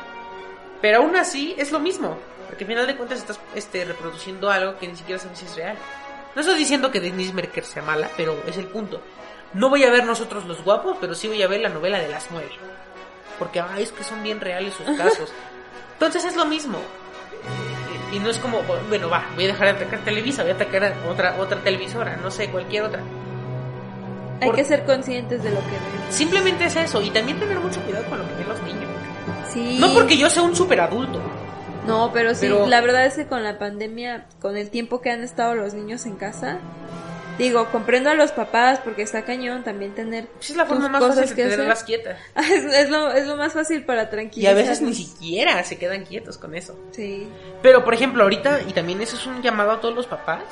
pero 0.80 0.98
aún 0.98 1.16
así 1.16 1.54
es 1.58 1.72
lo 1.72 1.80
mismo, 1.80 2.16
porque 2.46 2.62
al 2.62 2.68
final 2.68 2.86
de 2.86 2.96
cuentas 2.96 3.18
estás 3.18 3.40
este, 3.56 3.84
reproduciendo 3.84 4.50
algo 4.50 4.78
que 4.78 4.86
ni 4.86 4.94
siquiera 4.94 5.20
sabes 5.20 5.40
si 5.40 5.46
es 5.46 5.56
real. 5.56 5.76
No 6.36 6.42
estoy 6.42 6.58
diciendo 6.58 6.90
que 6.90 7.00
Denise 7.00 7.32
Merker 7.32 7.64
sea 7.64 7.82
mala, 7.82 8.10
pero 8.14 8.36
es 8.46 8.58
el 8.58 8.66
punto. 8.66 9.00
No 9.54 9.70
voy 9.70 9.84
a 9.84 9.90
ver 9.90 10.04
nosotros 10.04 10.44
los 10.44 10.62
guapos, 10.62 10.98
pero 11.00 11.14
sí 11.14 11.28
voy 11.28 11.42
a 11.42 11.48
ver 11.48 11.62
la 11.62 11.70
novela 11.70 11.98
de 11.98 12.08
las 12.08 12.28
nueve. 12.30 12.50
Porque, 13.38 13.58
ay, 13.58 13.84
es 13.84 13.90
que 13.90 14.04
son 14.04 14.22
bien 14.22 14.38
reales 14.38 14.74
sus 14.74 14.84
casos. 14.98 15.32
Entonces 15.94 16.26
es 16.26 16.36
lo 16.36 16.44
mismo. 16.44 16.78
Y 18.12 18.18
no 18.18 18.28
es 18.28 18.38
como, 18.38 18.60
bueno, 18.90 19.08
va, 19.08 19.24
voy 19.34 19.44
a 19.44 19.48
dejar 19.48 19.68
de 19.68 19.82
atacar 19.82 20.00
Televisa, 20.00 20.42
voy 20.42 20.52
a 20.52 20.54
atacar 20.56 20.84
a 20.84 21.10
otra, 21.10 21.36
otra 21.38 21.58
televisora, 21.60 22.18
no 22.18 22.30
sé, 22.30 22.50
cualquier 22.50 22.82
otra. 22.82 23.02
Hay 24.42 24.52
que 24.52 24.64
ser 24.64 24.84
conscientes 24.84 25.42
de 25.42 25.50
lo 25.50 25.60
que 25.60 25.70
ven. 25.70 26.12
Simplemente 26.12 26.66
es 26.66 26.76
eso, 26.76 27.00
y 27.00 27.08
también 27.08 27.40
tener 27.40 27.58
mucho 27.58 27.80
cuidado 27.80 28.04
con 28.10 28.18
lo 28.18 28.28
que 28.28 28.34
ven 28.34 28.48
los 28.48 28.62
niños. 28.62 28.90
Sí. 29.50 29.78
No 29.80 29.94
porque 29.94 30.18
yo 30.18 30.28
sea 30.28 30.42
un 30.42 30.54
super 30.54 30.82
adulto. 30.82 31.18
No, 31.86 32.10
pero 32.12 32.34
sí, 32.34 32.42
Pero- 32.42 32.66
la 32.66 32.80
verdad 32.80 33.06
es 33.06 33.14
que 33.14 33.26
con 33.26 33.42
la 33.44 33.58
pandemia, 33.58 34.26
con 34.40 34.56
el 34.56 34.70
tiempo 34.70 35.00
que 35.00 35.10
han 35.10 35.22
estado 35.22 35.54
los 35.54 35.74
niños 35.74 36.04
en 36.06 36.16
casa, 36.16 36.58
digo, 37.38 37.66
comprendo 37.70 38.10
a 38.10 38.14
los 38.14 38.32
papás 38.32 38.80
porque 38.82 39.02
está 39.02 39.24
cañón 39.24 39.62
también 39.62 39.94
tener 39.94 40.24
Esa 40.40 40.52
es 40.52 40.56
la 40.56 40.64
forma 40.66 40.88
más 40.88 41.04
fácil 41.04 41.36
de 41.36 41.48
tenerlas 41.48 41.84
quietas. 41.84 42.18
es, 42.36 42.64
es 42.64 42.88
lo, 42.90 43.12
es 43.12 43.26
lo 43.26 43.36
más 43.36 43.52
fácil 43.52 43.84
para 43.84 44.04
Y 44.04 44.06
tranquilizar. 44.10 44.52
a 44.52 44.56
veces 44.56 44.80
ni 44.82 44.94
siquiera 44.94 45.62
se 45.64 45.78
quedan 45.78 46.04
quietos 46.04 46.38
con 46.38 46.54
eso. 46.54 46.78
Sí. 46.92 47.28
Pero, 47.62 47.84
por 47.84 47.94
ejemplo, 47.94 48.22
ahorita, 48.22 48.62
y 48.68 48.72
también 48.72 49.00
eso 49.02 49.16
es 49.16 49.26
un 49.26 49.42
llamado 49.42 49.70
a 49.72 49.80
todos 49.80 49.94
los 49.94 50.06
papás, 50.06 50.42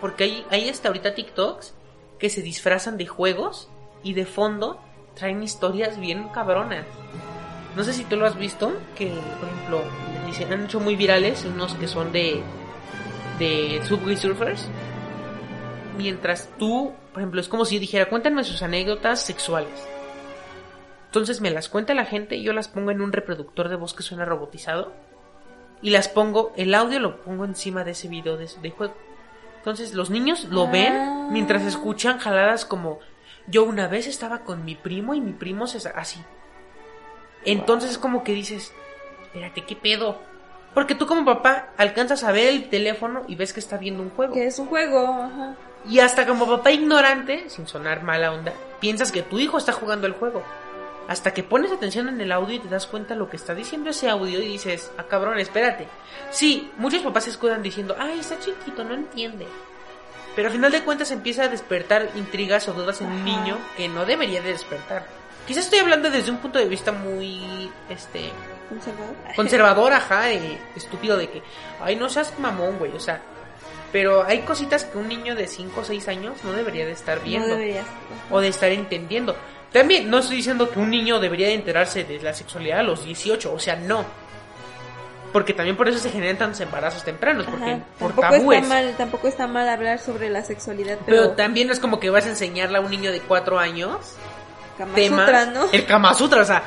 porque 0.00 0.24
hay, 0.24 0.46
hay 0.50 0.68
hasta 0.68 0.88
ahorita 0.88 1.14
TikToks 1.14 1.74
que 2.20 2.30
se 2.30 2.40
disfrazan 2.42 2.96
de 2.96 3.06
juegos 3.06 3.68
y 4.04 4.14
de 4.14 4.24
fondo 4.26 4.80
traen 5.14 5.42
historias 5.42 5.98
bien 5.98 6.28
cabronas. 6.28 6.84
No 7.78 7.84
sé 7.84 7.92
si 7.92 8.02
tú 8.02 8.16
lo 8.16 8.26
has 8.26 8.36
visto, 8.36 8.72
que, 8.96 9.06
por 9.38 9.48
ejemplo, 9.48 9.82
dicen, 10.26 10.52
han 10.52 10.64
hecho 10.64 10.80
muy 10.80 10.96
virales 10.96 11.44
unos 11.44 11.74
que 11.74 11.86
son 11.86 12.10
de, 12.10 12.42
de 13.38 13.80
Subway 13.84 14.16
Surfers. 14.16 14.66
Mientras 15.96 16.50
tú, 16.58 16.92
por 17.12 17.22
ejemplo, 17.22 17.40
es 17.40 17.46
como 17.46 17.64
si 17.64 17.76
yo 17.76 17.80
dijera, 17.80 18.08
cuéntame 18.08 18.42
sus 18.42 18.62
anécdotas 18.62 19.22
sexuales. 19.22 19.70
Entonces 21.06 21.40
me 21.40 21.52
las 21.52 21.68
cuenta 21.68 21.94
la 21.94 22.04
gente 22.04 22.34
y 22.34 22.42
yo 22.42 22.52
las 22.52 22.66
pongo 22.66 22.90
en 22.90 23.00
un 23.00 23.12
reproductor 23.12 23.68
de 23.68 23.76
voz 23.76 23.94
que 23.94 24.02
suena 24.02 24.24
robotizado 24.24 24.92
y 25.80 25.90
las 25.90 26.08
pongo, 26.08 26.52
el 26.56 26.74
audio 26.74 26.98
lo 26.98 27.22
pongo 27.22 27.44
encima 27.44 27.84
de 27.84 27.92
ese 27.92 28.08
video 28.08 28.36
de, 28.36 28.50
de 28.60 28.70
juego. 28.72 28.94
Entonces 29.58 29.94
los 29.94 30.10
niños 30.10 30.48
lo 30.50 30.64
Ah. 30.66 30.70
ven 30.72 31.32
mientras 31.32 31.62
escuchan 31.62 32.18
jaladas 32.18 32.64
como 32.64 32.98
yo 33.46 33.62
una 33.62 33.86
vez 33.86 34.08
estaba 34.08 34.40
con 34.40 34.64
mi 34.64 34.74
primo 34.74 35.14
y 35.14 35.20
mi 35.20 35.32
primo 35.32 35.68
se 35.68 35.78
sa-", 35.78 35.90
así. 35.90 36.20
Entonces 37.52 37.92
es 37.92 37.98
como 37.98 38.24
que 38.24 38.32
dices, 38.32 38.72
espérate, 39.22 39.64
¿qué 39.64 39.74
pedo? 39.74 40.18
Porque 40.74 40.94
tú 40.94 41.06
como 41.06 41.24
papá 41.24 41.70
alcanzas 41.78 42.22
a 42.22 42.32
ver 42.32 42.48
el 42.48 42.68
teléfono 42.68 43.22
y 43.26 43.36
ves 43.36 43.52
que 43.52 43.60
está 43.60 43.78
viendo 43.78 44.02
un 44.02 44.10
juego. 44.10 44.34
Que 44.34 44.46
es 44.46 44.58
un 44.58 44.66
juego, 44.66 45.22
ajá. 45.22 45.56
Y 45.88 46.00
hasta 46.00 46.26
como 46.26 46.46
papá 46.46 46.72
ignorante, 46.72 47.48
sin 47.48 47.66
sonar 47.66 48.02
mala 48.02 48.32
onda, 48.32 48.52
piensas 48.80 49.10
que 49.10 49.22
tu 49.22 49.38
hijo 49.38 49.56
está 49.56 49.72
jugando 49.72 50.06
el 50.06 50.12
juego. 50.12 50.42
Hasta 51.08 51.32
que 51.32 51.42
pones 51.42 51.72
atención 51.72 52.08
en 52.08 52.20
el 52.20 52.32
audio 52.32 52.56
y 52.56 52.58
te 52.58 52.68
das 52.68 52.86
cuenta 52.86 53.14
lo 53.14 53.30
que 53.30 53.36
está 53.36 53.54
diciendo 53.54 53.88
ese 53.88 54.10
audio 54.10 54.42
y 54.42 54.46
dices, 54.46 54.92
ah 54.98 55.04
cabrón, 55.04 55.38
espérate. 55.38 55.88
Sí, 56.30 56.70
muchos 56.76 57.02
papás 57.02 57.24
se 57.24 57.30
escudan 57.30 57.62
diciendo, 57.62 57.96
ay, 57.98 58.20
está 58.20 58.38
chiquito, 58.38 58.84
no 58.84 58.92
entiende. 58.92 59.46
Pero 60.36 60.48
al 60.48 60.54
final 60.54 60.70
de 60.70 60.84
cuentas 60.84 61.10
empieza 61.10 61.44
a 61.44 61.48
despertar 61.48 62.10
intrigas 62.14 62.68
o 62.68 62.74
dudas 62.74 63.00
en 63.00 63.06
un 63.06 63.24
niño 63.24 63.56
que 63.78 63.88
no 63.88 64.04
debería 64.04 64.42
de 64.42 64.52
despertar. 64.52 65.17
Quizás 65.48 65.64
estoy 65.64 65.78
hablando 65.80 66.10
desde 66.10 66.30
un 66.30 66.36
punto 66.36 66.58
de 66.58 66.66
vista 66.66 66.92
muy, 66.92 67.70
este, 67.88 68.30
Conservador. 68.68 69.14
conservador, 69.34 69.92
ajá, 69.94 70.30
eh, 70.30 70.58
estúpido 70.76 71.16
de 71.16 71.28
que, 71.30 71.42
ay, 71.80 71.96
no 71.96 72.08
seas 72.10 72.38
mamón, 72.38 72.78
güey, 72.78 72.92
o 72.94 73.00
sea, 73.00 73.20
pero 73.90 74.22
hay 74.24 74.40
cositas 74.40 74.84
que 74.84 74.98
un 74.98 75.08
niño 75.08 75.34
de 75.34 75.46
5 75.46 75.80
o 75.80 75.84
6 75.84 76.06
años 76.08 76.44
no 76.44 76.52
debería 76.52 76.84
de 76.84 76.92
estar 76.92 77.16
No 77.18 77.24
viendo 77.24 77.48
deberías. 77.48 77.86
o 78.30 78.40
de 78.40 78.48
estar 78.48 78.70
entendiendo. 78.70 79.34
También 79.72 80.10
no 80.10 80.18
estoy 80.18 80.36
diciendo 80.36 80.70
que 80.70 80.78
un 80.78 80.90
niño 80.90 81.18
debería 81.18 81.46
de 81.48 81.54
enterarse 81.54 82.04
de 82.04 82.20
la 82.20 82.34
sexualidad 82.34 82.80
a 82.80 82.82
los 82.82 83.04
18, 83.04 83.50
o 83.52 83.58
sea, 83.58 83.76
no. 83.76 84.04
Porque 85.32 85.52
también 85.54 85.76
por 85.76 85.88
eso 85.88 85.98
se 85.98 86.10
generan 86.10 86.36
tantos 86.38 86.60
embarazos 86.60 87.04
tempranos, 87.04 87.46
porque 87.46 87.78
por 87.98 88.12
Tampoco 88.14 88.20
tabúes. 88.36 88.62
está 88.62 88.74
mal, 88.74 88.94
tampoco 88.96 89.28
está 89.28 89.46
mal 89.46 89.68
hablar 89.68 89.98
sobre 89.98 90.30
la 90.30 90.42
sexualidad, 90.42 90.98
Pero 91.06 91.22
pero, 91.22 91.30
también 91.32 91.66
no 91.66 91.72
es 91.74 91.80
como 91.80 92.00
que 92.00 92.08
vas 92.10 92.24
a 92.26 92.30
enseñarle 92.30 92.78
a 92.78 92.80
un 92.80 92.90
niño 92.90 93.12
de 93.12 93.20
4 93.20 93.58
años 93.58 94.14
Kama 94.78 94.94
temas. 94.94 95.20
Sutra, 95.26 95.46
¿no? 95.46 95.64
El 95.72 95.84
Kama 95.86 96.14
Sutra, 96.14 96.42
o 96.42 96.44
sea, 96.44 96.62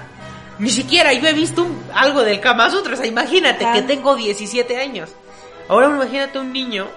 ni 0.59 0.69
siquiera 0.69 1.13
yo 1.13 1.27
he 1.27 1.33
visto 1.33 1.63
un- 1.63 1.83
algo 1.95 2.21
del 2.23 2.39
Kama 2.39 2.69
Sutra, 2.69 2.93
o 2.93 2.97
sea, 2.97 3.05
imagínate 3.07 3.65
Ajá. 3.65 3.73
que 3.73 3.81
tengo 3.83 4.15
17 4.15 4.77
años. 4.77 5.09
Ahora 5.69 5.87
imagínate 5.87 6.37
un 6.37 6.51
niño 6.53 6.87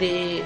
de 0.00 0.42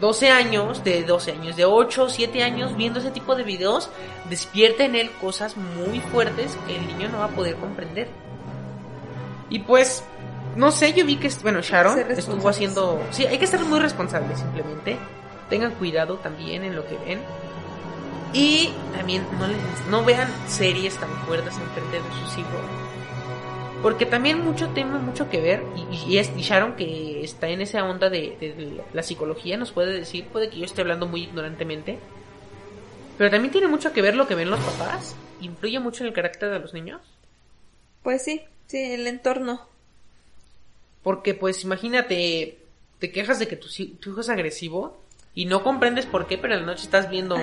12 0.00 0.30
años, 0.30 0.82
de 0.82 1.02
12 1.02 1.32
años, 1.32 1.56
de 1.56 1.66
8, 1.66 2.08
7 2.08 2.42
años 2.42 2.74
viendo 2.76 3.00
ese 3.00 3.10
tipo 3.10 3.34
de 3.34 3.42
videos, 3.44 3.90
despierta 4.30 4.84
en 4.84 4.94
él 4.96 5.10
cosas 5.20 5.56
muy 5.58 6.00
fuertes 6.00 6.56
que 6.66 6.76
el 6.76 6.86
niño 6.86 7.10
no 7.10 7.18
va 7.18 7.26
a 7.26 7.28
poder 7.28 7.56
comprender. 7.56 8.08
Y 9.50 9.58
pues, 9.58 10.02
no 10.56 10.70
sé, 10.72 10.94
yo 10.94 11.04
vi 11.04 11.16
que, 11.16 11.30
bueno, 11.42 11.60
Sharon 11.60 11.98
estuvo 12.12 12.48
haciendo... 12.48 13.02
Sí, 13.10 13.26
hay 13.26 13.36
que 13.38 13.46
ser 13.46 13.60
muy 13.60 13.78
responsables 13.80 14.38
simplemente. 14.38 14.96
Tengan 15.50 15.72
cuidado 15.72 16.14
también 16.16 16.64
en 16.64 16.74
lo 16.76 16.86
que 16.86 16.96
ven. 17.04 17.20
Y 18.32 18.72
también 18.92 19.26
no, 19.38 19.48
les, 19.48 19.86
no 19.88 20.04
vean 20.04 20.28
series 20.48 20.96
tan 20.96 21.10
fuertes 21.26 21.56
enfrente 21.56 21.96
de 21.96 22.20
sus 22.20 22.38
hijos. 22.38 22.60
Porque 23.82 24.04
también 24.04 24.44
mucho 24.44 24.68
tema, 24.68 24.98
mucho 24.98 25.30
que 25.30 25.40
ver. 25.40 25.64
Y, 26.06 26.16
y, 26.16 26.42
Sharon, 26.42 26.76
que 26.76 27.24
está 27.24 27.48
en 27.48 27.60
esa 27.60 27.84
onda 27.84 28.10
de, 28.10 28.82
la 28.92 29.02
psicología, 29.02 29.56
nos 29.56 29.72
puede 29.72 29.94
decir, 29.94 30.26
puede 30.26 30.50
que 30.50 30.58
yo 30.58 30.64
esté 30.64 30.82
hablando 30.82 31.06
muy 31.06 31.22
ignorantemente. 31.22 31.98
Pero 33.16 33.30
también 33.30 33.52
tiene 33.52 33.68
mucho 33.68 33.92
que 33.92 34.02
ver 34.02 34.14
lo 34.14 34.26
que 34.26 34.34
ven 34.34 34.50
los 34.50 34.60
papás. 34.60 35.16
Influye 35.40 35.80
mucho 35.80 36.04
en 36.04 36.08
el 36.08 36.14
carácter 36.14 36.50
de 36.50 36.58
los 36.58 36.74
niños. 36.74 37.00
Pues 38.02 38.22
sí, 38.22 38.42
sí, 38.66 38.78
el 38.92 39.06
entorno. 39.06 39.66
Porque 41.02 41.34
pues 41.34 41.64
imagínate, 41.64 42.58
te 42.98 43.10
quejas 43.10 43.38
de 43.38 43.48
que 43.48 43.56
tu, 43.56 43.68
tu 43.68 44.10
hijo 44.10 44.20
es 44.20 44.28
agresivo 44.28 45.00
y 45.34 45.46
no 45.46 45.62
comprendes 45.62 46.06
por 46.06 46.26
qué, 46.26 46.36
pero 46.36 46.54
en 46.54 46.60
la 46.60 46.66
noche 46.66 46.84
estás 46.84 47.08
viendo 47.08 47.36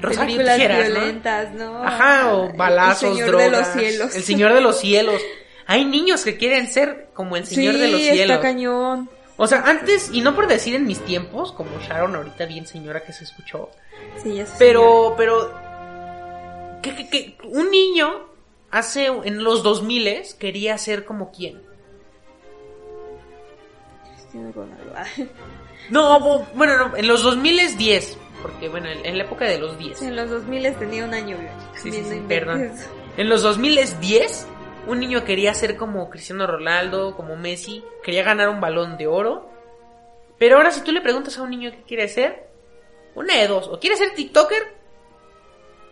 Rosario 0.00 0.36
Películas 0.38 0.58
violentas, 0.88 1.52
¿no? 1.54 1.82
Ajá, 1.82 2.34
o 2.34 2.50
El 2.50 2.56
balazos, 2.56 3.10
Señor 3.16 3.28
drogas. 3.28 3.44
de 3.50 3.50
los 3.58 3.66
cielos. 3.68 4.16
El 4.16 4.22
Señor 4.22 4.52
de 4.54 4.60
los 4.60 4.78
Cielos. 4.78 5.22
Hay 5.66 5.84
niños 5.84 6.24
que 6.24 6.36
quieren 6.36 6.70
ser 6.70 7.08
como 7.14 7.36
el 7.36 7.46
Señor 7.46 7.74
sí, 7.74 7.80
de 7.80 7.88
los 7.88 8.00
Cielos. 8.00 8.20
está 8.36 8.40
cañón. 8.40 9.10
O 9.36 9.46
sea, 9.46 9.62
antes, 9.66 10.10
y 10.12 10.20
no 10.20 10.34
por 10.36 10.46
decir 10.46 10.74
en 10.74 10.86
mis 10.86 11.00
tiempos, 11.00 11.52
como 11.52 11.80
Sharon 11.80 12.14
ahorita 12.14 12.44
bien 12.46 12.66
señora 12.66 13.02
que 13.02 13.12
se 13.12 13.24
escuchó, 13.24 13.70
Sí, 14.22 14.34
ya 14.34 14.46
sé. 14.46 14.52
pero, 14.58 15.14
pero, 15.16 15.52
que, 16.82 16.94
que- 16.94 17.08
que 17.08 17.36
un 17.44 17.70
niño 17.70 18.26
hace, 18.70 19.06
en 19.06 19.42
los 19.42 19.62
2000 19.62 20.36
quería 20.38 20.76
ser 20.78 21.04
como 21.04 21.32
quién. 21.32 21.62
No, 25.90 26.18
bueno, 26.54 26.88
no, 26.88 26.96
en 26.96 27.06
los 27.06 27.22
2010, 27.22 28.16
porque 28.44 28.68
bueno, 28.68 28.90
en, 28.90 29.16
la 29.16 29.24
época 29.24 29.46
de 29.46 29.58
los 29.58 29.78
10. 29.78 30.02
En 30.02 30.16
los 30.16 30.28
2000 30.28 30.74
tenía 30.74 31.06
un 31.06 31.14
año 31.14 31.38
Sí, 31.76 31.90
sí, 31.90 32.04
sí, 32.06 32.22
perdón. 32.28 32.72
En 33.16 33.30
los 33.30 33.40
2010, 33.40 34.46
un 34.86 35.00
niño 35.00 35.24
quería 35.24 35.54
ser 35.54 35.78
como 35.78 36.10
Cristiano 36.10 36.46
Ronaldo, 36.46 37.16
como 37.16 37.36
Messi, 37.36 37.82
quería 38.02 38.22
ganar 38.22 38.50
un 38.50 38.60
balón 38.60 38.98
de 38.98 39.06
oro. 39.06 39.50
Pero 40.38 40.58
ahora 40.58 40.72
si 40.72 40.82
tú 40.82 40.92
le 40.92 41.00
preguntas 41.00 41.38
a 41.38 41.42
un 41.42 41.48
niño 41.48 41.70
qué 41.70 41.84
quiere 41.84 42.06
ser, 42.06 42.50
una 43.14 43.34
de 43.34 43.48
dos, 43.48 43.66
o 43.68 43.80
quiere 43.80 43.96
ser 43.96 44.14
TikToker 44.14 44.74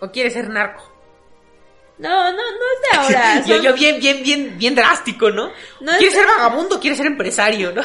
o 0.00 0.10
quiere 0.10 0.28
ser 0.28 0.50
narco. 0.50 0.92
No, 1.96 2.32
no, 2.32 2.36
no 2.36 2.42
es 2.42 2.90
de 2.90 2.98
ahora. 2.98 3.42
yo, 3.46 3.62
yo 3.62 3.72
bien, 3.72 3.98
bien, 3.98 4.22
bien, 4.22 4.58
bien 4.58 4.74
drástico, 4.74 5.30
¿no? 5.30 5.52
No 5.80 5.92
quiere 5.96 6.12
ser 6.12 6.26
vagabundo, 6.26 6.78
quiere 6.78 6.96
ser 6.96 7.06
empresario, 7.06 7.72
¿no? 7.72 7.82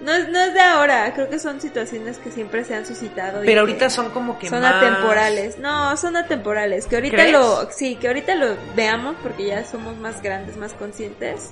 No 0.00 0.12
es, 0.12 0.28
no 0.28 0.38
es 0.40 0.52
de 0.54 0.60
ahora. 0.60 1.12
Creo 1.14 1.28
que 1.30 1.38
son 1.38 1.60
situaciones 1.60 2.18
que 2.18 2.30
siempre 2.30 2.64
se 2.64 2.74
han 2.74 2.84
suscitado. 2.86 3.40
Pero 3.44 3.60
ahorita 3.62 3.88
son 3.90 4.10
como 4.10 4.38
que 4.38 4.48
son 4.48 4.60
más... 4.60 4.74
atemporales. 4.74 5.58
No, 5.58 5.96
son 5.96 6.16
atemporales. 6.16 6.86
Que 6.86 6.96
ahorita 6.96 7.16
¿Crees? 7.16 7.32
lo, 7.32 7.68
sí, 7.70 7.96
que 7.96 8.08
ahorita 8.08 8.34
lo 8.34 8.56
veamos 8.74 9.16
porque 9.22 9.46
ya 9.46 9.64
somos 9.64 9.96
más 9.96 10.22
grandes, 10.22 10.56
más 10.56 10.74
conscientes. 10.74 11.50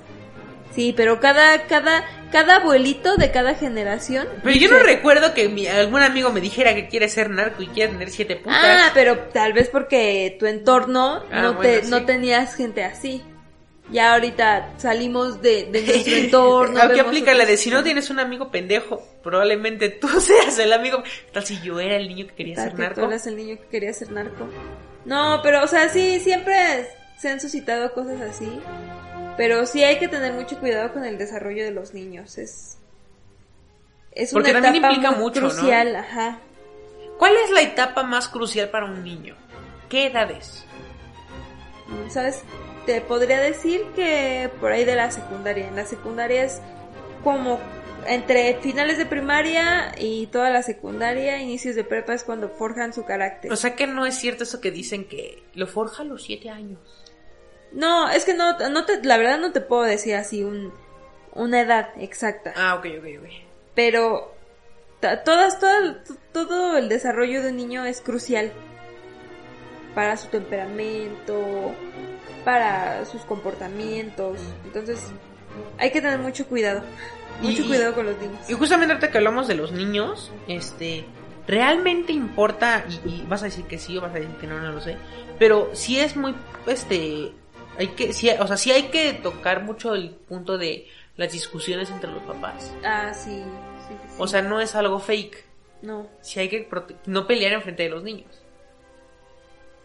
Sí, 0.74 0.92
pero 0.96 1.20
cada, 1.20 1.62
cada, 1.68 2.04
cada 2.32 2.56
abuelito 2.56 3.16
de 3.16 3.30
cada 3.30 3.54
generación. 3.54 4.26
Pero 4.42 4.56
yo 4.58 4.68
no 4.70 4.80
recuerdo 4.80 5.32
que 5.32 5.48
mi- 5.48 5.68
algún 5.68 6.02
amigo 6.02 6.32
me 6.32 6.40
dijera 6.40 6.74
que 6.74 6.88
quiere 6.88 7.08
ser 7.08 7.30
narco 7.30 7.62
y 7.62 7.68
quiere 7.68 7.92
tener 7.92 8.10
siete 8.10 8.34
putas. 8.36 8.58
Ah, 8.60 8.90
pero 8.92 9.16
tal 9.32 9.52
vez 9.52 9.68
porque 9.68 10.36
tu 10.38 10.46
entorno 10.46 11.22
Ah, 11.30 11.42
no 11.42 11.54
bueno, 11.54 11.60
te, 11.60 11.84
sí. 11.84 11.90
no 11.92 12.04
tenías 12.04 12.56
gente 12.56 12.82
así. 12.82 13.22
Ya 13.90 14.14
ahorita 14.14 14.74
salimos 14.78 15.42
de, 15.42 15.64
de 15.70 15.82
nuestro 15.86 16.14
entorno. 16.16 16.80
Aquí 16.80 17.00
aplica 17.00 17.34
la 17.34 17.44
de 17.44 17.56
si 17.56 17.70
no 17.70 17.82
tienes 17.82 18.08
un 18.10 18.18
amigo 18.18 18.50
pendejo, 18.50 19.02
probablemente 19.22 19.90
tú 19.90 20.08
seas 20.20 20.58
el 20.58 20.72
amigo. 20.72 21.02
¿Qué 21.02 21.10
Tal 21.32 21.44
si 21.44 21.60
yo 21.60 21.78
era 21.80 21.96
el 21.96 22.08
niño 22.08 22.26
que 22.28 22.34
quería 22.34 22.54
Tal 22.56 22.64
ser 22.64 22.72
que 22.72 22.76
tú 22.76 22.82
narco. 22.82 23.06
eras 23.06 23.26
el 23.26 23.36
niño 23.36 23.56
que 23.56 23.66
quería 23.68 23.92
ser 23.92 24.10
narco. 24.12 24.48
No, 25.04 25.40
pero, 25.42 25.62
o 25.62 25.66
sea, 25.66 25.88
sí, 25.90 26.18
siempre 26.20 26.88
se 27.18 27.28
han 27.30 27.40
suscitado 27.40 27.92
cosas 27.92 28.20
así. 28.22 28.48
Pero 29.36 29.66
sí 29.66 29.82
hay 29.84 29.98
que 29.98 30.08
tener 30.08 30.32
mucho 30.32 30.58
cuidado 30.60 30.92
con 30.92 31.04
el 31.04 31.18
desarrollo 31.18 31.64
de 31.64 31.72
los 31.72 31.92
niños. 31.92 32.38
Es, 32.38 32.78
es 34.12 34.32
Porque 34.32 34.52
una 34.52 34.62
también 34.62 34.84
etapa 34.84 34.94
implica 34.94 35.10
muy 35.12 35.24
mucho, 35.24 35.40
¿no? 35.42 35.48
crucial, 35.50 35.96
ajá. 35.96 36.38
¿Cuál 37.18 37.34
es 37.44 37.50
la 37.50 37.60
etapa 37.60 38.02
más 38.02 38.28
crucial 38.28 38.70
para 38.70 38.86
un 38.86 39.04
niño? 39.04 39.36
¿Qué 39.90 40.06
edad 40.06 40.30
es? 40.30 40.64
¿Sabes? 42.08 42.42
Te 42.86 43.00
podría 43.00 43.40
decir 43.40 43.82
que 43.94 44.50
por 44.60 44.72
ahí 44.72 44.84
de 44.84 44.96
la 44.96 45.10
secundaria. 45.10 45.68
En 45.68 45.76
la 45.76 45.86
secundaria 45.86 46.44
es 46.44 46.60
como 47.22 47.58
entre 48.06 48.54
finales 48.56 48.98
de 48.98 49.06
primaria 49.06 49.94
y 49.98 50.26
toda 50.26 50.50
la 50.50 50.62
secundaria, 50.62 51.40
inicios 51.40 51.74
de 51.74 51.84
prepa 51.84 52.14
es 52.14 52.24
cuando 52.24 52.48
forjan 52.48 52.92
su 52.92 53.04
carácter. 53.04 53.52
O 53.52 53.56
sea 53.56 53.74
que 53.74 53.86
no 53.86 54.06
es 54.06 54.16
cierto 54.16 54.44
eso 54.44 54.60
que 54.60 54.70
dicen 54.70 55.06
que 55.06 55.42
lo 55.54 55.66
forja 55.66 56.02
a 56.02 56.06
los 56.06 56.22
siete 56.22 56.50
años. 56.50 56.78
No, 57.72 58.08
es 58.10 58.24
que 58.24 58.34
no, 58.34 58.58
no 58.68 58.84
te, 58.84 59.02
la 59.02 59.16
verdad 59.16 59.38
no 59.38 59.52
te 59.52 59.60
puedo 59.60 59.82
decir 59.82 60.14
así 60.14 60.44
un, 60.44 60.72
una 61.32 61.60
edad 61.60 61.90
exacta. 61.98 62.52
Ah, 62.56 62.76
ok, 62.76 62.86
ok, 62.98 63.06
ok. 63.20 63.30
Pero 63.74 64.34
todas, 65.24 65.58
todo, 65.58 65.96
todo 66.32 66.76
el 66.76 66.88
desarrollo 66.88 67.42
de 67.42 67.50
un 67.50 67.56
niño 67.56 67.84
es 67.84 68.00
crucial 68.00 68.52
para 69.94 70.16
su 70.16 70.28
temperamento, 70.28 71.74
para 72.44 73.04
sus 73.06 73.22
comportamientos. 73.22 74.38
Entonces, 74.64 75.00
hay 75.78 75.90
que 75.90 76.00
tener 76.00 76.18
mucho 76.18 76.46
cuidado. 76.46 76.82
Mucho 77.40 77.62
Y- 77.62 77.66
cuidado 77.66 77.94
con 77.94 78.06
los 78.06 78.16
niños. 78.18 78.38
Y 78.48 78.52
justamente 78.54 78.92
ahorita 78.92 79.10
que 79.10 79.18
hablamos 79.18 79.48
de 79.48 79.54
los 79.56 79.72
niños, 79.72 80.30
este, 80.46 81.04
realmente 81.48 82.12
importa, 82.12 82.84
y, 83.04 83.08
y 83.08 83.26
vas 83.28 83.42
a 83.42 83.46
decir 83.46 83.64
que 83.64 83.78
sí 83.78 83.96
o 83.98 84.00
vas 84.00 84.12
a 84.12 84.18
decir 84.18 84.34
que 84.36 84.46
no, 84.46 84.60
no 84.60 84.70
lo 84.72 84.80
sé, 84.80 84.96
pero 85.38 85.70
sí 85.72 85.98
es 85.98 86.16
muy, 86.16 86.34
este, 86.66 87.32
hay 87.76 87.88
que, 87.88 88.12
sí, 88.12 88.30
o 88.38 88.46
sea, 88.46 88.56
sí 88.56 88.70
hay 88.70 88.84
que 88.84 89.12
tocar 89.14 89.62
mucho 89.64 89.94
el 89.94 90.10
punto 90.10 90.58
de 90.58 90.86
las 91.16 91.32
discusiones 91.32 91.90
entre 91.90 92.10
los 92.12 92.22
papás. 92.22 92.72
Ah, 92.84 93.12
sí, 93.12 93.42
sí, 93.88 93.94
sí. 94.08 94.14
O 94.18 94.26
sea, 94.28 94.42
no 94.42 94.60
es 94.60 94.74
algo 94.76 95.00
fake, 95.00 95.44
no, 95.82 96.06
sí 96.22 96.38
hay 96.40 96.48
que 96.48 96.68
prote- 96.70 96.96
no 97.06 97.26
pelear 97.26 97.52
en 97.52 97.62
frente 97.62 97.82
de 97.82 97.88
los 97.90 98.02
niños. 98.04 98.30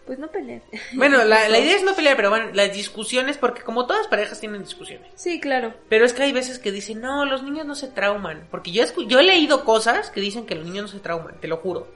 Pues 0.10 0.18
no 0.18 0.28
pelear. 0.32 0.62
Bueno, 0.94 1.24
la, 1.24 1.48
la 1.50 1.60
idea 1.60 1.76
es 1.76 1.84
no 1.84 1.94
pelear, 1.94 2.16
pero 2.16 2.32
bueno, 2.32 2.50
las 2.54 2.74
discusiones, 2.74 3.38
porque 3.38 3.62
como 3.62 3.86
todas 3.86 4.08
parejas 4.08 4.40
tienen 4.40 4.64
discusiones. 4.64 5.08
Sí, 5.14 5.40
claro. 5.40 5.76
Pero 5.88 6.04
es 6.04 6.14
que 6.14 6.24
hay 6.24 6.32
veces 6.32 6.58
que 6.58 6.72
dicen, 6.72 7.00
no, 7.00 7.26
los 7.26 7.44
niños 7.44 7.68
no 7.68 7.76
se 7.76 7.90
trauman. 7.90 8.48
Porque 8.50 8.72
yo, 8.72 8.82
escu- 8.84 9.06
yo 9.08 9.20
he 9.20 9.24
leído 9.24 9.64
cosas 9.66 10.10
que 10.10 10.20
dicen 10.20 10.48
que 10.48 10.56
los 10.56 10.66
niños 10.66 10.82
no 10.86 10.88
se 10.88 11.00
trauman, 11.00 11.40
te 11.40 11.48
lo 11.48 11.58
juro. 11.58 11.88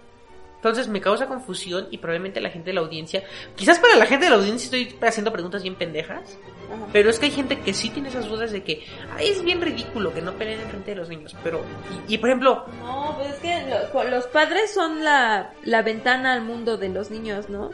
Entonces 0.57 0.87
me 0.87 1.01
causa 1.01 1.25
confusión 1.27 1.87
y 1.91 1.97
probablemente 1.97 2.39
la 2.39 2.49
gente 2.51 2.69
de 2.69 2.73
la 2.75 2.81
audiencia, 2.81 3.23
quizás 3.55 3.79
para 3.79 3.95
la 3.97 4.05
gente 4.05 4.25
de 4.25 4.29
la 4.29 4.37
audiencia 4.37 4.65
estoy 4.65 4.95
haciendo 5.05 5.33
preguntas 5.33 5.61
bien 5.63 5.75
pendejas, 5.75 6.37
Ajá. 6.73 6.87
pero 6.93 7.09
es 7.09 7.19
que 7.19 7.25
hay 7.25 7.31
gente 7.33 7.59
que 7.59 7.73
sí 7.73 7.89
tiene 7.89 8.07
esas 8.07 8.29
dudas 8.29 8.51
de 8.53 8.63
que, 8.63 8.85
ay, 9.17 9.27
es 9.27 9.43
bien 9.43 9.59
ridículo 9.59 10.13
que 10.13 10.21
no 10.21 10.31
peleen 10.35 10.61
en 10.61 10.69
frente 10.69 10.91
de 10.91 10.95
los 10.97 11.09
niños. 11.09 11.35
Pero, 11.43 11.65
y, 12.07 12.13
y, 12.13 12.17
por 12.17 12.29
ejemplo, 12.29 12.65
No, 12.79 13.13
pues 13.17 13.33
es 13.33 13.39
que 13.39 13.61
lo- 13.93 14.03
los 14.05 14.25
padres 14.27 14.73
son 14.73 15.03
la, 15.03 15.51
la 15.65 15.81
ventana 15.81 16.31
al 16.31 16.43
mundo 16.43 16.77
de 16.77 16.87
los 16.87 17.11
niños, 17.11 17.49
¿no? 17.49 17.71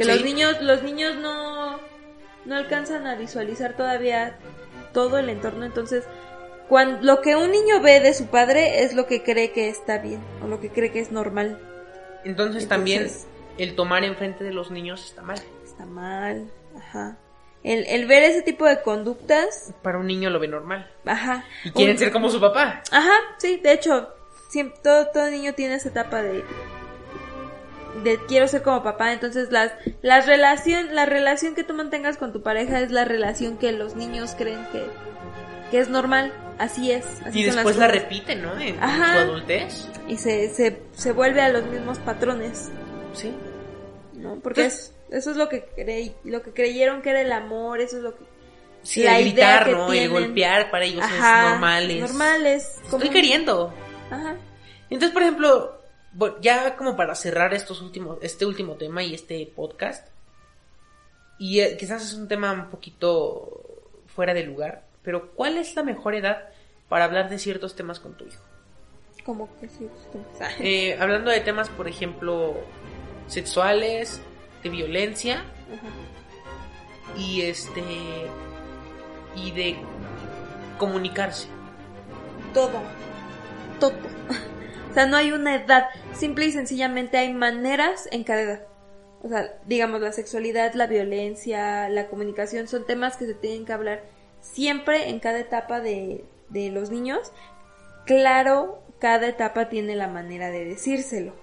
Que 0.00 0.04
Sí. 0.06 0.10
los 0.12 0.24
niños, 0.24 0.62
los 0.62 0.82
niños 0.82 1.16
no, 1.16 1.78
no 2.46 2.56
alcanzan 2.56 3.06
a 3.06 3.16
visualizar 3.16 3.76
todavía 3.76 4.34
todo 4.94 5.18
el 5.18 5.28
entorno, 5.28 5.66
entonces 5.66 6.04
cuando, 6.70 7.02
lo 7.02 7.20
que 7.20 7.36
un 7.36 7.50
niño 7.50 7.80
ve 7.82 8.00
de 8.00 8.14
su 8.14 8.28
padre 8.28 8.82
es 8.82 8.94
lo 8.94 9.06
que 9.06 9.22
cree 9.22 9.52
que 9.52 9.68
está 9.68 9.98
bien 9.98 10.20
o 10.42 10.46
lo 10.46 10.58
que 10.58 10.70
cree 10.70 10.90
que 10.90 11.00
es 11.00 11.12
normal. 11.12 11.58
entonces, 12.24 12.66
también 12.66 13.10
el 13.58 13.74
tomar 13.76 14.04
en 14.04 14.16
frente 14.16 14.42
de 14.42 14.52
los 14.54 14.70
niños 14.70 15.04
está 15.04 15.20
mal. 15.20 15.38
Está 15.64 15.84
mal, 15.84 16.50
ajá. 16.78 17.18
El, 17.62 17.84
el 17.86 18.06
ver 18.06 18.22
ese 18.22 18.40
tipo 18.40 18.64
de 18.64 18.80
conductas, 18.80 19.74
Para 19.82 19.98
un 19.98 20.06
niño 20.06 20.30
lo 20.30 20.38
ve 20.40 20.48
normal. 20.48 20.90
ajá. 21.04 21.44
Y 21.64 21.72
quieren 21.72 21.96
Un- 21.96 21.98
ser 21.98 22.10
como 22.10 22.30
su 22.30 22.40
papá. 22.40 22.82
Ajá, 22.90 23.12
sí, 23.36 23.58
de 23.62 23.72
hecho, 23.74 24.08
siempre, 24.48 24.80
todo, 24.82 25.08
todo 25.08 25.30
niño 25.30 25.52
tiene 25.52 25.74
esa 25.74 25.90
etapa 25.90 26.22
de 26.22 26.42
de 28.04 28.18
quiero 28.26 28.46
ser 28.48 28.62
como 28.62 28.82
papá, 28.82 29.12
entonces 29.12 29.50
las 29.50 29.72
las 30.02 30.26
relación 30.26 30.94
la 30.94 31.06
relación 31.06 31.54
que 31.54 31.64
tú 31.64 31.74
mantengas 31.74 32.16
con 32.16 32.32
tu 32.32 32.42
pareja 32.42 32.80
es 32.80 32.90
la 32.90 33.04
relación 33.04 33.56
que 33.58 33.72
los 33.72 33.96
niños 33.96 34.34
creen 34.38 34.64
que 34.72 34.84
que 35.70 35.78
es 35.80 35.88
normal, 35.88 36.32
así 36.58 36.90
es, 36.92 37.04
así 37.24 37.40
Y 37.40 37.44
después 37.44 37.76
la 37.76 37.86
repiten, 37.88 38.42
¿no? 38.42 38.58
En 38.58 38.76
Ajá. 38.82 39.14
su 39.14 39.18
adultez. 39.20 39.88
y 40.08 40.16
se, 40.16 40.48
se 40.54 40.82
se 40.92 41.12
vuelve 41.12 41.40
a 41.42 41.48
los 41.48 41.64
mismos 41.64 41.98
patrones, 41.98 42.70
Sí. 43.14 43.32
¿no? 44.14 44.36
Porque 44.36 44.66
es, 44.66 44.94
eso 45.10 45.30
es 45.32 45.36
lo 45.36 45.48
que 45.48 45.64
creí, 45.76 46.14
lo 46.24 46.42
que 46.42 46.52
creyeron 46.52 47.02
que 47.02 47.10
era 47.10 47.20
el 47.20 47.32
amor, 47.32 47.80
eso 47.80 47.96
es 47.98 48.02
lo 48.02 48.16
que 48.16 48.24
Sí, 48.82 49.02
La 49.02 49.18
el 49.18 49.28
idea 49.28 49.58
gritar, 49.58 49.64
que 49.66 49.72
¿no? 49.72 49.86
El 49.86 49.92
tienen. 49.92 50.10
golpear 50.12 50.70
para 50.70 50.84
ellos 50.86 51.04
Ajá, 51.04 51.44
es 51.44 51.50
normal. 51.50 51.90
Es... 51.90 52.00
normal 52.00 52.46
es 52.46 52.76
Estoy 52.84 53.10
queriendo. 53.10 53.74
Ajá. 54.10 54.36
Entonces, 54.88 55.12
por 55.12 55.20
ejemplo, 55.22 55.79
bueno, 56.12 56.36
ya 56.40 56.76
como 56.76 56.96
para 56.96 57.14
cerrar 57.14 57.54
estos 57.54 57.80
últimos, 57.82 58.18
este 58.22 58.46
último 58.46 58.74
tema 58.74 59.02
y 59.02 59.14
este 59.14 59.50
podcast, 59.54 60.08
y 61.38 61.60
eh, 61.60 61.76
quizás 61.78 62.02
es 62.04 62.14
un 62.14 62.28
tema 62.28 62.52
un 62.52 62.68
poquito 62.70 63.62
fuera 64.06 64.34
de 64.34 64.44
lugar, 64.44 64.84
pero 65.02 65.32
¿cuál 65.32 65.56
es 65.56 65.74
la 65.76 65.82
mejor 65.82 66.14
edad 66.14 66.50
para 66.88 67.04
hablar 67.04 67.30
de 67.30 67.38
ciertos 67.38 67.76
temas 67.76 68.00
con 68.00 68.16
tu 68.16 68.26
hijo? 68.26 68.42
Como 69.24 69.48
que 69.58 69.68
sí, 69.68 69.88
sí. 70.12 70.18
Eh, 70.60 70.96
hablando 70.98 71.30
de 71.30 71.40
temas, 71.40 71.68
por 71.68 71.88
ejemplo, 71.88 72.56
sexuales, 73.26 74.20
de 74.62 74.68
violencia 74.68 75.44
y 77.16 77.42
este 77.42 77.82
y 79.36 79.50
de 79.52 79.76
comunicarse. 80.78 81.48
todo, 82.52 82.80
todo. 83.78 83.94
O 84.90 84.94
sea, 84.94 85.06
no 85.06 85.16
hay 85.16 85.32
una 85.32 85.54
edad, 85.54 85.86
simple 86.12 86.46
y 86.46 86.52
sencillamente 86.52 87.16
hay 87.18 87.32
maneras 87.32 88.08
en 88.10 88.24
cada 88.24 88.40
edad. 88.42 88.62
O 89.22 89.28
sea, 89.28 89.54
digamos, 89.66 90.00
la 90.00 90.12
sexualidad, 90.12 90.72
la 90.74 90.86
violencia, 90.86 91.88
la 91.88 92.06
comunicación 92.08 92.68
son 92.68 92.86
temas 92.86 93.16
que 93.16 93.26
se 93.26 93.34
tienen 93.34 93.66
que 93.66 93.72
hablar 93.72 94.02
siempre 94.40 95.10
en 95.10 95.20
cada 95.20 95.38
etapa 95.38 95.80
de, 95.80 96.24
de 96.48 96.70
los 96.70 96.90
niños. 96.90 97.32
Claro, 98.06 98.82
cada 98.98 99.28
etapa 99.28 99.68
tiene 99.68 99.94
la 99.94 100.08
manera 100.08 100.50
de 100.50 100.64
decírselo. 100.64 101.34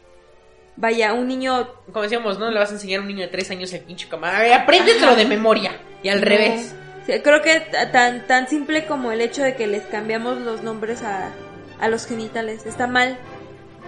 Vaya, 0.76 1.14
un 1.14 1.28
niño... 1.28 1.70
Como 1.92 2.04
decíamos, 2.04 2.38
¿no? 2.40 2.52
Le 2.52 2.60
vas 2.60 2.70
a 2.72 2.74
enseñar 2.74 3.00
a 3.00 3.02
un 3.02 3.08
niño 3.08 3.22
de 3.22 3.28
tres 3.30 3.50
años 3.50 3.72
el 3.74 3.82
pinche 3.82 4.08
cama. 4.10 4.32
Apréndetelo 4.54 5.16
de 5.16 5.26
memoria. 5.26 5.80
Y 6.04 6.10
al 6.10 6.20
no- 6.22 6.28
revés. 6.28 6.76
Sí, 7.06 7.14
creo 7.24 7.42
que 7.42 7.62
tan, 7.92 8.28
tan 8.28 8.48
simple 8.48 8.86
como 8.86 9.12
el 9.12 9.22
hecho 9.22 9.42
de 9.44 9.56
que 9.56 9.66
les 9.66 9.84
cambiamos 9.84 10.40
los 10.42 10.62
nombres 10.62 11.02
a, 11.04 11.32
a 11.80 11.88
los 11.88 12.06
genitales. 12.06 12.66
Está 12.66 12.86
mal. 12.86 13.18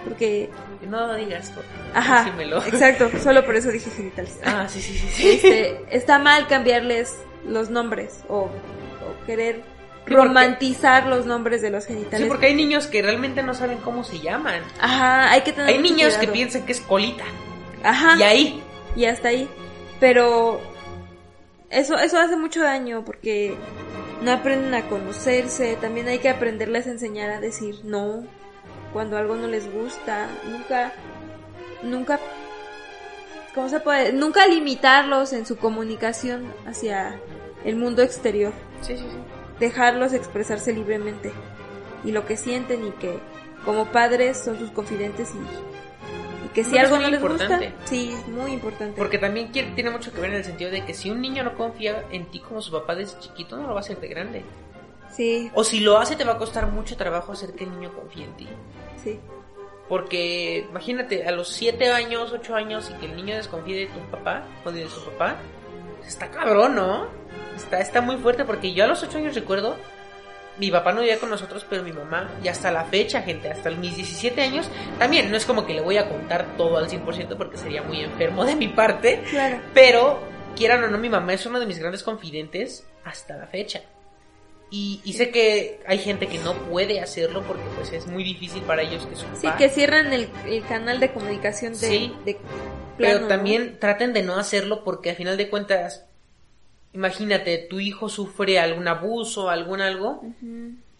Porque 0.04 0.48
No 0.88 1.06
lo 1.06 1.14
digas, 1.14 1.50
por. 1.50 1.64
Ajá, 1.94 2.24
Decímelo. 2.24 2.58
exacto, 2.64 3.10
solo 3.22 3.44
por 3.44 3.54
eso 3.56 3.70
dije 3.70 3.90
genitales. 3.90 4.38
Ah, 4.44 4.66
sí, 4.68 4.80
sí, 4.80 4.94
sí. 4.94 5.08
sí. 5.10 5.28
Este, 5.28 5.84
está 5.90 6.18
mal 6.18 6.46
cambiarles 6.48 7.14
los 7.46 7.70
nombres 7.70 8.20
o, 8.28 8.42
o 8.44 9.26
querer 9.26 9.62
romantizar 10.06 11.06
los 11.06 11.26
nombres 11.26 11.62
de 11.62 11.70
los 11.70 11.84
Sí, 11.84 11.92
genitales. 11.94 12.26
porque 12.28 12.46
hay 12.46 12.54
niños 12.54 12.86
que 12.86 13.02
realmente 13.02 13.42
no 13.42 13.54
saben 13.54 13.78
cómo 13.78 14.02
se 14.04 14.18
llaman. 14.20 14.62
Ajá, 14.80 15.30
hay 15.30 15.42
que 15.42 15.52
tener 15.52 15.68
Hay 15.70 15.78
niños 15.78 16.14
que 16.16 16.26
piensan 16.28 16.64
que 16.66 16.72
es 16.72 16.80
colita. 16.80 17.24
Ajá, 17.84 18.16
Y 18.18 18.22
ahí. 18.22 18.62
y 18.96 19.04
hasta 19.04 19.28
ahí. 19.28 19.48
Pero 20.00 20.60
eso, 21.70 21.96
eso 21.98 22.18
hace 22.18 22.36
mucho 22.36 22.62
daño 22.62 23.04
porque 23.04 23.54
no 24.22 24.32
aprenden 24.32 24.74
a 24.74 24.82
conocerse. 24.88 25.76
También 25.80 26.08
hay 26.08 26.18
que 26.18 26.28
aprenderles 26.30 26.86
a 26.86 26.90
enseñar 26.90 27.30
a 27.30 27.40
decir 27.40 27.80
no 27.84 28.24
cuando 28.92 29.16
algo 29.16 29.36
no 29.36 29.46
les 29.46 29.70
gusta. 29.72 30.28
Nunca, 30.50 30.92
nunca, 31.82 32.18
¿cómo 33.54 33.68
se 33.68 33.80
puede? 33.80 34.12
Nunca 34.12 34.46
limitarlos 34.46 35.32
en 35.32 35.46
su 35.46 35.56
comunicación 35.56 36.52
hacia 36.66 37.20
el 37.64 37.76
mundo 37.76 38.02
exterior. 38.02 38.52
Sí, 38.80 38.96
sí, 38.96 39.04
sí. 39.04 39.16
Dejarlos 39.58 40.12
expresarse 40.14 40.72
libremente 40.72 41.32
y 42.04 42.12
lo 42.12 42.24
que 42.26 42.36
sienten 42.36 42.86
y 42.86 42.90
que 42.92 43.18
como 43.64 43.86
padres 43.86 44.38
son 44.38 44.58
sus 44.58 44.70
confidentes 44.70 45.32
y, 45.34 46.46
y 46.46 46.48
que 46.54 46.64
si 46.64 46.78
algo 46.78 46.96
no 46.98 47.08
les 47.10 47.20
importante. 47.20 47.66
gusta, 47.72 47.86
sí, 47.86 48.10
es 48.18 48.26
muy 48.28 48.52
importante. 48.52 48.94
Porque 48.96 49.18
también 49.18 49.48
quiere- 49.48 49.72
tiene 49.72 49.90
mucho 49.90 50.10
que 50.12 50.20
ver 50.22 50.30
en 50.30 50.36
el 50.36 50.44
sentido 50.44 50.70
de 50.70 50.82
que 50.86 50.94
si 50.94 51.10
un 51.10 51.20
niño 51.20 51.42
no 51.44 51.54
confía 51.56 52.04
en 52.10 52.24
ti 52.30 52.40
como 52.40 52.62
su 52.62 52.72
papá 52.72 52.94
desde 52.94 53.18
chiquito, 53.20 53.58
no 53.58 53.64
lo 53.64 53.74
va 53.74 53.76
a 53.76 53.80
hacer 53.80 54.00
de 54.00 54.08
grande. 54.08 54.44
Sí, 55.10 55.50
O 55.54 55.64
si 55.64 55.80
lo 55.80 55.98
hace, 55.98 56.16
te 56.16 56.24
va 56.24 56.32
a 56.32 56.38
costar 56.38 56.66
mucho 56.68 56.96
trabajo 56.96 57.32
hacer 57.32 57.52
que 57.52 57.64
el 57.64 57.70
niño 57.72 57.92
confíe 57.94 58.24
en 58.24 58.36
ti. 58.36 58.48
sí. 59.02 59.20
Porque 59.88 60.66
imagínate, 60.70 61.26
a 61.26 61.32
los 61.32 61.48
7 61.48 61.90
años, 61.90 62.30
8 62.32 62.54
años, 62.54 62.88
y 62.94 63.00
que 63.00 63.06
el 63.06 63.16
niño 63.16 63.34
desconfíe 63.34 63.74
de 63.74 63.86
tu 63.86 63.98
papá 64.08 64.44
o 64.64 64.70
de 64.70 64.88
su 64.88 65.04
papá, 65.04 65.38
está 66.06 66.30
cabrón, 66.30 66.76
¿no? 66.76 67.08
Está, 67.56 67.80
está 67.80 68.00
muy 68.00 68.16
fuerte 68.18 68.44
porque 68.44 68.72
yo 68.72 68.84
a 68.84 68.86
los 68.86 69.02
8 69.02 69.18
años 69.18 69.34
recuerdo, 69.34 69.74
mi 70.58 70.70
papá 70.70 70.92
no 70.92 71.00
vivía 71.00 71.18
con 71.18 71.28
nosotros, 71.28 71.66
pero 71.68 71.82
mi 71.82 71.92
mamá, 71.92 72.30
y 72.40 72.46
hasta 72.46 72.70
la 72.70 72.84
fecha, 72.84 73.22
gente, 73.22 73.48
hasta 73.50 73.68
mis 73.70 73.96
17 73.96 74.40
años, 74.40 74.68
también 75.00 75.28
no 75.28 75.36
es 75.36 75.44
como 75.44 75.66
que 75.66 75.74
le 75.74 75.80
voy 75.80 75.96
a 75.96 76.08
contar 76.08 76.56
todo 76.56 76.78
al 76.78 76.88
100% 76.88 77.36
porque 77.36 77.56
sería 77.56 77.82
muy 77.82 78.00
enfermo 78.00 78.44
de 78.44 78.54
mi 78.54 78.68
parte, 78.68 79.24
Claro. 79.28 79.58
pero 79.74 80.20
quieran 80.54 80.84
o 80.84 80.86
no, 80.86 80.98
mi 80.98 81.08
mamá 81.08 81.32
es 81.32 81.44
uno 81.46 81.58
de 81.58 81.66
mis 81.66 81.80
grandes 81.80 82.04
confidentes 82.04 82.86
hasta 83.04 83.36
la 83.36 83.48
fecha. 83.48 83.80
Y, 84.72 85.00
y 85.04 85.14
sé 85.14 85.30
que 85.30 85.80
hay 85.86 85.98
gente 85.98 86.28
que 86.28 86.38
no 86.38 86.54
puede 86.54 87.00
hacerlo 87.00 87.42
porque 87.42 87.64
pues 87.74 87.92
es 87.92 88.06
muy 88.06 88.22
difícil 88.22 88.62
para 88.62 88.82
ellos 88.82 89.04
que 89.06 89.16
su 89.16 89.26
Sí, 89.40 89.48
que 89.58 89.68
cierran 89.68 90.12
el, 90.12 90.28
el 90.46 90.64
canal 90.64 91.00
de 91.00 91.10
comunicación 91.12 91.72
de, 91.72 91.78
Sí. 91.78 92.14
de 92.24 92.38
Pero 92.96 93.26
también 93.26 93.78
traten 93.80 94.12
de 94.12 94.22
no 94.22 94.36
hacerlo 94.36 94.84
porque 94.84 95.10
al 95.10 95.16
final 95.16 95.36
de 95.36 95.50
cuentas, 95.50 96.04
imagínate, 96.92 97.58
tu 97.58 97.80
hijo 97.80 98.08
sufre 98.08 98.60
algún 98.60 98.86
abuso, 98.86 99.50
algún 99.50 99.80
algo, 99.80 100.22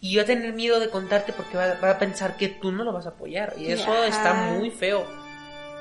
y 0.01 0.15
va 0.17 0.23
a 0.23 0.25
tener 0.25 0.51
miedo 0.53 0.79
de 0.79 0.89
contarte 0.89 1.31
porque 1.31 1.55
va, 1.57 1.75
va 1.81 1.91
a 1.91 1.99
pensar 1.99 2.35
que 2.35 2.49
tú 2.49 2.71
no 2.71 2.83
lo 2.83 2.91
vas 2.91 3.05
a 3.05 3.09
apoyar. 3.09 3.53
Y 3.57 3.71
eso 3.71 4.03
está 4.03 4.33
muy 4.57 4.69
feo. 4.71 5.05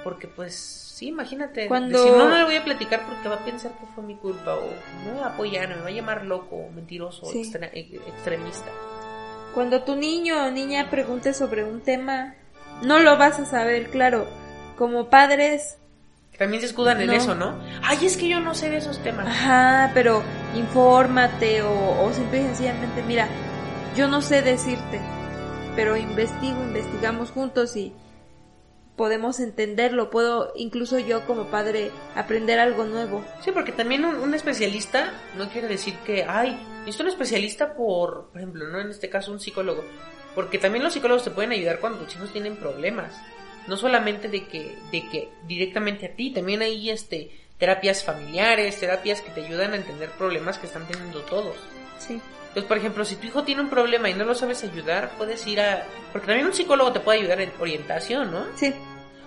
Porque 0.04 0.28
pues, 0.28 0.54
sí, 1.00 1.08
imagínate. 1.08 1.66
Cuando- 1.66 1.98
Decir, 1.98 2.16
no, 2.16 2.28
no 2.28 2.36
le 2.36 2.44
voy 2.44 2.56
a 2.56 2.64
platicar 2.64 3.06
porque 3.06 3.28
va 3.28 3.36
a 3.36 3.44
pensar 3.44 3.72
que 3.72 3.86
fue 3.94 4.04
mi 4.04 4.14
culpa. 4.16 4.54
O 4.54 4.66
no 5.06 5.14
me 5.14 5.20
va 5.20 5.26
a 5.28 5.30
apoyar, 5.30 5.68
me 5.68 5.76
va 5.80 5.86
a 5.88 5.90
llamar 5.90 6.24
loco, 6.26 6.68
mentiroso, 6.74 7.24
Sí. 7.26 7.42
extre- 7.42 7.70
e- 7.72 7.96
extremista. 8.06 8.70
Cuando 9.54 9.82
tu 9.82 9.96
niño 9.96 10.46
o 10.46 10.50
niña 10.50 10.90
pregunte 10.90 11.32
sobre 11.34 11.64
un 11.64 11.80
tema, 11.80 12.34
no 12.82 12.98
lo 13.00 13.16
vas 13.16 13.38
a 13.40 13.46
saber, 13.46 13.88
claro. 13.90 14.26
Como 14.76 15.08
padres, 15.10 15.78
También 16.38 16.60
se 16.62 16.68
escudan 16.68 17.00
en 17.02 17.08
No. 17.08 17.12
eso, 17.12 17.34
¿no? 17.34 17.58
Ay, 17.82 17.98
es 18.06 18.16
que 18.16 18.26
yo 18.28 18.40
no 18.40 18.54
sé 18.54 18.70
de 18.70 18.78
esos 18.78 19.02
temas. 19.02 19.26
ajá, 19.26 19.90
pero 19.92 20.22
infórmate 20.54 21.62
o, 21.62 22.02
o 22.02 22.12
simple 22.14 22.40
y 22.40 22.42
sencillamente, 22.44 23.02
mira, 23.02 23.28
yo 23.96 24.08
no 24.08 24.22
sé 24.22 24.40
decirte, 24.42 25.00
pero 25.76 25.96
investigo, 25.96 26.62
investigamos 26.62 27.30
juntos 27.30 27.76
y 27.76 27.92
podemos 29.00 29.40
entenderlo. 29.40 30.10
Puedo, 30.10 30.52
incluso 30.56 30.98
yo 30.98 31.24
como 31.24 31.46
padre, 31.46 31.90
aprender 32.14 32.58
algo 32.58 32.84
nuevo. 32.84 33.24
Sí, 33.42 33.50
porque 33.50 33.72
también 33.72 34.04
un, 34.04 34.16
un 34.16 34.34
especialista 34.34 35.14
no 35.38 35.48
quiere 35.48 35.68
decir 35.68 35.94
que, 36.04 36.26
ay, 36.28 36.54
necesito 36.80 37.04
un 37.04 37.08
especialista 37.08 37.72
por, 37.72 38.26
por 38.26 38.36
ejemplo, 38.36 38.68
¿no? 38.68 38.78
En 38.78 38.90
este 38.90 39.08
caso 39.08 39.32
un 39.32 39.40
psicólogo. 39.40 39.86
Porque 40.34 40.58
también 40.58 40.84
los 40.84 40.92
psicólogos 40.92 41.24
te 41.24 41.30
pueden 41.30 41.52
ayudar 41.52 41.80
cuando 41.80 42.00
tus 42.00 42.14
hijos 42.16 42.30
tienen 42.30 42.56
problemas. 42.56 43.18
No 43.66 43.78
solamente 43.78 44.28
de 44.28 44.46
que, 44.46 44.76
de 44.92 45.08
que 45.08 45.30
directamente 45.46 46.04
a 46.04 46.14
ti, 46.14 46.34
también 46.34 46.60
hay 46.60 46.90
este, 46.90 47.30
terapias 47.56 48.04
familiares, 48.04 48.80
terapias 48.80 49.22
que 49.22 49.30
te 49.30 49.46
ayudan 49.46 49.72
a 49.72 49.76
entender 49.76 50.10
problemas 50.10 50.58
que 50.58 50.66
están 50.66 50.86
teniendo 50.86 51.22
todos. 51.22 51.56
Sí. 51.96 52.20
Entonces, 52.48 52.64
por 52.64 52.76
ejemplo, 52.76 53.04
si 53.06 53.16
tu 53.16 53.28
hijo 53.28 53.44
tiene 53.44 53.62
un 53.62 53.70
problema 53.70 54.10
y 54.10 54.14
no 54.14 54.24
lo 54.24 54.34
sabes 54.34 54.62
ayudar, 54.62 55.12
puedes 55.16 55.46
ir 55.46 55.60
a... 55.60 55.86
Porque 56.12 56.26
también 56.26 56.48
un 56.48 56.52
psicólogo 56.52 56.92
te 56.92 57.00
puede 57.00 57.20
ayudar 57.20 57.40
en 57.40 57.52
orientación, 57.60 58.32
¿no? 58.32 58.44
Sí. 58.56 58.74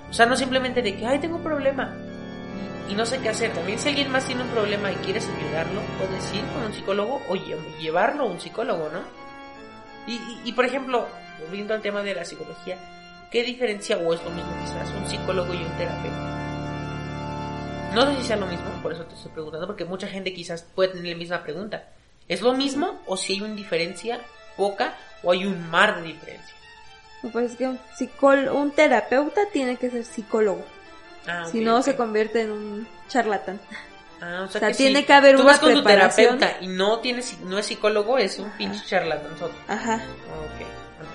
O 0.09 0.13
sea, 0.13 0.25
no 0.25 0.35
simplemente 0.35 0.81
de 0.81 0.95
que, 0.95 1.05
ay, 1.07 1.19
tengo 1.19 1.37
un 1.37 1.43
problema 1.43 1.95
y 2.89 2.93
no 2.95 3.05
sé 3.05 3.19
qué 3.19 3.29
hacer. 3.29 3.51
También 3.53 3.79
si 3.79 3.89
alguien 3.89 4.11
más 4.11 4.25
tiene 4.25 4.43
un 4.43 4.49
problema 4.49 4.91
y 4.91 4.95
quieres 4.95 5.27
ayudarlo, 5.27 5.81
puedes 5.97 6.33
ir 6.33 6.41
con 6.53 6.63
un 6.63 6.73
psicólogo 6.73 7.21
o 7.29 7.35
lle- 7.35 7.77
llevarlo 7.79 8.23
a 8.23 8.27
un 8.27 8.39
psicólogo, 8.39 8.89
¿no? 8.89 8.99
Y, 10.05 10.13
y, 10.15 10.41
y, 10.45 10.51
por 10.51 10.65
ejemplo, 10.65 11.07
volviendo 11.45 11.73
al 11.73 11.81
tema 11.81 12.03
de 12.03 12.13
la 12.13 12.25
psicología, 12.25 12.77
¿qué 13.31 13.41
diferencia 13.43 13.97
o 13.97 14.13
es 14.13 14.23
lo 14.23 14.29
mismo 14.31 14.51
quizás 14.63 14.89
un 14.93 15.07
psicólogo 15.09 15.53
y 15.53 15.57
un 15.63 15.71
terapeuta? 15.77 16.29
No 17.95 18.05
sé 18.11 18.17
si 18.17 18.23
sea 18.27 18.35
lo 18.37 18.47
mismo, 18.47 18.65
por 18.81 18.91
eso 18.91 19.03
te 19.05 19.13
estoy 19.15 19.31
preguntando, 19.31 19.67
porque 19.67 19.85
mucha 19.85 20.07
gente 20.07 20.33
quizás 20.33 20.63
puede 20.75 20.89
tener 20.93 21.13
la 21.13 21.17
misma 21.17 21.43
pregunta. 21.43 21.89
¿Es 22.27 22.41
lo 22.41 22.53
mismo 22.53 22.99
o 23.05 23.17
si 23.17 23.33
hay 23.33 23.41
una 23.41 23.53
diferencia 23.55 24.19
poca 24.57 24.95
o 25.23 25.31
hay 25.31 25.45
un 25.45 25.69
mar 25.69 26.01
de 26.01 26.07
diferencia? 26.07 26.55
Pues 27.31 27.51
es 27.51 27.57
que 27.57 27.67
un, 27.67 27.79
un 28.49 28.71
terapeuta 28.71 29.41
tiene 29.51 29.77
que 29.77 29.89
ser 29.89 30.03
psicólogo. 30.03 30.63
Ah, 31.27 31.45
si 31.49 31.61
no, 31.61 31.81
se 31.81 31.95
convierte 31.95 32.41
en 32.41 32.51
un 32.51 32.87
charlatán. 33.07 33.59
Ah, 34.21 34.43
o 34.45 34.47
sea, 34.51 34.57
O 34.57 34.59
sea, 34.59 34.67
que 34.69 34.73
tiene 34.75 34.99
si 34.99 35.05
que 35.05 35.13
haber 35.13 35.35
tú 35.35 35.41
una 35.41 35.51
vas 35.51 35.59
con 35.59 35.73
tu 35.73 35.83
terapeuta 35.83 36.57
y 36.61 36.67
no 36.67 36.99
tienes 36.99 37.39
no 37.41 37.57
es 37.57 37.65
psicólogo, 37.65 38.17
es 38.17 38.39
un 38.39 38.47
Ajá. 38.47 38.57
pinche 38.57 38.85
charlatán. 38.85 39.31
Ajá, 39.67 39.95
Ok. 39.95 40.67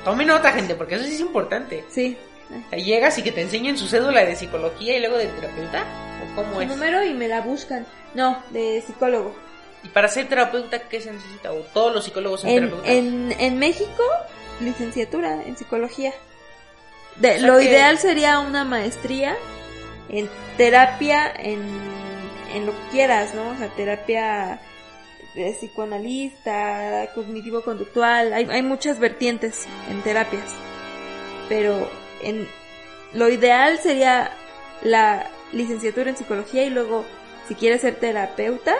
Tome 0.04 0.24
nota, 0.24 0.52
gente, 0.52 0.74
porque 0.74 0.94
eso 0.96 1.04
sí 1.04 1.14
es 1.14 1.20
importante. 1.20 1.84
sí. 1.90 2.16
O 2.50 2.70
sea, 2.70 2.78
llegas 2.78 3.18
y 3.18 3.22
que 3.22 3.30
te 3.30 3.42
enseñen 3.42 3.76
su 3.76 3.86
cédula 3.88 4.24
de 4.24 4.34
psicología 4.34 4.96
y 4.96 5.00
luego 5.00 5.18
de 5.18 5.26
terapeuta. 5.26 5.84
¿O 6.32 6.36
cómo 6.36 6.54
Su 6.54 6.60
es? 6.62 6.68
número 6.68 7.04
y 7.04 7.12
me 7.12 7.28
la 7.28 7.42
buscan. 7.42 7.84
No, 8.14 8.42
de 8.50 8.82
psicólogo. 8.86 9.36
Y 9.84 9.88
para 9.88 10.08
ser 10.08 10.28
terapeuta, 10.30 10.78
¿qué 10.88 11.02
se 11.02 11.12
necesita? 11.12 11.52
¿O 11.52 11.56
todos 11.74 11.94
los 11.94 12.04
psicólogos 12.06 12.40
son 12.40 12.48
En, 12.50 12.56
terapeutas? 12.70 12.90
en, 12.90 13.36
en 13.38 13.58
México, 13.58 14.02
licenciatura 14.60 15.42
en 15.44 15.56
psicología. 15.56 16.12
De, 17.16 17.36
O 17.36 17.38
sea 17.38 17.46
lo 17.48 17.58
que- 17.58 17.64
ideal 17.64 17.98
sería 17.98 18.38
una 18.40 18.64
maestría 18.64 19.36
en 20.08 20.28
terapia, 20.56 21.30
en, 21.36 21.62
en 22.54 22.66
lo 22.66 22.72
que 22.72 22.88
quieras, 22.92 23.34
¿no? 23.34 23.50
O 23.50 23.56
sea, 23.56 23.68
terapia 23.68 24.60
de 25.34 25.52
psicoanalista, 25.52 27.08
cognitivo-conductual. 27.14 28.32
Hay, 28.32 28.46
hay 28.50 28.62
muchas 28.62 28.98
vertientes 28.98 29.66
en 29.90 30.00
terapias. 30.02 30.50
Pero 31.48 31.90
en, 32.22 32.48
lo 33.14 33.28
ideal 33.28 33.78
sería 33.78 34.30
la 34.82 35.26
licenciatura 35.52 36.10
en 36.10 36.16
psicología 36.16 36.64
y 36.64 36.70
luego, 36.70 37.04
si 37.48 37.54
quieres 37.54 37.80
ser 37.82 37.96
terapeuta, 37.96 38.74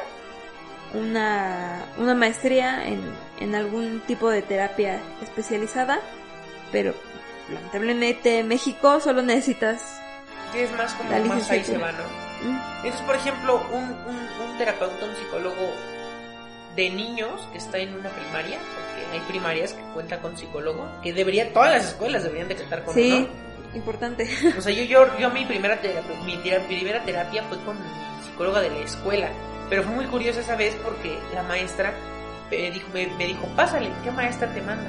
una, 0.95 1.85
una 1.99 2.15
maestría 2.15 2.87
en, 2.87 3.01
en 3.41 3.55
algún 3.55 4.01
tipo 4.07 4.31
de 4.31 4.43
terapia 4.43 5.01
especializada, 5.23 6.01
pero 6.73 6.95
lamentablemente 7.53 8.39
en 8.41 8.49
México 8.49 9.01
solo 9.01 9.23
necesitas... 9.23 9.81
Sí, 10.53 10.61
es 10.61 10.73
más 10.73 10.95
como 10.95 11.11
la 11.11 11.19
más 11.21 11.51
ahí 11.51 11.63
se 11.63 11.77
va, 11.77 11.93
¿no? 11.93 11.99
mm, 12.51 12.59
Entonces, 12.85 13.01
por 13.03 13.17
ejemplo, 13.17 13.63
un, 13.71 13.85
un, 13.85 14.51
un 14.51 14.59
terapeuta, 14.59 15.05
un 15.05 15.15
psicólogo 15.17 15.73
de 16.75 16.91
niños 16.91 17.47
que 17.53 17.59
está 17.59 17.79
en 17.79 17.95
una 17.95 18.09
primaria, 18.09 18.59
porque 18.59 19.13
hay 19.13 19.21
primarias 19.29 19.73
que 19.75 19.83
cuentan 19.93 20.21
con 20.21 20.37
psicólogo, 20.39 20.89
que 21.03 21.13
debería, 21.13 21.53
todas 21.53 21.73
las 21.73 21.85
escuelas 21.89 22.23
deberían 22.23 22.49
de 22.49 22.57
contar 22.57 22.85
con 22.85 22.95
Sí, 22.95 23.13
uno. 23.13 23.29
importante. 23.75 24.29
O 24.57 24.61
sea, 24.63 24.73
yo, 24.73 24.85
yo, 24.85 25.19
yo 25.19 25.29
mi 25.31 25.45
primera 25.45 25.79
terapia, 25.81 26.15
mi, 26.25 26.37
primera 26.39 27.03
terapia 27.05 27.43
fue 27.45 27.59
con 27.65 27.77
mi 27.77 28.18
psicóloga 28.39 28.61
de 28.61 28.71
la 28.71 28.79
escuela, 28.79 29.29
pero 29.69 29.83
fue 29.83 29.93
muy 29.97 30.05
curiosa 30.07 30.39
esa 30.41 30.55
vez 30.55 30.73
porque 30.85 31.19
la 31.35 31.43
maestra 31.43 31.93
me 32.49 32.71
dijo, 32.71 32.87
me, 32.95 33.09
me 33.19 33.27
dijo, 33.27 33.45
pásale, 33.57 33.91
¿qué 34.05 34.13
maestra 34.13 34.47
te 34.55 34.61
manda? 34.63 34.89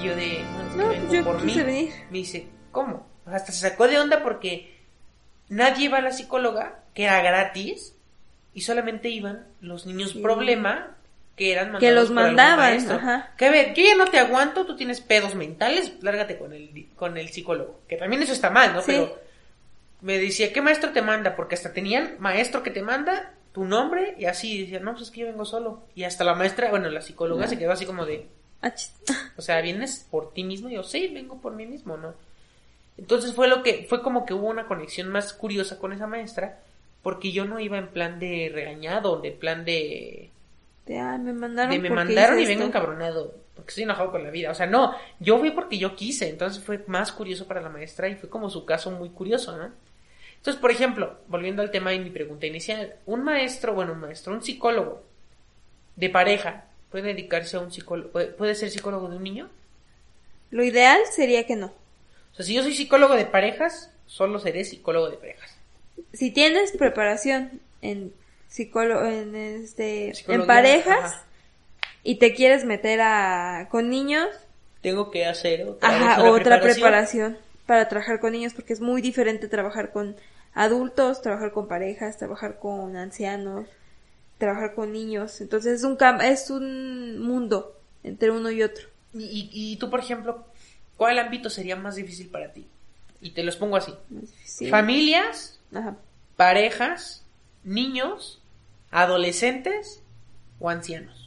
Y 0.00 0.04
yo 0.06 0.16
de, 0.16 0.42
no, 0.56 0.62
es 0.62 0.70
que 0.72 0.76
No, 0.78 0.88
vengo 0.88 1.06
pues 1.08 1.12
yo 1.18 1.24
por 1.24 1.42
mí. 1.44 1.54
venir. 1.60 1.92
Me 2.10 2.18
dice, 2.18 2.46
¿cómo? 2.72 3.06
Hasta 3.26 3.52
se 3.52 3.68
sacó 3.68 3.86
de 3.88 3.98
onda 3.98 4.22
porque 4.22 4.74
nadie 5.50 5.84
iba 5.84 5.98
a 5.98 6.00
la 6.00 6.12
psicóloga, 6.12 6.78
que 6.94 7.04
era 7.04 7.20
gratis, 7.20 7.94
y 8.54 8.62
solamente 8.62 9.10
iban 9.10 9.46
los 9.60 9.84
niños 9.84 10.12
Sí. 10.12 10.20
problema 10.22 10.96
que 11.36 11.52
eran 11.52 11.72
mandados 11.72 11.80
Que 11.82 11.92
los 11.92 12.06
por 12.06 12.14
mandaban, 12.14 12.90
ajá. 12.90 13.34
Que 13.36 13.44
a 13.46 13.50
ver, 13.50 13.74
yo 13.74 13.84
ya 13.84 13.96
no 13.96 14.06
te 14.06 14.18
aguanto, 14.18 14.64
tú 14.64 14.76
tienes 14.76 15.02
pedos 15.02 15.34
mentales, 15.34 15.92
lárgate 16.00 16.38
con 16.38 16.54
el, 16.54 16.88
con 16.96 17.18
el 17.18 17.28
psicólogo. 17.28 17.80
Que 17.86 17.96
también 17.96 18.22
eso 18.22 18.32
está 18.32 18.48
mal, 18.48 18.72
¿no? 18.72 18.80
Sí. 18.80 18.92
Pero 18.92 19.18
me 20.00 20.18
decía, 20.18 20.52
¿qué 20.52 20.62
maestro 20.62 20.92
te 20.92 21.02
manda? 21.02 21.36
Porque 21.36 21.54
hasta 21.54 21.72
tenían 21.72 22.16
maestro 22.18 22.62
que 22.62 22.70
te 22.70 22.82
manda 22.82 23.34
tu 23.52 23.64
nombre 23.64 24.14
y 24.18 24.26
así 24.26 24.62
decía, 24.62 24.80
no, 24.80 24.92
pues 24.92 25.04
es 25.04 25.10
que 25.10 25.20
yo 25.20 25.26
vengo 25.26 25.44
solo. 25.44 25.82
Y 25.94 26.04
hasta 26.04 26.24
la 26.24 26.34
maestra, 26.34 26.70
bueno, 26.70 26.88
la 26.88 27.00
psicóloga 27.00 27.46
se 27.48 27.58
quedó 27.58 27.72
así 27.72 27.84
como 27.86 28.06
de, 28.06 28.28
Ah, 28.62 28.72
o 29.36 29.42
sea, 29.42 29.60
¿vienes 29.60 30.06
por 30.10 30.32
ti 30.32 30.44
mismo? 30.44 30.68
Y 30.68 30.74
yo, 30.74 30.82
sí, 30.82 31.08
vengo 31.08 31.40
por 31.40 31.54
mí 31.54 31.66
mismo, 31.66 31.96
¿no? 31.96 32.14
Entonces 32.98 33.34
fue 33.34 33.48
lo 33.48 33.62
que, 33.62 33.86
fue 33.88 34.02
como 34.02 34.26
que 34.26 34.34
hubo 34.34 34.48
una 34.48 34.66
conexión 34.66 35.08
más 35.08 35.32
curiosa 35.32 35.78
con 35.78 35.92
esa 35.92 36.06
maestra, 36.06 36.60
porque 37.02 37.32
yo 37.32 37.46
no 37.46 37.58
iba 37.58 37.78
en 37.78 37.88
plan 37.88 38.18
de 38.18 38.50
regañado, 38.52 39.20
de 39.20 39.32
plan 39.32 39.64
de, 39.64 40.30
De, 40.84 40.98
ah, 40.98 41.16
me 41.16 41.32
mandaron 41.32 41.70
de 41.70 41.78
me 41.78 41.90
mandaron 41.90 42.38
y 42.38 42.46
vengo 42.46 42.64
encabronado, 42.64 43.34
porque 43.54 43.70
estoy 43.70 43.84
enojado 43.84 44.10
con 44.10 44.22
la 44.22 44.30
vida. 44.30 44.50
O 44.50 44.54
sea, 44.54 44.66
no, 44.66 44.94
yo 45.18 45.38
fui 45.38 45.50
porque 45.52 45.78
yo 45.78 45.96
quise, 45.96 46.28
entonces 46.28 46.62
fue 46.62 46.84
más 46.86 47.10
curioso 47.12 47.46
para 47.46 47.62
la 47.62 47.70
maestra 47.70 48.08
y 48.08 48.16
fue 48.16 48.28
como 48.28 48.50
su 48.50 48.66
caso 48.66 48.90
muy 48.90 49.08
curioso, 49.08 49.56
¿no? 49.56 49.70
Entonces, 50.40 50.60
por 50.60 50.70
ejemplo, 50.70 51.18
volviendo 51.28 51.60
al 51.60 51.70
tema 51.70 51.90
de 51.90 51.98
mi 51.98 52.08
pregunta 52.08 52.46
inicial, 52.46 52.94
un 53.04 53.22
maestro, 53.22 53.74
bueno, 53.74 53.92
un 53.92 54.00
maestro, 54.00 54.32
un 54.32 54.42
psicólogo 54.42 55.02
de 55.96 56.08
pareja, 56.08 56.64
¿puede 56.90 57.08
dedicarse 57.08 57.58
a 57.58 57.60
un 57.60 57.70
psicólogo, 57.70 58.10
puede, 58.10 58.54
ser 58.54 58.70
psicólogo 58.70 59.10
de 59.10 59.16
un 59.16 59.22
niño? 59.22 59.50
Lo 60.50 60.64
ideal 60.64 60.98
sería 61.10 61.46
que 61.46 61.56
no. 61.56 61.66
O 62.32 62.36
sea, 62.36 62.46
si 62.46 62.54
yo 62.54 62.62
soy 62.62 62.74
psicólogo 62.74 63.16
de 63.16 63.26
parejas, 63.26 63.90
solo 64.06 64.38
seré 64.38 64.64
psicólogo 64.64 65.10
de 65.10 65.18
parejas. 65.18 65.58
Si 66.14 66.30
tienes 66.30 66.72
preparación 66.72 67.60
en 67.82 68.14
psicólogo, 68.48 69.04
en 69.04 69.36
este, 69.36 70.14
en 70.26 70.46
parejas 70.46 71.04
ajá. 71.04 71.24
y 72.02 72.14
te 72.14 72.34
quieres 72.34 72.64
meter 72.64 73.02
a 73.02 73.68
con 73.70 73.90
niños, 73.90 74.26
Tengo 74.80 75.10
que 75.10 75.26
hacer 75.26 75.68
otra, 75.68 75.90
Ajá, 75.90 76.30
otra 76.30 76.62
preparación 76.62 77.36
para 77.70 77.88
trabajar 77.88 78.18
con 78.18 78.32
niños 78.32 78.52
porque 78.52 78.72
es 78.72 78.80
muy 78.80 79.00
diferente 79.00 79.46
trabajar 79.46 79.92
con 79.92 80.16
adultos, 80.54 81.22
trabajar 81.22 81.52
con 81.52 81.68
parejas, 81.68 82.18
trabajar 82.18 82.58
con 82.58 82.96
ancianos, 82.96 83.68
trabajar 84.38 84.74
con 84.74 84.92
niños. 84.92 85.40
Entonces 85.40 85.78
es 85.78 85.84
un 85.84 85.96
es 86.20 86.50
un 86.50 87.20
mundo 87.20 87.78
entre 88.02 88.32
uno 88.32 88.50
y 88.50 88.64
otro. 88.64 88.88
Y, 89.14 89.22
y- 89.22 89.50
y 89.52 89.76
tú, 89.76 89.88
por 89.88 90.00
ejemplo, 90.00 90.44
¿cuál 90.96 91.20
ámbito 91.20 91.48
sería 91.48 91.76
más 91.76 91.94
difícil 91.94 92.28
para 92.28 92.52
ti? 92.52 92.66
Y 93.20 93.30
te 93.30 93.44
los 93.44 93.54
pongo 93.54 93.76
así. 93.76 93.94
Familias, 94.68 95.60
Ajá. 95.72 95.94
parejas, 96.36 97.22
niños, 97.62 98.42
adolescentes 98.90 100.02
o 100.58 100.68
ancianos. 100.70 101.18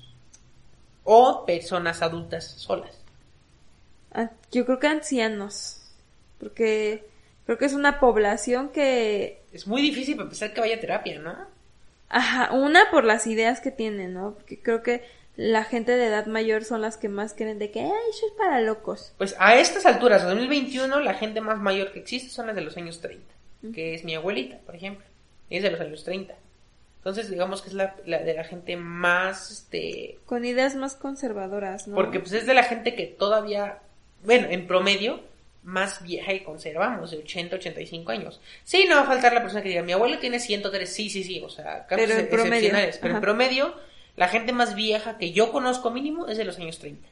o 1.05 1.45
personas 1.45 2.01
adultas 2.01 2.43
solas. 2.57 2.95
Ah, 4.11 4.29
Yo 4.51 4.65
creo 4.65 4.79
que 4.79 4.87
ancianos, 4.87 5.77
porque 6.43 7.05
creo 7.45 7.57
que 7.57 7.65
es 7.65 7.73
una 7.73 7.99
población 7.99 8.69
que, 8.69 9.41
Es 9.53 9.65
muy 9.65 9.81
difícil 9.81 10.17
para 10.17 10.29
pensar 10.29 10.53
que 10.53 10.61
vaya 10.61 10.75
a 10.75 10.79
terapia, 10.79 11.19
¿no? 11.19 11.35
ajá, 12.09 12.53
una 12.53 12.91
por 12.91 13.03
las 13.03 13.25
ideas 13.27 13.59
que 13.59 13.71
tienen, 13.71 14.13
¿no? 14.13 14.35
Porque 14.35 14.59
creo 14.59 14.83
que 14.83 15.03
la 15.35 15.63
gente 15.63 15.93
de 15.93 16.05
edad 16.05 16.27
mayor 16.27 16.63
son 16.63 16.81
las 16.81 16.97
que 16.97 17.09
más 17.09 17.33
creen 17.33 17.57
de 17.57 17.71
que, 17.71 17.81
ay, 17.81 17.91
eso 18.11 18.27
es 18.27 18.33
para 18.37 18.61
locos. 18.61 19.13
Pues 19.17 19.35
a 19.39 19.55
estas 19.57 19.85
alturas, 19.87 20.21
en 20.21 20.29
2021, 20.29 20.99
la 20.99 21.15
gente 21.15 21.41
más 21.41 21.59
mayor 21.59 21.91
que 21.91 21.99
existe 21.99 22.29
son 22.29 22.47
las 22.47 22.55
de 22.55 22.61
los 22.61 22.77
años 22.77 23.01
30, 23.01 23.25
que 23.73 23.95
es 23.95 24.03
mi 24.03 24.13
abuelita, 24.13 24.59
por 24.59 24.75
ejemplo. 24.75 25.03
Es 25.49 25.63
de 25.63 25.71
los 25.71 25.79
años 25.79 26.03
30. 26.03 26.35
Entonces, 26.97 27.29
digamos 27.29 27.61
que 27.61 27.69
es 27.69 27.73
la, 27.73 27.95
la 28.05 28.19
de 28.19 28.33
la 28.33 28.43
gente 28.43 28.77
más, 28.77 29.51
este, 29.51 30.19
Con 30.25 30.45
ideas 30.45 30.75
más 30.75 30.95
conservadoras, 30.95 31.87
¿no? 31.87 31.95
porque 31.95 32.19
pues 32.19 32.31
es 32.31 32.45
de 32.45 32.53
la 32.53 32.63
gente 32.63 32.95
que 32.95 33.07
todavía, 33.07 33.79
bueno, 34.23 34.47
en 34.49 34.67
promedio, 34.67 35.19
más 35.63 36.01
vieja 36.03 36.33
y 36.33 36.41
conservamos, 36.41 37.11
de 37.11 37.17
80, 37.17 37.55
85 37.55 38.11
años. 38.11 38.41
Sí, 38.63 38.85
no 38.89 38.95
va 38.95 39.01
a 39.01 39.05
faltar 39.05 39.33
la 39.33 39.41
persona 39.41 39.61
que 39.63 39.69
diga, 39.69 39.81
mi 39.81 39.93
abuelo 39.93 40.19
tiene 40.19 40.39
103, 40.39 40.93
sí, 40.93 41.09
sí, 41.09 41.23
sí, 41.23 41.41
o 41.41 41.49
sea, 41.49 41.85
casos 41.87 42.05
Pero 42.07 42.19
excepcionales, 42.19 42.97
pero 42.97 43.15
en 43.15 43.21
promedio, 43.21 43.73
la 44.15 44.27
gente 44.27 44.51
más 44.51 44.75
vieja 44.75 45.17
que 45.17 45.31
yo 45.31 45.51
conozco 45.51 45.89
mínimo 45.91 46.27
es 46.27 46.37
de 46.37 46.43
los 46.45 46.57
años 46.59 46.79
30. 46.79 47.07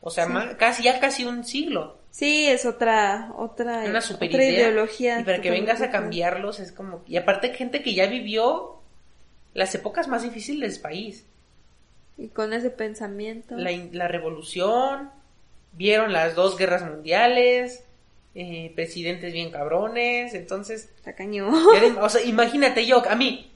O 0.00 0.10
sea, 0.10 0.26
Sí. 0.26 0.32
casi, 0.58 0.82
ya 0.82 0.98
casi 1.00 1.24
un 1.24 1.44
siglo. 1.44 1.98
Sí, 2.10 2.46
es 2.46 2.66
otra, 2.66 3.30
otra, 3.36 3.84
Una 3.86 4.00
super 4.00 4.28
otra 4.28 4.44
idea. 4.44 4.68
ideología. 4.68 5.20
Y 5.20 5.24
para 5.24 5.40
que 5.40 5.50
vengas 5.50 5.80
a 5.80 5.90
cambiarlos 5.90 6.60
es 6.60 6.72
como... 6.72 7.02
Y 7.06 7.16
aparte 7.16 7.54
gente 7.54 7.82
que 7.82 7.94
ya 7.94 8.06
vivió 8.06 8.80
las 9.54 9.74
épocas 9.74 10.08
más 10.08 10.22
difíciles 10.22 10.74
del 10.74 10.82
país. 10.82 11.24
Y 12.18 12.28
con 12.28 12.52
ese 12.52 12.70
pensamiento. 12.70 13.56
La, 13.56 13.70
la 13.92 14.08
revolución, 14.08 15.10
vieron 15.72 16.12
las 16.12 16.34
dos 16.34 16.56
guerras 16.56 16.82
mundiales, 16.82 17.84
eh, 18.34 18.72
presidentes 18.74 19.32
bien 19.32 19.50
cabrones, 19.50 20.34
entonces... 20.34 20.90
Está 20.96 21.14
cañón. 21.14 21.54
o 22.00 22.08
sea, 22.08 22.22
imagínate 22.22 22.86
yo, 22.86 23.02
a 23.08 23.14
mí, 23.14 23.50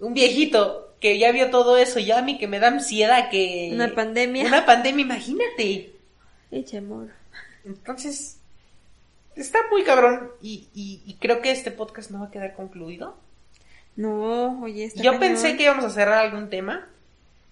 un 0.00 0.14
viejito 0.14 0.94
que 1.00 1.18
ya 1.18 1.30
vio 1.32 1.50
todo 1.50 1.76
eso, 1.76 1.98
ya 2.00 2.18
a 2.18 2.22
mí 2.22 2.38
que 2.38 2.48
me 2.48 2.58
da 2.58 2.68
ansiedad 2.68 3.28
que... 3.30 3.70
Una 3.72 3.94
pandemia. 3.94 4.46
Una 4.46 4.64
pandemia, 4.66 5.04
imagínate. 5.04 5.92
Eche 6.50 6.78
amor. 6.78 7.08
Entonces, 7.64 8.38
está 9.34 9.58
muy 9.70 9.82
cabrón 9.84 10.30
y, 10.40 10.68
y- 10.74 11.02
y 11.04 11.14
creo 11.14 11.42
que 11.42 11.50
este 11.50 11.70
podcast 11.70 12.10
no 12.10 12.20
va 12.20 12.26
a 12.26 12.30
quedar 12.30 12.54
concluido. 12.54 13.16
No, 13.96 14.62
oye, 14.62 14.84
está 14.84 15.02
Yo 15.02 15.12
cañón. 15.12 15.20
pensé 15.20 15.56
que 15.56 15.64
íbamos 15.64 15.84
a 15.84 15.90
cerrar 15.90 16.18
algún 16.24 16.48
tema. 16.50 16.86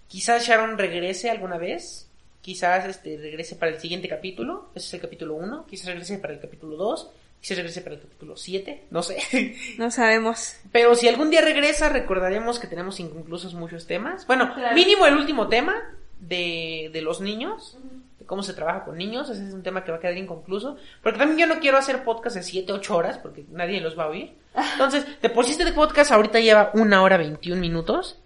Quizás 0.07 0.45
Sharon 0.45 0.77
regrese 0.77 1.29
alguna 1.29 1.57
vez. 1.57 2.04
Quizás 2.45 2.85
este 2.85 3.17
regrese 3.17 3.55
para 3.55 3.71
el 3.71 3.79
siguiente 3.79 4.07
capítulo. 4.07 4.69
Ese 4.75 4.85
es 4.85 4.93
el 4.93 5.01
capítulo 5.01 5.33
1. 5.33 5.65
Quizás 5.65 5.87
regrese 5.87 6.19
para 6.19 6.31
el 6.31 6.39
capítulo 6.39 6.75
2. 6.77 7.09
Quizás 7.41 7.57
regrese 7.57 7.81
para 7.81 7.95
el 7.95 8.01
capítulo 8.01 8.37
7. 8.37 8.83
No 8.91 9.01
sé. 9.01 9.17
No 9.79 9.89
sabemos. 9.89 10.55
Pero 10.71 10.93
si 10.93 11.07
algún 11.07 11.31
día 11.31 11.41
regresa, 11.41 11.89
recordaremos 11.89 12.59
que 12.59 12.67
tenemos 12.67 12.99
inconclusos 12.99 13.55
muchos 13.55 13.87
temas. 13.87 14.27
Bueno, 14.27 14.53
Claro. 14.53 14.75
mínimo 14.75 15.07
el 15.07 15.15
último 15.15 15.47
tema 15.47 15.73
de, 16.19 16.91
de 16.93 17.01
los 17.01 17.19
niños. 17.19 17.79
De 18.19 18.25
cómo 18.27 18.43
se 18.43 18.53
trabaja 18.53 18.85
con 18.85 18.95
niños. 18.95 19.27
Ese 19.31 19.47
es 19.47 19.51
un 19.51 19.63
tema 19.63 19.83
que 19.83 19.89
va 19.89 19.97
a 19.97 19.99
quedar 19.99 20.15
inconcluso. 20.15 20.77
Porque 21.01 21.17
también 21.17 21.39
yo 21.49 21.51
no 21.55 21.59
quiero 21.59 21.79
hacer 21.79 22.03
podcast 22.03 22.35
de 22.35 22.43
7, 22.43 22.71
8 22.73 22.95
horas. 22.95 23.17
Porque 23.17 23.43
nadie 23.49 23.81
los 23.81 23.97
va 23.97 24.03
a 24.03 24.09
oír. 24.09 24.33
Entonces, 24.73 25.03
de 25.19 25.29
por 25.31 25.45
sí 25.45 25.53
este 25.53 25.73
podcast 25.73 26.11
ahorita 26.11 26.39
lleva 26.41 26.69
una 26.75 27.01
hora 27.01 27.17
21 27.17 27.59
minutos. 27.59 28.19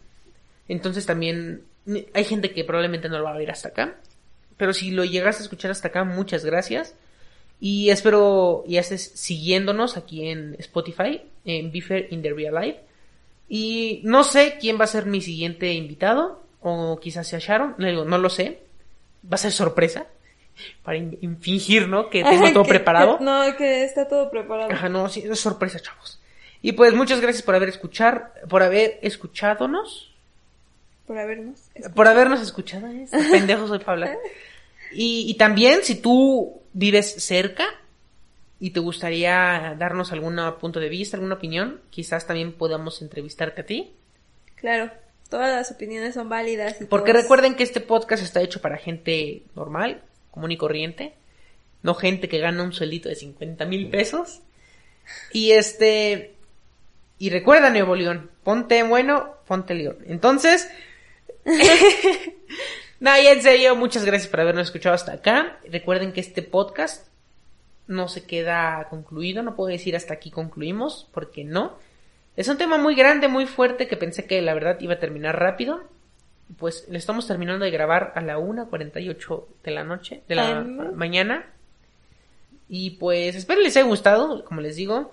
Entonces 0.67 1.05
también 1.05 1.63
hay 2.13 2.25
gente 2.25 2.51
que 2.51 2.65
probablemente 2.65 3.07
no 3.07 3.17
lo 3.19 3.23
va 3.23 3.31
a 3.31 3.37
oír 3.37 3.49
hasta 3.49 3.69
acá. 3.69 3.95
Pero 4.59 4.73
si 4.73 4.91
lo 4.91 5.03
llegas 5.05 5.39
a 5.39 5.43
escuchar 5.43 5.71
hasta 5.71 5.87
acá, 5.87 6.03
muchas 6.03 6.45
gracias. 6.45 6.93
Y 7.59 7.89
espero 7.89 8.63
ya 8.67 8.81
estés 8.81 9.11
siguiéndonos 9.15 9.97
aquí 9.97 10.29
en 10.29 10.55
Spotify, 10.59 11.23
en 11.45 11.71
Beefer 11.71 12.07
in 12.11 12.21
the 12.21 12.31
Real 12.33 12.53
Life. 12.53 12.79
Y 13.47 14.01
no 14.03 14.23
sé 14.23 14.57
quién 14.61 14.79
va 14.79 14.83
a 14.83 14.87
ser 14.87 15.07
mi 15.07 15.21
siguiente 15.21 15.73
invitado, 15.73 16.43
o 16.61 16.99
quizás 17.01 17.27
sea 17.27 17.39
Sharon, 17.39 17.73
no 17.79 18.17
lo 18.19 18.29
sé. 18.29 18.59
Va 19.25 19.35
a 19.35 19.37
ser 19.37 19.51
sorpresa, 19.51 20.05
para 20.83 20.97
in- 20.97 21.17
in- 21.21 21.41
fingir, 21.41 21.87
¿no? 21.87 22.09
Que 22.09 22.23
tengo 22.23 22.49
todo 22.53 22.63
Que- 22.63 22.69
preparado. 22.69 23.17
que- 23.17 23.23
no, 23.23 23.41
que 23.57 23.83
está 23.85 24.07
todo 24.07 24.29
preparado. 24.29 24.71
Ajá, 24.71 24.87
no, 24.89 25.09
sí, 25.09 25.23
es 25.27 25.39
sorpresa, 25.39 25.79
chavos. 25.79 26.19
Y 26.61 26.73
pues 26.73 26.93
muchas 26.93 27.21
gracias 27.21 27.41
por 27.43 27.55
haber 27.55 27.69
escuchar, 27.69 28.33
por 28.49 28.61
haber 28.61 28.99
escuchadonos, 29.01 30.08
Por 31.09 31.17
habernos. 31.17 31.71
por 31.95 32.07
habernos 32.07 32.39
escuchado, 32.39 32.85
¿eh? 32.85 33.01
Este 33.05 33.17
pendejo 33.31 33.67
soy 33.67 33.79
para 33.79 33.93
hablar. 33.93 34.17
Y, 34.93 35.25
y 35.27 35.33
también 35.37 35.79
si 35.81 35.95
tú 35.95 36.61
vives 36.71 37.15
cerca 37.23 37.65
y 38.59 38.69
te 38.69 38.79
gustaría 38.79 39.75
darnos 39.79 40.11
algún 40.11 40.39
punto 40.61 40.79
de 40.79 40.87
vista, 40.87 41.17
alguna 41.17 41.33
opinión, 41.33 41.81
quizás 41.89 42.27
también 42.27 42.53
podamos 42.53 43.01
entrevistarte 43.01 43.61
a 43.61 43.65
ti. 43.65 43.91
Claro, 44.53 44.91
todas 45.31 45.51
las 45.51 45.71
opiniones 45.71 46.13
son 46.13 46.29
válidas. 46.29 46.79
Y 46.79 46.85
Porque 46.85 47.11
todos- 47.11 47.23
recuerden 47.23 47.55
que 47.55 47.63
este 47.63 47.81
podcast 47.81 48.21
está 48.21 48.41
hecho 48.41 48.61
para 48.61 48.77
gente 48.77 49.41
normal, 49.55 50.03
común 50.29 50.51
y 50.51 50.57
corriente, 50.57 51.13
no 51.81 51.95
gente 51.95 52.29
que 52.29 52.37
gana 52.37 52.61
un 52.61 52.71
sueldito 52.71 53.09
de 53.09 53.15
50 53.15 53.65
mil 53.65 53.89
pesos. 53.89 54.41
Y 55.33 55.53
este, 55.53 56.35
y 57.17 57.31
recuerda 57.31 57.71
Nuevo 57.71 57.95
León, 57.95 58.29
ponte 58.43 58.83
bueno, 58.83 59.33
ponte 59.47 59.73
León. 59.73 59.97
Entonces, 60.05 60.69
nada, 62.99 63.21
ya 63.21 63.31
en 63.31 63.41
serio, 63.41 63.75
muchas 63.75 64.05
gracias 64.05 64.29
por 64.29 64.41
habernos 64.41 64.67
escuchado 64.67 64.95
hasta 64.95 65.13
acá. 65.13 65.59
Recuerden 65.69 66.13
que 66.13 66.21
este 66.21 66.41
podcast 66.41 67.07
no 67.87 68.07
se 68.07 68.23
queda 68.25 68.87
concluido, 68.89 69.41
no 69.41 69.55
puedo 69.55 69.69
decir 69.69 69.95
hasta 69.95 70.13
aquí 70.13 70.31
concluimos, 70.31 71.07
porque 71.11 71.43
no. 71.43 71.77
Es 72.35 72.47
un 72.47 72.57
tema 72.57 72.77
muy 72.77 72.95
grande, 72.95 73.27
muy 73.27 73.45
fuerte, 73.45 73.87
que 73.87 73.97
pensé 73.97 74.25
que 74.25 74.41
la 74.41 74.53
verdad 74.53 74.79
iba 74.79 74.93
a 74.93 74.99
terminar 74.99 75.39
rápido. 75.39 75.81
Pues 76.57 76.87
le 76.89 76.97
estamos 76.97 77.27
terminando 77.27 77.65
de 77.65 77.71
grabar 77.71 78.13
a 78.15 78.21
la 78.21 78.37
1.48 78.39 79.45
de 79.63 79.71
la 79.71 79.83
noche, 79.83 80.23
de 80.27 80.35
la 80.35 80.63
mañana. 80.63 81.45
Y 82.67 82.91
pues 82.91 83.35
espero 83.35 83.61
les 83.61 83.75
haya 83.75 83.85
gustado, 83.85 84.45
como 84.45 84.61
les 84.61 84.75
digo. 84.75 85.11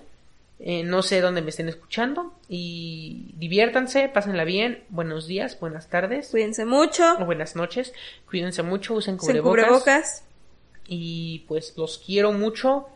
Eh, 0.58 0.82
no 0.84 1.02
sé 1.02 1.20
dónde 1.20 1.42
me 1.42 1.50
estén 1.50 1.68
escuchando. 1.68 2.32
Y 2.48 3.34
diviértanse, 3.36 4.08
pásenla 4.08 4.44
bien. 4.44 4.84
Buenos 4.88 5.26
días, 5.26 5.58
buenas 5.60 5.88
tardes 5.88 6.28
Cuídense 6.30 6.64
mucho. 6.64 7.16
o 7.18 7.24
buenas 7.24 7.56
noches. 7.56 7.92
Cuídense 8.28 8.62
mucho, 8.62 8.94
usen 8.94 9.16
cubrebocas. 9.18 9.50
cubrebocas. 9.66 10.24
Y 10.88 11.44
pues 11.48 11.74
los 11.76 11.98
quiero 11.98 12.32
mucho. 12.32 12.88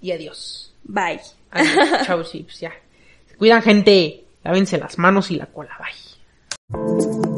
Y 0.00 0.12
adiós. 0.12 0.74
Bye. 0.84 1.20
Adiós. 1.50 1.88
Chao, 2.06 2.24
sí, 2.24 2.42
pues 2.44 2.60
ya. 2.60 2.72
Se 3.26 3.36
cuidan, 3.36 3.62
gente. 3.62 4.24
Lávense 4.44 4.78
las 4.78 4.96
manos 4.98 5.30
y 5.30 5.36
la 5.36 5.46
cola. 5.46 5.76
Bye. 5.78 7.35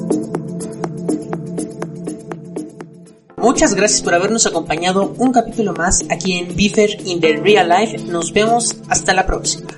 Muchas 3.49 3.75
gracias 3.75 4.03
por 4.03 4.15
habernos 4.15 4.45
acompañado 4.47 5.15
un 5.17 5.33
capítulo 5.33 5.73
más 5.73 6.05
aquí 6.11 6.35
en 6.35 6.55
Beaver 6.55 7.01
in 7.07 7.19
the 7.19 7.37
Real 7.39 7.67
Life. 7.67 7.97
Nos 8.05 8.31
vemos 8.31 8.77
hasta 8.91 9.15
la 9.15 9.25
próxima. 9.25 9.71